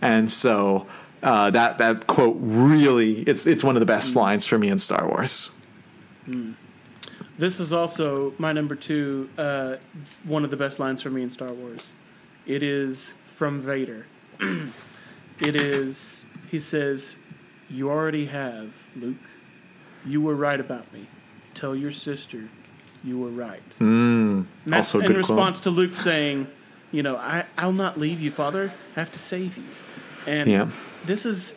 And 0.00 0.30
so 0.30 0.86
uh, 1.22 1.50
that 1.50 1.76
that 1.78 2.06
quote 2.06 2.36
really 2.40 3.20
it's 3.20 3.46
it's 3.46 3.62
one 3.62 3.76
of 3.76 3.80
the 3.80 3.86
best 3.86 4.16
lines 4.16 4.46
for 4.46 4.58
me 4.58 4.68
in 4.68 4.78
Star 4.78 5.06
Wars. 5.06 5.54
This 7.42 7.58
is 7.58 7.72
also 7.72 8.34
my 8.38 8.52
number 8.52 8.76
two, 8.76 9.28
uh, 9.36 9.74
one 10.22 10.44
of 10.44 10.52
the 10.52 10.56
best 10.56 10.78
lines 10.78 11.02
for 11.02 11.10
me 11.10 11.24
in 11.24 11.32
Star 11.32 11.52
Wars. 11.52 11.92
It 12.46 12.62
is 12.62 13.16
from 13.24 13.58
Vader. 13.58 14.06
it 14.40 15.56
is, 15.56 16.26
he 16.52 16.60
says, 16.60 17.16
You 17.68 17.90
already 17.90 18.26
have, 18.26 18.86
Luke. 18.94 19.16
You 20.06 20.22
were 20.22 20.36
right 20.36 20.60
about 20.60 20.92
me. 20.92 21.08
Tell 21.52 21.74
your 21.74 21.90
sister 21.90 22.44
you 23.02 23.18
were 23.18 23.30
right. 23.30 23.60
And 23.80 24.46
that's 24.64 24.94
also 24.94 25.00
a 25.00 25.00
in 25.00 25.08
good 25.08 25.24
quote. 25.24 25.36
response 25.36 25.58
to 25.62 25.70
Luke 25.70 25.96
saying, 25.96 26.46
You 26.92 27.02
know, 27.02 27.16
I, 27.16 27.46
I'll 27.58 27.72
not 27.72 27.98
leave 27.98 28.20
you, 28.20 28.30
Father. 28.30 28.70
I 28.96 29.00
have 29.00 29.10
to 29.14 29.18
save 29.18 29.56
you. 29.56 29.64
And 30.28 30.48
Yeah. 30.48 30.68
this 31.06 31.26
is 31.26 31.56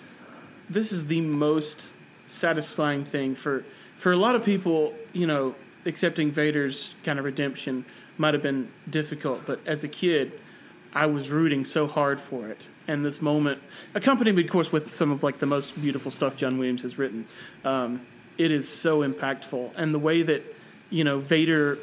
this 0.68 0.91
is 0.91 1.05
the 1.05 1.22
most 1.22 1.91
satisfying 2.26 3.05
thing 3.05 3.35
for 3.35 3.64
for 3.97 4.11
a 4.11 4.18
lot 4.18 4.34
of 4.34 4.43
people 4.43 4.95
you 5.14 5.27
know 5.27 5.53
accepting 5.86 6.32
vader's 6.32 6.95
kind 7.03 7.20
of 7.20 7.26
redemption 7.26 7.86
might 8.18 8.34
have 8.34 8.44
been 8.44 8.70
difficult 8.90 9.41
but 9.45 9.60
as 9.66 9.84
a 9.84 9.88
kid 9.88 10.32
i 10.94 11.06
was 11.06 11.30
rooting 11.30 11.66
so 11.66 11.88
hard 11.88 12.20
for 12.20 12.48
it. 12.48 12.70
And 12.88 13.03
this 13.03 13.22
moment 13.22 13.60
accompanied 13.94 14.38
of 14.38 14.48
course 14.49 14.72
with 14.72 14.91
some 14.91 15.12
of 15.12 15.24
like 15.24 15.40
the 15.40 15.45
most 15.45 15.80
beautiful 15.82 16.12
stuff 16.12 16.36
john 16.36 16.57
williams 16.57 16.82
has 16.84 16.98
written 16.98 17.26
um, 17.64 18.02
it 18.38 18.52
is 18.52 18.68
so 18.68 18.99
impactful. 18.99 19.72
And 19.78 19.94
the 19.94 19.99
way 19.99 20.22
that 20.22 20.44
you 20.90 21.03
know 21.03 21.20
vader 21.20 21.78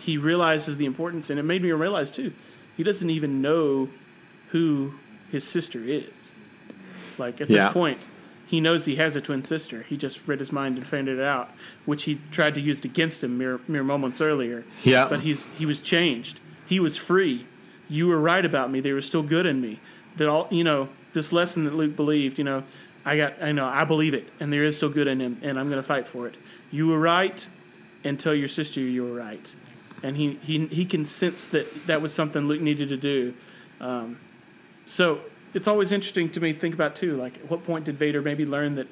he 0.00 0.16
realizes 0.18 0.76
the 0.76 0.86
importance 0.86 1.30
and 1.30 1.38
it 1.38 1.44
made 1.44 1.62
me 1.62 1.72
realize 1.72 2.10
too 2.10 2.32
he 2.76 2.82
doesn't 2.82 3.10
even 3.10 3.40
know 3.42 3.88
who 4.50 4.94
his 5.32 5.46
sister 5.46 5.80
is. 5.84 6.34
Like 7.18 7.40
at 7.40 7.48
Yeah. 7.50 7.64
this 7.64 7.72
point, 7.72 7.98
he 8.54 8.60
knows 8.60 8.84
he 8.84 8.96
has 8.96 9.16
a 9.16 9.20
twin 9.20 9.42
sister. 9.42 9.82
He 9.82 9.96
just 9.96 10.26
read 10.28 10.38
his 10.38 10.52
mind 10.52 10.76
and 10.78 10.86
found 10.86 11.08
it 11.08 11.20
out, 11.20 11.50
which 11.84 12.04
he 12.04 12.20
tried 12.30 12.54
to 12.54 12.60
use 12.60 12.84
against 12.84 13.24
him 13.24 13.36
mere, 13.36 13.60
mere 13.66 13.82
moments 13.82 14.20
earlier. 14.20 14.64
Yeah. 14.82 15.08
But 15.08 15.20
he's 15.20 15.46
he 15.58 15.66
was 15.66 15.82
changed. 15.82 16.40
He 16.66 16.80
was 16.80 16.96
free. 16.96 17.46
You 17.88 18.06
were 18.06 18.20
right 18.20 18.44
about 18.44 18.70
me. 18.70 18.80
There 18.80 18.94
was 18.94 19.06
still 19.06 19.22
good 19.22 19.44
in 19.44 19.60
me. 19.60 19.80
That 20.16 20.28
all 20.28 20.48
you 20.50 20.64
know. 20.64 20.88
This 21.12 21.32
lesson 21.32 21.62
that 21.62 21.74
Luke 21.74 21.94
believed. 21.94 22.38
You 22.38 22.44
know, 22.44 22.64
I 23.04 23.16
got. 23.16 23.40
I 23.40 23.52
know. 23.52 23.66
I 23.66 23.84
believe 23.84 24.14
it, 24.14 24.28
and 24.40 24.52
there 24.52 24.64
is 24.64 24.76
still 24.76 24.88
good 24.88 25.06
in 25.06 25.20
him, 25.20 25.38
and 25.42 25.58
I'm 25.58 25.68
going 25.68 25.80
to 25.80 25.86
fight 25.86 26.08
for 26.08 26.26
it. 26.26 26.36
You 26.72 26.88
were 26.88 26.98
right, 26.98 27.46
and 28.02 28.18
tell 28.18 28.34
your 28.34 28.48
sister 28.48 28.80
you 28.80 29.04
were 29.04 29.14
right. 29.14 29.54
And 30.02 30.16
he 30.16 30.40
he 30.42 30.66
he 30.66 30.84
can 30.84 31.04
sense 31.04 31.46
that 31.48 31.86
that 31.86 32.02
was 32.02 32.12
something 32.12 32.48
Luke 32.48 32.60
needed 32.60 32.88
to 32.88 32.96
do. 32.96 33.34
Um, 33.80 34.18
so 34.86 35.20
it's 35.54 35.68
always 35.68 35.92
interesting 35.92 36.28
to 36.30 36.40
me 36.40 36.52
to 36.52 36.58
think 36.58 36.74
about 36.74 36.96
too. 36.96 37.16
Like, 37.16 37.36
at 37.38 37.50
what 37.50 37.64
point 37.64 37.84
did 37.86 37.96
Vader 37.96 38.20
maybe 38.20 38.44
learn 38.44 38.74
that 38.74 38.86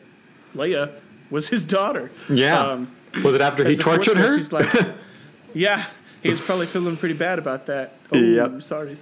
Leia 0.55 0.93
was 1.31 1.49
his 1.49 1.65
daughter. 1.65 2.11
Yeah. 2.29 2.59
Um, 2.61 2.95
was 3.23 3.35
it 3.35 3.41
after 3.41 3.65
he 3.65 3.73
as 3.73 3.79
the 3.79 3.85
Force 3.85 4.07
tortured 4.07 4.19
her? 4.19 4.39
Like, 4.51 4.95
yeah, 5.55 5.87
he 6.23 6.31
was 6.31 6.41
probably 6.41 6.67
feeling 6.67 6.97
pretty 6.97 7.15
bad 7.15 7.39
about 7.39 7.67
that. 7.67 7.95
Oh, 8.13 8.19
Yep. 8.19 8.63
sorry. 8.63 8.97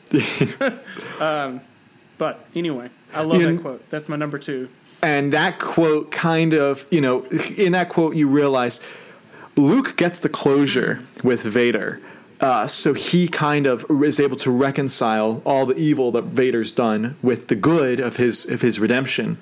um, 1.21 1.61
but 2.19 2.45
anyway, 2.55 2.91
I 3.13 3.23
love 3.23 3.41
that 3.41 3.61
quote. 3.61 3.89
That's 3.91 4.09
my 4.09 4.17
number 4.17 4.39
two. 4.39 4.69
And 5.03 5.33
that 5.33 5.59
quote 5.59 6.11
kind 6.11 6.55
of, 6.55 6.87
you 6.91 7.01
know, 7.01 7.25
in 7.57 7.73
that 7.73 7.89
quote, 7.89 8.15
you 8.15 8.29
realize 8.29 8.81
Luke 9.57 9.97
gets 9.97 10.19
the 10.19 10.29
closure 10.29 11.01
with 11.25 11.43
Vader. 11.43 12.01
Uh, 12.41 12.67
so 12.67 12.95
he 12.95 13.29
kind 13.29 13.67
of 13.67 13.85
is 14.03 14.19
able 14.19 14.37
to 14.37 14.51
reconcile 14.51 15.43
all 15.45 15.67
the 15.67 15.77
evil 15.77 16.11
that 16.13 16.25
Vader's 16.25 16.73
done 16.73 17.17
with 17.23 17.49
the 17.49 17.55
good 17.55 18.01
of 18.01 18.17
his 18.17 18.49
of 18.49 18.63
his 18.63 18.81
redemption. 18.81 19.37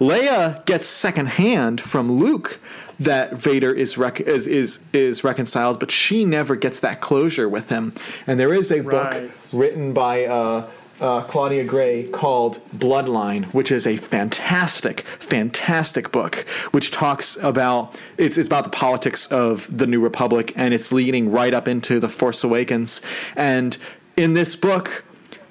Leia 0.00 0.64
gets 0.64 0.86
secondhand 0.86 1.80
from 1.80 2.10
Luke 2.10 2.58
that 3.00 3.34
Vader 3.34 3.72
is 3.72 3.96
rec- 3.96 4.20
is, 4.20 4.46
is 4.46 4.80
is 4.92 5.22
reconciled, 5.22 5.78
but 5.78 5.90
she 5.90 6.24
never 6.24 6.56
gets 6.56 6.80
that 6.80 7.00
closure 7.00 7.48
with 7.48 7.68
him. 7.68 7.92
And 8.26 8.40
there 8.40 8.52
is 8.52 8.72
a 8.72 8.80
book 8.80 9.30
written 9.52 9.92
by 9.92 10.24
uh, 10.24 10.68
uh, 11.00 11.22
Claudia 11.22 11.64
Gray 11.64 12.04
called 12.04 12.60
Bloodline, 12.76 13.46
which 13.54 13.70
is 13.70 13.86
a 13.86 13.96
fantastic, 13.96 15.00
fantastic 15.18 16.10
book, 16.10 16.46
which 16.72 16.90
talks 16.90 17.36
about 17.36 17.98
it's, 18.16 18.36
it's 18.36 18.46
about 18.46 18.64
the 18.64 18.70
politics 18.70 19.30
of 19.30 19.68
the 19.76 19.86
New 19.86 20.00
Republic, 20.00 20.52
and 20.56 20.74
it's 20.74 20.92
leading 20.92 21.30
right 21.30 21.54
up 21.54 21.68
into 21.68 22.00
the 22.00 22.08
Force 22.08 22.42
Awakens. 22.42 23.00
And 23.36 23.76
in 24.16 24.34
this 24.34 24.56
book, 24.56 25.04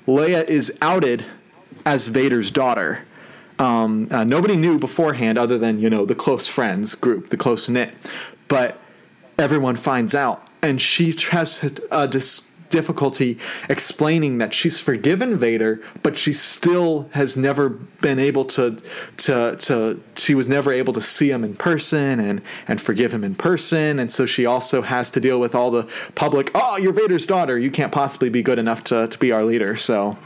Leia 0.08 0.48
is 0.48 0.78
outed 0.82 1.26
as 1.86 2.08
Vader's 2.08 2.52
daughter. 2.52 3.04
Um, 3.60 4.08
uh, 4.12 4.24
nobody 4.24 4.56
knew 4.56 4.78
beforehand, 4.78 5.38
other 5.38 5.58
than 5.58 5.80
you 5.80 5.90
know 5.90 6.06
the 6.06 6.16
close 6.16 6.48
friends 6.48 6.94
group, 6.96 7.30
the 7.30 7.38
close 7.38 7.68
knit, 7.70 7.94
but 8.48 8.80
everyone 9.40 9.76
finds 9.76 10.14
out, 10.14 10.48
and 10.62 10.82
she 10.82 11.14
has 11.32 11.64
a 11.90 12.08
dis- 12.08 12.52
difficulty 12.70 13.38
explaining 13.70 14.38
that 14.38 14.54
she's 14.54 14.80
forgiven 14.80 15.38
Vader, 15.38 15.82
but 16.04 16.18
she 16.18 16.34
still 16.34 17.10
has 17.12 17.38
never 17.38 17.70
been 17.70 18.20
able 18.20 18.46
to 18.46 18.78
to 19.18 19.56
to 19.58 20.02
she 20.16 20.36
was 20.36 20.50
never 20.50 20.72
able 20.72 20.94
to 20.94 21.02
see 21.02 21.32
him 21.32 21.44
in 21.44 21.56
person 21.56 22.20
and 22.20 22.42
and 22.68 22.82
forgive 22.82 23.14
him 23.14 23.24
in 23.24 23.36
person, 23.36 24.00
and 24.00 24.12
so 24.12 24.26
she 24.26 24.46
also 24.46 24.82
has 24.82 25.10
to 25.12 25.20
deal 25.20 25.40
with 25.40 25.56
all 25.56 25.72
the 25.72 25.88
public. 26.16 26.52
Oh, 26.56 26.78
you're 26.78 26.94
Vader's 26.94 27.26
daughter. 27.26 27.58
You 27.58 27.72
can't 27.72 27.92
possibly 27.92 28.30
be 28.30 28.42
good 28.42 28.60
enough 28.60 28.84
to 28.86 29.08
to 29.08 29.18
be 29.18 29.32
our 29.32 29.44
leader. 29.44 29.76
So, 29.76 30.18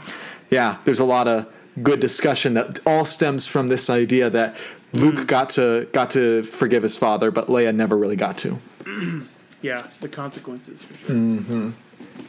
yeah, 0.50 0.78
there's 0.84 1.00
a 1.00 1.04
lot 1.04 1.28
of 1.28 1.46
good 1.82 2.00
discussion 2.00 2.54
that 2.54 2.80
all 2.86 3.04
stems 3.04 3.46
from 3.46 3.68
this 3.68 3.88
idea 3.88 4.28
that 4.28 4.56
Luke 4.92 5.14
mm. 5.14 5.26
got 5.26 5.50
to 5.50 5.88
got 5.92 6.10
to 6.10 6.42
forgive 6.42 6.82
his 6.82 6.96
father, 6.96 7.30
but 7.30 7.48
Leia 7.48 7.74
never 7.74 7.96
really 7.96 8.16
got 8.16 8.36
to. 8.38 8.58
Yeah, 9.62 9.86
the 10.00 10.08
consequences 10.08 10.82
for 10.82 10.94
sure. 10.94 11.16
Mm-hmm. 11.16 11.70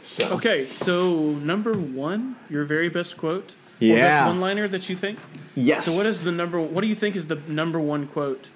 So 0.01 0.27
Okay, 0.35 0.65
so 0.65 1.15
number 1.43 1.73
one, 1.73 2.35
your 2.49 2.65
very 2.65 2.89
best 2.89 3.17
quote. 3.17 3.55
Yeah. 3.79 3.93
Or 3.93 3.97
best 3.97 4.27
one-liner 4.27 4.67
that 4.69 4.89
you 4.89 4.95
think. 4.95 5.19
yes. 5.55 5.85
So 5.85 5.93
what 5.93 6.05
is 6.05 6.23
the 6.23 6.31
number? 6.31 6.59
What 6.59 6.81
do 6.81 6.87
you 6.87 6.95
think 6.95 7.15
is 7.15 7.27
the 7.27 7.35
number 7.47 7.79
one 7.79 8.07
quote 8.07 8.49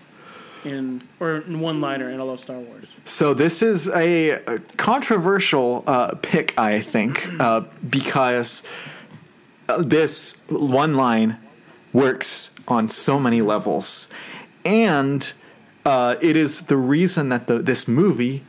in 0.63 1.01
or 1.19 1.39
one-liner 1.41 2.09
in 2.09 2.19
all 2.19 2.29
of 2.29 2.39
Star 2.39 2.57
Wars? 2.57 2.87
So 3.05 3.33
this 3.33 3.61
is 3.61 3.89
a, 3.89 4.31
a 4.31 4.59
controversial 4.77 5.83
uh, 5.87 6.15
pick, 6.21 6.53
I 6.57 6.79
think, 6.81 7.27
uh, 7.39 7.61
because 7.89 8.67
uh, 9.69 9.81
this 9.81 10.41
one 10.49 10.93
line 10.95 11.37
works 11.93 12.53
on 12.67 12.89
so 12.89 13.19
many 13.19 13.41
levels, 13.41 14.09
and 14.65 15.31
uh, 15.85 16.15
it 16.21 16.35
is 16.35 16.63
the 16.63 16.77
reason 16.77 17.29
that 17.29 17.47
the, 17.47 17.59
this 17.59 17.87
movie 17.87 18.43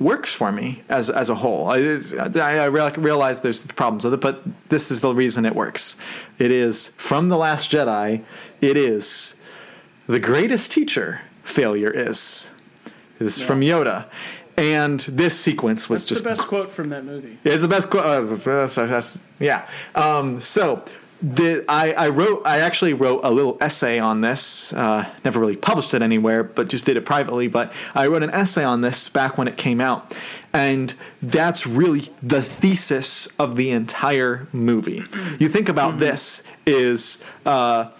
works 0.00 0.32
for 0.32 0.50
me 0.50 0.82
as 0.88 1.08
as 1.10 1.28
a 1.30 1.34
whole. 1.36 1.68
I, 1.68 2.00
I, 2.18 2.58
I 2.58 2.64
realize 2.66 3.40
there's 3.40 3.64
problems 3.66 4.04
with 4.04 4.14
it, 4.14 4.20
but 4.20 4.42
this 4.70 4.90
is 4.90 5.00
the 5.02 5.14
reason 5.14 5.44
it 5.44 5.54
works. 5.54 5.96
It 6.38 6.50
is 6.50 6.88
from 6.96 7.28
the 7.28 7.36
Last 7.36 7.70
Jedi. 7.70 8.22
It 8.60 8.76
is 8.76 9.40
the 10.06 10.18
greatest 10.18 10.72
teacher. 10.72 11.20
Failure 11.44 11.90
is. 11.90 12.52
This 13.18 13.38
is 13.38 13.42
from 13.42 13.60
Yoda, 13.60 14.06
and 14.56 15.00
this 15.00 15.38
sequence 15.38 15.90
was 15.90 16.02
What's 16.02 16.08
just 16.08 16.22
the 16.24 16.30
best 16.30 16.48
quote 16.48 16.70
from 16.70 16.88
that 16.90 17.04
movie? 17.04 17.38
it's 17.44 17.60
the 17.60 17.68
best 17.68 17.90
quote. 17.90 18.04
Uh, 18.06 18.20
that's- 18.36 18.74
that's- 18.76 19.22
yeah. 19.38 19.68
Um, 19.94 20.40
so 20.40 20.84
the 21.22 21.64
I, 21.68 21.92
I 21.92 22.08
wrote 22.08 22.42
I 22.46 22.60
actually 22.60 22.94
wrote 22.94 23.20
a 23.22 23.30
little 23.30 23.58
essay 23.60 23.98
on 23.98 24.20
this. 24.20 24.72
Uh, 24.72 25.08
never 25.24 25.38
really 25.38 25.56
published 25.56 25.94
it 25.94 26.02
anywhere, 26.02 26.42
but 26.42 26.68
just 26.68 26.84
did 26.84 26.96
it 26.96 27.04
privately. 27.04 27.48
But 27.48 27.72
I 27.94 28.06
wrote 28.06 28.22
an 28.22 28.30
essay 28.30 28.64
on 28.64 28.80
this 28.80 29.08
back 29.08 29.36
when 29.36 29.48
it 29.48 29.56
came 29.56 29.80
out, 29.80 30.16
and 30.52 30.94
that's 31.20 31.66
really 31.66 32.12
the 32.22 32.42
thesis 32.42 33.26
of 33.38 33.56
the 33.56 33.70
entire 33.70 34.48
movie. 34.52 35.02
You 35.38 35.48
think 35.48 35.68
about 35.68 35.98
this 35.98 36.42
is 36.66 37.24
uh, 37.44 37.90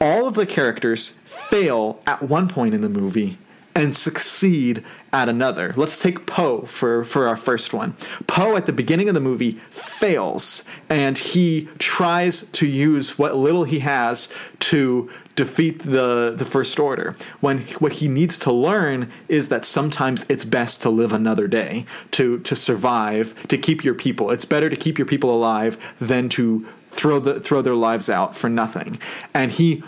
all 0.00 0.26
of 0.26 0.34
the 0.34 0.46
characters 0.46 1.10
fail 1.24 2.00
at 2.06 2.22
one 2.22 2.48
point 2.48 2.74
in 2.74 2.80
the 2.80 2.88
movie 2.88 3.38
and 3.74 3.94
succeed 3.94 4.84
at 5.12 5.28
another. 5.28 5.72
Let's 5.76 6.00
take 6.00 6.26
Poe 6.26 6.62
for, 6.62 7.04
for 7.04 7.26
our 7.28 7.36
first 7.36 7.72
one. 7.72 7.96
Poe 8.26 8.56
at 8.56 8.66
the 8.66 8.72
beginning 8.72 9.08
of 9.08 9.14
the 9.14 9.20
movie 9.20 9.52
fails 9.70 10.64
and 10.88 11.16
he 11.16 11.68
tries 11.78 12.42
to 12.50 12.66
use 12.66 13.18
what 13.18 13.36
little 13.36 13.64
he 13.64 13.80
has 13.80 14.32
to 14.60 15.10
defeat 15.36 15.78
the 15.80 16.34
the 16.36 16.44
first 16.44 16.78
order. 16.78 17.16
When 17.40 17.60
what 17.78 17.94
he 17.94 18.08
needs 18.08 18.38
to 18.40 18.52
learn 18.52 19.10
is 19.28 19.48
that 19.48 19.64
sometimes 19.64 20.26
it's 20.28 20.44
best 20.44 20.82
to 20.82 20.90
live 20.90 21.12
another 21.12 21.48
day, 21.48 21.86
to 22.12 22.40
to 22.40 22.54
survive, 22.54 23.34
to 23.48 23.56
keep 23.56 23.84
your 23.84 23.94
people. 23.94 24.30
It's 24.30 24.44
better 24.44 24.68
to 24.68 24.76
keep 24.76 24.98
your 24.98 25.06
people 25.06 25.34
alive 25.34 25.78
than 25.98 26.28
to 26.30 26.66
throw 26.90 27.20
the 27.20 27.40
throw 27.40 27.62
their 27.62 27.74
lives 27.74 28.10
out 28.10 28.36
for 28.36 28.50
nothing. 28.50 28.98
And 29.32 29.50
he 29.50 29.82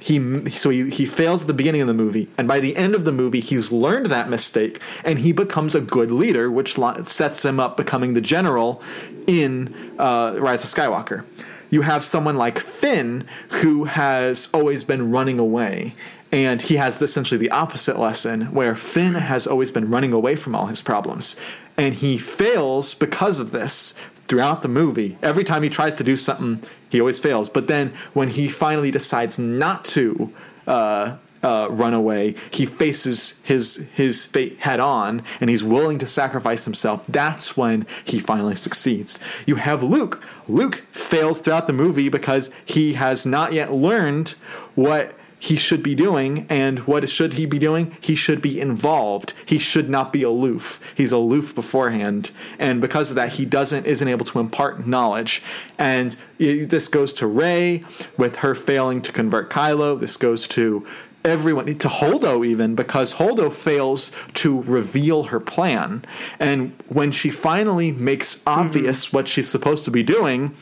he 0.00 0.50
so 0.50 0.70
he, 0.70 0.90
he 0.90 1.06
fails 1.06 1.42
at 1.42 1.46
the 1.46 1.54
beginning 1.54 1.80
of 1.80 1.86
the 1.86 1.94
movie 1.94 2.28
and 2.38 2.46
by 2.46 2.60
the 2.60 2.76
end 2.76 2.94
of 2.94 3.04
the 3.04 3.12
movie 3.12 3.40
he's 3.40 3.72
learned 3.72 4.06
that 4.06 4.28
mistake 4.28 4.80
and 5.04 5.20
he 5.20 5.32
becomes 5.32 5.74
a 5.74 5.80
good 5.80 6.10
leader 6.10 6.50
which 6.50 6.76
sets 7.02 7.44
him 7.44 7.58
up 7.58 7.76
becoming 7.76 8.14
the 8.14 8.20
general 8.20 8.82
in 9.26 9.74
uh, 9.98 10.34
rise 10.38 10.62
of 10.62 10.70
skywalker 10.70 11.24
you 11.70 11.82
have 11.82 12.02
someone 12.02 12.36
like 12.36 12.58
finn 12.58 13.26
who 13.62 13.84
has 13.84 14.48
always 14.54 14.84
been 14.84 15.10
running 15.10 15.38
away 15.38 15.92
and 16.30 16.62
he 16.62 16.76
has 16.76 17.00
essentially 17.00 17.38
the 17.38 17.50
opposite 17.50 17.98
lesson 17.98 18.52
where 18.52 18.74
finn 18.74 19.14
has 19.14 19.46
always 19.46 19.70
been 19.70 19.90
running 19.90 20.12
away 20.12 20.36
from 20.36 20.54
all 20.54 20.66
his 20.66 20.80
problems 20.80 21.36
and 21.76 21.94
he 21.94 22.18
fails 22.18 22.92
because 22.92 23.38
of 23.38 23.52
this 23.52 23.94
throughout 24.28 24.62
the 24.62 24.68
movie. 24.68 25.16
Every 25.22 25.44
time 25.44 25.62
he 25.62 25.68
tries 25.68 25.94
to 25.96 26.04
do 26.04 26.16
something, 26.16 26.62
he 26.90 27.00
always 27.00 27.20
fails. 27.20 27.48
But 27.48 27.66
then 27.66 27.92
when 28.12 28.28
he 28.28 28.48
finally 28.48 28.90
decides 28.90 29.38
not 29.38 29.84
to 29.86 30.32
uh, 30.66 31.16
uh, 31.42 31.68
run 31.70 31.94
away, 31.94 32.34
he 32.50 32.66
faces 32.66 33.40
his 33.44 33.88
his 33.94 34.26
fate 34.26 34.58
head 34.60 34.80
on, 34.80 35.22
and 35.40 35.50
he's 35.50 35.64
willing 35.64 35.98
to 35.98 36.06
sacrifice 36.06 36.64
himself. 36.64 37.06
That's 37.06 37.56
when 37.56 37.86
he 38.04 38.18
finally 38.18 38.54
succeeds. 38.54 39.22
You 39.46 39.56
have 39.56 39.82
Luke. 39.82 40.22
Luke 40.48 40.84
fails 40.90 41.38
throughout 41.40 41.66
the 41.66 41.72
movie 41.72 42.08
because 42.08 42.54
he 42.64 42.94
has 42.94 43.24
not 43.24 43.52
yet 43.52 43.72
learned 43.72 44.34
what 44.74 45.17
he 45.38 45.56
should 45.56 45.82
be 45.82 45.94
doing 45.94 46.46
and 46.48 46.80
what 46.80 47.08
should 47.08 47.34
he 47.34 47.46
be 47.46 47.58
doing? 47.58 47.96
He 48.00 48.14
should 48.14 48.42
be 48.42 48.60
involved. 48.60 49.34
He 49.46 49.58
should 49.58 49.88
not 49.88 50.12
be 50.12 50.22
aloof. 50.22 50.80
He's 50.94 51.12
aloof 51.12 51.54
beforehand 51.54 52.30
and 52.58 52.80
because 52.80 53.10
of 53.10 53.16
that 53.16 53.34
he 53.34 53.44
doesn't 53.44 53.86
isn't 53.86 54.08
able 54.08 54.26
to 54.26 54.40
impart 54.40 54.86
knowledge. 54.86 55.42
And 55.78 56.16
i- 56.40 56.66
this 56.68 56.88
goes 56.88 57.12
to 57.14 57.26
Rey 57.26 57.84
with 58.16 58.36
her 58.36 58.54
failing 58.54 59.00
to 59.02 59.12
convert 59.12 59.50
Kylo. 59.50 59.98
This 59.98 60.16
goes 60.16 60.48
to 60.48 60.86
everyone 61.24 61.66
to 61.66 61.88
Holdo 61.88 62.46
even 62.46 62.74
because 62.74 63.14
Holdo 63.14 63.52
fails 63.52 64.12
to 64.34 64.62
reveal 64.62 65.24
her 65.24 65.40
plan. 65.40 66.04
And 66.38 66.72
when 66.88 67.12
she 67.12 67.30
finally 67.30 67.92
makes 67.92 68.36
mm-hmm. 68.36 68.60
obvious 68.60 69.12
what 69.12 69.28
she's 69.28 69.48
supposed 69.48 69.84
to 69.84 69.90
be 69.90 70.02
doing 70.02 70.54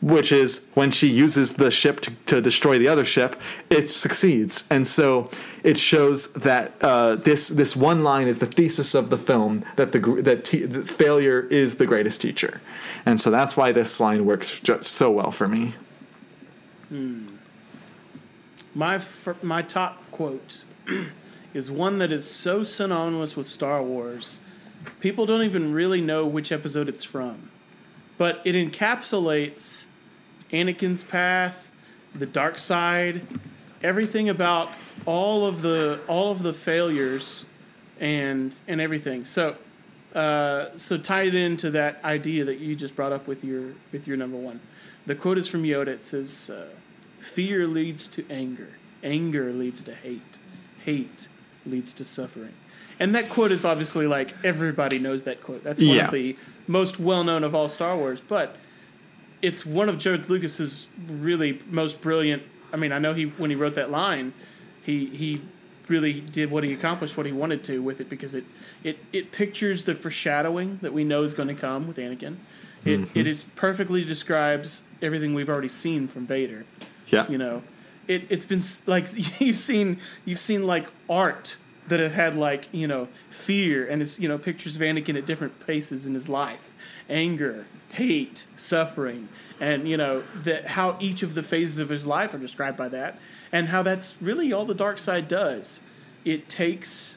which 0.00 0.32
is 0.32 0.68
when 0.74 0.90
she 0.90 1.08
uses 1.08 1.54
the 1.54 1.70
ship 1.70 2.00
to, 2.00 2.10
to 2.26 2.40
destroy 2.40 2.78
the 2.78 2.88
other 2.88 3.04
ship, 3.04 3.40
it 3.70 3.88
succeeds, 3.88 4.68
and 4.70 4.86
so 4.86 5.30
it 5.64 5.78
shows 5.78 6.32
that 6.34 6.72
uh, 6.80 7.14
this 7.16 7.48
this 7.48 7.74
one 7.74 8.02
line 8.02 8.28
is 8.28 8.38
the 8.38 8.46
thesis 8.46 8.94
of 8.94 9.10
the 9.10 9.18
film 9.18 9.64
that 9.76 9.92
the 9.92 9.98
that, 10.22 10.44
te- 10.44 10.66
that 10.66 10.88
failure 10.88 11.40
is 11.50 11.76
the 11.76 11.86
greatest 11.86 12.20
teacher, 12.20 12.60
and 13.06 13.20
so 13.20 13.30
that's 13.30 13.56
why 13.56 13.72
this 13.72 13.98
line 13.98 14.24
works 14.24 14.60
so 14.82 15.10
well 15.10 15.30
for 15.30 15.48
me. 15.48 15.74
My 18.74 18.98
fir- 18.98 19.36
my 19.42 19.62
top 19.62 20.02
quote 20.10 20.64
is 21.54 21.70
one 21.70 21.98
that 21.98 22.12
is 22.12 22.30
so 22.30 22.62
synonymous 22.62 23.36
with 23.36 23.46
Star 23.46 23.82
Wars. 23.82 24.38
People 25.00 25.26
don't 25.26 25.42
even 25.42 25.72
really 25.72 26.00
know 26.00 26.26
which 26.26 26.52
episode 26.52 26.88
it's 26.88 27.04
from, 27.04 27.50
but 28.18 28.42
it 28.44 28.54
encapsulates 28.54 29.86
Anakin's 30.52 31.02
path, 31.04 31.70
the 32.14 32.26
dark 32.26 32.58
side, 32.58 33.22
everything 33.82 34.28
about 34.28 34.78
all 35.06 35.46
of 35.46 35.62
the 35.62 36.00
all 36.08 36.30
of 36.30 36.42
the 36.42 36.52
failures 36.52 37.44
and 38.00 38.54
and 38.66 38.80
everything. 38.80 39.24
So 39.24 39.56
uh, 40.14 40.66
so 40.76 40.96
tied 40.98 41.34
into 41.34 41.70
that 41.70 42.02
idea 42.04 42.44
that 42.44 42.58
you 42.58 42.74
just 42.74 42.96
brought 42.96 43.12
up 43.12 43.26
with 43.26 43.44
your 43.44 43.72
with 43.92 44.06
your 44.06 44.16
number 44.16 44.36
one. 44.36 44.60
The 45.06 45.14
quote 45.14 45.38
is 45.38 45.48
from 45.48 45.62
Yoda. 45.62 45.88
It 45.88 46.02
says, 46.02 46.50
uh, 46.50 46.66
"Fear 47.20 47.66
leads 47.66 48.08
to 48.08 48.24
anger. 48.30 48.68
Anger 49.02 49.52
leads 49.52 49.82
to 49.84 49.94
hate. 49.94 50.38
Hate 50.84 51.28
leads 51.64 51.92
to 51.94 52.04
suffering." 52.04 52.54
And 53.00 53.14
that 53.14 53.28
quote 53.28 53.52
is 53.52 53.64
obviously 53.64 54.06
like 54.06 54.34
everybody 54.44 54.98
knows 54.98 55.22
that 55.22 55.40
quote. 55.42 55.62
That's 55.62 55.80
one 55.80 55.94
Yeah. 55.96 56.06
of 56.06 56.12
the 56.12 56.36
most 56.68 57.00
well 57.00 57.24
known 57.24 57.42
of 57.42 57.54
all 57.54 57.68
Star 57.68 57.96
Wars. 57.96 58.20
But 58.20 58.54
it's 59.42 59.66
one 59.66 59.88
of 59.88 59.98
George 59.98 60.28
Lucas's 60.28 60.86
really 61.08 61.60
most 61.68 62.00
brilliant. 62.00 62.44
I 62.72 62.76
mean, 62.76 62.92
I 62.92 62.98
know 62.98 63.14
he 63.14 63.24
when 63.24 63.50
he 63.50 63.56
wrote 63.56 63.74
that 63.74 63.90
line, 63.90 64.32
he 64.84 65.06
he 65.06 65.42
really 65.88 66.20
did 66.20 66.50
what 66.50 66.62
he 66.64 66.72
accomplished 66.72 67.16
what 67.16 67.24
he 67.24 67.32
wanted 67.32 67.64
to 67.64 67.82
with 67.82 68.00
it 68.00 68.08
because 68.10 68.34
it 68.34 68.44
it 68.84 69.00
it 69.12 69.32
pictures 69.32 69.84
the 69.84 69.94
foreshadowing 69.94 70.78
that 70.82 70.92
we 70.92 71.02
know 71.02 71.22
is 71.22 71.34
going 71.34 71.48
to 71.48 71.54
come 71.54 71.88
with 71.88 71.96
Anakin. 71.96 72.36
It 72.84 73.00
Mm-hmm. 73.00 73.18
it 73.18 73.26
is 73.26 73.44
perfectly 73.56 74.04
describes 74.04 74.82
everything 75.02 75.34
we've 75.34 75.48
already 75.48 75.68
seen 75.68 76.06
from 76.06 76.26
Vader. 76.26 76.64
Yeah. 77.08 77.28
You 77.28 77.38
know, 77.38 77.62
it 78.06 78.24
it's 78.28 78.44
been 78.44 78.60
like 78.86 79.08
you've 79.40 79.56
seen 79.56 79.98
you've 80.24 80.38
seen 80.38 80.64
like 80.66 80.86
art 81.08 81.56
that 81.88 82.00
have 82.00 82.12
had 82.12 82.34
like 82.34 82.68
you 82.72 82.86
know 82.86 83.08
fear 83.30 83.86
and 83.86 84.02
it's 84.02 84.18
you 84.18 84.28
know 84.28 84.38
pictures 84.38 84.76
of 84.76 84.82
Anakin 84.82 85.16
at 85.16 85.26
different 85.26 85.64
paces 85.66 86.06
in 86.06 86.14
his 86.14 86.28
life, 86.28 86.74
anger, 87.08 87.66
hate, 87.92 88.46
suffering, 88.56 89.28
and 89.60 89.88
you 89.88 89.96
know 89.96 90.22
that 90.44 90.66
how 90.68 90.96
each 91.00 91.22
of 91.22 91.34
the 91.34 91.42
phases 91.42 91.78
of 91.78 91.88
his 91.88 92.06
life 92.06 92.34
are 92.34 92.38
described 92.38 92.76
by 92.76 92.88
that, 92.88 93.18
and 93.52 93.68
how 93.68 93.82
that's 93.82 94.14
really 94.20 94.52
all 94.52 94.64
the 94.64 94.74
dark 94.74 94.98
side 94.98 95.28
does. 95.28 95.80
It 96.24 96.48
takes 96.48 97.16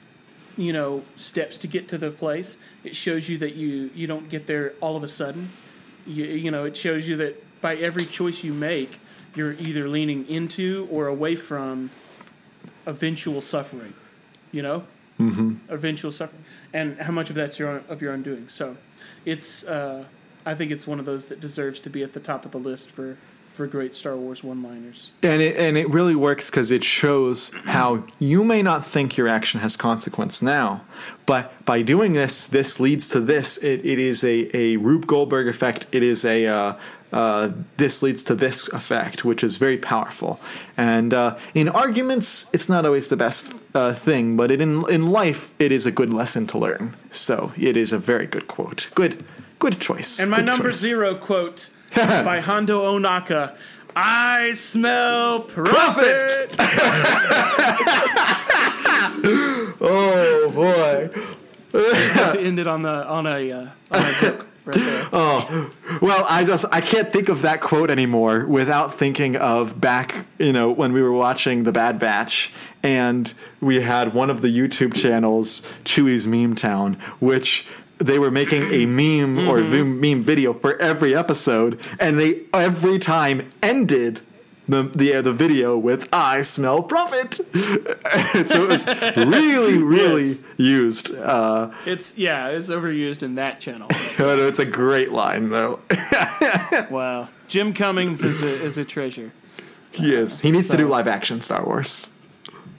you 0.57 0.73
know 0.73 1.03
steps 1.15 1.57
to 1.59 1.67
get 1.67 1.87
to 1.89 1.97
the 1.97 2.11
place. 2.11 2.57
It 2.83 2.95
shows 2.95 3.29
you 3.29 3.37
that 3.39 3.55
you 3.55 3.89
you 3.93 4.07
don't 4.07 4.29
get 4.29 4.47
there 4.47 4.73
all 4.81 4.95
of 4.95 5.03
a 5.03 5.07
sudden. 5.07 5.49
You 6.05 6.25
you 6.25 6.51
know 6.51 6.65
it 6.65 6.77
shows 6.77 7.07
you 7.07 7.17
that 7.17 7.61
by 7.61 7.75
every 7.75 8.05
choice 8.05 8.43
you 8.43 8.53
make, 8.53 8.99
you're 9.35 9.53
either 9.53 9.87
leaning 9.87 10.27
into 10.27 10.87
or 10.91 11.07
away 11.07 11.35
from 11.35 11.91
eventual 12.85 13.41
suffering. 13.41 13.93
You 14.51 14.61
know, 14.61 14.83
mm-hmm. 15.19 15.55
eventual 15.69 16.11
suffering, 16.11 16.43
and 16.73 16.97
how 16.99 17.11
much 17.11 17.29
of 17.29 17.35
that's 17.35 17.59
your 17.59 17.69
own, 17.69 17.83
of 17.87 18.01
your 18.01 18.13
own 18.13 18.23
doing. 18.23 18.49
So, 18.49 18.77
it's 19.25 19.63
uh, 19.63 20.05
I 20.45 20.55
think 20.55 20.71
it's 20.71 20.87
one 20.87 20.99
of 20.99 21.05
those 21.05 21.25
that 21.25 21.39
deserves 21.39 21.79
to 21.81 21.89
be 21.89 22.03
at 22.03 22.13
the 22.13 22.19
top 22.19 22.45
of 22.45 22.51
the 22.51 22.59
list 22.59 22.89
for 22.89 23.17
for 23.53 23.67
great 23.67 23.93
Star 23.95 24.15
Wars 24.15 24.43
one-liners. 24.43 25.11
and 25.23 25.41
it 25.41 25.55
and 25.57 25.77
it 25.77 25.89
really 25.89 26.15
works 26.15 26.49
because 26.49 26.71
it 26.71 26.83
shows 26.83 27.51
how 27.65 28.03
you 28.19 28.43
may 28.43 28.61
not 28.61 28.85
think 28.85 29.17
your 29.17 29.27
action 29.27 29.59
has 29.59 29.75
consequence 29.77 30.41
now, 30.41 30.81
but 31.25 31.53
by 31.65 31.81
doing 31.81 32.13
this, 32.13 32.47
this 32.47 32.79
leads 32.79 33.07
to 33.09 33.19
this. 33.19 33.57
It, 33.63 33.85
it 33.85 33.99
is 33.99 34.23
a 34.23 34.55
a 34.55 34.77
Rube 34.77 35.05
Goldberg 35.05 35.47
effect. 35.47 35.85
It 35.91 36.03
is 36.03 36.23
a 36.25 36.47
uh, 36.47 36.73
uh, 37.11 37.49
this 37.75 38.01
leads 38.01 38.23
to 38.23 38.35
this 38.35 38.69
effect, 38.69 39.25
which 39.25 39.43
is 39.43 39.57
very 39.57 39.77
powerful. 39.77 40.39
And 40.77 41.13
uh, 41.13 41.37
in 41.53 41.67
arguments, 41.67 42.49
it's 42.53 42.69
not 42.69 42.85
always 42.85 43.07
the 43.07 43.17
best 43.17 43.63
uh, 43.75 43.93
thing, 43.93 44.37
but 44.37 44.49
it, 44.49 44.61
in 44.61 44.89
in 44.89 45.07
life, 45.07 45.53
it 45.59 45.71
is 45.71 45.85
a 45.85 45.91
good 45.91 46.13
lesson 46.13 46.47
to 46.47 46.57
learn. 46.57 46.95
So 47.11 47.51
it 47.57 47.75
is 47.75 47.91
a 47.93 47.97
very 47.97 48.27
good 48.27 48.47
quote. 48.47 48.89
Good 48.95 49.25
good 49.59 49.79
choice. 49.79 50.19
And 50.21 50.31
my 50.31 50.37
Good 50.37 50.45
number 50.45 50.69
choice. 50.71 50.79
zero 50.79 51.15
quote 51.15 51.69
by 51.95 52.39
Hondo 52.39 52.81
Ohnaka. 52.81 53.55
I 53.95 54.53
smell 54.53 55.41
profit. 55.41 56.55
Oh 59.83 60.51
boy. 60.53 61.09
to 61.71 62.39
end 62.39 62.59
it 62.59 62.67
on 62.67 62.83
the 62.83 63.07
on 63.07 63.25
a 63.25 63.51
uh, 63.51 63.59
on 63.61 63.69
a 63.91 64.13
joke 64.21 64.47
right 64.65 64.75
there. 65.11 65.69
Well, 66.01 66.25
I 66.29 66.43
just 66.45 66.65
I 66.71 66.81
can't 66.81 67.11
think 67.11 67.29
of 67.29 67.41
that 67.41 67.61
quote 67.61 67.89
anymore 67.89 68.45
without 68.45 68.97
thinking 68.97 69.35
of 69.35 69.81
back, 69.81 70.25
you 70.37 70.53
know, 70.53 70.71
when 70.71 70.93
we 70.93 71.01
were 71.01 71.11
watching 71.11 71.63
The 71.63 71.71
Bad 71.71 71.97
Batch 71.99 72.53
and 72.83 73.33
we 73.59 73.81
had 73.81 74.13
one 74.13 74.29
of 74.29 74.41
the 74.41 74.55
YouTube 74.55 74.93
channels, 74.93 75.61
Chewie's 75.83 76.27
Meme 76.27 76.55
Town, 76.55 76.93
which 77.19 77.65
they 78.03 78.19
were 78.19 78.31
making 78.31 78.63
a 78.71 78.85
meme 78.85 79.47
or 79.47 79.61
vi- 79.61 79.83
meme 79.83 80.21
video 80.21 80.53
for 80.53 80.75
every 80.81 81.15
episode, 81.15 81.79
and 81.99 82.19
they 82.19 82.41
every 82.53 82.97
time 82.99 83.47
ended 83.61 84.21
the 84.67 84.83
the, 84.95 85.13
uh, 85.15 85.21
the 85.21 85.33
video 85.33 85.77
with 85.77 86.07
"I 86.13 86.41
smell 86.43 86.83
profit," 86.83 87.33
so 88.47 88.63
it 88.63 88.69
was 88.69 88.85
really, 89.17 89.77
really 89.97 90.23
Yes. 90.27 90.45
used. 90.57 91.13
Uh, 91.15 91.71
It's 91.85 92.17
yeah, 92.17 92.49
it's 92.49 92.67
overused 92.69 93.21
in 93.23 93.35
that 93.35 93.59
channel. 93.59 93.87
but 94.17 94.39
it's 94.39 94.59
a 94.59 94.65
great 94.65 95.11
line 95.11 95.49
though. 95.49 95.79
Wow, 96.89 97.27
Jim 97.47 97.73
Cummings 97.73 98.23
is 98.23 98.41
a 98.41 98.61
is 98.63 98.77
a 98.77 98.85
treasure. 98.85 99.31
He 99.91 100.13
is. 100.15 100.41
He 100.41 100.51
needs 100.51 100.69
to 100.69 100.77
do 100.77 100.87
live 100.87 101.07
action 101.07 101.41
Star 101.41 101.65
Wars. 101.65 102.09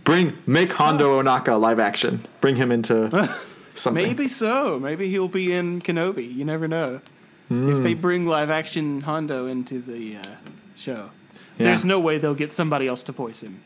Bring 0.04 0.32
make 0.46 0.72
Hondo 0.72 1.20
Ohnaka 1.22 1.60
live 1.60 1.78
action. 1.78 2.24
Bring 2.40 2.56
him 2.56 2.72
into 2.72 3.08
something. 3.74 4.04
Maybe 4.04 4.28
so. 4.28 4.78
Maybe 4.78 5.08
he'll 5.10 5.28
be 5.28 5.52
in 5.52 5.80
Kenobi. 5.82 6.34
You 6.34 6.44
never 6.44 6.68
know. 6.68 7.00
If 7.50 7.82
they 7.82 7.92
bring 7.92 8.26
live 8.26 8.48
action 8.48 9.02
Hondo 9.02 9.46
into 9.46 9.80
the 9.82 10.16
uh, 10.16 10.22
show, 10.74 11.10
Yeah. 11.58 11.66
there's 11.66 11.84
no 11.84 12.00
way 12.00 12.16
they'll 12.16 12.34
get 12.34 12.54
somebody 12.54 12.88
else 12.88 13.02
to 13.02 13.12
voice 13.12 13.42
him. 13.42 13.60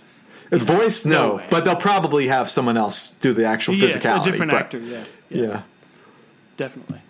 Uh, 0.51 0.59
Voice, 0.59 1.05
no, 1.05 1.37
No 1.37 1.43
but 1.51 1.65
they'll 1.65 1.77
probably 1.77 2.27
have 2.27 2.51
someone 2.51 2.77
else 2.77 3.11
do 3.11 3.33
the 3.33 3.45
actual 3.45 3.75
Yes, 3.75 3.97
physicality. 3.97 4.21
a 4.23 4.25
different 4.25 4.51
but- 4.53 4.61
actor. 4.61 4.79
Yes, 4.81 5.23
Yeah, 5.29 5.63
definitely. 6.57 7.01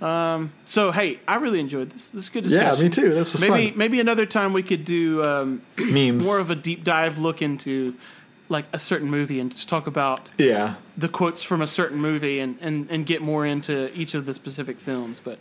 Um, 0.00 0.52
so 0.64 0.92
hey, 0.92 1.20
I 1.28 1.34
really 1.36 1.60
enjoyed 1.60 1.90
this. 1.90 2.10
This 2.10 2.24
is 2.24 2.28
good 2.30 2.46
yeah, 2.46 2.70
discussion. 2.70 2.84
me 2.84 2.90
too. 2.90 3.14
This 3.14 3.32
was 3.34 3.42
Maybe 3.42 3.68
fun. 3.70 3.78
maybe 3.78 4.00
another 4.00 4.24
time 4.24 4.52
we 4.54 4.62
could 4.62 4.84
do 4.84 5.22
um, 5.22 5.62
Memes. 5.78 6.24
more 6.24 6.40
of 6.40 6.50
a 6.50 6.54
deep 6.56 6.82
dive 6.84 7.18
look 7.18 7.42
into 7.42 7.94
like 8.50 8.66
a 8.72 8.78
certain 8.78 9.08
movie 9.08 9.40
and 9.40 9.50
just 9.50 9.68
talk 9.68 9.86
about 9.86 10.30
yeah, 10.36 10.74
the 10.96 11.08
quotes 11.08 11.42
from 11.42 11.62
a 11.62 11.66
certain 11.66 11.98
movie 11.98 12.40
and, 12.40 12.58
and, 12.60 12.90
and 12.90 13.06
get 13.06 13.22
more 13.22 13.46
into 13.46 13.96
each 13.98 14.14
of 14.14 14.26
the 14.26 14.34
specific 14.34 14.80
films. 14.80 15.20
But 15.22 15.38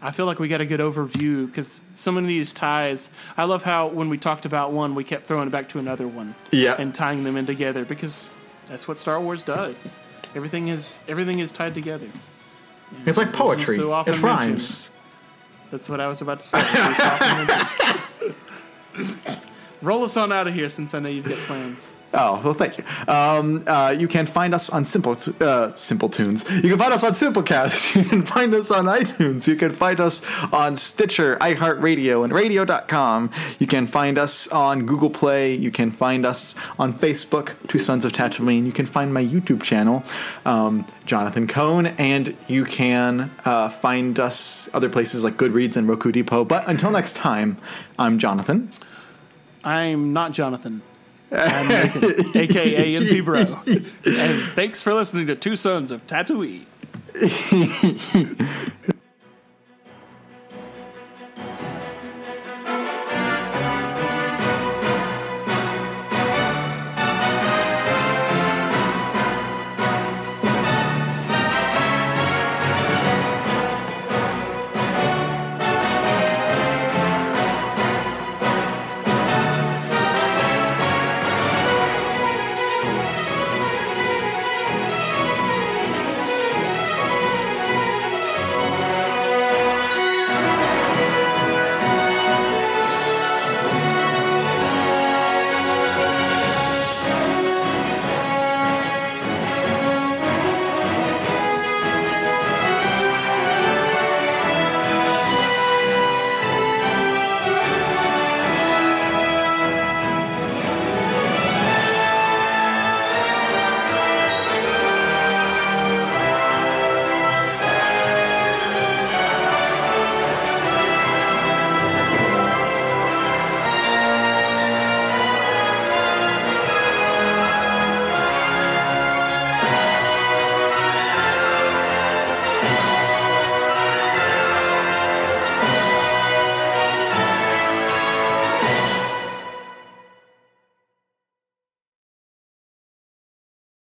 I 0.00 0.12
feel 0.12 0.24
like 0.26 0.38
we 0.38 0.48
got 0.48 0.60
a 0.60 0.66
good 0.66 0.80
overview 0.80 1.46
because 1.46 1.80
so 1.94 2.12
many 2.12 2.26
of 2.26 2.28
these 2.28 2.52
ties. 2.52 3.10
I 3.36 3.44
love 3.44 3.64
how 3.64 3.88
when 3.88 4.08
we 4.08 4.18
talked 4.18 4.46
about 4.46 4.72
one, 4.72 4.94
we 4.94 5.02
kept 5.02 5.26
throwing 5.26 5.48
it 5.48 5.50
back 5.50 5.68
to 5.70 5.78
another 5.78 6.06
one 6.06 6.34
yeah. 6.50 6.76
and 6.78 6.94
tying 6.94 7.24
them 7.24 7.36
in 7.36 7.44
together 7.44 7.84
because 7.84 8.30
that's 8.68 8.86
what 8.86 8.98
Star 8.98 9.20
Wars 9.20 9.42
does. 9.42 9.92
Everything 10.34 10.68
is 10.68 11.00
everything 11.08 11.40
is 11.40 11.52
tied 11.52 11.74
together. 11.74 12.06
it's 13.04 13.18
like 13.18 13.32
poetry. 13.32 13.76
so 13.76 13.92
often 13.92 14.14
it 14.14 14.20
rhymes. 14.20 14.90
That's 15.70 15.88
what 15.88 16.00
I 16.00 16.06
was 16.06 16.20
about 16.20 16.40
to 16.40 16.46
say. 16.46 16.60
Roll 19.82 20.04
us 20.04 20.16
on 20.16 20.32
out 20.32 20.46
of 20.46 20.54
here 20.54 20.68
since 20.68 20.94
I 20.94 21.00
know 21.00 21.08
you've 21.08 21.28
got 21.28 21.38
plans. 21.38 21.92
Oh 22.16 22.40
well, 22.44 22.54
thank 22.54 22.78
you. 22.78 22.84
Um, 23.08 23.64
uh, 23.66 23.94
you 23.98 24.06
can 24.06 24.26
find 24.26 24.54
us 24.54 24.70
on 24.70 24.84
Simple 24.84 25.16
uh, 25.40 25.72
Simple 25.76 26.08
Tunes. 26.08 26.48
You 26.48 26.70
can 26.70 26.78
find 26.78 26.92
us 26.92 27.02
on 27.02 27.12
Simplecast. 27.12 27.94
You 28.04 28.10
can 28.10 28.22
find 28.22 28.54
us 28.54 28.70
on 28.70 28.86
iTunes. 28.86 29.48
You 29.48 29.56
can 29.56 29.72
find 29.72 29.98
us 29.98 30.22
on 30.52 30.76
Stitcher, 30.76 31.36
iHeartRadio, 31.36 32.22
and 32.24 32.32
Radio.com. 32.32 33.30
You 33.58 33.66
can 33.66 33.86
find 33.86 34.18
us 34.18 34.46
on 34.48 34.84
Google 34.84 35.10
Play. 35.10 35.54
You 35.54 35.70
can 35.70 35.90
find 35.90 36.26
us 36.26 36.54
on 36.78 36.92
Facebook, 36.92 37.54
Two 37.68 37.78
Sons 37.78 38.04
of 38.04 38.12
Tatooine. 38.12 38.66
You 38.66 38.72
can 38.72 38.86
find 38.86 39.12
my 39.12 39.24
YouTube 39.24 39.62
channel, 39.62 40.04
um, 40.44 40.86
Jonathan 41.06 41.46
Cohn, 41.46 41.86
and 41.86 42.36
you 42.46 42.64
can 42.64 43.30
uh, 43.44 43.68
find 43.68 44.20
us 44.20 44.68
other 44.74 44.88
places 44.88 45.24
like 45.24 45.36
Goodreads 45.36 45.76
and 45.76 45.88
Roku 45.88 46.12
Depot. 46.12 46.44
But 46.44 46.68
until 46.68 46.90
next 46.90 47.14
time, 47.16 47.56
I'm 47.98 48.18
Jonathan. 48.18 48.70
I'm 49.64 50.12
not 50.12 50.32
Jonathan. 50.32 50.82
I'm 51.32 51.68
Nathan, 51.68 52.36
aka 52.42 53.20
Bro. 53.20 53.40
And 54.06 54.42
thanks 54.52 54.82
for 54.82 54.94
listening 54.94 55.26
to 55.28 55.34
Two 55.34 55.56
Sons 55.56 55.90
of 55.90 56.06
Tatooine. 56.06 56.66